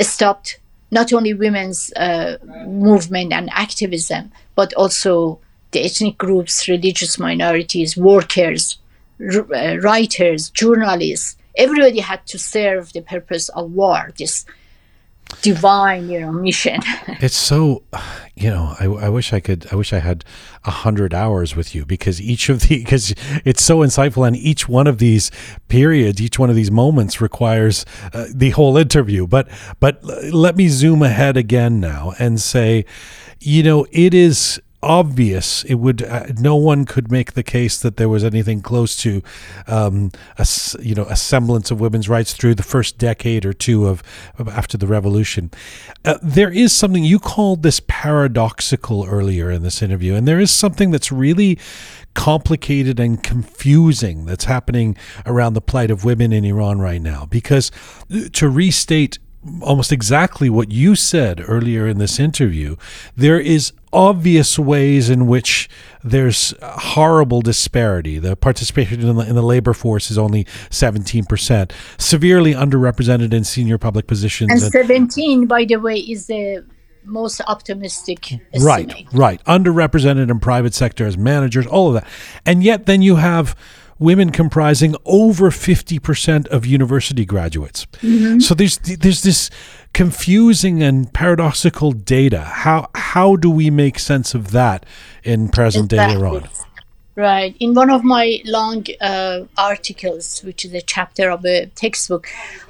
stopped 0.00 0.58
not 0.90 1.12
only 1.12 1.32
women's 1.32 1.92
uh, 1.94 2.36
movement 2.66 3.32
and 3.32 3.48
activism 3.52 4.32
but 4.54 4.74
also 4.74 5.38
the 5.70 5.84
ethnic 5.84 6.18
groups 6.18 6.68
religious 6.68 7.18
minorities 7.18 7.96
workers 7.96 8.78
r- 9.20 9.54
uh, 9.54 9.76
writers 9.76 10.50
journalists 10.50 11.36
everybody 11.56 12.00
had 12.00 12.26
to 12.26 12.38
serve 12.38 12.92
the 12.92 13.02
purpose 13.02 13.48
of 13.50 13.70
war 13.70 14.10
this 14.18 14.44
divine 15.40 16.08
you 16.10 16.20
know 16.20 16.32
mission 16.32 16.80
It's 17.22 17.36
so, 17.36 17.84
you 18.34 18.50
know, 18.50 18.74
I, 18.80 18.86
I 18.86 19.08
wish 19.08 19.32
I 19.32 19.38
could, 19.38 19.66
I 19.70 19.76
wish 19.76 19.92
I 19.92 20.00
had 20.00 20.24
a 20.64 20.70
hundred 20.70 21.14
hours 21.14 21.54
with 21.54 21.72
you 21.72 21.84
because 21.86 22.20
each 22.20 22.48
of 22.48 22.62
the, 22.62 22.78
because 22.82 23.14
it's 23.44 23.62
so 23.62 23.78
insightful 23.78 24.26
and 24.26 24.36
each 24.36 24.68
one 24.68 24.88
of 24.88 24.98
these 24.98 25.30
periods, 25.68 26.20
each 26.20 26.38
one 26.38 26.50
of 26.50 26.56
these 26.56 26.70
moments 26.70 27.20
requires 27.20 27.86
uh, 28.12 28.26
the 28.34 28.50
whole 28.50 28.76
interview. 28.76 29.26
But, 29.28 29.48
but 29.78 30.02
let 30.32 30.56
me 30.56 30.66
zoom 30.68 31.02
ahead 31.02 31.36
again 31.36 31.78
now 31.78 32.12
and 32.18 32.40
say, 32.40 32.84
you 33.40 33.62
know, 33.62 33.86
it 33.92 34.14
is 34.14 34.60
obvious 34.82 35.62
it 35.64 35.74
would 35.74 36.02
uh, 36.02 36.26
no 36.38 36.56
one 36.56 36.84
could 36.84 37.10
make 37.10 37.34
the 37.34 37.42
case 37.42 37.78
that 37.80 37.96
there 37.96 38.08
was 38.08 38.24
anything 38.24 38.60
close 38.60 38.96
to 38.96 39.22
um, 39.68 40.10
a 40.38 40.46
you 40.80 40.94
know 40.94 41.04
a 41.04 41.14
semblance 41.14 41.70
of 41.70 41.80
women's 41.80 42.08
rights 42.08 42.32
through 42.32 42.54
the 42.54 42.62
first 42.62 42.98
decade 42.98 43.46
or 43.46 43.52
two 43.52 43.86
of, 43.86 44.02
of 44.38 44.48
after 44.48 44.76
the 44.76 44.86
revolution 44.86 45.50
uh, 46.04 46.18
there 46.20 46.50
is 46.50 46.72
something 46.74 47.04
you 47.04 47.18
called 47.18 47.62
this 47.62 47.80
paradoxical 47.86 49.06
earlier 49.06 49.50
in 49.50 49.62
this 49.62 49.82
interview 49.82 50.14
and 50.14 50.26
there 50.26 50.40
is 50.40 50.50
something 50.50 50.90
that's 50.90 51.12
really 51.12 51.58
complicated 52.14 52.98
and 52.98 53.22
confusing 53.22 54.24
that's 54.24 54.44
happening 54.44 54.96
around 55.26 55.54
the 55.54 55.60
plight 55.60 55.90
of 55.90 56.04
women 56.04 56.32
in 56.32 56.44
Iran 56.44 56.80
right 56.80 57.00
now 57.00 57.26
because 57.26 57.70
uh, 58.12 58.28
to 58.32 58.48
restate 58.48 59.18
almost 59.60 59.92
exactly 59.92 60.48
what 60.48 60.70
you 60.70 60.94
said 60.94 61.44
earlier 61.48 61.88
in 61.88 61.98
this 61.98 62.20
interview. 62.20 62.76
There 63.16 63.40
is 63.40 63.72
obvious 63.92 64.58
ways 64.58 65.10
in 65.10 65.26
which 65.26 65.68
there's 66.02 66.54
horrible 66.62 67.40
disparity. 67.42 68.18
The 68.18 68.36
participation 68.36 69.00
in 69.00 69.16
the, 69.16 69.28
in 69.28 69.34
the 69.34 69.42
labor 69.42 69.72
force 69.74 70.10
is 70.10 70.18
only 70.18 70.44
17%, 70.70 71.72
severely 71.98 72.54
underrepresented 72.54 73.32
in 73.32 73.44
senior 73.44 73.78
public 73.78 74.06
positions. 74.06 74.50
and 74.50 74.62
and- 74.62 74.72
17 74.72 75.46
by 75.46 75.64
the 75.64 75.76
way 75.76 75.96
is 75.98 76.26
the 76.26 76.64
most 77.04 77.40
optimistic 77.46 78.32
estimate. 78.52 78.62
Right, 78.62 79.06
right. 79.12 79.44
Underrepresented 79.44 80.30
in 80.30 80.40
private 80.40 80.74
sector 80.74 81.06
as 81.06 81.18
managers, 81.18 81.66
all 81.66 81.88
of 81.88 81.94
that. 81.94 82.06
And 82.46 82.62
yet 82.62 82.86
then 82.86 83.02
you 83.02 83.16
have 83.16 83.56
women 84.02 84.30
comprising 84.30 84.94
over 85.04 85.50
50% 85.50 86.48
of 86.48 86.66
university 86.66 87.24
graduates. 87.24 87.86
So 88.40 88.54
there's 88.54 88.78
there's 88.78 89.22
this 89.22 89.50
confusing 89.94 90.82
and 90.82 91.12
paradoxical 91.12 91.92
data. 91.92 92.40
How 92.40 92.88
how 92.94 93.36
do 93.36 93.50
we 93.50 93.70
make 93.70 93.98
sense 93.98 94.34
of 94.34 94.50
that 94.50 94.84
in 95.22 95.48
present 95.48 95.90
day 95.90 96.12
Iran? 96.12 96.48
Right. 97.14 97.54
In 97.60 97.74
one 97.74 97.90
of 97.90 98.04
my 98.04 98.40
long 98.46 98.86
uh, 99.00 99.44
articles, 99.58 100.40
which 100.40 100.64
is 100.64 100.72
a 100.72 100.80
chapter 100.80 101.30
of 101.30 101.44
a 101.44 101.66
textbook, 101.66 102.28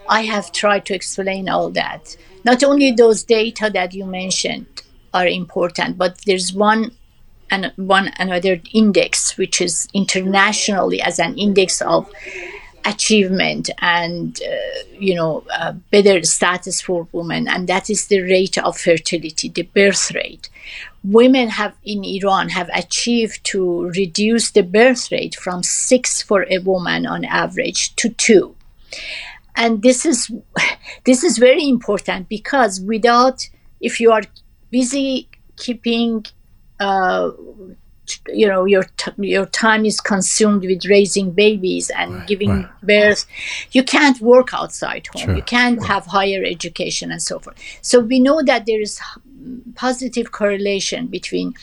I 0.09 0.23
have 0.23 0.51
tried 0.51 0.85
to 0.87 0.95
explain 0.95 1.49
all 1.49 1.71
that. 1.71 2.17
Not 2.45 2.65
only 2.65 2.91
those 2.91 3.23
data 3.23 3.71
that 3.73 3.95
you 3.95 4.05
mentioned 4.05 4.67
are 5.15 5.29
important, 5.29 5.97
but 5.97 6.19
there's 6.27 6.53
one 6.53 6.91
and 7.53 7.73
one 7.77 8.11
another 8.19 8.61
index, 8.73 9.37
which 9.39 9.61
is 9.61 9.87
internationally 9.95 11.01
as 11.01 11.19
an 11.20 11.39
index 11.39 11.81
of 11.83 12.11
achievement 12.85 13.70
and 13.81 14.41
uh, 14.43 14.57
you 14.99 15.15
know 15.15 15.45
uh, 15.55 15.70
better 15.93 16.20
status 16.24 16.81
for 16.81 17.07
women, 17.12 17.47
and 17.47 17.69
that 17.69 17.89
is 17.89 18.09
the 18.09 18.23
rate 18.23 18.59
of 18.59 18.77
fertility, 18.77 19.49
the 19.49 19.62
birth 19.62 20.11
rate 20.12 20.49
women 21.05 21.49
have 21.49 21.74
in 21.85 22.05
Iran 22.05 22.49
have 22.51 22.70
achieved 22.73 23.45
to 23.45 23.91
reduce 23.91 24.51
the 24.51 24.62
birth 24.62 25.11
rate 25.11 25.35
from 25.35 25.62
six 25.62 26.23
for 26.23 26.47
a 26.49 26.59
woman 26.59 27.07
on 27.07 27.24
average 27.24 27.95
to 27.97 28.09
two. 28.11 28.55
And 29.57 29.83
this 29.83 30.07
is 30.07 30.31
this 31.05 31.24
is 31.24 31.39
very 31.39 31.69
important 31.69 32.29
because 32.29 32.81
without 32.81 33.49
if 33.81 34.01
you 34.01 34.12
are 34.12 34.23
busy 34.70 35.29
keeping 35.57 36.24
uh, 36.83 37.31
you 38.29 38.47
know 38.49 38.65
your 38.65 38.85
t- 38.97 39.13
your 39.19 39.47
time 39.47 39.85
is 39.85 40.01
consumed 40.01 40.63
with 40.65 40.85
raising 40.87 41.31
babies 41.31 41.91
and 41.91 42.27
giving 42.27 42.51
right. 42.51 42.69
birth. 42.83 43.27
You 43.71 43.85
can't 43.85 44.21
work 44.21 44.53
outside 44.53 45.07
home. 45.09 45.23
Sure, 45.23 45.37
you 45.37 45.43
can't 45.43 45.85
have 45.87 46.07
higher 46.07 46.43
education 46.45 47.13
and 47.13 47.23
so 47.23 47.39
forth. 47.39 47.59
So 47.81 48.01
we 48.01 48.19
know 48.21 48.43
that 48.43 48.67
there 48.67 48.81
is 48.81 49.01
positive 49.75 50.33
correlation 50.33 51.07
between 51.07 51.55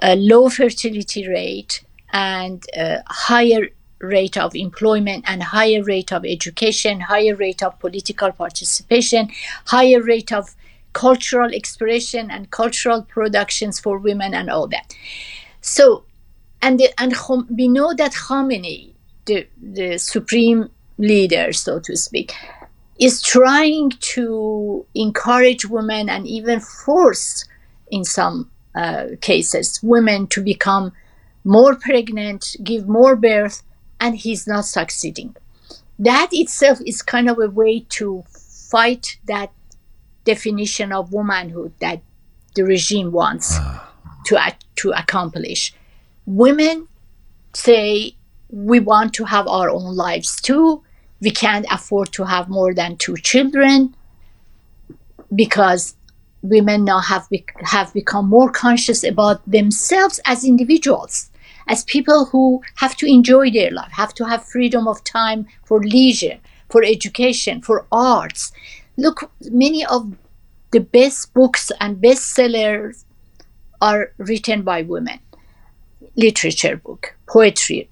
a 0.00 0.16
low 0.16 0.48
fertility 0.48 1.28
rate 1.28 1.84
and 2.12 2.64
a 2.76 3.02
higher 3.08 3.68
rate 3.98 4.36
of 4.36 4.54
employment 4.54 5.24
and 5.28 5.42
higher 5.42 5.82
rate 5.82 6.12
of 6.12 6.24
education 6.24 7.00
higher 7.00 7.36
rate 7.36 7.62
of 7.62 7.78
political 7.78 8.32
participation 8.32 9.30
higher 9.66 10.02
rate 10.02 10.32
of 10.32 10.56
cultural 10.92 11.52
expression 11.52 12.30
and 12.30 12.50
cultural 12.50 13.02
productions 13.02 13.80
for 13.80 13.98
women 13.98 14.34
and 14.34 14.50
all 14.50 14.66
that. 14.68 14.94
So 15.60 16.04
and 16.60 16.78
the, 16.78 16.88
and 16.98 17.14
we 17.50 17.68
know 17.68 17.92
that 17.94 18.12
Khamenei 18.12 18.92
the 19.24 19.46
the 19.60 19.98
supreme 19.98 20.68
leader 20.98 21.52
so 21.52 21.78
to 21.78 21.96
speak 21.96 22.34
is 22.98 23.22
trying 23.22 23.90
to 24.00 24.84
encourage 24.94 25.64
women 25.66 26.08
and 26.08 26.26
even 26.26 26.60
force 26.60 27.44
in 27.90 28.04
some 28.04 28.50
uh, 28.74 29.06
cases 29.20 29.80
women 29.82 30.26
to 30.26 30.42
become 30.42 30.92
more 31.44 31.74
pregnant 31.74 32.56
give 32.62 32.88
more 32.88 33.16
birth 33.16 33.62
and 34.00 34.16
he's 34.16 34.46
not 34.46 34.64
succeeding. 34.64 35.36
That 35.98 36.30
itself 36.32 36.78
is 36.84 37.02
kind 37.02 37.28
of 37.28 37.38
a 37.38 37.48
way 37.48 37.86
to 37.90 38.24
fight 38.70 39.18
that 39.26 39.52
definition 40.24 40.92
of 40.92 41.12
womanhood 41.12 41.72
that 41.80 42.02
the 42.54 42.64
regime 42.64 43.12
wants 43.12 43.56
ah. 43.58 43.92
to 44.26 44.36
ac- 44.36 44.56
to 44.76 44.90
accomplish. 44.92 45.74
Women 46.26 46.88
say 47.54 48.16
we 48.50 48.80
want 48.80 49.14
to 49.14 49.24
have 49.24 49.48
our 49.48 49.70
own 49.70 49.96
lives 49.96 50.40
too. 50.40 50.82
We 51.20 51.30
can't 51.30 51.66
afford 51.70 52.12
to 52.12 52.24
have 52.24 52.48
more 52.48 52.74
than 52.74 52.96
two 52.96 53.16
children 53.16 53.94
because 55.34 55.94
women 56.42 56.84
now 56.84 57.00
have 57.00 57.28
bec- 57.30 57.54
have 57.62 57.92
become 57.94 58.28
more 58.28 58.50
conscious 58.50 59.04
about 59.04 59.40
themselves 59.50 60.20
as 60.24 60.44
individuals 60.44 61.30
as 61.68 61.84
people 61.84 62.26
who 62.26 62.60
have 62.76 62.96
to 62.96 63.06
enjoy 63.06 63.50
their 63.50 63.70
life 63.70 63.92
have 63.92 64.12
to 64.12 64.24
have 64.24 64.44
freedom 64.44 64.88
of 64.88 65.02
time 65.04 65.46
for 65.64 65.80
leisure 65.80 66.38
for 66.68 66.82
education 66.82 67.62
for 67.62 67.86
arts 67.92 68.52
look 68.96 69.30
many 69.50 69.84
of 69.84 70.14
the 70.70 70.80
best 70.80 71.32
books 71.34 71.70
and 71.80 71.98
bestsellers 71.98 73.04
are 73.80 74.12
written 74.18 74.62
by 74.62 74.82
women. 74.82 75.18
Literature 76.16 76.76
book, 76.76 77.14
poetry, 77.26 77.88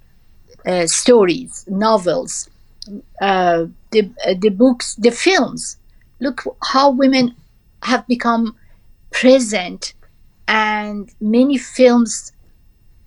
uh, 0.65 0.87
stories, 0.87 1.65
novels, 1.67 2.49
uh, 3.21 3.65
the 3.91 4.11
uh, 4.27 4.33
the 4.39 4.49
books, 4.49 4.95
the 4.95 5.11
films. 5.11 5.77
Look 6.19 6.43
how 6.63 6.91
women 6.91 7.35
have 7.83 8.05
become 8.07 8.55
present, 9.11 9.93
and 10.47 11.09
many 11.19 11.57
films 11.57 12.31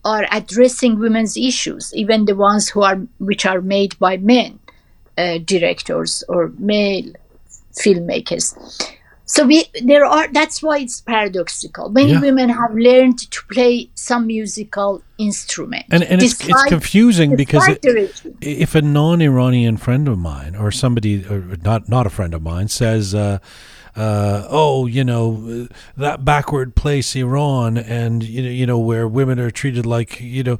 are 0.04 0.26
addressing 0.32 0.98
women's 0.98 1.36
issues, 1.36 1.94
even 1.94 2.24
the 2.24 2.34
ones 2.34 2.68
who 2.68 2.82
are 2.82 2.96
which 3.18 3.46
are 3.46 3.60
made 3.60 3.98
by 3.98 4.16
men 4.16 4.58
uh, 5.16 5.38
directors 5.38 6.24
or 6.28 6.52
male 6.58 7.12
filmmakers. 7.78 8.54
So 9.26 9.46
we 9.46 9.64
there 9.82 10.04
are 10.04 10.28
that's 10.32 10.62
why 10.62 10.78
it's 10.78 11.00
paradoxical. 11.00 11.88
Many 11.88 12.12
Yeah. 12.12 12.20
women 12.20 12.50
have 12.50 12.74
learned 12.74 13.18
to 13.30 13.42
play 13.46 13.88
some 13.94 14.26
musical 14.26 15.02
instrument. 15.16 15.86
And, 15.90 16.02
and 16.04 16.22
it's, 16.22 16.46
it's 16.46 16.64
confusing 16.64 17.34
because 17.34 17.66
it, 17.68 18.22
if 18.42 18.74
a 18.74 18.82
non-Iranian 18.82 19.78
friend 19.78 20.08
of 20.08 20.18
mine 20.18 20.54
or 20.54 20.70
somebody 20.70 21.24
or 21.26 21.56
not 21.62 21.88
not 21.88 22.06
a 22.06 22.10
friend 22.10 22.34
of 22.34 22.42
mine 22.42 22.68
says 22.68 23.14
uh, 23.14 23.38
uh, 23.96 24.46
oh 24.48 24.86
you 24.86 25.04
know 25.04 25.68
that 25.96 26.24
backward 26.24 26.74
place 26.74 27.14
Iran 27.14 27.76
and 27.78 28.22
you 28.24 28.42
know 28.42 28.48
you 28.50 28.66
know 28.66 28.78
where 28.78 29.06
women 29.06 29.38
are 29.38 29.50
treated 29.50 29.86
like 29.86 30.20
you 30.20 30.42
know 30.42 30.58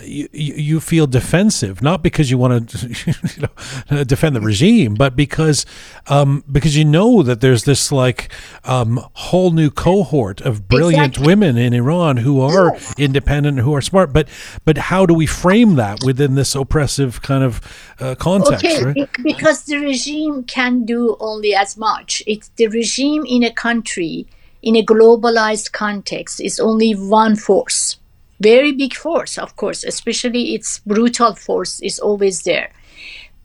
you, 0.00 0.28
you 0.32 0.80
feel 0.80 1.06
defensive 1.06 1.82
not 1.82 2.02
because 2.02 2.30
you 2.30 2.38
want 2.38 2.70
to 2.70 2.88
you 3.36 3.48
know 3.90 4.04
defend 4.04 4.36
the 4.36 4.40
regime 4.40 4.94
but 4.94 5.16
because 5.16 5.66
um, 6.08 6.44
because 6.50 6.76
you 6.76 6.84
know 6.84 7.22
that 7.22 7.40
there's 7.40 7.64
this 7.64 7.90
like 7.90 8.32
um, 8.64 9.00
whole 9.14 9.50
new 9.50 9.70
cohort 9.70 10.40
of 10.42 10.68
brilliant 10.68 11.06
Exactly. 11.16 11.26
women 11.26 11.56
in 11.56 11.72
Iran 11.72 12.18
who 12.18 12.40
are 12.40 12.76
independent 12.96 13.58
who 13.58 13.74
are 13.74 13.80
smart 13.82 14.12
but 14.12 14.28
but 14.64 14.78
how 14.78 15.06
do 15.06 15.14
we 15.14 15.26
frame 15.26 15.74
that 15.76 16.04
within 16.04 16.34
this 16.36 16.54
oppressive 16.54 17.20
kind 17.22 17.42
of 17.42 17.60
uh, 17.98 18.14
context 18.14 18.64
Okay, 18.64 18.84
right 18.84 18.94
be- 18.94 19.22
because 19.22 19.64
the 19.64 19.78
regime 19.78 20.44
can 20.44 20.84
do 20.84 21.16
only 21.20 21.54
as 21.54 21.76
much. 21.76 22.22
It's 22.26 22.48
the 22.56 22.66
regime 22.76 23.24
in 23.26 23.42
a 23.42 23.52
country, 23.52 24.26
in 24.62 24.76
a 24.76 24.84
globalized 24.84 25.72
context, 25.72 26.40
is 26.40 26.60
only 26.60 26.92
one 26.92 27.36
force. 27.36 27.98
Very 28.40 28.72
big 28.72 28.94
force, 28.94 29.38
of 29.38 29.56
course, 29.56 29.82
especially 29.84 30.54
its 30.54 30.80
brutal 30.80 31.34
force 31.34 31.80
is 31.80 31.98
always 31.98 32.42
there. 32.42 32.70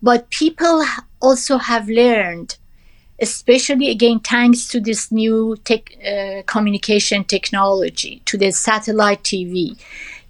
But 0.02 0.30
people 0.30 0.84
also 1.20 1.56
have 1.58 1.88
learned, 1.88 2.56
especially 3.20 3.88
again 3.88 4.20
thanks 4.20 4.68
to 4.68 4.80
this 4.80 5.10
new 5.10 5.56
tech, 5.64 5.82
uh, 6.04 6.42
communication 6.46 7.24
technology, 7.24 8.20
to 8.26 8.36
the 8.36 8.50
satellite 8.50 9.22
TV, 9.22 9.76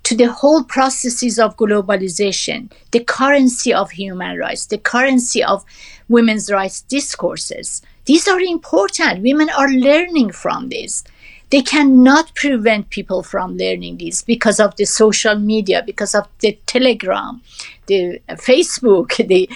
to 0.04 0.16
the 0.16 0.30
whole 0.30 0.62
processes 0.64 1.38
of 1.38 1.56
globalization, 1.56 2.70
the 2.90 3.00
currency 3.00 3.72
of 3.72 3.90
human 3.90 4.38
rights, 4.38 4.66
the 4.66 4.78
currency 4.78 5.42
of 5.42 5.64
women's 6.08 6.50
rights 6.50 6.82
discourses. 6.82 7.82
These 8.04 8.28
are 8.28 8.40
important. 8.40 9.22
Women 9.22 9.48
are 9.50 9.68
learning 9.68 10.32
from 10.32 10.68
this. 10.68 11.04
They 11.50 11.62
cannot 11.62 12.34
prevent 12.34 12.88
people 12.88 13.22
from 13.22 13.58
learning 13.58 13.98
this 13.98 14.22
because 14.22 14.58
of 14.58 14.74
the 14.76 14.86
social 14.86 15.38
media, 15.38 15.82
because 15.84 16.14
of 16.14 16.26
the 16.38 16.58
Telegram, 16.64 17.42
the 17.86 18.20
Facebook, 18.30 19.16
the 19.28 19.50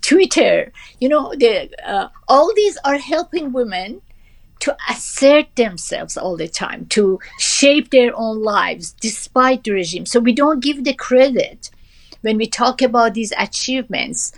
Twitter. 0.00 0.72
You 1.00 1.10
know, 1.10 1.34
the 1.36 1.68
uh, 1.86 2.08
all 2.28 2.52
these 2.54 2.78
are 2.84 2.96
helping 2.96 3.52
women 3.52 4.00
to 4.60 4.74
assert 4.88 5.54
themselves 5.56 6.16
all 6.16 6.38
the 6.38 6.48
time, 6.48 6.86
to 6.86 7.20
shape 7.38 7.90
their 7.90 8.16
own 8.16 8.42
lives 8.42 8.92
despite 8.92 9.64
the 9.64 9.72
regime. 9.72 10.06
So 10.06 10.20
we 10.20 10.32
don't 10.32 10.60
give 10.60 10.84
the 10.84 10.94
credit 10.94 11.70
when 12.22 12.38
we 12.38 12.46
talk 12.46 12.80
about 12.80 13.12
these 13.12 13.34
achievements 13.36 14.32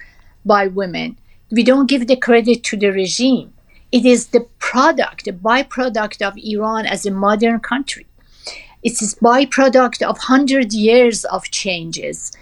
by 0.45 0.67
women. 0.67 1.19
We 1.51 1.63
don't 1.63 1.89
give 1.89 2.07
the 2.07 2.17
credit 2.17 2.65
to 2.65 2.77
the 2.77 2.89
regime. 2.89 3.53
It 3.93 4.05
is 4.05 4.29
the 4.29 4.47
product, 4.59 5.25
the 5.25 5.33
byproduct 5.33 6.21
of 6.21 6.37
Iran 6.37 6.87
as 6.87 7.07
a 7.07 7.11
modern 7.11 7.61
country. 7.61 8.07
It's 8.83 9.15
byproduct 9.15 10.03
of 10.03 10.17
100 10.17 10.73
years 10.73 11.25
of 11.25 11.51
changes. 11.51 12.33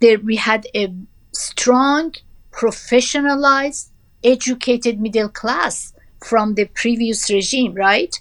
There 0.00 0.18
we 0.18 0.36
had 0.36 0.66
a 0.74 0.94
strong, 1.32 2.14
professionalized, 2.52 3.88
educated 4.22 5.00
middle 5.00 5.28
class 5.28 5.92
from 6.24 6.54
the 6.54 6.66
previous 6.66 7.30
regime, 7.30 7.74
right? 7.74 8.14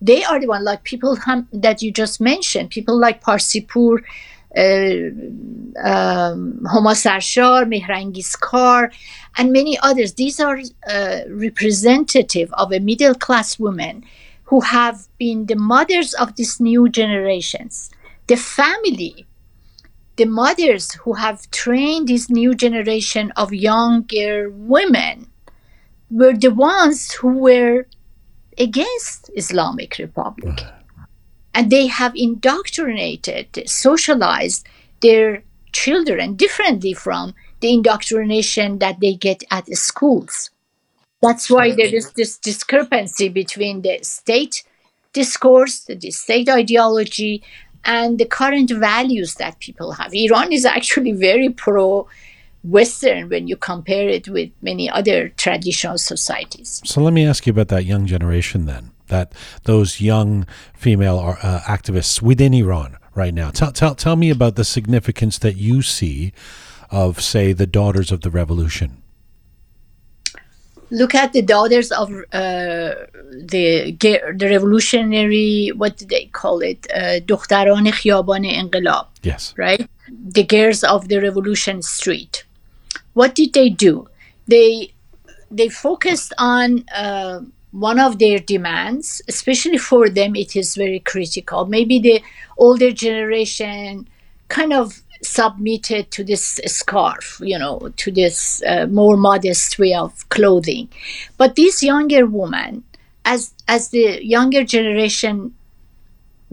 They 0.00 0.22
are 0.24 0.38
the 0.38 0.48
one, 0.48 0.64
like 0.64 0.84
people 0.84 1.16
hum, 1.16 1.48
that 1.52 1.80
you 1.80 1.90
just 1.90 2.20
mentioned, 2.20 2.70
people 2.70 2.98
like 2.98 3.22
Parsipur, 3.22 3.98
um, 3.98 4.04
Homa 5.76 6.94
Sarshar, 6.94 7.64
Mehrangiz 7.66 8.36
and 9.36 9.52
many 9.52 9.78
others. 9.82 10.14
These 10.14 10.40
are 10.40 10.60
uh, 10.88 11.20
representative 11.28 12.52
of 12.54 12.72
a 12.72 12.78
middle 12.80 13.14
class 13.14 13.58
woman 13.58 14.04
who 14.44 14.60
have 14.60 15.08
been 15.18 15.46
the 15.46 15.56
mothers 15.56 16.14
of 16.14 16.36
these 16.36 16.60
new 16.60 16.88
generations. 16.88 17.90
The 18.26 18.36
family, 18.36 19.26
the 20.16 20.26
mothers 20.26 20.92
who 20.92 21.14
have 21.14 21.50
trained 21.50 22.08
this 22.08 22.30
new 22.30 22.54
generation 22.54 23.32
of 23.36 23.52
younger 23.52 24.50
women 24.50 25.26
were 26.10 26.34
the 26.34 26.52
ones 26.52 27.12
who 27.12 27.28
were 27.38 27.86
against 28.58 29.30
Islamic 29.34 29.98
Republic. 29.98 30.64
And 31.54 31.70
they 31.70 31.86
have 31.86 32.12
indoctrinated, 32.16 33.68
socialized 33.68 34.66
their 35.00 35.44
children 35.72 36.34
differently 36.34 36.92
from 36.92 37.34
the 37.60 37.72
indoctrination 37.72 38.78
that 38.78 39.00
they 39.00 39.14
get 39.14 39.44
at 39.50 39.66
schools. 39.68 40.50
That's 41.22 41.48
why 41.48 41.74
there 41.74 41.94
is 41.94 42.12
this 42.12 42.36
discrepancy 42.36 43.28
between 43.28 43.80
the 43.82 44.00
state 44.02 44.64
discourse, 45.14 45.80
the 45.84 46.10
state 46.10 46.48
ideology, 46.48 47.42
and 47.84 48.18
the 48.18 48.26
current 48.26 48.70
values 48.70 49.34
that 49.36 49.58
people 49.60 49.92
have. 49.92 50.12
Iran 50.12 50.52
is 50.52 50.64
actually 50.64 51.12
very 51.12 51.48
pro 51.48 52.06
Western 52.63 53.29
when 53.29 53.47
you 53.47 53.55
compare 53.55 54.09
it 54.09 54.27
with 54.27 54.49
many 54.61 54.89
other 54.89 55.29
traditional 55.29 55.97
societies. 55.97 56.81
So 56.85 57.01
let 57.01 57.13
me 57.13 57.25
ask 57.25 57.47
you 57.47 57.51
about 57.51 57.69
that 57.69 57.85
young 57.85 58.05
generation 58.05 58.65
then. 58.65 58.91
That 59.07 59.33
those 59.63 60.01
young 60.01 60.45
female 60.75 61.37
uh, 61.41 61.59
activists 61.61 62.21
within 62.21 62.53
Iran 62.53 62.97
right 63.15 63.33
now. 63.33 63.49
Tell, 63.49 63.71
tell 63.71 63.95
tell 63.95 64.15
me 64.15 64.29
about 64.29 64.55
the 64.55 64.63
significance 64.63 65.39
that 65.39 65.55
you 65.55 65.81
see 65.81 66.33
of, 66.91 67.21
say, 67.21 67.53
the 67.53 67.65
daughters 67.65 68.11
of 68.11 68.21
the 68.21 68.29
revolution. 68.29 69.01
Look 70.91 71.13
at 71.15 71.33
the 71.33 71.41
daughters 71.41 71.91
of 71.91 72.09
uh, 72.11 72.93
the 73.53 73.95
the 73.99 74.47
revolutionary. 74.55 75.71
What 75.75 75.97
do 75.97 76.05
they 76.05 76.25
call 76.25 76.61
it? 76.61 76.87
Uh, 76.93 77.19
دختران 77.19 77.91
خیابان 77.91 78.45
انقلاب. 78.45 79.05
Yes. 79.23 79.53
Right. 79.57 79.87
The 80.09 80.43
girls 80.43 80.83
of 80.83 81.07
the 81.07 81.19
revolution 81.21 81.81
street. 81.81 82.45
What 83.14 83.34
did 83.34 83.52
they 83.52 83.70
do? 83.70 84.08
They 84.46 84.94
they 85.50 85.68
focused 85.68 86.32
on. 86.38 86.84
Uh, 86.94 87.40
one 87.74 87.98
of 87.98 88.20
their 88.20 88.38
demands, 88.38 89.20
especially 89.26 89.78
for 89.78 90.08
them, 90.08 90.36
it 90.36 90.54
is 90.54 90.76
very 90.76 91.00
critical. 91.00 91.66
Maybe 91.66 91.98
the 91.98 92.22
older 92.56 92.92
generation 92.92 94.08
kind 94.46 94.72
of 94.72 95.02
submitted 95.22 96.10
to 96.12 96.22
this 96.22 96.60
scarf, 96.66 97.40
you 97.42 97.58
know, 97.58 97.90
to 97.96 98.12
this 98.12 98.62
uh, 98.66 98.86
more 98.86 99.16
modest 99.16 99.78
way 99.78 99.94
of 99.94 100.28
clothing. 100.28 100.88
But 101.36 101.56
these 101.56 101.82
younger 101.82 102.26
women, 102.26 102.84
as 103.24 103.52
as 103.66 103.88
the 103.88 104.24
younger 104.24 104.64
generation 104.64 105.54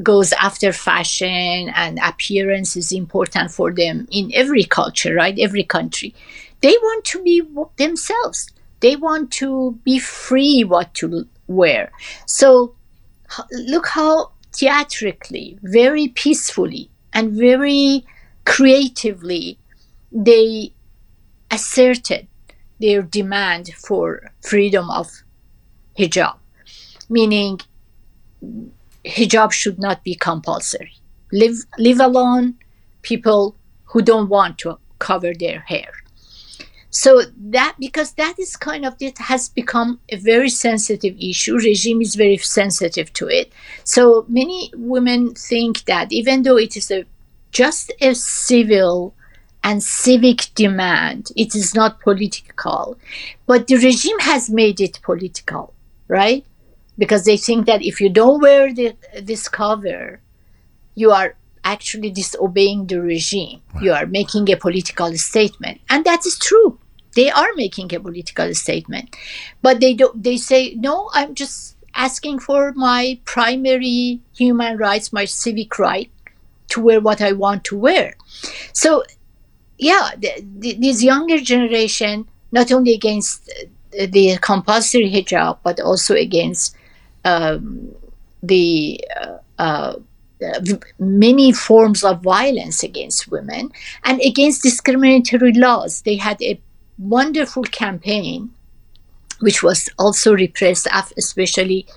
goes 0.01 0.33
after 0.33 0.71
fashion 0.71 1.69
and 1.75 1.99
appearance 2.03 2.75
is 2.75 2.91
important 2.91 3.51
for 3.51 3.71
them 3.71 4.07
in 4.09 4.31
every 4.33 4.63
culture, 4.63 5.13
right? 5.13 5.37
Every 5.37 5.63
country, 5.63 6.15
they 6.61 6.75
want 6.81 7.05
to 7.05 7.21
be 7.23 7.41
themselves 7.77 8.51
they 8.81 8.95
want 8.95 9.31
to 9.31 9.79
be 9.83 9.97
free 9.97 10.63
what 10.63 10.93
to 10.95 11.27
wear. 11.47 11.91
So 12.25 12.75
look 13.51 13.87
how 13.87 14.31
theatrically, 14.53 15.57
very 15.61 16.09
peacefully, 16.09 16.89
and 17.13 17.31
very 17.31 18.05
creatively 18.45 19.57
they 20.11 20.73
asserted 21.49 22.27
their 22.79 23.01
demand 23.01 23.69
for 23.75 24.31
freedom 24.41 24.89
of 24.89 25.23
hijab, 25.97 26.37
meaning 27.07 27.61
hijab 29.05 29.51
should 29.51 29.79
not 29.79 30.03
be 30.03 30.15
compulsory. 30.15 30.95
Live, 31.31 31.57
live 31.77 31.99
alone 31.99 32.55
people 33.03 33.55
who 33.85 34.01
don't 34.01 34.27
want 34.27 34.57
to 34.57 34.77
cover 34.99 35.33
their 35.33 35.59
hair. 35.61 36.00
So 36.91 37.21
that 37.37 37.77
because 37.79 38.13
that 38.13 38.37
is 38.37 38.57
kind 38.57 38.85
of 38.85 38.95
it 38.99 39.17
has 39.17 39.47
become 39.47 40.01
a 40.09 40.17
very 40.17 40.49
sensitive 40.49 41.15
issue. 41.17 41.55
Regime 41.55 42.01
is 42.01 42.15
very 42.15 42.37
sensitive 42.37 43.13
to 43.13 43.27
it. 43.27 43.53
So 43.85 44.25
many 44.27 44.71
women 44.75 45.33
think 45.33 45.85
that 45.85 46.11
even 46.11 46.43
though 46.43 46.57
it 46.57 46.75
is 46.75 46.91
a 46.91 47.05
just 47.51 47.93
a 48.01 48.13
civil 48.13 49.15
and 49.63 49.81
civic 49.81 50.47
demand, 50.53 51.31
it 51.37 51.55
is 51.55 51.73
not 51.73 52.01
political. 52.01 52.97
But 53.45 53.67
the 53.67 53.75
regime 53.75 54.19
has 54.19 54.49
made 54.49 54.81
it 54.81 54.99
political, 55.01 55.73
right? 56.09 56.45
Because 56.97 57.23
they 57.23 57.37
think 57.37 57.67
that 57.67 57.83
if 57.83 58.01
you 58.01 58.09
don't 58.09 58.41
wear 58.41 58.73
the, 58.73 58.95
this 59.21 59.47
cover, 59.47 60.19
you 60.95 61.11
are 61.11 61.35
actually 61.63 62.09
disobeying 62.11 62.87
the 62.87 63.01
regime. 63.01 63.61
You 63.81 63.93
are 63.93 64.05
making 64.05 64.51
a 64.51 64.57
political 64.57 65.15
statement. 65.17 65.81
And 65.89 66.05
that 66.05 66.25
is 66.25 66.37
true. 66.37 66.79
They 67.15 67.29
are 67.29 67.53
making 67.55 67.93
a 67.93 67.99
political 67.99 68.53
statement. 68.55 69.15
But 69.61 69.79
they 69.79 69.93
don't. 69.93 70.23
they 70.23 70.37
say, 70.37 70.75
no, 70.75 71.09
I'm 71.13 71.35
just 71.35 71.77
asking 71.93 72.39
for 72.39 72.71
my 72.73 73.19
primary 73.25 74.21
human 74.35 74.77
rights, 74.77 75.11
my 75.11 75.25
civic 75.25 75.77
right 75.77 76.09
to 76.69 76.81
wear 76.81 77.01
what 77.01 77.21
I 77.21 77.33
want 77.33 77.63
to 77.65 77.77
wear. 77.77 78.15
So 78.73 79.03
yeah, 79.77 80.11
the, 80.17 80.31
the, 80.59 80.73
this 80.73 81.03
younger 81.03 81.39
generation, 81.39 82.27
not 82.51 82.71
only 82.71 82.93
against 82.93 83.45
the, 83.91 84.05
the 84.05 84.37
compulsory 84.39 85.11
hijab, 85.11 85.57
but 85.63 85.79
also 85.79 86.15
against 86.15 86.75
um, 87.25 87.93
the 88.41 89.03
uh, 89.19 89.37
uh, 89.59 89.95
many 90.99 91.51
forms 91.51 92.03
of 92.03 92.21
violence 92.21 92.83
against 92.83 93.29
women 93.29 93.71
and 94.03 94.21
against 94.21 94.63
discriminatory 94.63 95.53
laws. 95.53 96.01
They 96.01 96.15
had 96.15 96.41
a 96.41 96.59
wonderful 96.97 97.63
campaign, 97.63 98.51
which 99.39 99.63
was 99.63 99.89
also 99.97 100.33
repressed, 100.33 100.87
especially 101.17 101.87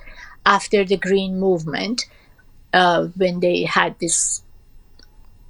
after 0.46 0.84
the 0.84 0.96
Green 0.96 1.38
Movement, 1.38 2.06
uh, 2.72 3.06
when 3.16 3.40
they 3.40 3.62
had 3.62 3.98
this 3.98 4.42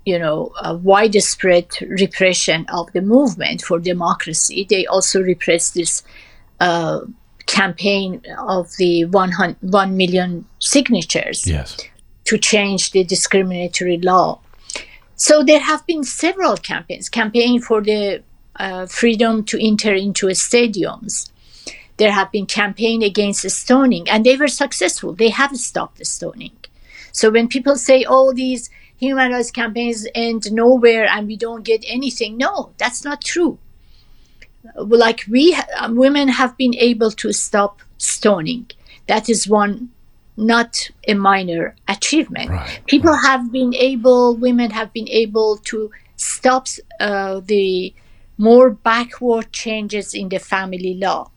you 0.05 0.19
know, 0.19 0.53
widespread 0.83 1.67
repression 1.89 2.67
of 2.69 2.93
the 2.93 3.01
movement 3.01 3.63
for 3.63 3.79
democracy. 3.79 4.67
They 4.69 4.85
also 4.85 5.23
repressed 5.23 5.75
this 5.75 6.03
uh, 6.61 7.01
campaign 7.47 8.23
of 8.39 8.71
the 8.79 9.07
100, 9.07 9.57
1 9.61 9.97
million 9.97 10.45
signatures 10.59 11.47
Yes. 11.47 11.77
To 12.25 12.39
change 12.39 12.91
the 12.91 13.05
discriminatory 13.05 13.99
law. 13.99 14.41
So 15.17 15.43
there 15.43 15.61
have 15.61 15.87
been 15.87 16.05
several 16.05 16.57
campaigns, 16.57 17.09
campaign 17.09 17.61
for 17.61 17.81
the 17.81 18.23
uh, 18.57 18.87
freedom 18.87 19.45
to 19.45 19.65
enter 19.65 19.93
into 19.95 20.27
stadiums. 20.29 21.31
There 21.97 22.11
have 22.13 22.33
been 22.33 22.47
campaign 22.47 23.03
against 23.03 23.49
stoning, 23.51 24.09
and 24.09 24.27
they 24.27 24.37
were 24.37 24.49
successful. 24.49 25.13
They 25.13 25.29
have 25.29 25.57
stopped 25.57 25.99
the 25.99 26.05
stoning. 26.05 26.57
So 27.13 27.31
when 27.31 27.47
people 27.47 27.77
say, 27.77 28.05
"Oh, 28.09 28.33
these 28.33 28.69
human 28.97 29.31
rights 29.33 29.53
campaigns 29.53 30.07
end 30.15 30.51
nowhere 30.51 31.07
and 31.09 31.29
we 31.29 31.37
don't 31.37 31.63
get 31.63 31.85
anything," 31.87 32.37
no, 32.37 32.73
that's 32.79 33.05
not 33.05 33.23
true. 33.23 33.59
Like 34.77 35.25
we 35.29 35.55
um, 35.79 35.95
women 35.95 36.29
have 36.29 36.57
been 36.57 36.75
able 36.75 37.13
to 37.13 37.33
stop 37.33 37.83
stoning. 37.99 38.71
That 39.07 39.29
is 39.29 39.47
one 39.47 39.91
not 40.37 40.91
a 41.07 41.15
minor 41.15 41.77
achievement. 41.89 42.51
Right, 42.51 42.81
People 42.87 43.15
have 43.15 43.53
been 43.53 43.75
able, 43.75 44.37
women 44.37 44.71
have 44.71 44.93
been 44.93 45.09
able 45.09 45.59
to 45.59 45.91
stop 46.17 46.67
uh, 47.01 47.41
the 47.45 47.95
more 48.37 48.71
backward 48.71 49.53
changes 49.53 50.15
in 50.15 50.29
the 50.29 50.39
family 50.39 50.95
law. 50.95 51.31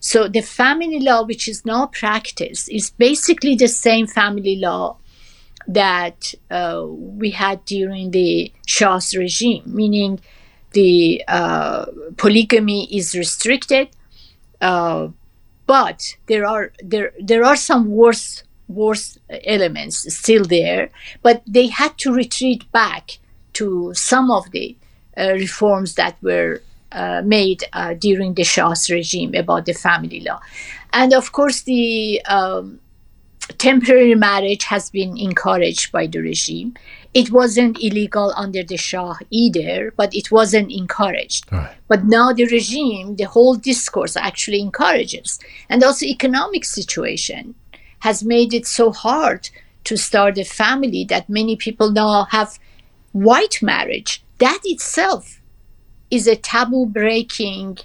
So 0.00 0.28
the 0.28 0.42
family 0.42 1.00
law, 1.00 1.24
which 1.24 1.48
is 1.48 1.64
now 1.64 1.86
practiced, 1.86 2.70
is 2.70 2.90
basically 2.90 3.56
the 3.56 3.68
same 3.68 4.06
family 4.06 4.56
law 4.56 4.98
that 5.66 6.34
uh, 6.50 6.84
we 6.86 7.30
had 7.30 7.64
during 7.64 8.10
the 8.10 8.52
Shah's 8.66 9.16
regime, 9.16 9.62
meaning 9.66 10.20
the 10.72 11.24
uh, 11.26 11.86
polygamy 12.16 12.94
is 12.94 13.14
restricted, 13.14 13.88
uh, 14.60 15.08
but 15.66 16.16
there 16.26 16.46
are 16.46 16.72
there 16.82 17.12
there 17.18 17.44
are 17.44 17.56
some 17.56 17.90
worse 17.90 18.43
worse 18.68 19.18
elements 19.44 20.14
still 20.14 20.44
there, 20.44 20.90
but 21.22 21.42
they 21.46 21.68
had 21.68 21.96
to 21.98 22.12
retreat 22.12 22.70
back 22.72 23.18
to 23.54 23.92
some 23.94 24.30
of 24.30 24.50
the 24.50 24.76
uh, 25.16 25.32
reforms 25.34 25.94
that 25.94 26.16
were 26.22 26.62
uh, 26.92 27.22
made 27.24 27.64
uh, 27.72 27.94
during 27.94 28.34
the 28.34 28.44
Shah's 28.44 28.90
regime 28.90 29.34
about 29.34 29.66
the 29.66 29.74
family 29.74 30.20
law, 30.20 30.40
and 30.92 31.12
of 31.12 31.32
course 31.32 31.62
the 31.62 32.22
um, 32.26 32.80
temporary 33.58 34.14
marriage 34.14 34.64
has 34.64 34.90
been 34.90 35.16
encouraged 35.16 35.92
by 35.92 36.06
the 36.06 36.20
regime. 36.20 36.74
It 37.12 37.30
wasn't 37.30 37.82
illegal 37.82 38.32
under 38.36 38.64
the 38.64 38.76
Shah 38.76 39.14
either, 39.30 39.92
but 39.96 40.14
it 40.14 40.32
wasn't 40.32 40.72
encouraged. 40.72 41.50
Right. 41.52 41.76
But 41.86 42.04
now 42.04 42.32
the 42.32 42.46
regime, 42.46 43.16
the 43.16 43.24
whole 43.24 43.54
discourse 43.54 44.16
actually 44.16 44.60
encourages. 44.60 45.38
And 45.68 45.84
also 45.84 46.06
economic 46.06 46.64
situation 46.64 47.54
has 48.04 48.22
made 48.22 48.52
it 48.52 48.66
so 48.66 48.92
hard 48.92 49.48
to 49.82 49.96
start 49.96 50.36
a 50.36 50.44
family 50.44 51.04
that 51.04 51.26
many 51.28 51.56
people 51.56 51.90
now 51.90 52.24
have 52.24 52.58
white 53.12 53.62
marriage. 53.62 54.22
That 54.38 54.60
itself 54.64 55.40
is 56.10 56.26
a 56.26 56.36
taboo 56.36 56.84
breaking 56.84 57.78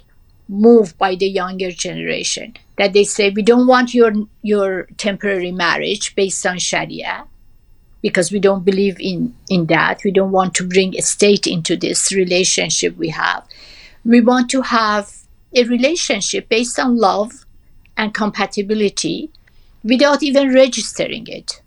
move 0.46 0.96
by 0.98 1.14
the 1.14 1.26
younger 1.26 1.70
generation 1.70 2.54
that 2.76 2.92
they 2.92 3.04
say 3.04 3.30
we 3.30 3.42
don't 3.42 3.68
want 3.68 3.94
your 3.94 4.12
your 4.42 4.88
temporary 4.96 5.52
marriage 5.52 6.14
based 6.16 6.44
on 6.44 6.58
sharia 6.58 7.24
because 8.02 8.32
we 8.32 8.40
don't 8.40 8.64
believe 8.64 8.96
in 8.98 9.32
in 9.48 9.66
that 9.66 10.02
we 10.04 10.10
don't 10.10 10.32
want 10.32 10.52
to 10.52 10.66
bring 10.66 10.96
a 10.96 11.02
state 11.02 11.46
into 11.46 11.76
this 11.76 12.10
relationship 12.12 12.96
we 12.96 13.10
have 13.10 13.44
we 14.04 14.20
want 14.20 14.50
to 14.50 14.62
have 14.62 15.06
a 15.54 15.62
relationship 15.76 16.48
based 16.48 16.80
on 16.80 16.96
love 16.96 17.30
and 17.96 18.12
compatibility 18.12 19.30
without 19.84 20.22
even 20.22 20.52
registering 20.54 21.26
it 21.26 21.62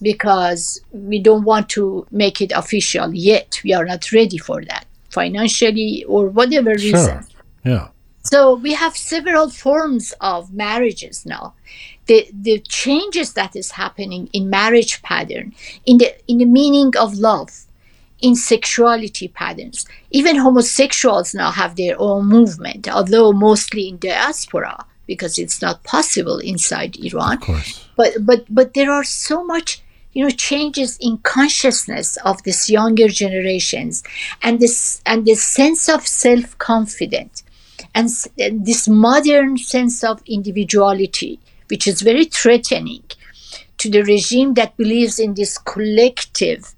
because 0.00 0.80
we 0.92 1.18
don't 1.18 1.44
want 1.44 1.68
to 1.68 2.06
make 2.10 2.40
it 2.40 2.52
official 2.52 3.12
yet 3.14 3.60
we 3.64 3.72
are 3.74 3.84
not 3.84 4.10
ready 4.12 4.38
for 4.38 4.64
that 4.64 4.86
financially 5.10 6.04
or 6.04 6.28
whatever 6.28 6.70
reason 6.70 7.22
Sure. 7.22 7.24
Yeah. 7.64 7.88
so 8.22 8.54
we 8.54 8.74
have 8.74 8.96
several 8.96 9.50
forms 9.50 10.14
of 10.20 10.52
marriages 10.52 11.24
now. 11.26 11.54
The 12.06 12.28
the 12.32 12.58
changes 12.60 13.34
that 13.34 13.54
is 13.54 13.72
happening 13.72 14.30
in 14.32 14.48
marriage 14.48 15.02
pattern, 15.02 15.54
in 15.84 15.98
the 15.98 16.14
in 16.26 16.38
the 16.38 16.46
meaning 16.46 16.96
of 16.96 17.14
love, 17.18 17.50
in 18.20 18.34
sexuality 18.34 19.28
patterns. 19.28 19.86
Even 20.10 20.36
homosexuals 20.36 21.34
now 21.34 21.50
have 21.50 21.76
their 21.76 21.96
own 21.98 22.26
movement, 22.26 22.88
although 22.88 23.32
mostly 23.32 23.88
in 23.88 23.98
diaspora 23.98 24.84
because 25.08 25.38
it's 25.42 25.60
not 25.60 25.82
possible 25.82 26.38
inside 26.38 26.96
Iran 27.08 27.34
Of 27.38 27.40
course. 27.40 27.70
but 27.96 28.10
but 28.28 28.40
but 28.58 28.74
there 28.74 28.92
are 28.92 29.02
so 29.26 29.42
much 29.52 29.82
you 30.12 30.22
know 30.24 30.30
changes 30.30 30.90
in 31.00 31.18
consciousness 31.18 32.16
of 32.30 32.42
this 32.44 32.60
younger 32.70 33.08
generations 33.22 34.04
and 34.44 34.60
this 34.60 35.02
and 35.10 35.26
this 35.26 35.42
sense 35.42 35.88
of 35.88 36.06
self-confidence 36.06 37.42
and, 37.94 38.08
and 38.38 38.66
this 38.66 38.86
modern 38.88 39.56
sense 39.74 40.04
of 40.04 40.22
individuality 40.26 41.40
which 41.70 41.86
is 41.86 42.02
very 42.02 42.24
threatening 42.24 43.02
to 43.78 43.86
the 43.90 44.02
regime 44.02 44.54
that 44.54 44.76
believes 44.76 45.18
in 45.18 45.34
this 45.34 45.58
collective 45.58 46.74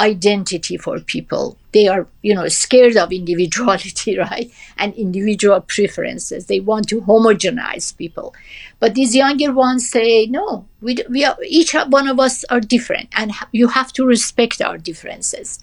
identity 0.00 0.76
for 0.76 0.98
people 1.00 1.58
they 1.72 1.88
are 1.88 2.06
you 2.22 2.34
know 2.34 2.48
scared 2.48 2.96
of 2.96 3.12
individuality 3.12 4.18
right 4.26 4.50
and 4.76 4.94
individual 4.94 5.60
preferences 5.60 6.46
they 6.46 6.60
want 6.60 6.88
to 6.88 7.00
homogenize 7.02 7.96
people 7.96 8.34
but 8.78 8.94
these 8.94 9.14
younger 9.14 9.52
ones 9.52 9.88
say 9.88 10.26
no 10.26 10.66
we, 10.80 10.96
we 11.08 11.24
are 11.24 11.36
each 11.46 11.74
one 11.88 12.08
of 12.08 12.20
us 12.20 12.44
are 12.44 12.60
different 12.60 13.08
and 13.14 13.32
you 13.52 13.68
have 13.68 13.92
to 13.92 14.04
respect 14.04 14.60
our 14.60 14.78
differences 14.78 15.62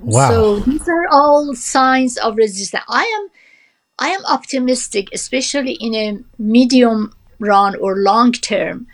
Wow. 0.00 0.30
so 0.30 0.58
these 0.60 0.88
are 0.88 1.06
all 1.10 1.54
signs 1.54 2.16
of 2.16 2.36
resistance. 2.36 2.84
I 2.88 3.04
am 3.04 3.28
I 3.98 4.08
am 4.08 4.24
optimistic, 4.26 5.08
especially 5.12 5.72
in 5.72 5.94
a 5.94 6.18
medium 6.38 7.12
run 7.38 7.76
or 7.76 7.96
long 7.96 8.32
term 8.32 8.86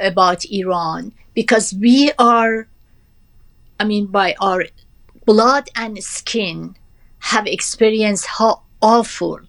about 0.00 0.44
Iran 0.50 1.12
because 1.34 1.74
we 1.74 2.12
are 2.18 2.68
I 3.78 3.84
mean 3.84 4.06
by 4.06 4.34
our 4.40 4.64
blood 5.24 5.68
and 5.76 6.02
skin 6.02 6.76
have 7.20 7.46
experienced 7.46 8.26
how 8.26 8.62
awful 8.80 9.40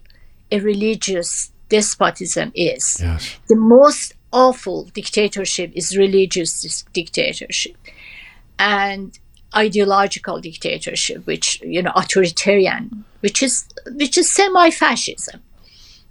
a 0.50 0.60
religious 0.60 1.50
despotism 1.68 2.52
is 2.54 2.98
yes. 3.00 3.38
the 3.48 3.56
most 3.56 4.14
awful 4.32 4.84
dictatorship 4.94 5.72
is 5.74 5.96
religious 5.96 6.84
dictatorship 6.92 7.76
and 8.58 9.18
ideological 9.56 10.40
dictatorship 10.40 11.26
which 11.26 11.60
you 11.62 11.82
know 11.82 11.92
authoritarian 11.94 13.04
which 13.22 13.42
is 13.42 13.66
which 13.94 14.18
is 14.18 14.30
semi-fascism. 14.30 15.40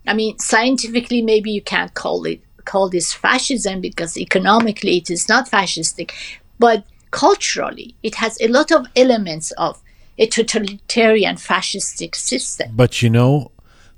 I 0.07 0.13
mean, 0.15 0.39
scientifically, 0.39 1.21
maybe 1.21 1.51
you 1.51 1.61
can't 1.61 1.93
call 1.93 2.25
it 2.25 2.41
call 2.65 2.89
this 2.89 3.13
fascism 3.13 3.81
because 3.81 4.17
economically 4.17 4.97
it 4.97 5.09
is 5.09 5.29
not 5.29 5.49
fascistic, 5.49 6.11
but 6.57 6.83
culturally 7.11 7.95
it 8.03 8.15
has 8.15 8.37
a 8.41 8.47
lot 8.47 8.71
of 8.71 8.87
elements 8.95 9.51
of 9.51 9.81
a 10.17 10.27
totalitarian 10.27 11.35
fascistic 11.35 12.15
system. 12.15 12.71
But 12.73 13.01
you 13.01 13.09
know, 13.09 13.51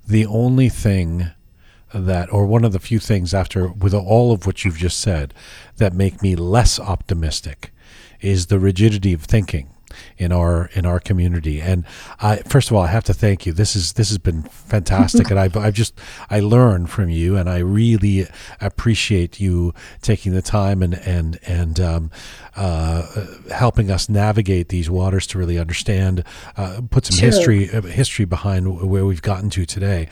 the 0.08 0.26
only 0.26 0.70
thing 0.70 1.32
that, 1.94 2.32
or 2.32 2.46
one 2.46 2.64
of 2.64 2.72
the 2.72 2.80
few 2.80 3.00
things 3.00 3.34
after, 3.34 3.68
with 3.68 3.94
all 3.94 4.32
of 4.32 4.46
what 4.46 4.64
you've 4.64 4.78
just 4.78 5.00
said, 5.00 5.34
that 5.78 5.94
make 5.94 6.22
me 6.22 6.36
less 6.36 6.80
optimistic 6.80 7.72
is 8.22 8.48
the 8.48 8.60
rigidity 8.60 9.14
of 9.14 9.24
thinking 9.24 9.70
in 10.24 10.32
our 10.32 10.70
in 10.74 10.86
our 10.86 11.00
community. 11.00 11.62
And 11.62 11.86
I 12.20 12.38
first 12.38 12.72
of 12.72 12.76
all, 12.78 12.84
I 12.84 12.88
have 12.88 13.04
to 13.06 13.14
thank 13.14 13.46
you. 13.46 13.54
This 13.54 13.76
is 13.76 13.94
this 13.94 14.10
has 14.10 14.18
been 14.18 14.44
fantastic, 14.44 15.30
and 15.32 15.40
I've 15.40 15.56
I've 15.56 15.74
just 15.76 15.94
I 16.30 16.40
learned 16.40 16.90
from 16.90 17.10
you, 17.10 17.38
and 17.38 17.50
I 17.50 17.60
really 17.60 18.26
appreciate 18.62 19.40
you 19.40 19.74
taking 20.02 20.34
the 20.34 20.42
time 20.42 20.82
and 20.82 20.96
and 20.96 21.40
and 21.46 21.80
um, 21.80 22.12
uh, 22.56 23.26
helping 23.52 23.92
us 23.92 24.10
navigate 24.10 24.70
these 24.70 24.90
waters 24.90 25.28
to 25.28 25.38
really 25.38 25.58
understand, 25.60 26.24
uh, 26.58 26.82
put 26.90 27.06
some 27.06 27.18
Sure. 27.18 27.28
history 27.30 27.70
uh, 27.72 27.82
history 27.82 28.26
behind 28.26 28.90
where 28.90 29.06
we've 29.06 29.22
gotten 29.22 29.50
to 29.52 29.66
today. 29.66 30.08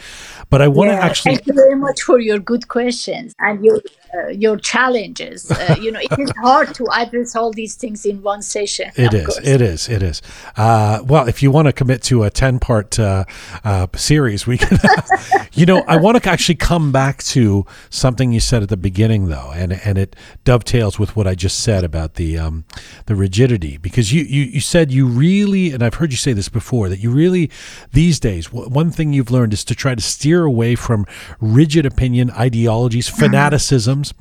But 0.50 0.62
I 0.62 0.68
want 0.68 0.90
to 0.90 0.96
Yeah, 0.96 1.06
actually. 1.06 1.36
thank 1.36 1.48
you 1.48 1.54
very 1.54 1.76
much 1.76 2.02
for 2.02 2.20
your 2.20 2.40
good 2.40 2.68
questions 2.68 3.34
and 3.40 3.64
your 3.64 3.78
uh, 4.14 4.28
your 4.30 4.58
challenges. 4.58 5.50
Uh, 5.52 5.76
you 5.80 5.92
know, 5.92 6.00
it 6.02 6.20
is 6.20 6.32
hard 6.42 6.74
to 6.76 6.86
address 6.94 7.36
all 7.36 7.52
these 7.52 7.76
things 7.76 8.06
in 8.06 8.22
one 8.22 8.42
session. 8.42 8.92
It 8.96 9.14
is. 9.14 9.26
course. 9.26 9.48
It 9.48 9.62
is. 9.62 9.88
It 9.90 10.01
is. 10.02 10.22
Uh, 10.58 11.02
well, 11.06 11.28
if 11.28 11.42
you 11.44 11.52
want 11.52 11.68
to 11.68 11.74
commit 11.74 12.02
to 12.04 12.24
a 12.24 12.30
ten-part 12.30 13.00
uh, 13.00 13.26
uh, 13.64 13.88
series, 13.96 14.46
we 14.48 14.58
can. 14.58 14.78
you 15.54 15.66
know, 15.66 15.84
I 15.88 15.98
want 15.98 16.22
to 16.22 16.30
actually 16.30 16.56
come 16.56 16.92
back 16.92 17.24
to 17.24 17.66
something 17.90 18.32
you 18.32 18.40
said 18.40 18.64
at 18.64 18.70
the 18.70 18.78
beginning, 18.78 19.28
though, 19.28 19.52
and 19.54 19.74
and 19.86 19.98
it 19.98 20.16
dovetails 20.44 20.98
with 21.00 21.16
what 21.16 21.28
I 21.28 21.36
just 21.36 21.60
said 21.62 21.84
about 21.84 22.16
the 22.16 22.38
um, 22.38 22.66
the 23.06 23.16
rigidity, 23.16 23.78
because 23.78 24.14
you, 24.14 24.24
you 24.24 24.44
you 24.44 24.62
said 24.62 24.92
you 24.92 25.06
really, 25.08 25.72
and 25.72 25.84
I've 25.84 25.96
heard 25.96 26.12
you 26.12 26.18
say 26.18 26.34
this 26.34 26.50
before, 26.50 26.90
that 26.90 27.00
you 27.00 27.12
really 27.12 27.50
these 27.94 28.20
days 28.20 28.48
w- 28.48 28.70
one 28.70 28.92
thing 28.92 29.14
you've 29.14 29.32
learned 29.32 29.54
is 29.54 29.64
to 29.66 29.76
try 29.76 29.96
to 29.96 30.02
steer 30.02 30.44
away 30.44 30.76
from 30.76 31.06
rigid 31.40 31.86
opinion 31.86 32.32
ideologies, 32.32 33.10
fanaticisms, 33.10 34.14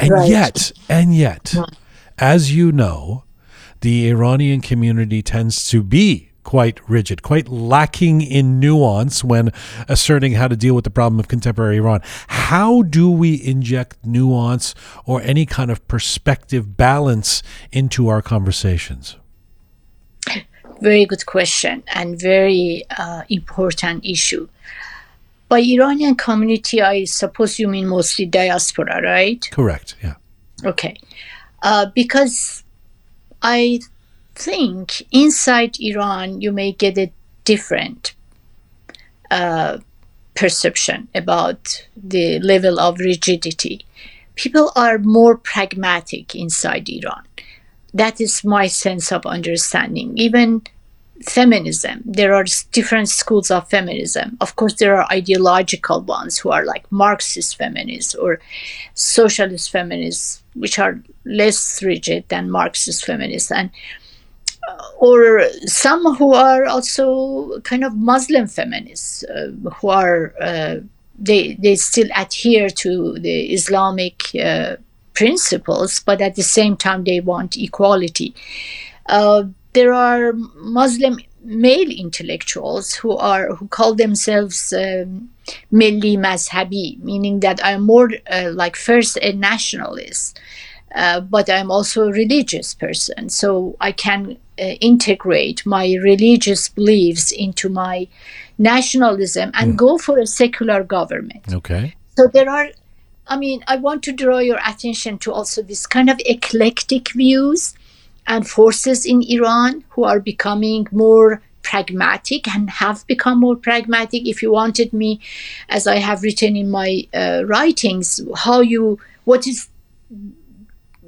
and 0.00 0.10
Right. 0.10 0.28
yet, 0.30 0.72
and 0.88 1.14
yet, 1.16 1.54
as 2.18 2.54
you 2.54 2.72
know 2.72 3.24
the 3.80 4.08
Iranian 4.08 4.60
community 4.60 5.22
tends 5.22 5.68
to 5.70 5.82
be 5.82 6.30
quite 6.46 6.78
rigid, 6.88 7.22
quite 7.22 7.48
lacking 7.48 8.20
in 8.20 8.60
nuance 8.60 9.24
when 9.24 9.50
asserting 9.88 10.34
how 10.34 10.46
to 10.46 10.56
deal 10.56 10.74
with 10.74 10.84
the 10.84 10.90
problem 10.90 11.18
of 11.18 11.26
contemporary 11.26 11.76
Iran. 11.76 12.00
How 12.28 12.82
do 12.82 13.10
we 13.10 13.42
inject 13.42 13.98
nuance 14.04 14.74
or 15.04 15.20
any 15.22 15.44
kind 15.44 15.72
of 15.72 15.86
perspective 15.88 16.76
balance 16.76 17.42
into 17.72 18.08
our 18.08 18.22
conversations? 18.22 19.16
Very 20.80 21.04
good 21.04 21.26
question 21.26 21.82
and 21.88 22.20
very 22.20 22.84
uh, 22.96 23.22
important 23.28 24.04
issue. 24.04 24.48
By 25.48 25.60
Iranian 25.60 26.14
community, 26.14 26.80
I 26.80 27.04
suppose 27.04 27.58
you 27.58 27.66
mean 27.66 27.88
mostly 27.88 28.26
diaspora, 28.26 29.02
right? 29.02 29.48
Correct. 29.50 29.96
Yeah. 30.02 30.14
Okay. 30.64 30.96
Uh, 31.62 31.86
because 31.94 32.62
I 33.42 33.80
think 34.34 35.02
inside 35.10 35.76
Iran, 35.80 36.40
you 36.40 36.52
may 36.52 36.72
get 36.72 36.98
a 36.98 37.12
different 37.44 38.14
uh, 39.30 39.78
perception 40.34 41.08
about 41.14 41.86
the 41.96 42.38
level 42.40 42.78
of 42.78 42.98
rigidity. 42.98 43.84
People 44.34 44.70
are 44.76 44.98
more 44.98 45.36
pragmatic 45.36 46.34
inside 46.34 46.88
Iran. 46.88 47.24
That 47.94 48.20
is 48.20 48.44
my 48.44 48.66
sense 48.66 49.10
of 49.10 49.24
understanding. 49.24 50.18
Even 50.18 50.62
feminism, 51.22 52.02
there 52.04 52.34
are 52.34 52.44
different 52.72 53.08
schools 53.08 53.50
of 53.50 53.70
feminism. 53.70 54.36
Of 54.40 54.56
course, 54.56 54.74
there 54.74 54.96
are 54.96 55.10
ideological 55.10 56.02
ones 56.02 56.36
who 56.38 56.50
are 56.50 56.64
like 56.64 56.90
Marxist 56.92 57.56
feminists 57.56 58.14
or 58.14 58.38
socialist 58.92 59.70
feminists, 59.70 60.42
which 60.54 60.78
are 60.78 61.00
less 61.26 61.82
rigid 61.82 62.24
than 62.28 62.50
Marxist 62.50 63.04
feminists, 63.04 63.50
and 63.50 63.70
uh, 64.68 64.82
or 64.98 65.42
some 65.66 66.14
who 66.16 66.34
are 66.34 66.64
also 66.66 67.60
kind 67.60 67.84
of 67.84 67.94
Muslim 67.94 68.46
feminists 68.46 69.24
uh, 69.24 69.50
who 69.80 69.88
are 69.88 70.34
uh, 70.40 70.76
they 71.18 71.54
they 71.54 71.76
still 71.76 72.08
adhere 72.16 72.70
to 72.70 73.18
the 73.18 73.52
Islamic 73.52 74.34
uh, 74.34 74.76
principles, 75.14 76.00
but 76.00 76.20
at 76.20 76.34
the 76.34 76.42
same 76.42 76.76
time 76.76 77.04
they 77.04 77.20
want 77.20 77.56
equality. 77.56 78.34
Uh, 79.06 79.44
there 79.72 79.92
are 79.92 80.32
Muslim 80.56 81.18
male 81.42 81.90
intellectuals 81.90 82.94
who 82.94 83.16
are 83.16 83.54
who 83.54 83.68
call 83.68 83.94
themselves 83.94 84.72
um, 84.72 85.30
Milli 85.72 86.16
Mazhabi, 86.16 86.98
meaning 87.02 87.40
that 87.40 87.60
I'm 87.64 87.82
more 87.82 88.10
uh, 88.30 88.50
like 88.52 88.76
first 88.76 89.16
a 89.22 89.32
nationalist, 89.32 90.40
uh, 90.96 91.20
but 91.20 91.48
I'm 91.48 91.70
also 91.70 92.08
a 92.08 92.12
religious 92.12 92.74
person, 92.74 93.28
so 93.28 93.76
I 93.80 93.92
can 93.92 94.38
uh, 94.58 94.62
integrate 94.80 95.64
my 95.66 95.94
religious 96.02 96.68
beliefs 96.70 97.30
into 97.30 97.68
my 97.68 98.08
nationalism 98.58 99.50
and 99.54 99.76
go 99.76 99.98
for 99.98 100.18
a 100.18 100.26
secular 100.26 100.82
government. 100.82 101.52
Okay. 101.52 101.94
So 102.16 102.28
there 102.32 102.48
are, 102.48 102.68
I 103.26 103.36
mean, 103.36 103.62
I 103.68 103.76
want 103.76 104.02
to 104.04 104.12
draw 104.12 104.38
your 104.38 104.58
attention 104.66 105.18
to 105.18 105.32
also 105.32 105.60
this 105.62 105.86
kind 105.86 106.08
of 106.08 106.18
eclectic 106.24 107.12
views 107.12 107.74
and 108.26 108.48
forces 108.48 109.04
in 109.04 109.22
Iran 109.22 109.84
who 109.90 110.04
are 110.04 110.18
becoming 110.18 110.86
more 110.90 111.42
pragmatic 111.62 112.48
and 112.48 112.70
have 112.70 113.06
become 113.06 113.40
more 113.40 113.56
pragmatic. 113.56 114.26
If 114.26 114.40
you 114.42 114.50
wanted 114.52 114.92
me, 114.92 115.20
as 115.68 115.86
I 115.86 115.96
have 115.96 116.22
written 116.22 116.56
in 116.56 116.70
my 116.70 117.06
uh, 117.12 117.42
writings, 117.44 118.20
how 118.34 118.60
you, 118.60 118.98
what 119.24 119.46
is 119.46 119.68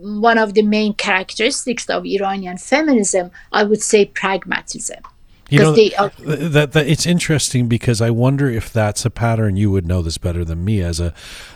one 0.01 0.39
of 0.39 0.55
the 0.55 0.63
main 0.63 0.95
characteristics 0.95 1.89
of 1.89 2.05
Iranian 2.05 2.59
feminism, 2.59 3.31
I 3.53 3.65
would 3.65 3.83
say 3.83 4.05
pragmatism. 4.07 5.03
You 5.51 5.61
know, 5.61 5.73
they 5.73 5.89
that, 6.19 6.73
that 6.73 6.87
it's 6.87 7.07
interesting 7.07 7.69
because 7.69 8.03
I 8.03 8.11
wonder 8.11 8.51
if 8.51 8.71
that's 8.71 9.07
a 9.07 9.11
pattern. 9.11 9.57
You 9.57 9.71
would 9.71 9.87
know 9.87 10.03
this 10.03 10.19
better 10.19 10.45
than 10.45 10.63
me 10.63 10.83
as 10.83 11.01
a, 11.01 11.15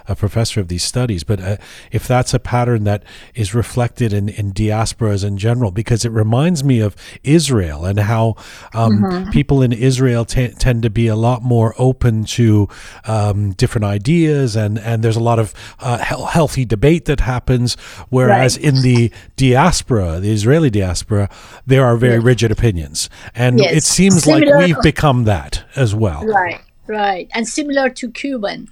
a 0.09 0.15
professor 0.17 0.61
of 0.61 0.69
these 0.69 0.83
studies, 0.83 1.25
but 1.25 1.41
uh, 1.41 1.57
if 1.91 2.07
that's 2.09 2.35
a 2.35 2.39
pattern 2.39 2.85
that 2.85 3.03
is 3.35 3.55
reflected 3.55 4.13
in, 4.13 4.29
in 4.29 4.53
diasporas 4.53 5.25
in 5.25 5.39
general, 5.39 5.71
because 5.71 6.05
it 6.05 6.11
reminds 6.11 6.63
me 6.65 6.81
of 6.81 6.97
Israel 7.23 7.85
and 7.85 7.99
how 8.01 8.35
um, 8.75 9.29
people 9.33 9.63
in 9.63 9.73
Israel 9.73 10.25
t- 10.25 10.49
tend 10.49 10.83
to 10.83 10.91
be 10.91 11.07
a 11.07 11.17
lot 11.17 11.43
more 11.43 11.75
open 11.79 12.25
to 12.25 12.69
um, 13.05 13.53
different 13.53 13.85
ideas, 13.85 14.57
and, 14.57 14.79
and 14.79 15.03
there's 15.03 15.17
a 15.17 15.23
lot 15.23 15.39
of 15.39 15.55
uh, 15.81 15.99
hel- 15.99 16.27
healthy 16.27 16.65
debate 16.65 17.05
that 17.07 17.21
happens. 17.21 17.75
Whereas 18.11 18.57
Right. 18.57 18.67
in 18.67 18.83
the 18.83 19.13
diaspora, 19.37 20.21
the 20.21 20.33
Israeli 20.33 20.71
diaspora, 20.71 21.29
there 21.67 21.85
are 21.85 21.97
very 21.97 22.19
rigid 22.19 22.51
opinions, 22.51 23.09
and 23.35 23.59
Yes. 23.59 23.77
it 23.77 23.83
seems 23.85 24.27
like 24.27 24.45
we've 24.59 24.81
become 24.83 25.25
that 25.25 25.65
as 25.77 25.95
well. 25.95 26.25
Right, 26.25 26.61
right, 26.87 27.29
and 27.35 27.47
similar 27.47 27.89
to 27.91 28.11
Cuban 28.11 28.69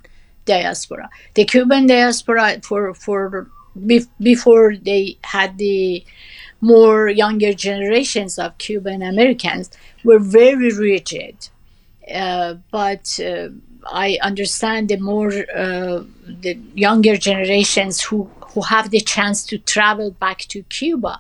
diaspora. 0.54 1.06
The 1.34 1.44
Cuban 1.52 1.86
diaspora 1.86 2.46
for 2.68 2.82
for 3.04 3.48
before 4.30 4.68
they 4.88 5.04
had 5.34 5.50
the 5.66 6.04
more 6.72 7.08
younger 7.24 7.52
generations 7.68 8.32
of 8.44 8.58
Cuban 8.58 9.00
Americans 9.12 9.66
were 10.04 10.22
very 10.40 10.70
rigid, 10.88 11.36
uh, 12.22 12.54
but. 12.70 13.04
Uh, 13.30 13.48
I 13.86 14.18
understand 14.30 14.88
the 14.88 14.98
more 14.98 15.32
uh, 15.64 16.04
the 16.44 16.52
younger 16.74 17.16
generations 17.16 17.94
who 18.06 18.28
who 18.52 18.62
have 18.62 18.90
the 18.90 19.00
chance 19.00 19.44
to 19.46 19.58
travel 19.58 20.10
back 20.10 20.38
to 20.48 20.62
Cuba, 20.64 21.18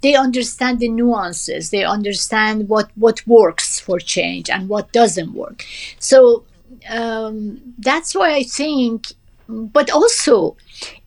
they 0.00 0.14
understand 0.14 0.78
the 0.78 0.88
nuances. 0.88 1.70
They 1.70 1.84
understand 1.84 2.68
what 2.68 2.90
what 2.96 3.26
works 3.26 3.78
for 3.78 3.98
change 3.98 4.48
and 4.50 4.68
what 4.68 4.92
doesn't 4.92 5.32
work. 5.34 5.64
So 5.98 6.44
um, 6.88 7.60
that's 7.78 8.14
why 8.14 8.34
I 8.34 8.42
think. 8.42 9.06
But 9.48 9.90
also, 9.90 10.56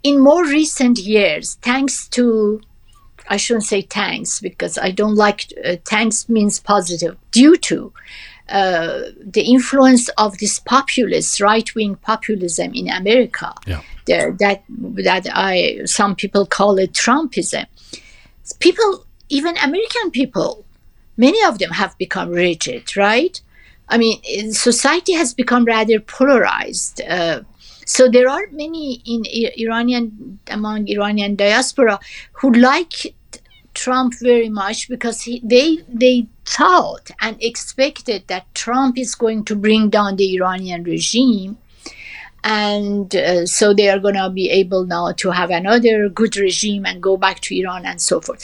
in 0.04 0.20
more 0.20 0.44
recent 0.44 0.98
years, 1.00 1.56
thanks 1.62 2.08
to 2.10 2.62
I 3.30 3.38
shouldn't 3.38 3.64
say 3.64 3.82
thanks 3.82 4.42
because 4.42 4.78
I 4.78 4.92
don't 4.92 5.16
like 5.16 5.46
uh, 5.66 5.78
thanks 5.86 6.28
means 6.28 6.60
positive. 6.60 7.16
Due 7.32 7.56
to 7.58 7.94
uh, 8.50 9.00
the 9.26 9.44
influence 9.44 10.10
of 10.18 10.38
this 10.40 10.60
populist 10.60 11.40
right 11.40 11.74
wing 11.74 11.96
populism 11.96 12.74
in 12.74 12.90
America, 12.90 13.54
Yeah. 13.66 13.82
the, 14.06 14.36
that 14.40 14.64
that 15.04 15.26
I 15.34 15.86
some 15.86 16.14
people 16.16 16.46
call 16.46 16.78
it 16.80 16.92
Trumpism. 16.92 17.66
People, 18.60 19.06
even 19.30 19.56
American 19.64 20.12
people, 20.12 20.66
many 21.16 21.42
of 21.46 21.60
them 21.60 21.72
have 21.72 21.98
become 21.98 22.30
rigid, 22.30 22.98
right? 22.98 23.40
I 23.94 23.98
mean, 23.98 24.54
society 24.54 25.14
has 25.14 25.36
become 25.36 25.66
rather 25.66 26.00
polarized. 26.00 27.00
Uh, 27.02 27.42
so 27.86 28.10
there 28.10 28.28
are 28.28 28.48
many 28.52 29.04
in 29.06 29.24
Iranian 29.64 30.40
among 30.48 30.88
Iranian 30.88 31.36
diaspora 31.36 32.00
who 32.32 32.52
like 32.54 33.14
Trump 33.76 34.16
very 34.20 34.50
much 34.50 34.90
because 34.90 35.22
he, 35.22 35.42
they 35.44 35.78
they 35.88 36.26
thought 36.44 37.12
and 37.22 37.38
expected 37.40 38.28
that 38.28 38.54
Trump 38.56 38.98
is 38.98 39.14
going 39.14 39.46
to 39.46 39.56
bring 39.56 39.92
down 39.92 40.16
the 40.16 40.36
Iranian 40.38 40.84
regime, 40.84 41.58
and 42.44 43.16
uh, 43.16 43.46
so 43.46 43.76
they 43.76 43.90
are 43.90 44.00
going 44.00 44.16
to 44.16 44.30
be 44.32 44.50
able 44.50 44.86
now 44.86 45.12
to 45.12 45.30
have 45.30 45.52
another 45.52 46.10
good 46.10 46.36
regime 46.36 46.84
and 46.84 47.04
go 47.04 47.16
back 47.16 47.42
to 47.42 47.60
Iran 47.60 47.86
and 47.86 48.02
so 48.02 48.22
forth. 48.22 48.44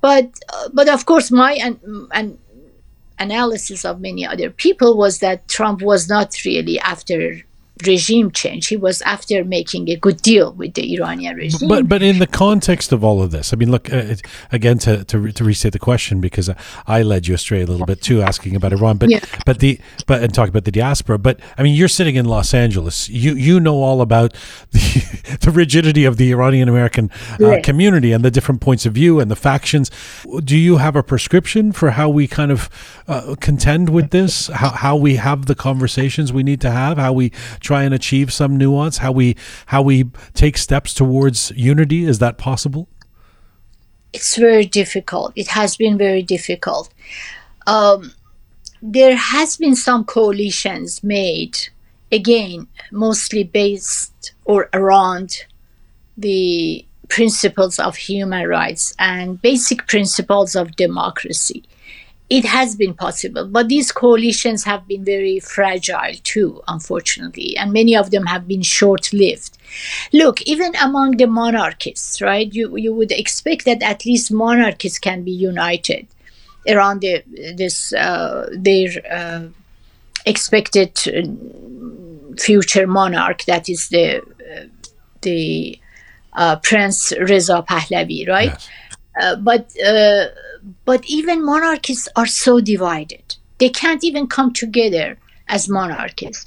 But 0.00 0.30
uh, 0.52 0.68
but 0.72 0.88
of 0.88 1.06
course, 1.06 1.30
my 1.30 1.52
and 1.52 1.78
and 2.10 2.38
analysis 3.20 3.84
of 3.84 4.00
many 4.00 4.26
other 4.26 4.50
people 4.50 4.96
was 4.96 5.20
that 5.20 5.46
Trump 5.46 5.82
was 5.82 6.08
not 6.08 6.34
really 6.44 6.80
after 6.80 7.36
regime 7.86 8.30
change. 8.30 8.68
He 8.68 8.76
was 8.76 9.02
after 9.02 9.44
making 9.44 9.88
a 9.90 9.96
good 9.96 10.20
deal 10.22 10.52
with 10.52 10.74
the 10.74 10.94
Iranian 10.96 11.36
regime. 11.36 11.68
But 11.68 11.88
but 11.88 12.02
in 12.02 12.18
the 12.18 12.26
context 12.26 12.92
of 12.92 13.02
all 13.04 13.22
of 13.22 13.30
this, 13.30 13.52
I 13.52 13.56
mean, 13.56 13.70
look 13.70 13.92
uh, 13.92 14.14
again 14.52 14.78
to, 14.80 15.04
to 15.04 15.18
re- 15.18 15.32
to 15.32 15.44
restate 15.44 15.72
the 15.72 15.78
question 15.78 16.20
because 16.20 16.50
I 16.86 17.02
led 17.02 17.26
you 17.26 17.34
astray 17.34 17.62
a 17.62 17.66
little 17.66 17.86
bit 17.86 18.02
too, 18.02 18.22
asking 18.22 18.56
about 18.56 18.72
Iran, 18.72 18.96
but 18.98 19.10
Yeah. 19.10 19.20
but 19.46 19.58
the 19.60 19.78
but 20.06 20.22
and 20.22 20.32
talking 20.34 20.50
about 20.50 20.64
the 20.64 20.72
diaspora. 20.72 21.18
But 21.18 21.40
I 21.58 21.62
mean, 21.62 21.74
you're 21.74 21.88
sitting 21.88 22.16
in 22.16 22.24
Los 22.26 22.52
Angeles. 22.54 23.08
You 23.08 23.34
you 23.34 23.60
know 23.60 23.76
all 23.82 24.00
about 24.00 24.32
the 24.72 25.38
the 25.40 25.50
rigidity 25.50 26.04
of 26.04 26.16
the 26.16 26.30
Iranian 26.32 26.68
American 26.68 27.10
uh, 27.40 27.46
Right. 27.50 27.64
community 27.64 28.12
and 28.12 28.24
the 28.24 28.30
different 28.30 28.60
points 28.60 28.86
of 28.86 28.92
view 28.94 29.20
and 29.20 29.30
the 29.30 29.36
factions. 29.36 29.90
Do 30.44 30.56
you 30.56 30.76
have 30.78 30.96
a 30.96 31.02
prescription 31.02 31.72
for 31.72 31.90
how 31.92 32.08
we 32.08 32.26
kind 32.26 32.50
of 32.50 32.68
uh, 33.08 33.34
contend 33.40 33.88
with 33.90 34.10
this? 34.10 34.48
How 34.48 34.70
how 34.70 34.96
we 34.96 35.16
have 35.16 35.46
the 35.46 35.54
conversations 35.54 36.32
we 36.32 36.42
need 36.42 36.60
to 36.62 36.70
have? 36.70 36.98
How 36.98 37.12
we 37.12 37.30
try 37.60 37.69
and 37.74 37.94
achieve 37.94 38.32
some 38.32 38.56
nuance? 38.56 38.98
How 38.98 39.12
we 39.12 39.36
how 39.66 39.82
we 39.82 40.04
take 40.34 40.58
steps 40.58 40.94
towards 40.94 41.52
unity? 41.56 42.04
Is 42.04 42.18
that 42.18 42.38
possible? 42.38 42.88
it's 44.12 44.36
very 44.36 44.64
difficult. 44.64 45.32
It 45.36 45.48
has 45.48 45.76
been 45.76 45.96
very 45.96 46.22
difficult. 46.22 46.92
Um, 47.66 48.12
there 48.82 49.16
has 49.16 49.56
been 49.56 49.76
some 49.76 50.04
coalitions 50.04 51.04
made, 51.04 51.58
again, 52.10 52.66
mostly 52.90 53.44
based 53.44 54.32
or 54.44 54.68
around 54.72 55.44
the 56.16 56.84
principles 57.08 57.78
of 57.78 57.96
human 57.96 58.48
rights 58.48 58.94
and 58.98 59.40
basic 59.40 59.86
principles 59.86 60.54
of 60.56 60.76
democracy. 60.76 61.64
It 62.30 62.44
has 62.44 62.76
been 62.76 62.94
possible, 62.94 63.46
but 63.48 63.68
these 63.68 63.90
coalitions 63.90 64.62
have 64.64 64.86
been 64.86 65.04
very 65.04 65.40
fragile 65.40 66.14
too, 66.22 66.62
unfortunately, 66.68 67.56
and 67.56 67.72
many 67.72 67.96
of 67.96 68.12
them 68.12 68.26
have 68.26 68.46
been 68.46 68.62
short 68.62 69.12
lived. 69.12 69.58
Look, 70.12 70.40
even 70.42 70.72
among 70.76 71.16
the 71.16 71.26
monarchists, 71.26 72.22
right? 72.22 72.48
You 72.54 72.76
you 72.76 72.94
would 72.94 73.10
expect 73.10 73.64
that 73.64 73.82
at 73.82 74.06
least 74.06 74.30
monarchists 74.30 75.00
can 75.00 75.24
be 75.24 75.32
united 75.32 76.06
around 76.68 77.00
the, 77.00 77.22
this 77.56 77.92
uh, 77.92 78.48
their 78.52 78.90
uh, 79.10 79.48
expected 80.24 80.98
future 82.38 82.86
monarch, 82.86 83.44
that 83.44 83.68
is 83.68 83.88
the 83.88 84.18
uh, 84.18 84.66
the 85.22 85.78
uh, 86.34 86.56
Prince 86.56 87.12
Reza 87.12 87.64
Pahlavi, 87.68 88.28
right? 88.28 88.50
Yes. 88.50 88.68
Uh, 89.20 89.36
but 89.36 89.70
uh, 89.84 90.26
but 90.84 91.04
even 91.06 91.44
monarchists 91.44 92.08
are 92.16 92.26
so 92.26 92.60
divided; 92.60 93.36
they 93.58 93.68
can't 93.68 94.04
even 94.04 94.26
come 94.26 94.52
together 94.52 95.18
as 95.48 95.68
monarchists, 95.68 96.44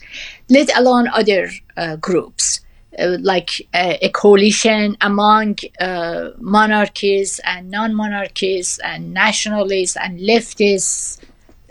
let 0.49 0.76
alone 0.77 1.07
other 1.10 1.49
uh, 1.77 1.95
groups. 1.98 2.60
Uh, 2.99 3.18
like 3.22 3.68
uh, 3.73 3.95
a 4.03 4.10
coalition 4.10 4.95
among 5.02 5.57
uh, 5.80 6.30
monarchies 6.38 7.40
and 7.44 7.72
non-monarchies 7.72 8.77
and 8.84 9.11
nationalists 9.11 9.98
and 9.98 10.19
leftists. 10.19 11.18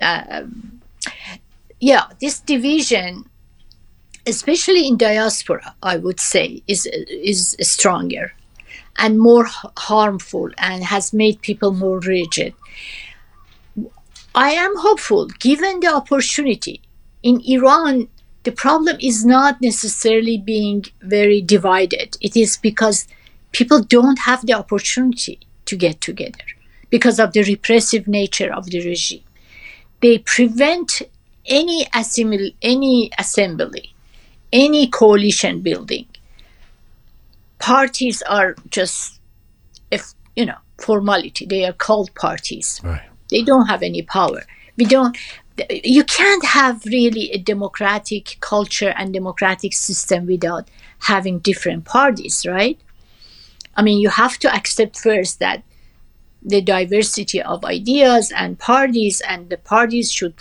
Um, 0.00 0.80
yeah, 1.78 2.06
this 2.20 2.40
division, 2.40 3.24
especially 4.26 4.88
in 4.88 4.96
diaspora, 4.96 5.76
I 5.80 5.96
would 5.96 6.18
say, 6.18 6.64
is 6.66 6.86
is 6.86 7.56
stronger 7.60 8.32
and 8.98 9.18
more 9.18 9.46
harmful 9.76 10.50
and 10.58 10.84
has 10.84 11.12
made 11.12 11.42
people 11.42 11.72
more 11.72 11.98
rigid. 12.00 12.54
I 14.34 14.50
am 14.52 14.76
hopeful, 14.78 15.26
given 15.26 15.80
the 15.80 15.94
opportunity 15.94 16.80
in 17.22 17.40
Iran. 17.46 18.08
The 18.44 18.52
problem 18.52 18.96
is 19.00 19.24
not 19.24 19.60
necessarily 19.60 20.38
being 20.38 20.84
very 21.00 21.40
divided. 21.40 22.16
It 22.20 22.36
is 22.36 22.56
because 22.56 23.06
people 23.52 23.82
don't 23.82 24.20
have 24.20 24.44
the 24.46 24.54
opportunity 24.54 25.38
to 25.66 25.76
get 25.76 26.00
together 26.00 26.44
because 26.90 27.20
of 27.20 27.32
the 27.32 27.42
repressive 27.44 28.08
nature 28.08 28.52
of 28.52 28.66
the 28.66 28.80
regime. 28.84 29.22
They 30.00 30.18
prevent 30.18 31.02
any 31.46 31.84
assimil- 31.86 32.54
any 32.62 33.10
assembly, 33.18 33.94
any 34.52 34.88
coalition 34.88 35.60
building. 35.60 36.06
Parties 37.62 38.22
are 38.22 38.54
just, 38.70 39.20
if 39.90 40.02
you 40.36 40.44
know, 40.46 40.58
formality. 40.78 41.46
They 41.46 41.64
are 41.64 41.72
called 41.86 42.08
parties 42.14 42.80
Right. 42.82 43.02
they 43.30 43.42
don't 43.42 43.66
have 43.72 43.82
any 43.82 44.02
power 44.02 44.40
we 44.76 44.84
don't 44.84 45.16
you 45.70 46.02
can't 46.18 46.44
have 46.44 46.84
really 46.86 47.30
a 47.30 47.38
democratic 47.38 48.24
culture 48.40 48.92
and 48.98 49.12
democratic 49.12 49.72
system 49.74 50.26
without 50.26 50.64
having 51.10 51.38
different 51.38 51.84
parties 51.84 52.36
right 52.46 52.78
i 53.76 53.82
mean 53.82 53.98
you 54.00 54.08
have 54.08 54.38
to 54.38 54.48
accept 54.58 54.98
first 54.98 55.38
that 55.38 55.62
the 56.42 56.60
diversity 56.60 57.40
of 57.52 57.64
ideas 57.64 58.32
and 58.42 58.58
parties 58.58 59.16
and 59.28 59.40
the 59.50 59.58
parties 59.58 60.10
should 60.10 60.34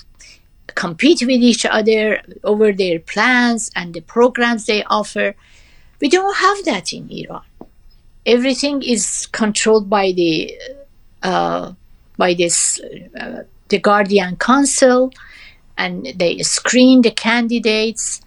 compete 0.84 1.22
with 1.22 1.42
each 1.52 1.66
other 1.66 2.22
over 2.44 2.72
their 2.72 3.00
plans 3.00 3.70
and 3.76 3.94
the 3.94 4.02
programs 4.02 4.66
they 4.66 4.84
offer 4.86 5.36
we 6.02 6.10
don't 6.10 6.36
have 6.38 6.66
that 6.66 6.92
in 6.92 7.10
iran. 7.10 7.44
Everything 8.26 8.82
is 8.82 9.28
controlled 9.32 9.90
by 9.90 10.12
the 10.12 10.58
uh, 11.24 11.74
by 12.18 12.34
this 12.34 12.80
uh, 13.20 13.44
the 13.70 13.80
guardian 13.80 14.36
council 14.36 15.12
and 15.78 16.08
they 16.16 16.40
screen 16.40 17.02
the 17.02 17.12
candidates 17.12 18.22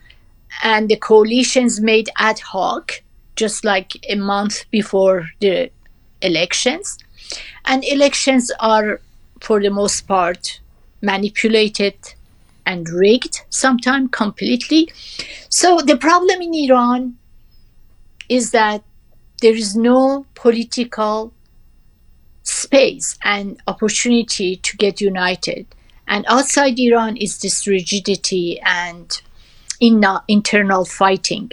and 0.62 0.88
the 0.88 0.96
coalitions 0.96 1.80
made 1.80 2.09
ad 2.16 2.40
hoc 2.40 3.02
just 3.36 3.64
like 3.64 3.92
a 4.09 4.14
month 4.14 4.64
before 4.70 5.28
the 5.40 5.70
elections. 6.22 6.98
And 7.64 7.84
elections 7.84 8.51
are 8.60 9.01
for 9.40 9.60
the 9.60 9.70
most 9.70 10.06
part 10.06 10.60
manipulated 11.02 11.96
and 12.64 12.88
rigged 12.88 13.42
sometimes 13.51 14.09
completely. 14.12 14.90
So 15.48 15.80
the 15.80 15.96
problem 15.96 16.40
in 16.40 16.55
iran 16.55 17.18
is 18.28 18.51
that 18.52 18.82
there 19.40 19.55
is 19.55 19.76
no 19.76 20.26
political 20.34 21.32
space 22.42 23.18
and 23.24 23.60
opportunity 23.66 24.56
to 24.56 24.76
get 24.76 25.01
united. 25.01 25.66
And 26.06 26.24
outside 26.28 26.78
Iran 26.78 27.16
is 27.16 27.38
this 27.38 27.66
rigidity 27.66 28.60
and 28.60 29.20
in, 29.80 30.05
internal 30.28 30.84
fighting, 30.84 31.52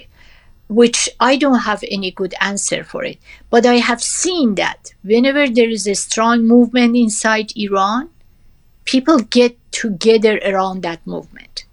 which 0.68 1.10
I 1.20 1.38
don't 1.38 1.60
have 1.60 1.84
any 1.90 2.12
good 2.12 2.34
answer 2.42 2.84
for 2.84 3.04
it. 3.04 3.20
But 3.50 3.66
I 3.66 3.76
have 3.76 4.02
seen 4.02 4.56
that 4.56 4.94
whenever 5.04 5.48
there 5.48 5.70
is 5.70 5.88
a 5.88 5.96
strong 5.96 6.48
movement 6.48 6.96
inside 6.96 7.54
Iran, 7.56 8.10
people 8.86 9.20
get 9.20 9.58
together 9.72 10.40
around 10.46 10.82
that 10.84 11.06
movement. 11.08 11.66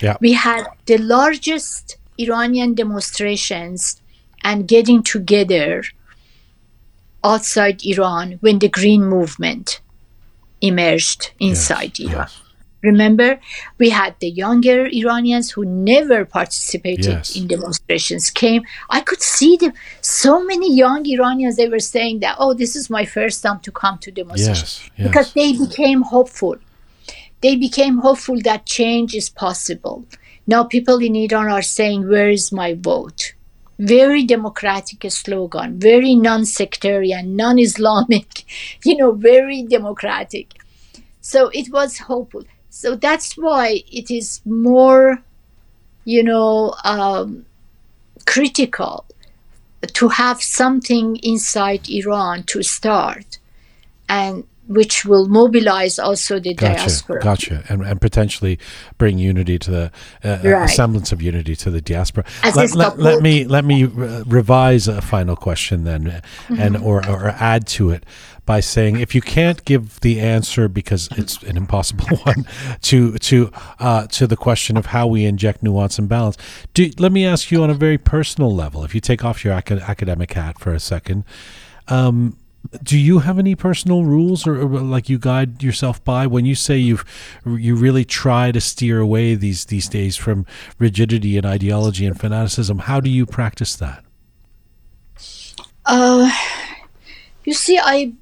Yeah. 0.00 0.16
We 0.20 0.32
had 0.32 0.66
the 0.86 0.98
largest 0.98 1.96
Iranian 2.18 2.74
demonstrations 2.74 4.00
and 4.44 4.68
getting 4.68 5.02
together 5.02 5.82
outside 7.24 7.84
Iran 7.84 8.38
when 8.40 8.58
the 8.58 8.68
Green 8.68 9.04
Movement 9.04 9.80
emerged 10.60 11.32
inside 11.40 11.98
Yes, 11.98 12.08
Iran. 12.12 12.26
yes. 12.28 12.40
Remember, 12.82 13.40
we 13.78 13.90
had 13.90 14.14
the 14.20 14.28
younger 14.28 14.86
Iranians 14.86 15.50
who 15.50 15.64
never 15.64 16.24
participated 16.24 17.06
Yes. 17.06 17.34
in 17.34 17.48
demonstrations 17.48 18.30
came. 18.30 18.62
I 18.90 19.00
could 19.00 19.22
see 19.22 19.56
them. 19.56 19.72
So 20.02 20.44
many 20.44 20.72
young 20.72 21.04
Iranians, 21.06 21.56
they 21.56 21.68
were 21.68 21.80
saying 21.80 22.20
that, 22.20 22.36
oh, 22.38 22.54
this 22.54 22.76
is 22.76 22.88
my 22.88 23.04
first 23.04 23.42
time 23.42 23.58
to 23.60 23.72
come 23.72 23.98
to 23.98 24.12
demonstrations. 24.12 24.80
Yes, 24.82 24.90
yes. 24.98 25.06
Because 25.08 25.32
they 25.32 25.52
became 25.54 26.02
hopeful. 26.02 26.56
They 27.40 27.56
became 27.56 27.98
hopeful 27.98 28.38
that 28.42 28.66
change 28.66 29.14
is 29.14 29.28
possible. 29.30 30.04
Now 30.46 30.62
people 30.62 30.98
in 30.98 31.16
Iran 31.16 31.48
are 31.48 31.62
saying, 31.62 32.08
where 32.08 32.30
is 32.30 32.52
my 32.52 32.74
vote? 32.74 33.34
Very 33.78 34.24
democratic 34.24 35.10
slogan, 35.10 35.78
very 35.78 36.14
non-sectarian, 36.14 37.36
non-Islamic, 37.36 38.44
you 38.84 38.96
know, 38.96 39.12
very 39.12 39.62
democratic. 39.62 40.54
So 41.20 41.48
it 41.48 41.72
was 41.72 41.98
hopeful. 41.98 42.44
So 42.70 42.94
that's 42.94 43.36
why 43.36 43.82
it 43.90 44.10
is 44.10 44.40
more, 44.44 45.22
you 46.04 46.22
know, 46.22 46.74
um, 46.84 47.46
critical 48.26 49.06
to 49.92 50.08
have 50.08 50.42
something 50.42 51.16
inside 51.22 51.88
Iran 51.88 52.42
to 52.44 52.62
start, 52.62 53.38
and 54.08 54.44
which 54.68 55.04
will 55.04 55.26
mobilize 55.28 55.98
also 55.98 56.38
the 56.40 56.54
Gotcha, 56.54 56.74
diaspora. 56.76 57.22
gotcha, 57.22 57.64
and 57.68 57.82
and 57.82 58.00
potentially 58.00 58.58
bring 58.98 59.18
unity 59.18 59.58
to 59.58 59.70
the 59.70 59.92
uh, 60.24 60.38
a 60.42 60.48
Right. 60.50 60.66
semblance 60.70 61.12
of 61.12 61.22
unity 61.22 61.54
to 61.56 61.70
the 61.70 61.80
diaspora. 61.80 62.24
As 62.42 62.56
Let, 62.56 62.74
let, 62.74 62.98
let 62.98 63.22
me 63.22 63.44
let 63.44 63.64
me 63.64 63.84
uh, 63.84 64.24
revise 64.26 64.88
a 64.88 65.00
final 65.02 65.36
question 65.36 65.84
then, 65.84 66.06
uh, 66.08 66.20
and 66.48 66.76
Mm-hmm. 66.76 66.84
or 66.86 67.06
or 67.08 67.28
add 67.38 67.66
to 67.68 67.90
it 67.90 68.04
by 68.44 68.60
saying 68.60 69.00
if 69.00 69.12
you 69.14 69.20
can't 69.20 69.64
give 69.64 69.98
the 70.00 70.20
answer 70.20 70.68
because 70.68 71.08
it's 71.16 71.42
an 71.42 71.56
impossible 71.56 72.06
one 72.24 72.46
to 72.82 73.18
to 73.18 73.50
uh, 73.80 74.06
to 74.08 74.26
the 74.26 74.36
question 74.36 74.76
of 74.76 74.86
how 74.86 75.06
we 75.06 75.24
inject 75.24 75.62
nuance 75.62 75.98
and 75.98 76.08
balance. 76.08 76.36
Do, 76.74 76.90
let 76.98 77.12
me 77.12 77.26
ask 77.26 77.50
you 77.50 77.62
on 77.62 77.70
a 77.70 77.74
very 77.74 77.98
personal 77.98 78.54
level. 78.54 78.84
If 78.84 78.94
you 78.94 79.00
take 79.00 79.24
off 79.24 79.44
your 79.44 79.54
acad- 79.54 79.80
academic 79.80 80.32
hat 80.32 80.58
for 80.58 80.72
a 80.72 80.80
second. 80.80 81.24
Um, 81.88 82.36
do 82.82 82.98
you 82.98 83.20
have 83.20 83.38
any 83.38 83.54
personal 83.54 84.04
rules 84.04 84.46
or, 84.46 84.60
or 84.60 84.66
like 84.80 85.08
you 85.08 85.18
guide 85.18 85.62
yourself 85.62 86.02
by 86.04 86.26
when 86.26 86.44
you 86.44 86.54
say 86.54 86.76
you've 86.76 87.04
you 87.44 87.74
really 87.74 88.04
try 88.04 88.52
to 88.52 88.60
steer 88.60 89.00
away 89.00 89.34
these 89.34 89.66
these 89.66 89.88
days 89.88 90.16
from 90.16 90.46
rigidity 90.78 91.36
and 91.36 91.46
ideology 91.46 92.06
and 92.06 92.18
fanaticism? 92.18 92.80
How 92.80 93.00
do 93.00 93.10
you 93.10 93.26
practice 93.26 93.76
that? 93.76 94.04
Uh, 95.84 96.30
you 97.44 97.52
see, 97.52 97.78
I 97.78 98.12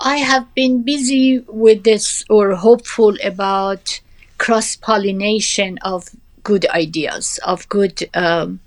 I 0.00 0.16
have 0.18 0.54
been 0.54 0.82
busy 0.82 1.40
with 1.48 1.84
this 1.84 2.24
or 2.30 2.54
hopeful 2.54 3.16
about 3.22 4.00
cross 4.38 4.76
pollination 4.76 5.78
of 5.82 6.08
good 6.42 6.66
ideas, 6.68 7.38
of 7.44 7.68
good 7.68 8.08
um, 8.14 8.60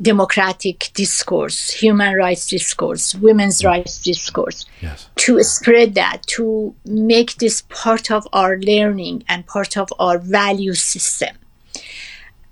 democratic 0.00 0.90
discourse, 0.94 1.70
human 1.70 2.14
rights 2.14 2.48
discourse, 2.48 3.14
women's 3.14 3.64
rights 3.64 4.02
discourse, 4.02 4.66
yes. 4.82 5.08
To 5.16 5.42
spread 5.42 5.94
that, 5.94 6.26
to 6.28 6.74
make 6.84 7.36
this 7.36 7.62
part 7.68 8.10
of 8.10 8.28
our 8.32 8.58
learning 8.58 9.24
and 9.28 9.46
part 9.46 9.76
of 9.76 9.88
our 9.98 10.18
value 10.18 10.74
system. 10.74 11.36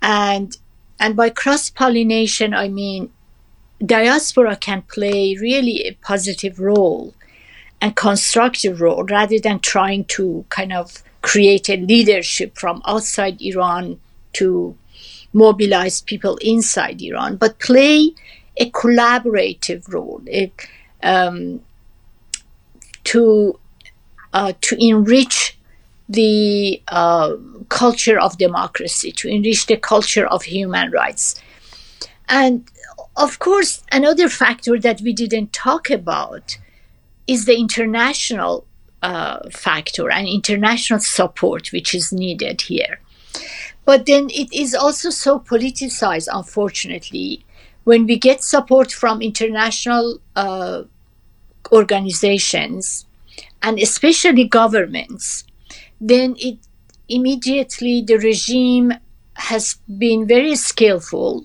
And 0.00 0.56
and 0.98 1.16
by 1.16 1.30
cross 1.30 1.70
pollination, 1.70 2.54
I 2.54 2.68
mean 2.68 3.10
diaspora 3.84 4.56
can 4.56 4.82
play 4.82 5.36
really 5.38 5.86
a 5.86 5.92
positive 5.94 6.58
role 6.58 7.12
and 7.80 7.94
constructive 7.94 8.80
role 8.80 9.04
rather 9.04 9.38
than 9.38 9.58
trying 9.58 10.04
to 10.06 10.44
kind 10.48 10.72
of 10.72 11.02
create 11.20 11.68
a 11.68 11.76
leadership 11.76 12.56
from 12.56 12.80
outside 12.86 13.40
Iran 13.42 14.00
to 14.34 14.76
mobilize 15.34 16.00
people 16.00 16.38
inside 16.40 17.02
Iran, 17.02 17.36
but 17.36 17.58
play 17.58 18.12
a 18.56 18.70
collaborative 18.70 19.92
role 19.92 20.22
um, 21.02 21.60
to 23.04 23.58
uh, 24.32 24.52
to 24.62 24.76
enrich 24.82 25.58
the 26.08 26.82
uh, 26.88 27.34
culture 27.68 28.18
of 28.18 28.38
democracy, 28.38 29.12
to 29.12 29.28
enrich 29.28 29.66
the 29.66 29.76
culture 29.76 30.26
of 30.26 30.44
human 30.44 30.90
rights, 30.90 31.40
and 32.28 32.64
of 33.16 33.38
course, 33.38 33.82
another 33.92 34.28
factor 34.28 34.78
that 34.78 35.00
we 35.00 35.12
didn't 35.12 35.52
talk 35.52 35.88
about 35.90 36.58
is 37.26 37.44
the 37.44 37.56
international 37.56 38.66
uh, 39.02 39.48
factor 39.50 40.10
and 40.10 40.26
international 40.26 40.98
support 40.98 41.72
which 41.72 41.94
is 41.94 42.12
needed 42.12 42.62
here. 42.62 43.00
But 43.84 44.06
then 44.06 44.30
it 44.30 44.52
is 44.52 44.74
also 44.74 45.10
so 45.10 45.38
politicized, 45.38 46.28
unfortunately. 46.32 47.44
When 47.84 48.06
we 48.06 48.18
get 48.18 48.42
support 48.42 48.90
from 48.92 49.20
international 49.20 50.18
uh, 50.34 50.84
organizations 51.70 53.04
and 53.62 53.78
especially 53.78 54.44
governments, 54.44 55.44
then 56.00 56.34
it 56.38 56.58
immediately 57.08 58.02
the 58.02 58.16
regime 58.16 58.94
has 59.34 59.76
been 59.98 60.26
very 60.26 60.54
skillful 60.56 61.44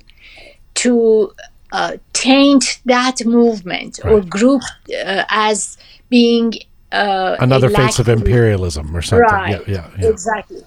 to 0.76 1.34
uh, 1.72 1.98
taint 2.14 2.80
that 2.86 3.26
movement 3.26 4.00
or 4.04 4.22
group 4.22 4.62
uh, 5.06 5.24
as 5.30 5.78
being 6.10 6.54
uh, 6.92 7.36
another 7.40 7.70
face 7.70 8.00
of 8.00 8.08
imperialism 8.08 8.96
or 8.96 9.02
something 9.02 9.26
Right. 9.26 9.68
yeah 9.68 9.74
yeah, 9.76 9.90
yeah. 10.00 10.10
Exactly. 10.10 10.62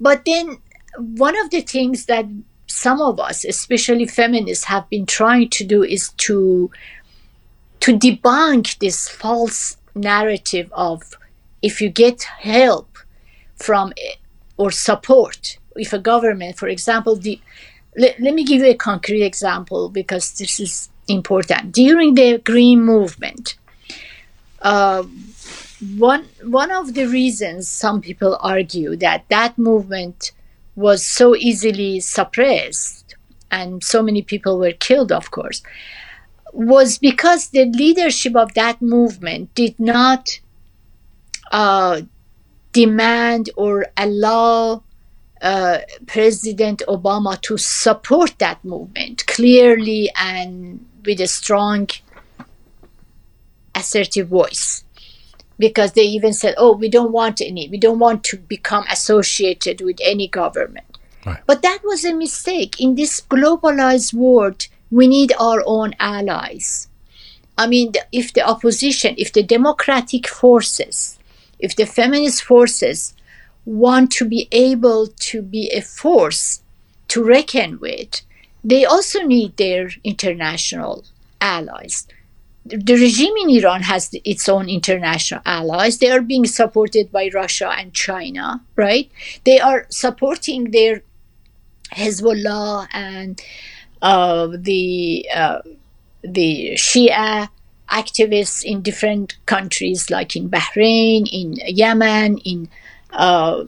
But 0.00 0.24
then 0.24 0.58
one 0.96 1.38
of 1.38 1.50
the 1.50 1.60
things 1.60 2.06
that 2.06 2.26
some 2.66 3.00
of 3.00 3.20
us, 3.20 3.44
especially 3.44 4.06
feminists, 4.06 4.64
have 4.64 4.88
been 4.88 5.06
trying 5.06 5.48
to 5.50 5.64
do 5.64 5.82
is 5.82 6.10
to 6.18 6.70
to 7.80 7.98
debunk 7.98 8.78
this 8.78 9.08
false 9.08 9.76
narrative 9.94 10.70
of 10.72 11.16
if 11.62 11.80
you 11.80 11.90
get 11.90 12.22
help 12.22 12.96
from 13.56 13.92
or 14.56 14.70
support, 14.70 15.58
if 15.76 15.92
a 15.92 15.98
government, 15.98 16.56
for 16.56 16.68
example, 16.68 17.16
the 17.16 17.40
let, 17.96 18.18
let 18.20 18.34
me 18.34 18.44
give 18.44 18.62
you 18.62 18.68
a 18.68 18.74
concrete 18.74 19.22
example 19.22 19.88
because 19.88 20.32
this 20.38 20.58
is 20.60 20.88
important. 21.08 21.72
During 21.72 22.14
the 22.14 22.38
Green 22.38 22.82
Movement, 22.82 23.56
uh, 24.62 25.02
one 25.96 26.26
one 26.44 26.70
of 26.70 26.94
the 26.94 27.06
reasons 27.06 27.68
some 27.68 28.00
people 28.00 28.38
argue 28.40 28.96
that 28.96 29.24
that 29.28 29.58
movement 29.58 30.32
was 30.74 31.04
so 31.04 31.36
easily 31.36 32.00
suppressed 32.00 33.14
and 33.50 33.84
so 33.84 34.02
many 34.02 34.22
people 34.22 34.58
were 34.58 34.72
killed 34.72 35.12
of 35.12 35.30
course 35.30 35.62
was 36.52 36.98
because 36.98 37.48
the 37.48 37.64
leadership 37.66 38.36
of 38.36 38.52
that 38.54 38.80
movement 38.82 39.54
did 39.54 39.78
not 39.78 40.40
uh, 41.50 42.02
demand 42.72 43.50
or 43.56 43.86
allow 43.96 44.82
uh, 45.40 45.78
President 46.06 46.82
Obama 46.88 47.40
to 47.42 47.56
support 47.56 48.38
that 48.38 48.64
movement 48.64 49.26
clearly 49.26 50.10
and 50.16 50.84
with 51.04 51.20
a 51.20 51.26
strong 51.26 51.88
assertive 53.74 54.28
voice 54.28 54.84
because 55.62 55.92
they 55.92 56.08
even 56.16 56.32
said, 56.32 56.54
"Oh, 56.58 56.72
we 56.82 56.88
don't 56.96 57.12
want 57.20 57.40
any. 57.40 57.64
We 57.68 57.78
don't 57.86 58.02
want 58.06 58.20
to 58.24 58.36
become 58.54 58.84
associated 58.96 59.76
with 59.80 59.98
any 60.12 60.26
government." 60.40 60.90
Right. 61.24 61.42
But 61.46 61.62
that 61.62 61.80
was 61.90 62.04
a 62.04 62.20
mistake. 62.24 62.72
In 62.84 62.96
this 62.96 63.20
globalized 63.34 64.12
world, 64.12 64.60
we 64.98 65.06
need 65.06 65.30
our 65.38 65.62
own 65.64 65.90
allies. 66.00 66.88
I 67.56 67.64
mean, 67.72 67.92
if 68.10 68.26
the 68.32 68.44
opposition, 68.54 69.14
if 69.24 69.30
the 69.32 69.44
democratic 69.56 70.24
forces, 70.26 70.96
if 71.66 71.76
the 71.76 71.86
feminist 71.98 72.42
forces 72.42 73.14
want 73.64 74.10
to 74.18 74.24
be 74.34 74.42
able 74.50 75.06
to 75.30 75.36
be 75.54 75.64
a 75.70 75.82
force 76.00 76.44
to 77.12 77.22
reckon 77.34 77.70
with, 77.78 78.12
they 78.70 78.82
also 78.84 79.18
need 79.34 79.50
their 79.56 79.84
international 80.02 81.04
allies 81.40 82.08
the 82.64 82.94
regime 82.94 83.34
in 83.42 83.50
Iran 83.50 83.82
has 83.82 84.10
its 84.24 84.48
own 84.48 84.68
international 84.68 85.42
allies. 85.44 85.98
They 85.98 86.10
are 86.10 86.20
being 86.20 86.46
supported 86.46 87.10
by 87.10 87.30
Russia 87.34 87.68
and 87.76 87.92
China, 87.92 88.62
right? 88.76 89.10
They 89.44 89.58
are 89.58 89.86
supporting 89.90 90.70
their 90.70 91.02
Hezbollah 91.92 92.88
and 92.92 93.40
uh, 94.00 94.48
the 94.56 95.28
uh, 95.34 95.62
the 96.22 96.72
Shia 96.74 97.48
activists 97.88 98.62
in 98.64 98.80
different 98.80 99.36
countries, 99.46 100.08
like 100.08 100.36
in 100.36 100.48
Bahrain, 100.48 101.28
in 101.30 101.54
Yemen, 101.66 102.38
in 102.38 102.68
uh, 103.12 103.64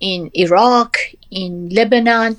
in 0.00 0.30
Iraq, 0.34 0.98
in 1.30 1.68
Lebanon 1.70 2.36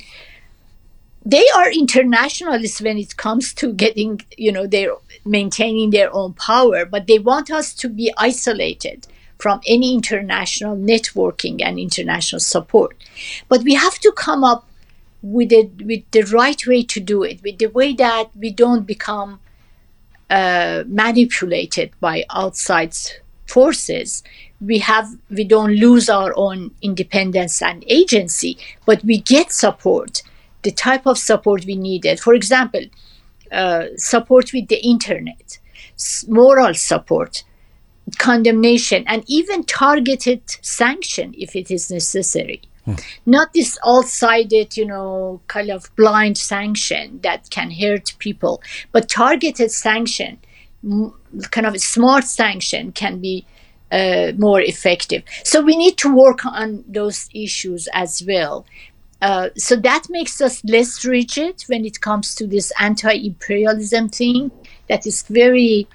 they 1.26 1.46
are 1.56 1.72
internationalists 1.72 2.82
when 2.82 2.98
it 2.98 3.16
comes 3.18 3.54
to 3.54 3.74
getting 3.74 4.22
you 4.38 4.52
know 4.52 4.68
their 4.68 4.92
maintaining 5.26 5.90
their 5.90 6.14
own 6.14 6.34
power 6.34 6.86
but 6.86 7.08
they 7.08 7.20
want 7.20 7.50
us 7.50 7.74
to 7.74 7.88
be 7.88 8.14
isolated 8.18 9.08
from 9.44 9.60
any 9.68 9.94
international 9.94 10.78
networking 10.78 11.62
and 11.62 11.78
international 11.78 12.40
support. 12.40 12.96
But 13.50 13.64
we 13.64 13.74
have 13.74 14.00
to 14.00 14.12
come 14.14 14.42
up 14.42 14.70
with 15.22 15.52
it 15.52 15.70
with 15.90 16.04
the 16.12 16.24
right 16.40 16.66
way 16.66 16.84
to 16.84 17.00
do 17.02 17.24
it 17.24 17.44
with 17.44 17.58
the 17.58 17.68
way 17.68 17.94
that 17.94 18.30
we 18.36 18.52
don't 18.52 18.86
become 18.86 19.42
uh, 20.30 20.84
manipulated 20.88 21.92
by 22.00 22.24
outside 22.30 22.96
forces. 23.46 24.24
We 24.62 24.80
have 24.80 25.08
we 25.30 25.44
don't 25.44 25.76
lose 25.76 26.10
our 26.10 26.32
own 26.38 26.72
independence 26.82 27.62
and 27.62 27.84
agency 27.88 28.58
but 28.86 29.04
we 29.04 29.18
get 29.18 29.52
support 29.52 30.22
the 30.64 30.72
type 30.72 31.06
of 31.06 31.18
support 31.18 31.66
we 31.66 31.76
needed 31.76 32.20
for 32.20 32.34
example 32.34 32.82
uh, 33.52 33.86
support 33.98 34.52
with 34.54 34.68
the 34.68 34.84
internet 34.86 35.60
moral 36.28 36.74
support 36.74 37.44
condemnation 38.18 39.04
and 39.08 39.24
even 39.28 39.64
targeted 39.64 40.42
sanction 40.62 41.34
if 41.38 41.56
it 41.56 41.72
is 41.72 41.90
necessary. 41.90 42.62
Not 43.26 43.54
this 43.54 43.78
all 43.82 44.04
sided, 44.04 44.76
you 44.76 44.86
know, 44.86 45.40
kind 45.48 45.70
of 45.70 45.90
blind 45.96 46.38
sanction 46.38 47.22
that 47.24 47.50
can 47.50 47.72
hurt 47.72 48.14
people, 48.20 48.62
but 48.92 49.08
targeted 49.08 49.72
sanction, 49.72 50.40
m- 50.84 51.14
kind 51.52 51.66
of 51.66 51.76
a 51.76 51.80
smart 51.80 52.26
sanction, 52.26 52.92
can 52.92 53.20
be 53.20 53.46
uh, 53.90 54.34
more 54.38 54.60
effective. 54.60 55.24
So 55.46 55.62
we 55.62 55.78
need 55.78 55.98
to 56.00 56.14
work 56.14 56.46
on 56.46 56.84
those 56.86 57.30
issues 57.34 57.88
as 57.94 58.22
well. 58.28 58.66
Uh, 59.24 59.50
so 59.56 59.78
that 59.78 60.06
makes 60.10 60.42
us 60.42 60.62
less 60.66 61.06
rigid 61.06 61.64
when 61.68 61.86
it 61.86 62.02
comes 62.02 62.36
to 62.36 62.46
this 62.46 62.74
anti-imperialism 62.78 64.10
thing 64.10 64.52
that 64.90 65.08
is 65.08 65.24
very 65.24 65.88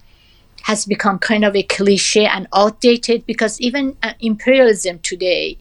has 0.62 0.86
become 0.86 1.18
kind 1.18 1.44
of 1.44 1.54
a 1.54 1.62
cliche 1.62 2.24
and 2.24 2.48
outdated 2.54 3.26
because 3.26 3.60
even 3.60 3.94
uh, 4.02 4.14
imperialism 4.20 4.98
today 5.00 5.58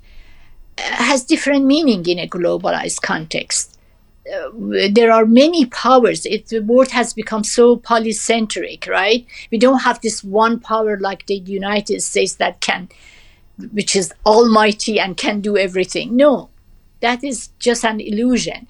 uh, 0.78 0.82
has 0.82 1.26
different 1.26 1.66
meaning 1.66 2.06
in 2.06 2.20
a 2.20 2.28
globalized 2.28 3.02
context 3.02 3.78
uh, 4.34 4.50
there 4.92 5.12
are 5.12 5.26
many 5.26 5.66
powers. 5.66 6.26
It, 6.26 6.48
the 6.48 6.60
world 6.60 6.92
has 6.92 7.14
become 7.14 7.46
so 7.46 7.78
polycentric, 7.78 8.88
right? 8.88 9.26
We 9.52 9.58
don't 9.58 9.80
have 9.80 10.02
this 10.02 10.22
one 10.22 10.60
power 10.60 10.98
like 11.00 11.26
the 11.28 11.36
United 11.36 12.02
States 12.02 12.36
that 12.36 12.60
can, 12.60 12.90
which 13.72 13.96
is 13.96 14.14
almighty 14.26 15.00
and 15.00 15.16
can 15.16 15.40
do 15.40 15.58
everything. 15.58 16.18
No, 16.18 16.50
that 17.02 17.24
is 17.24 17.50
just 17.60 17.84
an 17.84 18.00
illusion. 18.00 18.68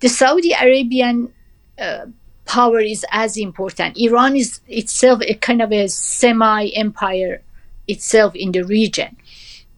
The 0.00 0.08
Saudi 0.08 0.52
Arabian 0.52 1.32
uh, 1.78 2.06
power 2.44 2.80
is 2.80 3.04
as 3.10 3.36
important. 3.36 3.98
Iran 3.98 4.36
is 4.36 4.60
itself 4.68 5.20
a 5.22 5.34
kind 5.34 5.62
of 5.62 5.72
a 5.72 5.88
semi 5.88 6.68
empire 6.74 7.42
itself 7.88 8.34
in 8.34 8.52
the 8.52 8.62
region. 8.62 9.16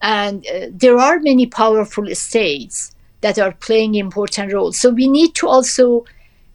And 0.03 0.47
uh, 0.47 0.67
there 0.71 0.99
are 0.99 1.19
many 1.21 1.47
powerful 1.47 2.07
states 2.15 2.95
that 3.23 3.39
are 3.39 3.53
playing 3.53 3.95
important 3.95 4.53
roles. 4.53 4.79
So 4.79 4.91
we 4.91 5.09
need 5.09 5.35
to 5.37 5.49
also 5.49 6.05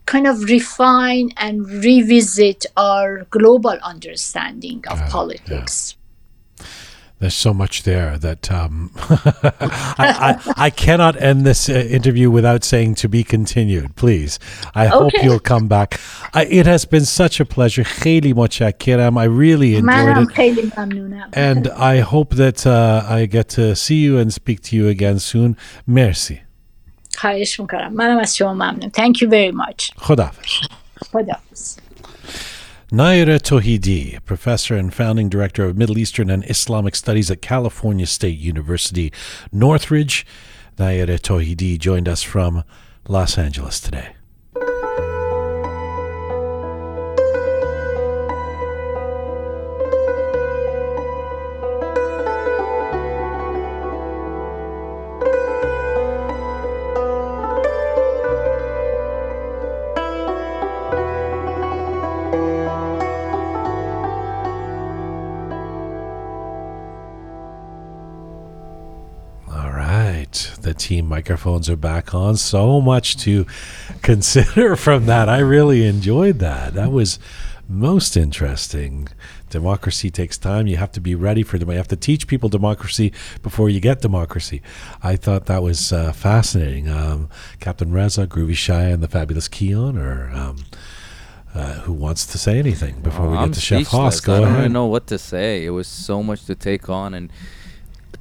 kind 0.05 0.27
of 0.27 0.43
refine 0.43 1.29
and 1.37 1.67
revisit 1.67 2.65
our 2.77 3.25
global 3.29 3.77
understanding 3.83 4.83
of 4.87 4.99
politics 5.09 5.95
There's 7.20 7.32
so 7.34 7.54
much 7.54 7.84
there 7.84 8.18
that 8.18 8.52
um, 8.52 8.90
I, 9.98 10.06
I, 10.28 10.52
I 10.66 10.70
cannot 10.70 11.14
end 11.22 11.46
this 11.46 11.66
uh, 11.66 11.72
interview 11.72 12.30
without 12.30 12.62
saying 12.62 12.96
to 12.96 13.08
be 13.08 13.24
continued. 13.24 13.96
Please, 13.96 14.38
I 14.74 14.84
hope 14.86 15.14
Okay. 15.14 15.24
you'll 15.24 15.40
come 15.40 15.66
back. 15.66 15.98
I, 16.34 16.44
it 16.44 16.66
has 16.66 16.84
been 16.84 17.06
such 17.06 17.40
a 17.40 17.46
pleasure. 17.46 17.84
خیلی 17.84 18.34
متشکرم. 18.34 19.16
I 19.16 19.24
really 19.24 19.76
enjoyed 19.76 19.84
منم 19.84 20.22
it. 20.24 20.32
خیلی 20.34 20.70
ممنونم. 20.76 21.30
And 21.32 21.68
I 21.68 22.00
hope 22.00 22.34
that 22.34 22.66
uh, 22.66 23.04
I 23.08 23.24
get 23.24 23.48
to 23.56 23.74
see 23.74 23.96
you 24.04 24.18
and 24.18 24.30
speak 24.30 24.60
to 24.64 24.76
you 24.76 24.88
again 24.88 25.18
soon. 25.18 25.56
Merci. 25.86 26.40
خواهش 27.18 27.60
میکنم. 27.60 27.92
منم 27.94 28.18
از 28.18 28.36
شما 28.36 28.54
ممنون. 28.54 28.90
Thank 28.90 29.22
you 29.22 29.28
very 29.28 29.52
much. 29.52 29.90
خداحافظ. 29.96 30.68
خداحافظ. 31.12 31.76
Nayere 32.91 33.39
Tohidi, 33.39 34.19
professor 34.25 34.75
and 34.75 34.93
founding 34.93 35.29
director 35.29 35.63
of 35.63 35.77
Middle 35.77 35.97
Eastern 35.97 36.29
and 36.29 36.43
Islamic 36.49 36.93
Studies 36.93 37.31
at 37.31 37.41
California 37.41 38.05
State 38.05 38.37
University, 38.37 39.13
Northridge. 39.49 40.25
Nayere 40.75 41.17
Tohidi 41.17 41.79
joined 41.79 42.09
us 42.09 42.21
from 42.21 42.65
Los 43.07 43.37
Angeles 43.37 43.79
today. 43.79 44.17
Team 70.81 71.07
microphones 71.07 71.69
are 71.69 71.75
back 71.75 72.13
on. 72.13 72.37
So 72.37 72.81
much 72.81 73.15
to 73.17 73.45
consider 74.01 74.75
from 74.75 75.05
that. 75.05 75.29
I 75.29 75.39
really 75.39 75.85
enjoyed 75.85 76.39
that. 76.39 76.73
That 76.73 76.91
was 76.91 77.19
most 77.69 78.17
interesting. 78.17 79.07
Democracy 79.49 80.09
takes 80.09 80.37
time. 80.37 80.67
You 80.67 80.77
have 80.77 80.91
to 80.93 80.99
be 80.99 81.13
ready 81.15 81.43
for 81.43 81.57
them. 81.57 81.69
You 81.69 81.77
have 81.77 81.87
to 81.89 81.95
teach 81.95 82.27
people 82.27 82.49
democracy 82.49 83.13
before 83.43 83.69
you 83.69 83.79
get 83.79 84.01
democracy. 84.01 84.61
I 85.03 85.15
thought 85.15 85.45
that 85.45 85.61
was 85.61 85.93
uh, 85.93 86.11
fascinating. 86.13 86.89
Um, 86.89 87.29
Captain 87.59 87.91
Reza, 87.91 88.25
Groovy 88.27 88.51
Shaya, 88.51 88.93
and 88.93 89.03
the 89.03 89.07
fabulous 89.07 89.47
Kian, 89.47 89.97
or 90.01 90.31
um, 90.35 90.57
uh, 91.53 91.73
who 91.81 91.93
wants 91.93 92.25
to 92.25 92.37
say 92.37 92.57
anything 92.59 93.01
before 93.01 93.29
we 93.29 93.37
I'm 93.37 93.49
get 93.49 93.55
to 93.55 93.61
Chef 93.61 93.87
Hoss? 93.87 94.19
Go 94.19 94.35
I 94.35 94.39
don't 94.39 94.47
ahead. 94.55 94.71
know 94.71 94.87
what 94.87 95.07
to 95.07 95.17
say. 95.17 95.65
It 95.65 95.71
was 95.71 95.87
so 95.87 96.23
much 96.23 96.45
to 96.45 96.55
take 96.55 96.89
on 96.89 97.13
and 97.13 97.31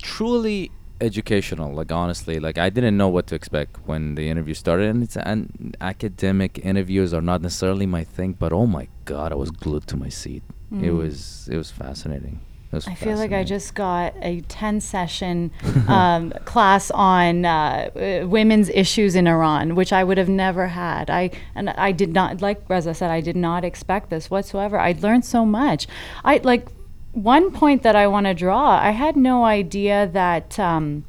truly 0.03 0.71
educational. 1.01 1.73
Like 1.73 1.93
honestly, 1.93 2.39
like 2.41 2.59
I 2.59 2.71
didn't 2.71 2.97
know 2.97 3.09
what 3.09 3.27
to 3.29 3.35
expect 3.35 3.77
when 3.87 4.15
the 4.15 4.29
interview 4.29 4.55
started. 4.55 4.89
And 4.89 5.03
it's 5.03 5.17
and 5.17 5.77
academic 5.81 6.59
interviews 6.65 7.13
are 7.15 7.21
not 7.21 7.43
necessarily 7.43 7.87
my 7.87 8.05
thing, 8.05 8.35
but 8.35 8.53
oh 8.53 8.67
my 8.67 8.89
god, 9.05 9.33
I 9.33 9.37
was 9.37 9.51
glued 9.51 9.87
to 9.89 9.97
my 9.97 10.09
seat. 10.09 10.43
It 10.73 10.93
was 10.93 11.49
it 11.51 11.57
was 11.57 11.71
fascinating. 11.71 12.41
It 12.71 12.77
was 12.77 12.87
I 12.87 12.95
feel 12.95 13.17
like 13.17 13.33
I 13.33 13.43
just 13.43 13.75
got 13.75 14.15
a 14.23 14.41
10 14.43 14.81
session 14.81 15.51
um, 15.89 16.31
class 16.45 16.93
on 16.93 17.45
uh, 17.45 17.91
women's 18.27 18.69
issues 18.69 19.17
in 19.17 19.27
Iran, 19.27 19.75
which 19.75 19.93
I 19.93 20.05
would 20.05 20.17
have 20.17 20.29
never 20.29 20.69
had. 20.69 21.11
I 21.11 21.31
and 21.57 21.71
I 21.71 21.91
did 21.91 22.13
not, 22.13 22.41
like 22.41 22.63
Reza 22.69 22.95
said, 22.95 23.11
I 23.11 23.21
did 23.21 23.35
not 23.35 23.65
expect 23.65 24.11
this 24.11 24.31
whatsoever. 24.31 24.79
I 24.79 24.93
learned 25.01 25.25
so 25.25 25.45
much. 25.45 25.89
I 26.25 26.41
like 26.45 26.69
one 27.13 27.51
point 27.51 27.83
that 27.83 27.97
I 27.97 28.07
want 28.07 28.27
to 28.27 28.35
draw. 28.35 28.79
I 28.79 28.91
had 28.91 29.17
no 29.17 29.45
idea 29.45 30.09
that. 30.13 30.59
Um, 30.59 31.05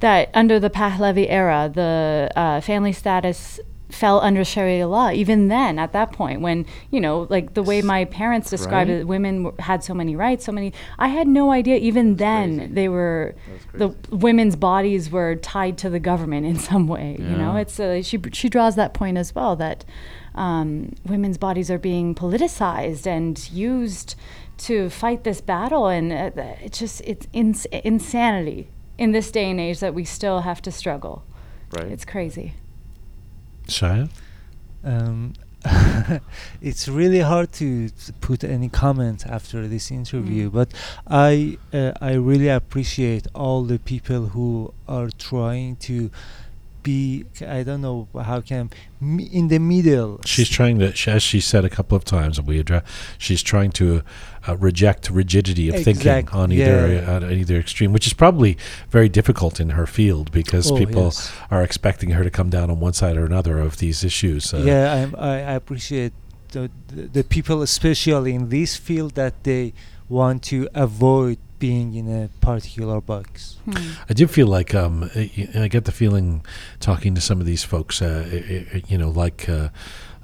that 0.00 0.30
under 0.34 0.58
the 0.58 0.68
Pahlavi 0.68 1.26
era, 1.30 1.70
the 1.72 2.28
uh, 2.34 2.60
family 2.60 2.92
status 2.92 3.60
fell 3.88 4.20
under 4.20 4.42
Sharia 4.42 4.88
law. 4.88 5.10
Even 5.12 5.46
then, 5.46 5.78
at 5.78 5.92
that 5.92 6.10
point, 6.12 6.40
when 6.40 6.66
you 6.90 7.00
know, 7.00 7.28
like 7.30 7.54
the 7.54 7.62
way 7.62 7.82
my 7.82 8.04
parents 8.06 8.50
described 8.50 8.90
Right. 8.90 8.98
it, 9.00 9.06
women 9.06 9.44
w- 9.44 9.62
had 9.62 9.84
so 9.84 9.94
many 9.94 10.16
rights, 10.16 10.44
so 10.44 10.50
many. 10.50 10.72
I 10.98 11.06
had 11.06 11.28
no 11.28 11.52
idea. 11.52 11.76
Even 11.76 12.16
then, 12.16 12.74
they 12.74 12.88
were 12.88 13.36
the 13.74 13.94
women's 14.10 14.56
bodies 14.56 15.08
were 15.08 15.36
tied 15.36 15.78
to 15.78 15.88
the 15.88 16.00
government 16.00 16.46
in 16.46 16.58
some 16.58 16.88
way. 16.88 17.16
You 17.20 17.36
know, 17.36 17.54
it's 17.54 17.78
uh, 17.78 18.02
she 18.02 18.18
she 18.32 18.48
draws 18.48 18.74
that 18.74 18.94
point 18.94 19.18
as 19.18 19.32
well 19.36 19.54
that 19.54 19.84
um, 20.34 20.94
women's 21.06 21.38
bodies 21.38 21.70
are 21.70 21.78
being 21.78 22.12
politicized 22.16 23.06
and 23.06 23.48
used 23.52 24.16
to 24.66 24.88
fight 24.90 25.24
this 25.24 25.40
battle, 25.40 25.86
and 25.88 26.12
uh, 26.12 26.30
it's 26.64 26.78
just 26.78 27.00
it's 27.02 27.26
ins- 27.32 27.66
insanity 27.84 28.68
in 28.98 29.12
this 29.12 29.30
day 29.30 29.50
and 29.50 29.60
age 29.60 29.80
that 29.80 29.94
we 29.94 30.04
still 30.04 30.40
have 30.40 30.60
to 30.62 30.70
struggle. 30.70 31.22
right. 31.76 31.86
It's 31.92 32.04
crazy. 32.04 32.52
Shaya? 33.68 34.08
Um, 34.84 35.32
it's 36.60 36.88
really 36.88 37.20
hard 37.20 37.52
to 37.52 37.86
s- 37.96 38.10
put 38.20 38.42
any 38.44 38.68
comment 38.68 39.24
after 39.26 39.68
this 39.68 39.90
interview, 39.90 40.50
Mm. 40.50 40.52
but 40.52 40.68
I 41.06 41.58
uh, 41.72 41.92
I 42.00 42.12
really 42.14 42.48
appreciate 42.48 43.26
all 43.34 43.62
the 43.64 43.78
people 43.78 44.22
who 44.34 44.72
are 44.88 45.08
trying 45.18 45.76
to 45.88 46.10
be 46.82 47.24
I 47.46 47.62
don't 47.62 47.80
know 47.80 48.08
how 48.20 48.40
can 48.40 48.70
in 49.00 49.48
the 49.48 49.58
middle. 49.58 50.20
She's 50.24 50.48
trying 50.48 50.78
to, 50.78 50.92
as 51.10 51.22
she 51.22 51.40
said 51.40 51.64
a 51.64 51.70
couple 51.70 51.96
of 51.96 52.04
times, 52.04 52.38
and 52.38 52.46
we 52.46 52.58
address. 52.58 52.84
She's 53.18 53.42
trying 53.42 53.72
to 53.72 54.02
uh, 54.46 54.56
reject 54.56 55.10
rigidity 55.10 55.68
of 55.68 55.82
thinking 55.82 56.28
on 56.30 56.52
either 56.52 56.92
yeah. 56.94 57.14
on 57.16 57.30
either 57.30 57.56
extreme, 57.56 57.92
which 57.92 58.06
is 58.06 58.12
probably 58.14 58.56
very 58.90 59.08
difficult 59.08 59.60
in 59.60 59.70
her 59.70 59.86
field 59.86 60.30
because 60.32 60.70
Oh, 60.70 60.76
people 60.76 61.04
yes. 61.04 61.32
are 61.50 61.62
expecting 61.62 62.10
her 62.10 62.24
to 62.24 62.30
come 62.30 62.50
down 62.50 62.70
on 62.70 62.80
one 62.80 62.92
side 62.92 63.16
or 63.16 63.24
another 63.24 63.58
of 63.58 63.78
these 63.78 64.04
issues. 64.04 64.52
Uh, 64.54 64.58
yeah, 64.58 65.08
I 65.18 65.28
I 65.28 65.54
appreciate 65.54 66.12
the 66.52 66.70
the 66.88 67.24
people, 67.24 67.62
especially 67.62 68.34
in 68.34 68.48
this 68.48 68.76
field, 68.76 69.14
that 69.14 69.44
they 69.44 69.72
want 70.08 70.42
to 70.42 70.68
avoid 70.74 71.38
being 71.62 71.94
in 71.94 72.06
a 72.22 72.28
particular 72.40 73.00
box. 73.00 73.56
I 74.10 74.14
do 74.14 74.26
feel 74.26 74.48
like 74.58 74.74
um, 74.74 75.08
I, 75.14 75.30
I 75.64 75.68
get 75.68 75.84
the 75.84 75.92
feeling 75.92 76.44
talking 76.80 77.14
to 77.14 77.20
some 77.20 77.38
of 77.40 77.46
these 77.46 77.62
folks, 77.72 78.02
uh, 78.02 78.24
i- 78.36 78.66
i- 78.76 78.82
you 78.88 78.98
know, 78.98 79.10
like. 79.24 79.48
Uh, 79.48 79.68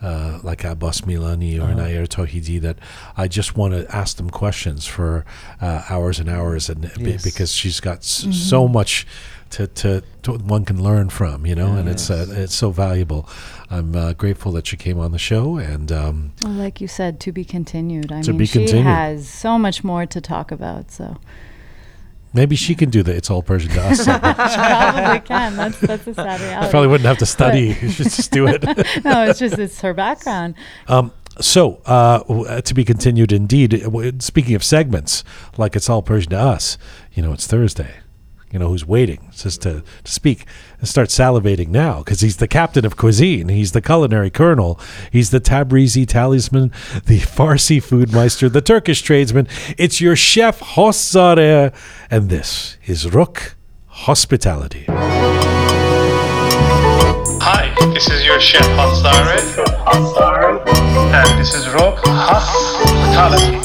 uh, 0.02 0.38
like 0.42 0.64
Abbas 0.64 1.02
Milani 1.02 1.58
or 1.58 1.70
Uh-huh. 1.72 1.80
Nayere 1.80 2.06
Tohidi, 2.08 2.60
that 2.60 2.78
I 3.16 3.28
just 3.28 3.56
want 3.56 3.74
to 3.74 3.94
ask 3.94 4.16
them 4.16 4.30
questions 4.30 4.86
for 4.86 5.24
uh, 5.60 5.82
hours 5.90 6.18
and 6.20 6.28
hours, 6.28 6.68
and 6.70 6.82
be- 6.94 7.12
Yes. 7.12 7.22
because 7.24 7.52
she's 7.52 7.80
got 7.80 7.98
s- 7.98 8.26
so 8.30 8.68
much 8.68 9.06
to, 9.50 9.66
to, 9.66 10.02
to 10.22 10.32
one 10.34 10.64
can 10.66 10.82
learn 10.82 11.08
from, 11.08 11.46
you 11.46 11.54
know, 11.54 11.72
and 11.74 11.88
it's 11.88 12.10
uh, 12.10 12.26
it's 12.28 12.54
so 12.54 12.70
valuable. 12.70 13.26
I'm 13.70 13.94
uh, 13.96 14.12
grateful 14.12 14.52
that 14.52 14.66
she 14.66 14.76
came 14.76 14.98
on 14.98 15.10
the 15.12 15.18
show, 15.18 15.56
and 15.56 15.90
um, 15.90 16.32
Well, 16.42 16.52
like 16.52 16.80
you 16.82 16.88
said, 16.88 17.18
to 17.20 17.32
be 17.32 17.44
continued. 17.44 18.12
I 18.12 18.20
To 18.22 18.30
mean, 18.32 18.38
be 18.38 18.46
she 18.46 18.58
continued. 18.60 18.84
has 18.84 19.28
so 19.28 19.58
much 19.58 19.82
more 19.82 20.04
to 20.06 20.20
talk 20.20 20.52
about. 20.52 20.90
So 20.90 21.16
maybe 22.38 22.56
she 22.56 22.74
can 22.74 22.88
do 22.88 23.02
the 23.02 23.14
"It's 23.14 23.30
All 23.30 23.42
Persian 23.42 23.70
to 23.72 23.82
Us." 23.82 23.98
she 24.04 24.10
probably 24.14 25.20
can. 25.20 25.56
That's 25.56 25.78
that's 25.80 26.06
a 26.06 26.14
sad 26.14 26.40
I 26.40 26.44
reality. 26.44 26.70
probably 26.70 26.88
wouldn't 26.88 27.06
have 27.06 27.18
to 27.18 27.26
study; 27.26 27.74
should 27.90 28.10
just 28.10 28.30
do 28.30 28.46
it. 28.46 28.62
no, 29.04 29.24
it's 29.28 29.38
just 29.38 29.58
it's 29.58 29.80
her 29.80 29.92
background. 29.92 30.54
Um, 30.86 31.12
so, 31.40 31.82
uh, 31.86 32.22
uh, 32.28 32.60
to 32.62 32.74
be 32.74 32.84
continued 32.84 33.32
indeed. 33.32 33.74
Uh, 33.84 34.12
Speaking 34.20 34.54
of 34.54 34.64
segments, 34.64 35.24
like 35.56 35.76
it's 35.76 35.90
all 35.90 36.02
Persian 36.02 36.30
to 36.30 36.38
us, 36.38 36.78
you 37.12 37.22
know, 37.22 37.32
it's 37.32 37.46
Thursday. 37.46 37.94
You 38.50 38.58
know, 38.58 38.68
who's 38.68 38.86
waiting 38.86 39.28
just 39.34 39.62
to, 39.62 39.82
to 40.04 40.10
speak 40.10 40.46
and 40.78 40.88
start 40.88 41.08
salivating 41.08 41.68
now 41.68 41.98
because 41.98 42.20
he's 42.20 42.38
the 42.38 42.48
captain 42.48 42.86
of 42.86 42.96
cuisine. 42.96 43.48
He's 43.48 43.72
the 43.72 43.82
culinary 43.82 44.30
colonel. 44.30 44.80
He's 45.12 45.30
the 45.30 45.40
Tabrizi 45.40 46.06
talisman, 46.06 46.70
the 47.04 47.18
Farsi 47.20 47.82
food 47.82 48.12
meister, 48.12 48.48
the 48.48 48.62
Turkish 48.62 49.02
tradesman. 49.02 49.48
It's 49.76 50.00
your 50.00 50.16
chef 50.16 50.60
Hoss 50.60 51.10
Zare. 51.10 51.72
And 52.10 52.30
this 52.30 52.78
is 52.86 53.12
Rook 53.12 53.56
Hospitality. 53.86 54.86
Hi, 57.40 57.74
this 57.92 58.08
is 58.08 58.24
your 58.24 58.40
chef 58.40 58.64
Hoss 58.76 59.02
Zare, 59.02 59.38
and 61.14 61.40
this 61.40 61.54
is 61.54 61.68
Rook 61.68 61.98
Hospitality. 62.04 63.58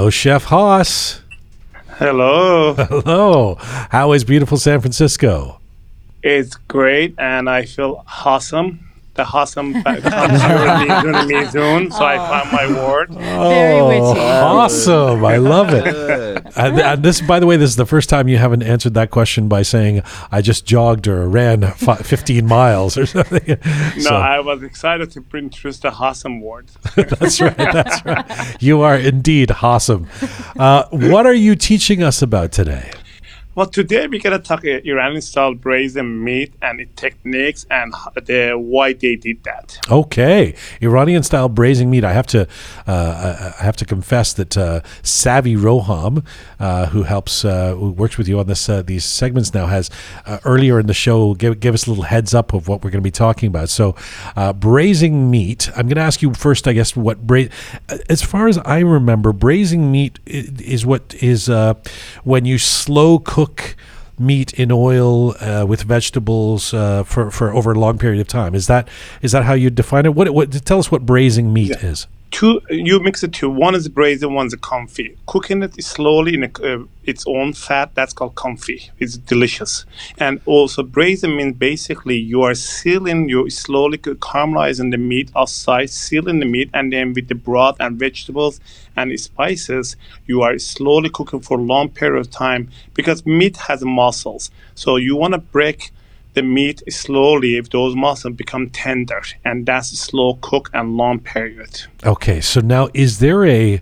Hello, 0.00 0.08
Chef 0.08 0.44
Hoss. 0.44 1.20
Hello, 1.98 2.72
Hello. 2.78 3.56
How 3.90 4.12
is 4.12 4.24
beautiful 4.24 4.56
San 4.56 4.80
Francisco? 4.80 5.60
it's 6.22 6.54
great, 6.54 7.14
and 7.18 7.50
I 7.50 7.66
feel 7.66 8.02
awesome. 8.24 8.89
The 9.14 9.24
awesome 9.26 9.82
comes 9.82 10.02
to 10.04 11.26
me 11.26 11.44
soon, 11.46 11.90
so 11.90 12.04
I 12.04 12.16
found 12.16 12.52
my 12.52 12.66
word. 12.86 13.10
Very 13.10 13.82
witty. 13.82 14.20
Awesome. 14.20 15.24
I 15.24 15.36
love 15.36 15.70
it. 15.70 16.46
And, 16.56 16.78
and 16.80 17.02
this, 17.02 17.20
by 17.20 17.40
the 17.40 17.46
way, 17.46 17.56
this 17.56 17.70
is 17.70 17.76
the 17.76 17.86
first 17.86 18.08
time 18.08 18.28
you 18.28 18.38
haven't 18.38 18.62
answered 18.62 18.94
that 18.94 19.10
question 19.10 19.48
by 19.48 19.62
saying, 19.62 20.02
I 20.30 20.42
just 20.42 20.64
jogged 20.64 21.08
or 21.08 21.28
ran 21.28 21.62
fi 21.72 21.96
15 21.96 22.46
miles 22.46 22.96
or 22.96 23.06
something. 23.06 23.42
No, 23.46 24.00
So, 24.00 24.14
I 24.14 24.40
was 24.40 24.62
excited 24.62 25.10
to 25.12 25.24
introduce 25.34 25.78
the 25.80 25.92
awesome 25.92 26.40
word. 26.40 26.70
that's 26.94 27.40
right. 27.40 27.56
That's 27.56 28.04
right. 28.04 28.56
You 28.62 28.80
are 28.82 28.96
indeed 28.96 29.50
awesome. 29.60 30.08
Uh, 30.56 30.84
what 30.90 31.26
are 31.26 31.34
you 31.34 31.56
teaching 31.56 32.02
us 32.02 32.22
about 32.22 32.52
today? 32.52 32.92
Well, 33.60 33.68
today 33.68 34.06
we're 34.06 34.20
gonna 34.20 34.38
talk 34.38 34.64
uh, 34.64 34.80
Iranian 34.86 35.20
style 35.20 35.52
braised 35.52 35.96
meat 35.96 36.54
and 36.62 36.80
its 36.80 36.98
techniques 36.98 37.66
and 37.70 37.92
the 38.14 38.54
why 38.56 38.94
they 38.94 39.16
did 39.16 39.44
that. 39.44 39.78
Okay, 39.90 40.54
Iranian 40.80 41.22
style 41.22 41.50
braising 41.50 41.90
meat. 41.90 42.02
I 42.02 42.14
have 42.14 42.26
to, 42.28 42.48
uh, 42.86 43.52
I 43.60 43.62
have 43.62 43.76
to 43.76 43.84
confess 43.84 44.32
that 44.32 44.56
uh, 44.56 44.80
Savvy 45.02 45.56
Roham, 45.56 46.24
uh, 46.58 46.86
who 46.86 47.02
helps, 47.02 47.44
uh, 47.44 47.74
who 47.74 47.90
works 47.90 48.16
with 48.16 48.28
you 48.28 48.38
on 48.38 48.46
this 48.46 48.66
uh, 48.66 48.80
these 48.80 49.04
segments 49.04 49.52
now, 49.52 49.66
has 49.66 49.90
earlier 50.46 50.80
in 50.80 50.86
the 50.86 50.94
show 50.94 51.34
give, 51.34 51.60
give 51.60 51.74
us 51.74 51.86
a 51.86 51.90
little 51.90 52.04
heads 52.04 52.32
up 52.32 52.54
of 52.54 52.66
what 52.66 52.82
we're 52.82 52.88
going 52.88 53.02
to 53.02 53.06
be 53.06 53.10
talking 53.10 53.48
about. 53.48 53.68
So, 53.68 53.94
braising 54.54 55.30
meat. 55.30 55.68
I'm 55.76 55.86
going 55.86 55.96
to 55.96 56.00
ask 56.00 56.22
you 56.22 56.32
first, 56.32 56.66
I 56.66 56.72
guess, 56.72 56.96
what 56.96 57.26
bra- 57.26 57.48
As 58.08 58.22
far 58.22 58.48
as 58.48 58.56
I 58.64 58.78
remember, 58.78 59.34
braising 59.34 59.92
meat 59.92 60.18
is 60.24 60.86
what 60.86 61.12
is 61.20 61.50
when 62.24 62.46
you 62.46 62.56
slow 62.56 63.18
cook 63.18 63.49
meat 64.18 64.52
in 64.52 64.70
oil 64.70 65.34
uh, 65.40 65.64
with 65.66 65.82
vegetables 65.82 66.74
uh, 66.74 67.02
for 67.04 67.30
for 67.30 67.52
over 67.52 67.72
a 67.72 67.78
long 67.78 67.98
period 67.98 68.20
of 68.20 68.28
time. 68.28 68.54
Is 68.54 68.66
that 68.66 68.88
is 69.22 69.32
that 69.32 69.44
how 69.44 69.54
you 69.54 69.70
define 69.70 70.06
it? 70.06 70.14
What 70.14 70.30
what 70.30 70.52
tell 70.64 70.78
us 70.78 70.90
what 70.90 71.06
braising 71.06 71.52
meat 71.52 71.70
is? 71.82 72.06
Two, 72.30 72.60
you 72.70 73.00
mix 73.00 73.24
it 73.24 73.32
two. 73.32 73.50
One 73.50 73.74
is 73.74 73.88
braised, 73.88 74.24
one's 74.24 74.54
comfy. 74.54 75.16
Cooking 75.26 75.62
it 75.62 75.82
slowly 75.82 76.34
in 76.34 76.44
a, 76.44 76.50
uh, 76.62 76.84
its 77.02 77.24
own 77.26 77.52
fat, 77.52 77.94
that's 77.94 78.12
called 78.12 78.36
comfy. 78.36 78.90
It's 79.00 79.16
delicious. 79.16 79.84
And 80.16 80.40
also, 80.46 80.84
braising 80.84 81.36
means 81.36 81.56
basically 81.56 82.16
you 82.16 82.42
are 82.42 82.54
sealing, 82.54 83.28
you 83.28 83.50
slowly 83.50 83.98
caramelizing 83.98 84.92
the 84.92 84.96
meat 84.96 85.32
outside, 85.34 85.90
sealing 85.90 86.38
the 86.38 86.46
meat, 86.46 86.70
and 86.72 86.92
then 86.92 87.14
with 87.14 87.26
the 87.26 87.34
broth 87.34 87.76
and 87.80 87.98
vegetables 87.98 88.60
and 88.96 89.18
spices, 89.18 89.96
you 90.26 90.42
are 90.42 90.56
slowly 90.58 91.10
cooking 91.10 91.40
for 91.40 91.58
a 91.58 91.62
long 91.62 91.88
period 91.88 92.20
of 92.20 92.30
time 92.30 92.70
because 92.94 93.26
meat 93.26 93.56
has 93.56 93.84
muscles. 93.84 94.52
So 94.76 94.96
you 94.96 95.16
want 95.16 95.34
to 95.34 95.38
break 95.38 95.90
the 96.34 96.42
meat 96.42 96.82
slowly 96.92 97.56
if 97.56 97.70
those 97.70 97.94
muscles 97.96 98.34
become 98.34 98.70
tender, 98.70 99.22
and 99.44 99.66
that's 99.66 99.92
a 99.92 99.96
slow 99.96 100.38
cook 100.40 100.70
and 100.72 100.96
long 100.96 101.20
period. 101.20 101.82
Okay, 102.04 102.40
so 102.40 102.60
now 102.60 102.88
is 102.94 103.18
there 103.18 103.44
a 103.44 103.80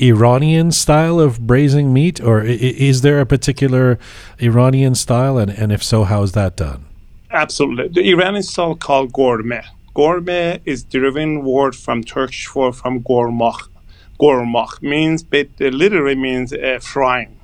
Iranian 0.00 0.72
style 0.72 1.18
of 1.18 1.46
braising 1.46 1.92
meat, 1.92 2.20
or 2.20 2.42
is 2.42 3.00
there 3.00 3.20
a 3.20 3.26
particular 3.26 3.98
Iranian 4.40 4.94
style, 4.94 5.38
and, 5.38 5.50
and 5.50 5.72
if 5.72 5.82
so, 5.82 6.04
how 6.04 6.22
is 6.22 6.32
that 6.32 6.56
done? 6.56 6.84
Absolutely. 7.30 7.88
The 7.88 8.10
Iranian 8.10 8.42
style 8.42 8.76
called 8.76 9.12
gourmet. 9.12 9.64
Gourmet 9.94 10.60
is 10.66 10.84
deriving 10.84 11.44
word 11.44 11.74
from 11.74 12.04
Turkish 12.04 12.54
word 12.54 12.76
from 12.76 13.02
gourmach. 13.02 13.68
Gourmach 14.20 14.82
means, 14.82 15.22
but 15.22 15.48
it 15.58 15.72
literally 15.72 16.14
means 16.14 16.52
uh, 16.52 16.78
frying. 16.82 17.40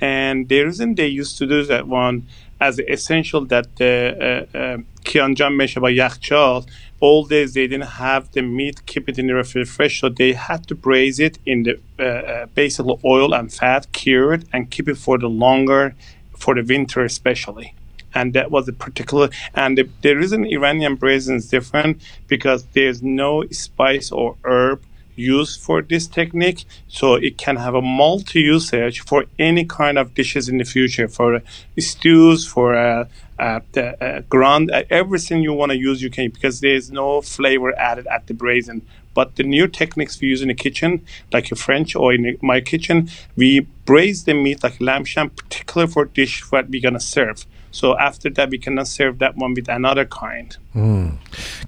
And 0.00 0.48
the 0.48 0.62
reason 0.62 0.94
they 0.94 1.06
used 1.06 1.38
to 1.38 1.46
do 1.46 1.64
that 1.64 1.88
one 1.88 2.26
as 2.60 2.78
essential 2.78 3.44
that 3.46 3.76
the 3.76 4.46
uh, 4.54 4.56
uh, 4.56 4.78
kianjam 5.04 5.56
measure 5.56 5.80
by 5.80 5.92
yakchal, 5.92 6.66
all 7.00 7.24
days 7.24 7.54
they 7.54 7.66
didn't 7.66 7.88
have 7.88 8.30
the 8.32 8.42
meat, 8.42 8.86
keep 8.86 9.08
it 9.08 9.18
in 9.18 9.26
the 9.26 9.34
refrigerator 9.34 9.94
so 9.94 10.08
they 10.08 10.32
had 10.32 10.66
to 10.66 10.74
braise 10.74 11.20
it 11.20 11.38
in 11.44 11.64
the 11.64 11.78
uh, 11.98 12.02
uh, 12.02 12.46
basically 12.54 12.98
oil 13.04 13.34
and 13.34 13.52
fat, 13.52 13.92
cure 13.92 14.34
it, 14.34 14.44
and 14.52 14.70
keep 14.70 14.88
it 14.88 14.96
for 14.96 15.18
the 15.18 15.28
longer, 15.28 15.94
for 16.36 16.54
the 16.54 16.62
winter 16.62 17.04
especially. 17.04 17.74
And 18.14 18.32
that 18.32 18.50
was 18.50 18.66
a 18.66 18.72
particular 18.72 19.28
and 19.54 19.76
the, 19.76 19.90
the 20.00 20.14
reason 20.14 20.46
iranian 20.46 20.94
braising 20.94 21.36
is 21.36 21.50
different 21.50 22.00
because 22.28 22.64
there's 22.72 23.02
no 23.02 23.44
spice 23.50 24.10
or 24.10 24.36
herb 24.42 24.82
used 25.16 25.60
for 25.60 25.82
this 25.82 26.06
technique 26.06 26.64
so 26.88 27.14
it 27.14 27.36
can 27.38 27.56
have 27.56 27.74
a 27.74 27.82
multi 27.82 28.40
usage 28.40 29.00
for 29.00 29.24
any 29.38 29.64
kind 29.64 29.98
of 29.98 30.14
dishes 30.14 30.48
in 30.48 30.58
the 30.58 30.64
future 30.64 31.08
for 31.08 31.42
stews 31.78 32.46
for 32.46 32.74
uh, 32.74 33.04
uh, 33.38 33.60
the, 33.72 34.04
uh, 34.04 34.20
ground 34.28 34.70
uh, 34.70 34.82
everything 34.90 35.42
you 35.42 35.52
want 35.52 35.70
to 35.72 35.78
use 35.78 36.02
you 36.02 36.10
can 36.10 36.30
because 36.30 36.60
there's 36.60 36.90
no 36.90 37.20
flavor 37.20 37.76
added 37.78 38.06
at 38.06 38.26
the 38.26 38.34
braising 38.34 38.82
but 39.14 39.36
the 39.36 39.42
new 39.42 39.66
techniques 39.66 40.20
we 40.20 40.28
use 40.28 40.42
in 40.42 40.48
the 40.48 40.54
kitchen 40.54 41.04
like 41.32 41.50
a 41.50 41.56
french 41.56 41.96
or 41.96 42.12
in 42.12 42.38
my 42.42 42.60
kitchen 42.60 43.08
we 43.36 43.60
braise 43.84 44.24
the 44.24 44.34
meat 44.34 44.62
like 44.62 44.80
lamb 44.80 45.04
shank 45.04 45.36
particular 45.36 45.86
for 45.86 46.04
dish 46.04 46.50
what 46.50 46.68
we're 46.68 46.82
gonna 46.82 47.00
serve 47.00 47.46
so 47.76 47.94
after 47.98 48.30
that, 48.30 48.48
we 48.48 48.56
cannot 48.56 48.88
serve 48.88 49.18
that 49.18 49.36
one 49.36 49.52
with 49.52 49.68
another 49.68 50.06
kind. 50.06 50.56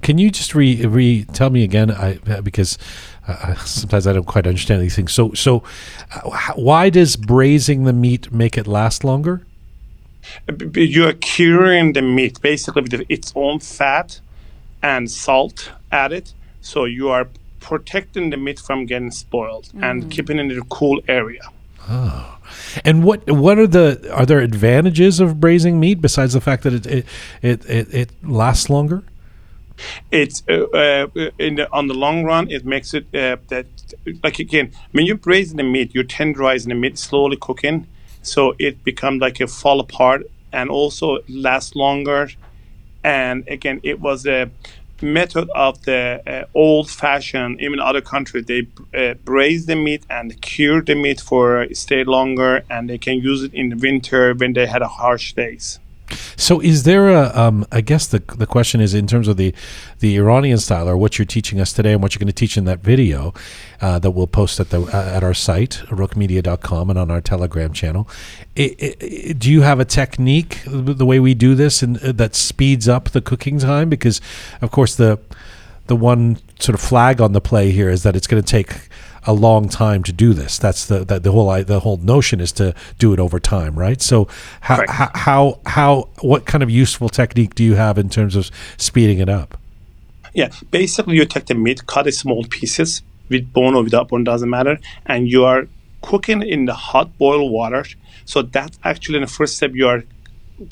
Can 0.01 0.17
you 0.17 0.31
just 0.31 0.55
re, 0.55 0.87
re 0.87 1.27
tell 1.35 1.51
me 1.51 1.65
again? 1.65 1.91
I 1.91 2.15
because 2.41 2.79
uh, 3.29 3.55
sometimes 3.57 4.07
I 4.07 4.13
don't 4.13 4.27
quite 4.27 4.47
understand 4.47 4.83
these 4.83 4.97
things. 4.97 5.13
So 5.13 5.33
so, 5.35 5.63
uh, 6.15 6.31
why 6.57 6.91
does 6.91 7.17
braising 7.17 7.85
the 7.85 7.93
meat 7.93 8.33
make 8.33 8.57
it 8.59 8.67
last 8.67 9.05
longer? 9.05 9.47
B- 10.47 10.67
b- 10.67 10.85
You 10.85 11.07
are 11.07 11.13
curing 11.13 11.93
the 11.93 12.03
meat 12.03 12.41
basically 12.41 12.83
with 12.83 13.05
its 13.09 13.33
own 13.37 13.61
fat 13.61 14.21
and 14.83 15.11
salt 15.11 15.73
added. 15.93 16.33
So 16.61 16.85
you 16.85 17.09
are 17.09 17.29
protecting 17.61 18.31
the 18.31 18.37
meat 18.37 18.59
from 18.59 18.87
getting 18.87 19.11
spoiled 19.11 19.71
and 19.81 20.11
keeping 20.11 20.39
it 20.39 20.51
in 20.51 20.59
a 20.59 20.65
cool 20.65 21.01
area. 21.09 21.43
Oh. 21.89 22.39
And 22.85 23.05
what 23.05 23.31
what 23.31 23.59
are 23.59 23.67
the 23.67 24.11
are 24.13 24.27
there 24.27 24.41
advantages 24.41 25.21
of 25.21 25.41
braising 25.41 25.79
meat 25.81 26.01
besides 26.01 26.33
the 26.33 26.41
fact 26.41 26.63
that 26.63 26.73
it 26.73 26.87
it 26.87 27.07
it, 27.43 27.67
it, 27.69 27.95
it 27.95 28.11
lasts 28.23 28.71
longer? 28.71 29.03
It's 30.11 30.43
uh, 30.49 30.65
uh, 30.75 31.07
in 31.39 31.57
the, 31.57 31.69
on 31.73 31.87
the 31.87 31.95
long 31.95 32.25
run 32.25 32.51
it 32.51 32.65
makes 32.65 32.95
it 32.95 33.05
uh, 33.15 33.37
that 33.49 33.67
like 34.23 34.39
again 34.39 34.73
when 34.93 35.07
you 35.07 35.15
braise 35.15 35.55
the 35.55 35.63
meat 35.63 35.95
you 35.95 36.03
tenderize 36.03 36.67
the 36.67 36.75
meat 36.75 36.99
slowly 36.99 37.37
cooking 37.41 37.87
so 38.23 38.55
it 38.59 38.85
becomes 38.85 39.21
like 39.21 39.41
a 39.41 39.47
fall 39.47 39.81
apart 39.81 40.23
and 40.53 40.71
also 40.71 41.19
lasts 41.29 41.75
longer. 41.75 42.31
And 43.05 43.47
again 43.49 43.81
it 43.83 44.01
was 44.01 44.27
a 44.27 44.51
method 45.01 45.49
of 45.55 45.83
the 45.85 46.21
uh, 46.27 46.45
old 46.59 46.91
fashioned 46.91 47.61
even 47.61 47.79
other 47.79 48.01
countries 48.01 48.45
they 48.47 48.67
uh, 48.93 49.15
braise 49.25 49.67
the 49.67 49.77
meat 49.77 50.05
and 50.11 50.41
cure 50.43 50.83
the 50.83 50.97
meat 50.97 51.21
for 51.21 51.69
stay 51.73 52.03
longer 52.03 52.65
and 52.69 52.91
they 52.91 52.99
can 52.99 53.15
use 53.15 53.45
it 53.45 53.55
in 53.55 53.69
the 53.69 53.77
winter 53.77 54.35
when 54.35 54.55
they 54.55 54.67
had 54.67 54.83
a 54.83 54.89
harsh 54.89 55.35
days 55.35 55.79
So, 56.37 56.61
is 56.61 56.85
there 56.85 57.09
a? 57.11 57.31
Um, 57.35 57.67
I 57.71 57.81
guess 57.81 58.07
the 58.07 58.21
the 58.37 58.47
question 58.47 58.81
is 58.81 58.95
in 58.95 59.07
terms 59.07 59.29
of 59.29 59.37
the 59.37 59.55
the 60.01 60.17
Iranian 60.17 60.59
style, 60.59 60.89
or 60.89 60.97
what 60.97 61.19
you're 61.19 61.27
teaching 61.27 61.61
us 61.61 61.73
today, 61.73 61.93
and 61.93 62.03
what 62.03 62.15
you're 62.15 62.21
going 62.21 62.29
to 62.29 62.33
teach 62.33 62.57
in 62.57 62.65
that 62.65 62.81
video 62.81 63.35
uh, 63.81 63.99
that 63.99 64.13
we'll 64.13 64.27
post 64.27 64.61
at 64.61 64.71
the 64.71 64.83
uh, 64.83 65.17
at 65.17 65.23
our 65.23 65.35
site 65.35 65.83
rookmedia.com 65.89 66.91
and 66.91 66.99
on 66.99 67.11
our 67.11 67.21
Telegram 67.21 67.73
channel. 67.73 68.09
I 68.57 68.75
i 68.81 69.33
do 69.33 69.51
you 69.51 69.63
have 69.63 69.81
a 69.81 69.85
technique 69.85 70.63
the 70.67 71.07
way 71.07 71.21
we 71.21 71.35
do 71.35 71.55
this 71.55 71.83
and 71.83 71.99
uh, 72.03 72.13
that 72.13 72.35
speeds 72.35 72.89
up 72.89 73.11
the 73.11 73.21
cooking 73.21 73.59
time? 73.59 73.89
Because, 73.89 74.21
of 74.61 74.71
course, 74.71 74.95
the 74.95 75.19
the 75.89 75.97
one 75.97 76.39
sort 76.59 76.75
of 76.75 76.81
flag 76.81 77.21
on 77.21 77.33
the 77.33 77.41
play 77.41 77.71
here 77.71 77.91
is 77.91 78.03
that 78.03 78.15
it's 78.15 78.27
going 78.27 78.43
to 78.43 78.47
take 78.47 78.89
a 79.25 79.33
long 79.33 79.69
time 79.69 80.03
to 80.05 80.13
do 80.13 80.33
this. 80.33 80.59
That's 80.59 80.87
the 80.87 81.05
the, 81.05 81.21
the 81.21 81.33
whole 81.33 81.63
the 81.65 81.81
whole 81.81 81.97
notion 81.99 82.41
is 82.41 82.53
to 82.53 82.75
do 82.99 83.13
it 83.13 83.21
over 83.21 83.41
time, 83.41 83.79
right? 83.79 84.01
So 84.01 84.29
how, 84.61 84.79
Right. 84.79 84.91
how 84.91 85.11
how 85.15 85.59
how 85.67 86.09
what 86.21 86.45
kind 86.47 86.63
of 86.63 86.71
useful 86.71 87.09
technique 87.09 87.55
do 87.55 87.65
you 87.65 87.75
have 87.75 87.99
in 87.99 88.09
terms 88.09 88.37
of 88.37 88.51
speeding 88.77 89.19
it 89.19 89.29
up? 89.29 89.59
Yeah, 90.35 90.51
basically 90.71 91.17
you 91.17 91.25
take 91.25 91.47
the 91.47 91.55
meat, 91.55 91.87
cut 91.87 92.07
it 92.07 92.15
small 92.15 92.45
pieces 92.45 93.03
with 93.29 93.53
bone 93.53 93.75
or 93.75 93.83
without 93.83 94.09
bone 94.09 94.25
doesn't 94.25 94.49
matter, 94.49 94.79
and 95.07 95.29
you 95.29 95.45
are 95.45 95.67
cooking 96.03 96.43
in 96.43 96.67
the 96.67 96.75
hot 96.75 97.17
boiled 97.19 97.51
water. 97.51 97.85
So 98.25 98.43
that's 98.43 98.79
actually 98.85 99.17
in 99.17 99.23
the 99.23 99.27
first 99.29 99.57
step 99.57 99.73
you 99.75 99.89
are 99.89 100.05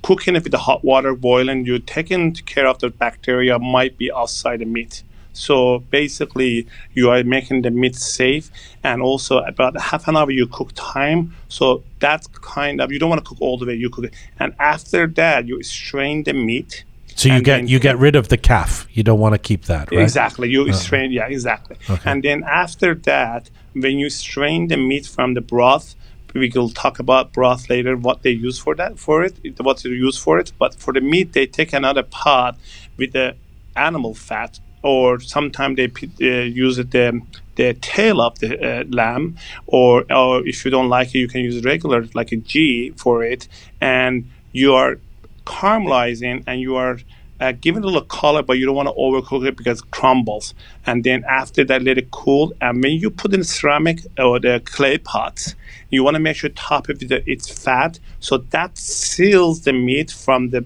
cooking 0.02 0.36
it 0.36 0.42
with 0.42 0.52
the 0.52 0.58
hot 0.58 0.84
water 0.84 1.14
boiling. 1.14 1.64
You're 1.64 1.78
taking 1.78 2.32
care 2.34 2.66
of 2.66 2.78
the 2.78 2.90
bacteria 2.90 3.58
might 3.58 3.96
be 3.98 4.12
outside 4.12 4.60
the 4.60 4.64
meat. 4.66 5.02
So 5.36 5.80
basically, 5.90 6.66
you 6.94 7.10
are 7.10 7.22
making 7.24 7.62
the 7.62 7.70
meat 7.70 7.96
safe, 7.96 8.50
and 8.82 9.02
also 9.02 9.38
about 9.38 9.78
half 9.80 10.08
an 10.08 10.16
hour 10.16 10.30
you 10.30 10.46
cook 10.46 10.72
time. 10.74 11.34
So 11.48 11.82
that's 12.00 12.26
kind 12.28 12.80
of 12.80 12.90
you 12.92 12.98
don't 12.98 13.10
want 13.10 13.22
to 13.24 13.28
cook 13.28 13.40
all 13.40 13.58
the 13.58 13.66
way. 13.66 13.74
You 13.74 13.90
cook 13.90 14.06
it, 14.06 14.14
and 14.38 14.54
after 14.58 15.06
that 15.06 15.46
you 15.46 15.62
strain 15.62 16.24
the 16.24 16.32
meat. 16.32 16.84
So 17.14 17.28
you 17.30 17.40
get 17.40 17.68
you 17.68 17.78
get 17.78 17.98
rid 17.98 18.14
of 18.16 18.28
the 18.28 18.36
calf. 18.36 18.86
You 18.92 19.02
don't 19.02 19.18
want 19.18 19.34
to 19.34 19.38
keep 19.38 19.64
that, 19.66 19.90
right? 19.90 20.00
Exactly. 20.00 20.50
You 20.50 20.68
oh. 20.68 20.72
strain, 20.72 21.12
yeah, 21.12 21.26
exactly. 21.26 21.76
Okay. 21.88 22.10
And 22.10 22.22
then 22.22 22.44
after 22.44 22.94
that, 22.94 23.50
when 23.72 23.98
you 23.98 24.10
strain 24.10 24.68
the 24.68 24.76
meat 24.76 25.06
from 25.06 25.34
the 25.34 25.40
broth, 25.40 25.94
we 26.34 26.50
will 26.54 26.68
talk 26.68 26.98
about 26.98 27.32
broth 27.32 27.70
later. 27.70 27.96
What 27.96 28.22
they 28.22 28.30
use 28.30 28.58
for 28.58 28.74
that, 28.74 28.98
for 28.98 29.24
it, 29.24 29.34
what 29.58 29.82
they 29.82 29.90
use 29.90 30.18
for 30.18 30.38
it. 30.38 30.52
But 30.58 30.74
for 30.74 30.92
the 30.92 31.00
meat, 31.00 31.32
they 31.32 31.46
take 31.46 31.72
another 31.72 32.02
pot 32.02 32.58
with 32.98 33.12
the 33.12 33.36
animal 33.74 34.14
fat, 34.14 34.60
or 34.86 35.20
sometimes 35.20 35.76
they 35.76 35.90
uh, 36.22 36.44
use 36.44 36.76
the 36.76 37.20
the 37.56 37.74
tail 37.74 38.20
of 38.20 38.38
the 38.38 38.50
uh, 38.68 38.84
lamb, 39.00 39.36
or 39.66 40.04
or 40.10 40.46
if 40.46 40.64
you 40.64 40.70
don't 40.70 40.88
like 40.88 41.08
it, 41.14 41.18
you 41.18 41.28
can 41.28 41.42
use 41.42 41.64
regular 41.64 42.06
like 42.14 42.30
a 42.32 42.36
ghee 42.36 42.90
for 43.02 43.24
it, 43.24 43.48
and 43.80 44.30
you 44.52 44.74
are 44.74 44.98
caramelizing 45.44 46.42
and 46.46 46.60
you 46.60 46.76
are 46.76 46.98
uh, 47.40 47.52
giving 47.52 47.82
it 47.82 47.84
a 47.84 47.88
little 47.88 48.02
color, 48.02 48.42
but 48.42 48.58
you 48.58 48.66
don't 48.66 48.74
want 48.74 48.88
to 48.88 48.94
overcook 48.94 49.46
it 49.46 49.56
because 49.56 49.80
it 49.80 49.90
crumbles. 49.90 50.54
And 50.86 51.04
then 51.04 51.24
after 51.28 51.64
that, 51.64 51.82
let 51.82 51.98
it 51.98 52.10
cool. 52.10 52.52
And 52.60 52.82
when 52.82 52.92
you 52.92 53.10
put 53.10 53.34
in 53.34 53.44
ceramic 53.44 54.00
or 54.18 54.40
the 54.40 54.62
clay 54.64 54.98
pots, 54.98 55.54
you 55.96 56.04
want 56.04 56.14
to 56.14 56.20
make 56.20 56.36
sure 56.36 56.50
top 56.50 56.88
of 56.88 57.02
it 57.02 57.24
it's 57.26 57.48
fat, 57.64 57.98
so 58.20 58.38
that 58.54 58.78
seals 58.78 59.62
the 59.62 59.72
meat 59.72 60.10
from 60.24 60.50
the 60.50 60.62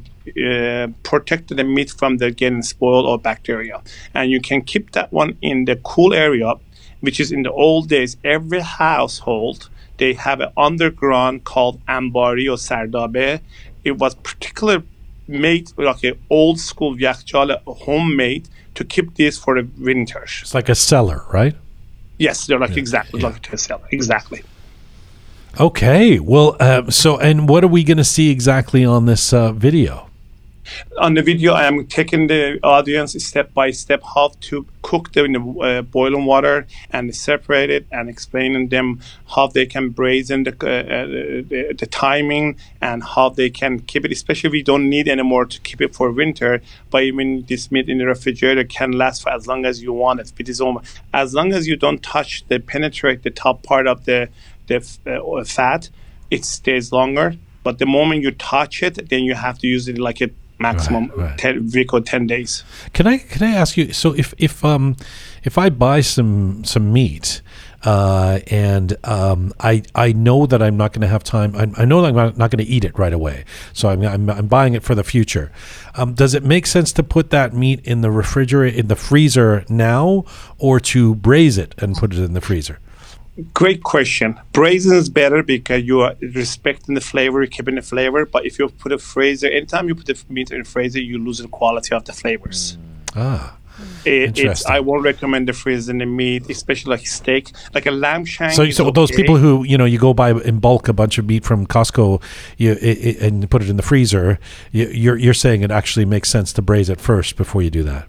uh, 0.47 0.89
protect 1.03 1.57
the 1.61 1.65
meat 1.65 1.91
from 1.91 2.19
the 2.19 2.31
getting 2.31 2.63
spoiled 2.63 3.07
or 3.07 3.19
bacteria. 3.19 3.81
And 4.15 4.31
you 4.31 4.41
can 4.41 4.61
keep 4.63 4.93
that 4.93 5.13
one 5.13 5.39
in 5.41 5.65
the 5.65 5.77
cool 5.77 6.13
area, 6.13 6.55
which 7.01 7.19
is 7.21 7.33
in 7.33 7.43
the 7.43 7.53
old 7.53 7.89
days. 7.89 8.17
Every 8.25 8.61
household 8.61 9.69
they 10.01 10.15
have 10.15 10.41
an 10.41 10.51
underground 10.57 11.45
called 11.45 11.77
ambari 11.87 12.47
or 12.53 12.57
sardabe. 12.57 13.41
It 13.85 13.93
was 13.99 14.15
particular 14.15 14.83
made 15.29 15.71
like 15.77 16.03
an 16.05 16.19
old 16.31 16.59
school 16.59 16.97
yakjala, 16.97 17.63
homemade 17.67 18.49
to 18.75 18.85
keep 18.85 19.15
this 19.17 19.39
for 19.39 19.53
the 19.61 19.69
winters. 19.79 20.41
It's 20.43 20.55
like 20.55 20.69
a 20.69 20.75
cellar, 20.75 21.25
right? 21.33 21.55
Yes, 22.19 22.47
they're 22.47 22.59
like 22.59 22.77
exactly 22.77 23.21
yeah. 23.21 23.29
like 23.29 23.53
a 23.53 23.59
cellar. 23.59 23.87
Exactly. 23.93 24.43
Okay. 25.59 26.21
Well, 26.21 26.57
uh, 26.61 26.91
so 26.91 27.19
and 27.19 27.49
what 27.49 27.65
are 27.65 27.69
we 27.69 27.83
going 27.83 27.97
to 27.97 28.05
see 28.05 28.31
exactly 28.31 28.85
on 28.85 29.07
this 29.07 29.33
uh, 29.33 29.53
video? 29.53 30.07
On 30.99 31.15
the 31.15 31.23
video, 31.23 31.55
I 31.55 31.65
am 31.65 31.87
taking 31.87 32.29
the 32.29 32.61
audience 32.63 33.13
step 33.25 33.53
by 33.53 33.73
step 33.73 34.03
how 34.15 34.33
to 34.43 34.65
cook 34.83 35.13
them 35.13 35.25
in 35.27 35.33
the 35.33 35.61
uh, 35.61 35.83
boiling 35.83 36.27
water 36.27 36.69
and 36.91 37.15
separate 37.15 37.71
it 37.71 37.87
and 37.91 38.09
explaining 38.09 38.69
them 38.69 39.01
how 39.35 39.49
they 39.49 39.67
can 39.67 39.91
braise 39.91 40.31
in 40.31 40.45
the, 40.45 40.53
uh, 40.63 40.67
uh, 40.67 41.07
the, 41.07 41.75
the 41.77 41.87
timing 41.87 42.57
and 42.81 43.03
how 43.03 43.29
they 43.29 43.51
can 43.51 43.81
keep 43.81 44.05
it, 44.05 44.13
especially 44.13 44.51
we 44.51 44.63
don't 44.63 44.89
need 44.89 45.09
anymore 45.09 45.45
to 45.47 45.61
keep 45.63 45.81
it 45.81 45.93
for 45.93 46.13
winter. 46.13 46.63
But 46.91 47.03
even 47.03 47.45
this 47.49 47.73
meat 47.73 47.89
in 47.89 47.99
the 47.99 48.07
refrigerator 48.07 48.63
can 48.63 48.93
last 48.93 49.23
for 49.23 49.31
as 49.31 49.49
long 49.49 49.65
as 49.65 49.83
you 49.83 49.93
want 49.93 50.21
it. 50.21 50.33
It 50.39 50.49
is 50.49 50.61
almo- 50.61 50.83
as 51.13 51.35
long 51.35 51.53
as 51.53 51.67
you 51.67 51.75
don't 51.75 52.03
touch 52.03 52.45
the 52.47 52.61
penetrate 52.61 53.25
the 53.25 53.31
top 53.31 53.65
part 53.65 53.89
of 53.89 54.05
the 54.05 54.29
the 54.71 55.23
uh, 55.23 55.45
fat, 55.45 55.91
it 56.31 56.45
stays 56.45 56.93
longer. 56.93 57.35
But 57.63 57.79
the 57.79 57.87
moment 57.87 58.23
you 58.23 58.31
touch 58.31 58.83
it, 58.83 59.11
then 59.11 59.25
you 59.25 59.35
have 59.35 59.59
to 59.59 59.67
use 59.67 59.87
it 59.87 59.99
like 59.99 60.23
a 60.23 60.31
maximum 60.59 61.11
Right, 61.17 61.31
right. 61.31 61.39
10 61.39 61.71
week 61.75 61.93
or 61.93 62.01
10 62.01 62.27
days. 62.27 62.65
Can 62.93 63.07
I 63.07 63.19
can 63.19 63.43
I 63.43 63.53
ask 63.53 63.77
you? 63.77 63.93
So 63.93 64.15
if 64.15 64.35
if 64.39 64.65
um 64.65 64.97
if 65.43 65.59
I 65.59 65.71
buy 65.71 66.01
some 66.01 66.65
some 66.65 66.93
meat. 66.93 67.43
Uh, 67.83 68.41
and 68.49 68.95
um, 69.05 69.55
I 69.59 69.83
I 69.95 70.13
know 70.13 70.45
that 70.45 70.61
I'm 70.61 70.77
not 70.77 70.93
going 70.93 71.01
to 71.01 71.09
have 71.09 71.25
time. 71.25 71.57
I, 71.57 71.81
I 71.81 71.85
know 71.87 72.03
that 72.03 72.09
I'm 72.09 72.15
not, 72.15 72.37
not 72.37 72.51
going 72.51 72.63
to 72.63 72.71
eat 72.71 72.85
it 72.85 72.99
right 72.99 73.13
away. 73.15 73.47
So 73.73 73.89
I'm, 73.89 74.03
I'm 74.03 74.29
I'm 74.29 74.49
buying 74.49 74.75
it 74.75 74.83
for 74.83 74.95
the 74.95 75.03
future. 75.03 75.51
Um, 75.95 76.13
does 76.13 76.35
it 76.35 76.45
make 76.45 76.67
sense 76.67 76.93
to 76.93 77.03
put 77.03 77.31
that 77.31 77.55
meat 77.55 77.81
in 77.85 78.03
the 78.03 78.11
refrigerator 78.11 78.77
in 78.77 78.89
the 78.89 78.97
freezer 78.97 79.65
now, 79.71 80.27
or 80.59 80.79
to 80.93 81.15
braise 81.15 81.57
it 81.57 81.75
and 81.79 81.97
put 81.97 82.13
it 82.13 82.19
in 82.19 82.35
the 82.35 82.43
freezer? 82.43 82.81
Great 83.55 83.83
question. 83.83 84.39
Braising 84.53 84.93
is 84.93 85.09
better 85.09 85.43
because 85.43 85.83
you 85.85 86.01
are 86.01 86.15
respecting 86.21 86.95
the 86.95 87.01
flavor, 87.01 87.45
keeping 87.47 87.77
the 87.77 87.83
flavor. 87.83 88.27
But 88.27 88.47
if 88.47 88.59
you 88.59 88.69
put 88.69 88.93
a 88.93 88.99
freezer, 88.99 89.49
anytime 89.49 89.89
you 89.89 89.95
put 89.95 90.07
the 90.07 90.21
meat 90.29 90.51
in 90.51 90.59
the 90.59 90.65
freezer, 90.65 91.01
you 91.01 91.19
lose 91.19 91.39
the 91.39 91.49
quality 91.49 91.95
of 91.95 92.05
the 92.05 92.13
flavors. 92.13 92.79
Ah, 93.17 93.57
It, 94.05 94.39
it's, 94.39 94.67
I 94.67 94.81
won't 94.81 95.03
recommend 95.03 95.49
the 95.49 95.53
freezing 95.53 95.99
the 95.99 96.07
meat, 96.07 96.49
especially 96.51 96.91
like 96.91 97.07
steak, 97.07 97.51
like 97.75 97.87
a 97.87 97.91
lamb 97.91 98.25
shank. 98.25 98.53
so 98.53 98.69
so 98.71 98.91
those 98.91 99.11
people 99.11 99.37
who 99.37 99.65
you 99.65 99.79
know 99.79 99.85
you 99.87 99.99
go 99.99 100.13
buy 100.15 100.33
in 100.33 100.59
bulk 100.59 100.89
a 100.89 100.93
bunch 100.93 101.19
of 101.19 101.27
meat 101.27 101.45
from 101.45 101.67
Costco, 101.67 102.23
you 102.57 102.73
i 102.73 102.75
i 102.75 103.27
and 103.27 103.51
put 103.51 103.63
it 103.63 103.71
in 103.71 103.77
the 103.77 103.83
freezer. 103.83 104.39
You, 104.71 104.89
you're 104.89 105.17
you're 105.17 105.35
saying 105.35 105.63
it 105.63 105.71
actually 105.71 106.05
makes 106.05 106.29
sense 106.29 106.53
to 106.55 106.63
braise 106.63 106.89
it 106.91 107.01
first 107.01 107.37
before 107.37 107.63
you 107.63 107.71
do 107.71 107.83
that. 107.85 108.07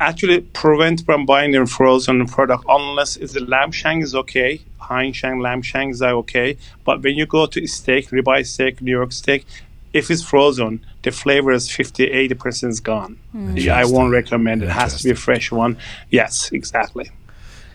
Actually 0.00 0.40
prevent 0.40 1.04
from 1.04 1.26
buying 1.26 1.52
the 1.52 1.66
frozen 1.66 2.26
product 2.26 2.64
unless 2.68 3.16
it's 3.16 3.34
the 3.34 3.40
lamb 3.40 3.72
shank 3.72 4.02
is 4.02 4.14
okay. 4.14 4.60
Hein 4.80 5.12
shank, 5.12 5.42
lamb 5.42 5.62
shanks 5.62 6.00
are 6.00 6.14
okay. 6.14 6.56
But 6.84 7.02
when 7.02 7.16
you 7.16 7.26
go 7.26 7.46
to 7.46 7.66
steak, 7.66 8.10
ribeye 8.10 8.46
steak, 8.46 8.80
New 8.80 8.92
York 8.92 9.12
steak, 9.12 9.44
if 9.92 10.10
it's 10.10 10.22
frozen, 10.22 10.84
the 11.02 11.10
flavor 11.10 11.52
is 11.52 11.70
50, 11.70 12.08
80% 12.08 12.68
is 12.68 12.80
gone. 12.80 13.18
Yeah, 13.54 13.76
I 13.76 13.84
won't 13.86 14.12
recommend 14.12 14.62
it. 14.62 14.66
It 14.66 14.72
has 14.72 14.98
to 14.98 15.04
be 15.04 15.10
a 15.10 15.14
fresh 15.14 15.50
one. 15.50 15.78
Yes, 16.10 16.50
exactly. 16.52 17.10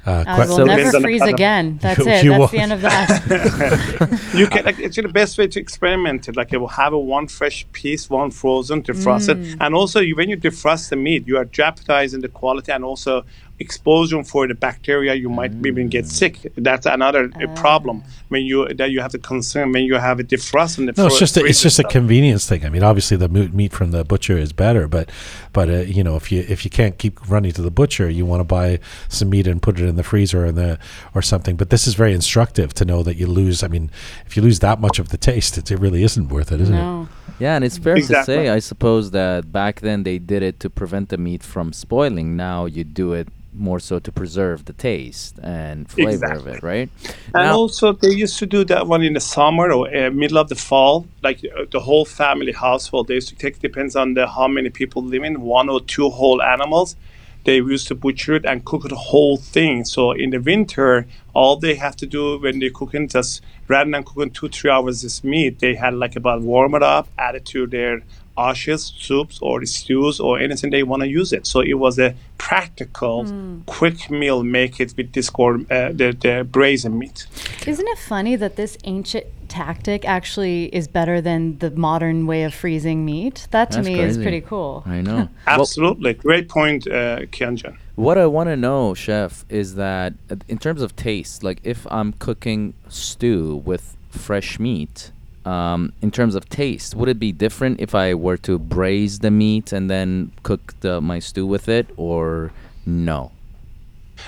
Uh, 0.06 0.24
I 0.28 0.40
will 0.40 0.56
So- 0.58 0.64
never 0.64 0.78
Depends 0.78 0.96
on 0.96 1.02
the 1.04 1.08
freeze 1.08 1.22
again. 1.22 1.78
That's 1.82 2.00
You- 2.00 2.08
it. 2.12 2.24
you 2.24 2.30
That's 2.32 2.40
won't. 2.40 2.52
the 2.52 2.58
end 2.60 2.74
of 2.74 2.82
that. 2.82 4.20
You 4.40 4.48
can 4.48 4.66
like 4.66 4.80
it's 4.80 4.96
the 4.96 5.08
best 5.08 5.38
way 5.38 5.48
to 5.48 5.60
experiment 5.60 6.28
it. 6.30 6.36
Like 6.36 6.54
it 6.54 6.58
will 6.58 6.68
have 6.84 6.94
a 6.94 7.00
one 7.00 7.28
fresh 7.28 7.66
piece, 7.74 8.10
one 8.10 8.32
frozen, 8.32 8.82
defrost 8.82 9.30
it, 9.30 9.58
and 9.60 9.76
also 9.76 10.00
you, 10.00 10.16
when 10.16 10.30
you 10.30 10.38
defrost 10.38 10.90
the 10.90 10.96
meat, 10.96 11.28
you 11.28 11.38
are 11.38 11.46
jeopardizing 11.46 12.22
the 12.22 12.30
quality 12.30 12.72
and 12.72 12.84
also 12.84 13.26
exposure 13.62 14.24
for 14.24 14.48
the 14.48 14.54
bacteria. 14.54 15.14
You 15.14 15.30
might 15.30 15.54
even 15.66 15.88
get 15.88 16.08
sick. 16.08 16.52
That's 16.56 16.86
another 16.86 17.32
uh, 17.36 17.48
problem 17.56 18.04
when 18.30 18.44
you 18.46 18.68
that 18.74 18.92
you 18.92 19.02
have 19.02 19.12
to 19.12 19.20
concern 19.20 19.72
when 19.72 19.84
you 19.84 19.96
have 19.96 20.20
a 20.20 20.24
defrost 20.24 20.80
in 20.80 20.88
the. 20.88 20.94
No, 20.98 21.08
it's 21.08 21.20
just 21.20 21.38
a, 21.38 21.40
it's 21.40 21.62
freezer 21.62 21.64
just 21.64 21.80
a 21.80 21.84
convenience 21.84 22.48
thing. 22.48 22.66
I 22.66 22.70
mean, 22.70 22.84
obviously 22.84 23.18
the 23.18 23.30
mo- 23.30 23.50
meat 23.54 23.72
from 23.72 23.92
the 23.92 24.04
butcher 24.04 24.38
is 24.38 24.52
better, 24.52 24.88
but 24.88 25.10
but 25.54 25.70
uh, 25.70 25.74
you 25.82 26.04
know 26.04 26.16
if 26.16 26.32
you 26.32 26.46
if 26.48 26.66
you 26.66 26.72
can't 26.72 26.98
keep 26.98 27.30
running 27.30 27.52
to 27.54 27.62
the 27.62 27.72
butcher, 27.72 28.10
you 28.10 28.26
want 28.26 28.42
to 28.42 28.46
buy 28.46 28.80
some 29.08 29.30
meat 29.30 29.48
and 29.48 29.62
put 29.62 29.80
it 29.80 29.88
in 29.88 29.96
the 29.96 30.04
freezer 30.04 30.46
and 30.46 30.58
the 30.58 30.80
or 31.16 31.22
something. 31.22 31.56
But 31.56 31.70
this 31.70 31.88
is 31.88 31.94
very 31.94 32.14
instructive 32.14 32.74
to 32.76 32.86
know 32.86 33.04
that 33.04 33.16
you 33.16 33.28
lose. 33.28 33.64
I 33.64 33.68
mean, 33.68 33.92
if 34.26 34.36
you 34.36 34.44
lose 34.44 34.60
that 34.60 34.80
much 34.80 35.00
of 35.00 35.10
the 35.10 35.18
taste, 35.18 35.58
it, 35.58 35.72
it 35.72 35.78
really 35.78 36.04
isn't 36.04 36.30
worth 36.30 36.52
it, 36.52 36.62
isn't 36.62 36.76
no. 36.76 37.08
Yeah, 37.40 37.56
and 37.56 37.64
it's 37.64 37.78
fair 37.78 37.96
Exactly. 37.96 38.36
to 38.36 38.42
say, 38.44 38.50
I 38.50 38.60
suppose, 38.60 39.12
that 39.12 39.52
back 39.52 39.82
then 39.82 40.04
they 40.04 40.18
did 40.20 40.44
it 40.44 40.60
to 40.62 40.70
prevent 40.70 41.10
the 41.10 41.18
meat 41.18 41.44
from 41.44 41.74
spoiling. 41.74 42.36
Now 42.36 42.66
you 42.66 42.84
do 42.84 43.14
it 43.14 43.28
more 43.54 43.80
so 43.82 44.00
to 44.00 44.12
preserve 44.14 44.64
the 44.64 44.72
taste 44.74 45.38
and 45.44 45.90
flavor 45.90 46.32
of 46.32 46.48
it, 46.48 46.64
right? 46.64 46.90
And 47.36 47.46
Now- 47.48 47.58
also, 47.58 47.92
they 47.92 48.10
used 48.12 48.40
to 48.40 48.46
do 48.46 48.64
that 48.66 48.88
one 48.88 49.04
in 49.04 49.14
the 49.14 49.20
summer 49.20 49.72
or 49.74 49.94
uh, 49.94 50.10
middle 50.12 50.38
of 50.38 50.48
the 50.48 50.56
fall, 50.56 51.06
like 51.22 51.40
uh, 51.44 51.66
the 51.70 51.82
whole 51.82 52.06
family 52.06 52.54
household. 52.54 53.08
They 53.08 53.16
used 53.16 53.28
to 53.30 53.36
take 53.36 53.60
depends 53.60 53.96
on 53.96 54.14
the 54.14 54.26
how 54.28 54.48
many 54.48 54.70
people 54.70 55.04
live 55.04 55.24
in, 55.24 55.42
one 55.42 55.68
or 55.68 55.82
two 55.82 56.10
whole 56.10 56.42
animals. 56.42 56.96
They 57.44 57.56
used 57.56 57.88
to 57.88 57.96
butcher 57.96 58.36
it 58.36 58.46
and 58.46 58.64
cook 58.66 58.84
the 58.88 58.96
whole 58.96 59.38
thing. 59.38 59.86
So 59.86 60.12
in 60.12 60.30
the 60.30 60.40
winter, 60.40 61.08
all 61.34 61.58
they 61.58 61.76
have 61.76 61.96
to 61.98 62.06
do 62.06 62.40
when 62.40 62.60
they're 62.60 62.70
cooking, 62.70 63.08
just 63.08 63.42
rather 63.68 63.90
than 63.90 64.04
cooking 64.04 64.32
two, 64.32 64.50
three 64.50 64.70
hours 64.70 65.02
this 65.02 65.24
meat, 65.24 65.60
they 65.60 65.76
had 65.76 65.94
like 65.94 66.16
about 66.16 66.42
warm 66.42 66.76
it 66.76 66.84
up, 66.84 67.08
add 67.18 67.36
it 67.36 67.46
to 67.46 67.68
their 67.68 68.02
ashes, 68.38 68.94
soups, 68.98 69.40
or 69.42 69.66
stews, 69.66 70.20
or 70.20 70.40
anything 70.40 70.70
they 70.70 70.84
want 70.84 71.02
to 71.02 71.08
use 71.08 71.34
it. 71.34 71.46
So 71.46 71.62
it 71.62 71.74
was 71.74 72.00
a 72.00 72.16
practical, 72.38 73.26
quick 73.66 74.10
meal. 74.10 74.44
Make 74.44 74.80
it 74.80 74.94
with 74.98 75.14
this 75.14 75.30
uh, 75.30 75.58
the, 75.94 76.16
the 76.20 76.48
brazen 76.50 76.98
meat. 76.98 77.28
Isn't 77.68 77.88
it 77.88 78.00
funny 78.00 78.36
that 78.36 78.56
this 78.56 78.78
ancient 78.84 79.26
tactic 79.52 80.06
actually 80.06 80.74
is 80.74 80.88
better 80.88 81.20
than 81.20 81.58
the 81.60 81.72
modern 81.72 82.26
way 82.26 82.44
of 82.44 82.54
freezing 82.54 83.04
meat? 83.06 83.48
That 83.52 83.70
to 83.72 83.78
That's 83.78 83.86
me 83.86 84.00
is 84.00 84.18
pretty 84.18 84.40
cool. 84.42 84.82
I 84.86 85.02
know. 85.02 85.16
Well, 85.16 85.30
Absolutely, 85.48 86.14
great 86.14 86.48
point, 86.48 86.88
uh, 86.88 87.28
Kianjan. 87.34 87.76
What 87.96 88.18
I 88.18 88.28
want 88.28 88.48
to 88.48 88.56
know, 88.56 88.94
chef, 88.94 89.46
is 89.50 89.76
that 89.76 90.14
uh, 90.30 90.38
in 90.48 90.58
terms 90.58 90.82
of 90.82 90.96
taste, 90.96 91.44
like 91.44 91.60
if 91.64 91.86
I'm 91.92 92.14
cooking 92.14 92.74
stew 92.88 93.58
with 93.66 93.98
fresh 94.10 94.58
meat, 94.58 95.12
um, 95.46 95.92
in 96.02 96.12
terms 96.12 96.34
of 96.36 96.48
taste, 96.48 96.96
would 96.96 97.10
it 97.10 97.20
be 97.20 97.34
different 97.34 97.82
if 97.82 97.94
I 97.94 98.14
were 98.14 98.38
to 98.38 98.58
braise 98.58 99.20
the 99.20 99.32
meat 99.32 99.74
and 99.74 99.90
then 99.90 100.32
cook 100.44 100.80
the, 100.80 101.02
my 101.02 101.20
stew 101.20 101.46
with 101.46 101.68
it, 101.68 101.88
or 101.98 102.54
no? 102.86 103.32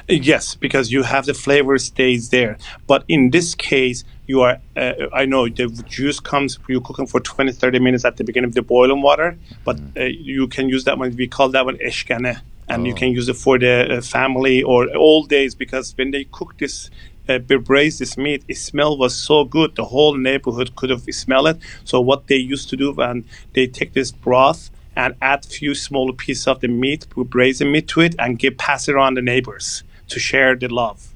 Yes, 0.09 0.55
because 0.55 0.91
you 0.91 1.03
have 1.03 1.25
the 1.25 1.33
flavor 1.33 1.77
stays 1.77 2.29
there. 2.29 2.57
But 2.87 3.05
in 3.07 3.29
this 3.29 3.55
case, 3.55 4.03
you 4.33 4.41
are, 4.41 4.57
uh, 4.75 4.93
I 5.13 5.25
know 5.25 5.47
the 5.47 5.67
juice 5.95 6.19
comes, 6.19 6.57
you're 6.67 6.81
cooking 6.81 7.05
for 7.05 7.19
20, 7.19 7.51
30 7.51 7.79
minutes 7.79 8.03
at 8.03 8.17
the 8.17 8.23
beginning 8.23 8.49
of 8.49 8.55
the 8.55 8.63
boiling 8.63 9.01
water, 9.03 9.37
but 9.63 9.77
uh, 9.95 10.05
you 10.05 10.47
can 10.47 10.69
use 10.69 10.83
that 10.85 10.97
one, 10.97 11.15
we 11.15 11.27
call 11.27 11.49
that 11.49 11.65
one 11.65 11.77
eshkane. 11.77 12.41
And 12.69 12.87
you 12.87 12.95
can 12.95 13.09
use 13.11 13.29
it 13.29 13.35
for 13.35 13.59
the 13.59 13.75
uh, 13.97 14.01
family 14.01 14.63
or 14.63 14.79
old 14.95 15.29
days 15.29 15.53
because 15.53 15.93
when 15.97 16.09
they 16.11 16.23
cook 16.37 16.57
this, 16.57 16.89
uh, 17.29 17.37
braise 17.37 17.99
this 17.99 18.17
meat, 18.17 18.41
it 18.47 18.57
smell 18.57 18.97
was 18.97 19.13
so 19.15 19.43
good. 19.43 19.75
The 19.75 19.85
whole 19.93 20.15
neighborhood 20.15 20.75
could 20.75 20.89
have 20.89 21.03
smell 21.11 21.45
it. 21.45 21.57
So 21.83 22.01
what 22.01 22.27
they 22.27 22.37
used 22.37 22.69
to 22.71 22.77
do 22.77 22.91
when 22.93 23.25
they 23.53 23.67
take 23.67 23.93
this 23.93 24.11
broth 24.11 24.71
and 24.95 25.13
add 25.21 25.45
few 25.45 25.75
small 25.75 26.11
pieces 26.13 26.47
of 26.47 26.61
the 26.61 26.69
meat, 26.69 27.05
braise 27.35 27.59
the 27.59 27.65
meat 27.65 27.87
to 27.89 27.99
it, 28.07 28.15
and 28.17 28.39
give 28.39 28.57
pass 28.57 28.87
it 28.87 28.95
around 28.95 29.17
the 29.17 29.21
neighbors 29.21 29.83
to 30.07 30.17
share 30.19 30.55
the 30.55 30.69
love. 30.69 31.13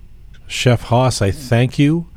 Chef 0.47 0.83
Hoss, 0.83 1.21
I 1.21 1.31
thank 1.31 1.77
you. 1.77 2.07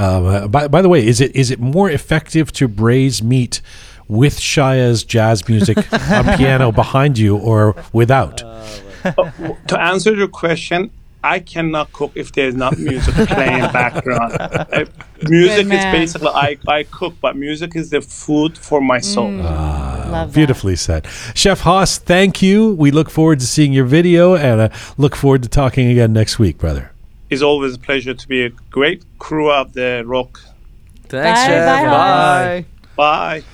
Uh, 0.00 0.48
by, 0.48 0.66
by 0.66 0.80
the 0.80 0.88
way, 0.88 1.06
is 1.06 1.20
it 1.20 1.34
is 1.36 1.50
it 1.50 1.60
more 1.60 1.90
effective 1.90 2.50
to 2.52 2.66
braise 2.66 3.22
meat 3.22 3.60
with 4.08 4.40
Shaya's 4.40 5.04
jazz 5.04 5.46
music 5.46 5.76
on 6.10 6.24
piano 6.38 6.72
behind 6.72 7.18
you 7.18 7.36
or 7.36 7.76
without? 7.92 8.38
to 8.38 9.76
answer 9.78 10.14
your 10.14 10.28
question, 10.28 10.90
I 11.22 11.38
cannot 11.38 11.92
cook 11.92 12.12
if 12.14 12.32
there's 12.32 12.54
not 12.54 12.78
music 12.78 13.14
playing 13.28 13.60
background. 13.72 14.36
Uh, 14.70 14.84
music 15.28 15.66
is 15.66 15.84
basically 15.86 16.28
I, 16.28 16.56
I 16.68 16.84
cook, 16.84 17.14
but 17.20 17.36
music 17.36 17.74
is 17.74 17.90
the 17.90 18.00
food 18.00 18.56
for 18.56 18.80
my 18.80 19.00
soul. 19.00 19.30
Love 19.32 20.10
that. 20.10 20.32
Beautifully 20.32 20.76
said. 20.76 21.06
Chef 21.34 21.60
Hoss, 21.60 21.98
thank 21.98 22.40
you. 22.40 22.74
We 22.74 22.90
look 22.90 23.10
forward 23.10 23.40
to 23.40 23.46
seeing 23.46 23.72
your 23.72 23.84
video 23.84 24.36
and 24.36 24.60
uh, 24.60 24.68
look 24.96 25.16
forward 25.16 25.42
to 25.42 25.48
talking 25.48 25.90
again 25.90 26.12
next 26.12 26.38
week, 26.38 26.56
brother. 26.56 26.92
It's 27.30 27.42
always 27.42 27.76
a 27.76 27.78
pleasure 27.78 28.12
to 28.14 28.28
be 28.28 28.44
a 28.44 28.50
great 28.70 29.04
crew 29.18 29.50
of 29.50 29.72
the 29.72 30.02
Rook. 30.04 30.40
Thanks, 31.08 31.40
Bye, 31.40 31.46
chef. 31.46 31.84
bye, 31.84 31.86
Bye. 31.90 32.66
Bye. 32.96 33.44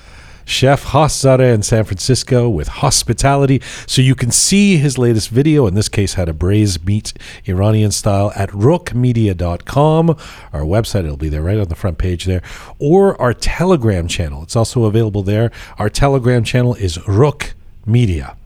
Chef 0.45 0.81
Hoss 0.83 1.19
Zare 1.19 1.53
in 1.53 1.61
San 1.61 1.83
Francisco 1.83 2.47
with 2.47 2.69
hospitality. 2.69 3.61
So 3.85 4.01
you 4.01 4.15
can 4.15 4.31
see 4.31 4.77
his 4.77 4.97
latest 4.97 5.27
video, 5.29 5.67
in 5.67 5.73
this 5.73 5.89
case, 5.89 6.13
how 6.13 6.23
to 6.23 6.33
braise 6.33 6.81
meat 6.85 7.13
Iranian 7.45 7.91
style 7.91 8.31
at 8.33 8.49
rookmedia.com. 8.51 10.09
Our 10.53 10.61
website, 10.61 11.03
it'll 11.03 11.17
be 11.17 11.27
there 11.27 11.41
right 11.41 11.57
on 11.59 11.67
the 11.67 11.75
front 11.75 11.97
page 11.97 12.23
there. 12.25 12.41
Or 12.79 13.19
our 13.21 13.33
Telegram 13.33 14.07
channel. 14.07 14.41
It's 14.43 14.55
also 14.55 14.85
available 14.85 15.21
there. 15.21 15.51
Our 15.77 15.89
Telegram 15.89 16.45
channel 16.45 16.75
is 16.75 17.05
Rook 17.07 17.53
Media. 17.85 18.37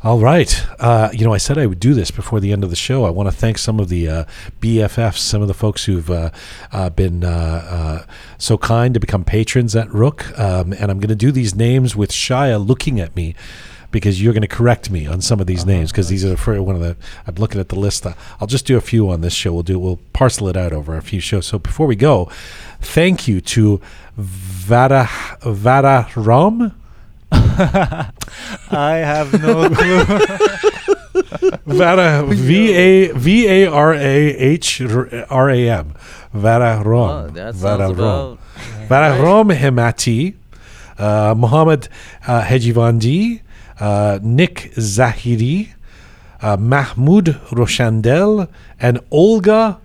All 0.00 0.20
right. 0.20 0.64
Uh, 0.78 1.10
you 1.12 1.24
know, 1.24 1.34
I 1.34 1.38
said 1.38 1.58
I 1.58 1.66
would 1.66 1.80
do 1.80 1.92
this 1.92 2.12
before 2.12 2.38
the 2.38 2.52
end 2.52 2.62
of 2.62 2.70
the 2.70 2.76
show. 2.76 3.04
I 3.04 3.10
want 3.10 3.28
to 3.28 3.34
thank 3.34 3.58
some 3.58 3.80
of 3.80 3.88
the 3.88 4.08
uh, 4.08 4.24
BFFs, 4.60 5.18
some 5.18 5.42
of 5.42 5.48
the 5.48 5.54
folks 5.54 5.86
who've 5.86 6.08
uh, 6.08 6.30
uh, 6.70 6.90
been 6.90 7.24
uh, 7.24 7.66
uh, 8.08 8.12
so 8.38 8.56
kind 8.56 8.94
to 8.94 9.00
become 9.00 9.24
patrons 9.24 9.74
at 9.74 9.92
Rook. 9.92 10.38
Um, 10.38 10.72
and 10.72 10.92
I'm 10.92 11.00
going 11.00 11.08
to 11.08 11.16
do 11.16 11.32
these 11.32 11.56
names 11.56 11.96
with 11.96 12.12
Shaya 12.12 12.64
looking 12.64 13.00
at 13.00 13.16
me 13.16 13.34
because 13.90 14.22
you're 14.22 14.32
going 14.32 14.42
to 14.42 14.46
correct 14.46 14.88
me 14.88 15.04
on 15.04 15.20
some 15.20 15.40
of 15.40 15.48
these 15.48 15.66
names 15.66 15.90
because 15.90 16.08
these 16.08 16.24
are 16.24 16.36
for 16.36 16.62
one 16.62 16.76
of 16.76 16.80
the. 16.80 16.96
I'm 17.26 17.34
looking 17.34 17.60
at 17.60 17.68
the 17.68 17.78
list. 17.78 18.06
Uh, 18.06 18.14
I'll 18.40 18.46
just 18.46 18.66
do 18.66 18.76
a 18.76 18.80
few 18.80 19.10
on 19.10 19.20
this 19.20 19.32
show. 19.32 19.52
We'll 19.52 19.64
do. 19.64 19.80
We'll 19.80 19.98
parcel 20.12 20.46
it 20.46 20.56
out 20.56 20.72
over 20.72 20.96
a 20.96 21.02
few 21.02 21.18
shows. 21.18 21.46
So 21.46 21.58
before 21.58 21.88
we 21.88 21.96
go, 21.96 22.30
thank 22.80 23.26
you 23.26 23.40
to 23.40 23.80
Vara 24.16 25.08
Vara 25.42 26.08
Ram. 26.14 26.72
I 27.32 28.96
have 29.04 29.32
no 29.42 29.68
clue. 29.68 30.04
Vara 31.66 32.24
V 32.26 32.72
A 32.74 33.12
V 33.12 33.46
A 33.48 33.66
R 33.70 33.94
A 33.94 34.16
H 34.36 34.80
R 35.30 35.50
A 35.50 35.70
M. 35.70 35.94
Vara 36.32 36.78
Oh, 36.80 36.82
Rom 36.88 37.34
that 37.34 37.54
Vara 37.54 37.86
sounds 37.88 37.98
Rom. 37.98 38.08
about 38.08 38.38
Vara 38.88 39.22
Rom 39.22 39.48
Hemati 39.48 40.34
uh, 40.98 41.34
Muhammad 41.36 41.88
uh, 42.26 42.42
Hejivandi 42.42 43.40
uh, 43.80 44.18
Nick 44.22 44.72
Zahiri 44.76 45.70
uh, 46.42 46.56
Mahmoud 46.56 47.26
Roshandel 47.50 48.48
and 48.80 49.00
Olga 49.10 49.78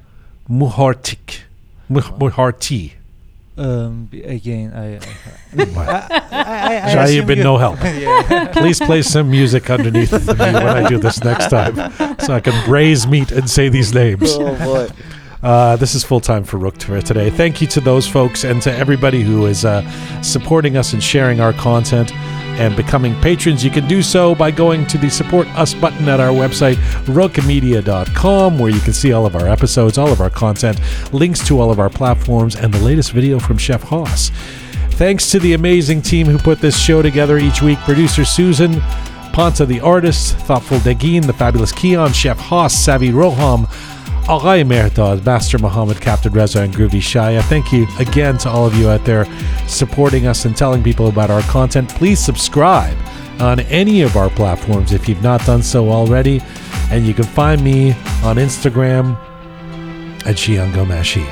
Muhartik. 0.49 1.41
Muh- 1.90 2.02
Muharti 2.20 2.94
um, 3.58 4.10
again, 4.12 4.74
I. 4.74 5.00
Wow. 5.76 6.08
I, 6.10 6.22
I, 6.32 6.82
I 6.84 6.94
Shai, 6.94 7.04
assume 7.04 7.16
you've 7.16 7.28
been 7.28 7.40
no 7.40 7.58
help. 7.58 7.80
yeah. 7.84 8.52
Please 8.54 8.80
play 8.80 9.02
some 9.02 9.30
music 9.30 9.70
underneath 9.70 10.12
me 10.28 10.34
when 10.34 10.56
I 10.56 10.88
do 10.88 10.98
this 10.98 11.24
next 11.24 11.50
time 11.50 11.76
so 12.20 12.34
I 12.34 12.40
can 12.40 12.66
braise 12.66 13.06
meat 13.06 13.32
and 13.32 13.50
say 13.50 13.70
these 13.70 13.94
names. 13.94 14.32
Oh 14.34 14.56
boy. 14.58 14.90
Uh, 15.44 15.76
this 15.76 15.94
is 15.94 16.06
full 16.06 16.22
time 16.22 16.44
for 16.46 16.58
Rook 16.58 16.82
for 16.82 17.02
today. 17.02 17.30
Thank 17.30 17.60
you 17.62 17.68
to 17.68 17.82
those 17.82 18.08
folks 18.08 18.46
and 18.46 18.62
to 18.62 18.74
everybody 18.74 19.22
who 19.22 19.46
is 19.46 19.66
uh, 19.66 19.82
supporting 20.22 20.78
us 20.78 20.94
and 20.94 21.04
sharing 21.04 21.42
our 21.42 21.52
content 21.52 22.14
and 22.60 22.76
becoming 22.76 23.16
patrons. 23.22 23.64
You 23.64 23.72
can 23.72 23.88
do 23.88 24.02
so 24.02 24.36
by 24.36 24.52
going 24.52 24.86
to 24.88 24.98
the 24.98 25.10
support 25.10 25.48
us 25.50 25.74
button 25.74 26.08
at 26.08 26.20
our 26.20 26.32
website, 26.32 26.76
rookmedia.com, 27.06 28.60
where 28.60 28.72
you 28.72 28.80
can 28.80 28.94
see 28.94 29.12
all 29.14 29.26
of 29.26 29.36
our 29.36 29.48
episodes, 29.48 29.98
all 29.98 30.12
of 30.12 30.22
our 30.22 30.30
content, 30.30 30.80
links 31.14 31.46
to 31.48 31.60
all 31.60 31.72
of 31.72 31.80
our 31.80 31.90
platforms, 31.90 32.56
and 32.56 32.74
the 32.74 32.80
latest 32.80 33.12
video 33.12 33.40
from 33.40 33.58
Chef 33.58 33.84
Hoss. 33.84 34.32
Thanks 34.92 35.32
to 35.32 35.40
the 35.40 35.54
amazing 35.54 36.02
team 36.02 36.28
who 36.28 36.38
put 36.38 36.60
this 36.60 36.78
show 36.78 37.02
together 37.02 37.38
each 37.38 37.62
week 37.62 37.80
producer 37.80 38.24
Susan, 38.24 38.80
Ponta 39.34 39.66
the 39.66 39.82
artist, 39.82 40.38
Thoughtful 40.38 40.78
Degin, 40.78 41.26
the 41.26 41.34
fabulous 41.34 41.72
Kian, 41.72 42.14
Chef 42.14 42.38
Hoss, 42.38 42.76
Savvy 42.76 43.10
Roham, 43.10 43.68
Aghay 44.28 44.64
Mehrdad, 44.64 45.26
Master 45.26 45.60
Muhammad, 45.60 46.00
Captain 46.00 46.32
Reza, 46.32 46.62
and 46.62 46.74
Groovy 46.74 47.02
Shaya. 47.02 47.41
Thank 47.44 47.74
you 47.74 47.86
again 48.00 48.38
to 48.40 48.50
all 48.50 48.66
of 48.66 48.74
you 48.76 48.90
out 48.90 49.04
there 49.04 49.26
supporting 49.68 50.28
us 50.28 50.45
and 50.45 50.56
telling 50.56 50.82
people 50.82 51.08
about 51.08 51.30
our 51.30 51.41
content. 51.41 51.90
Please 51.90 52.24
subscribe 52.24 52.98
on 53.41 53.60
any 53.62 54.02
of 54.02 54.16
our 54.16 54.30
platforms 54.30 54.94
if 54.94 55.10
you've 55.10 55.22
not 55.22 55.45
done 55.45 55.62
so 55.62 55.90
already. 55.90 56.41
And 56.90 57.06
you 57.06 57.14
can 57.14 57.26
find 57.26 57.62
me 57.62 57.91
on 58.24 58.38
Instagram 58.38 59.18
at 60.26 60.38
Jian 60.38 60.72
Ghomeshi. 60.72 61.26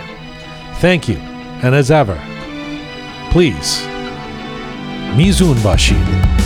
Thank 0.80 1.08
you. 1.08 1.16
And 1.64 1.74
as 1.74 1.92
ever, 1.92 2.20
please, 3.32 3.82
Mizun 5.16 5.56
Bashir. 5.64 6.41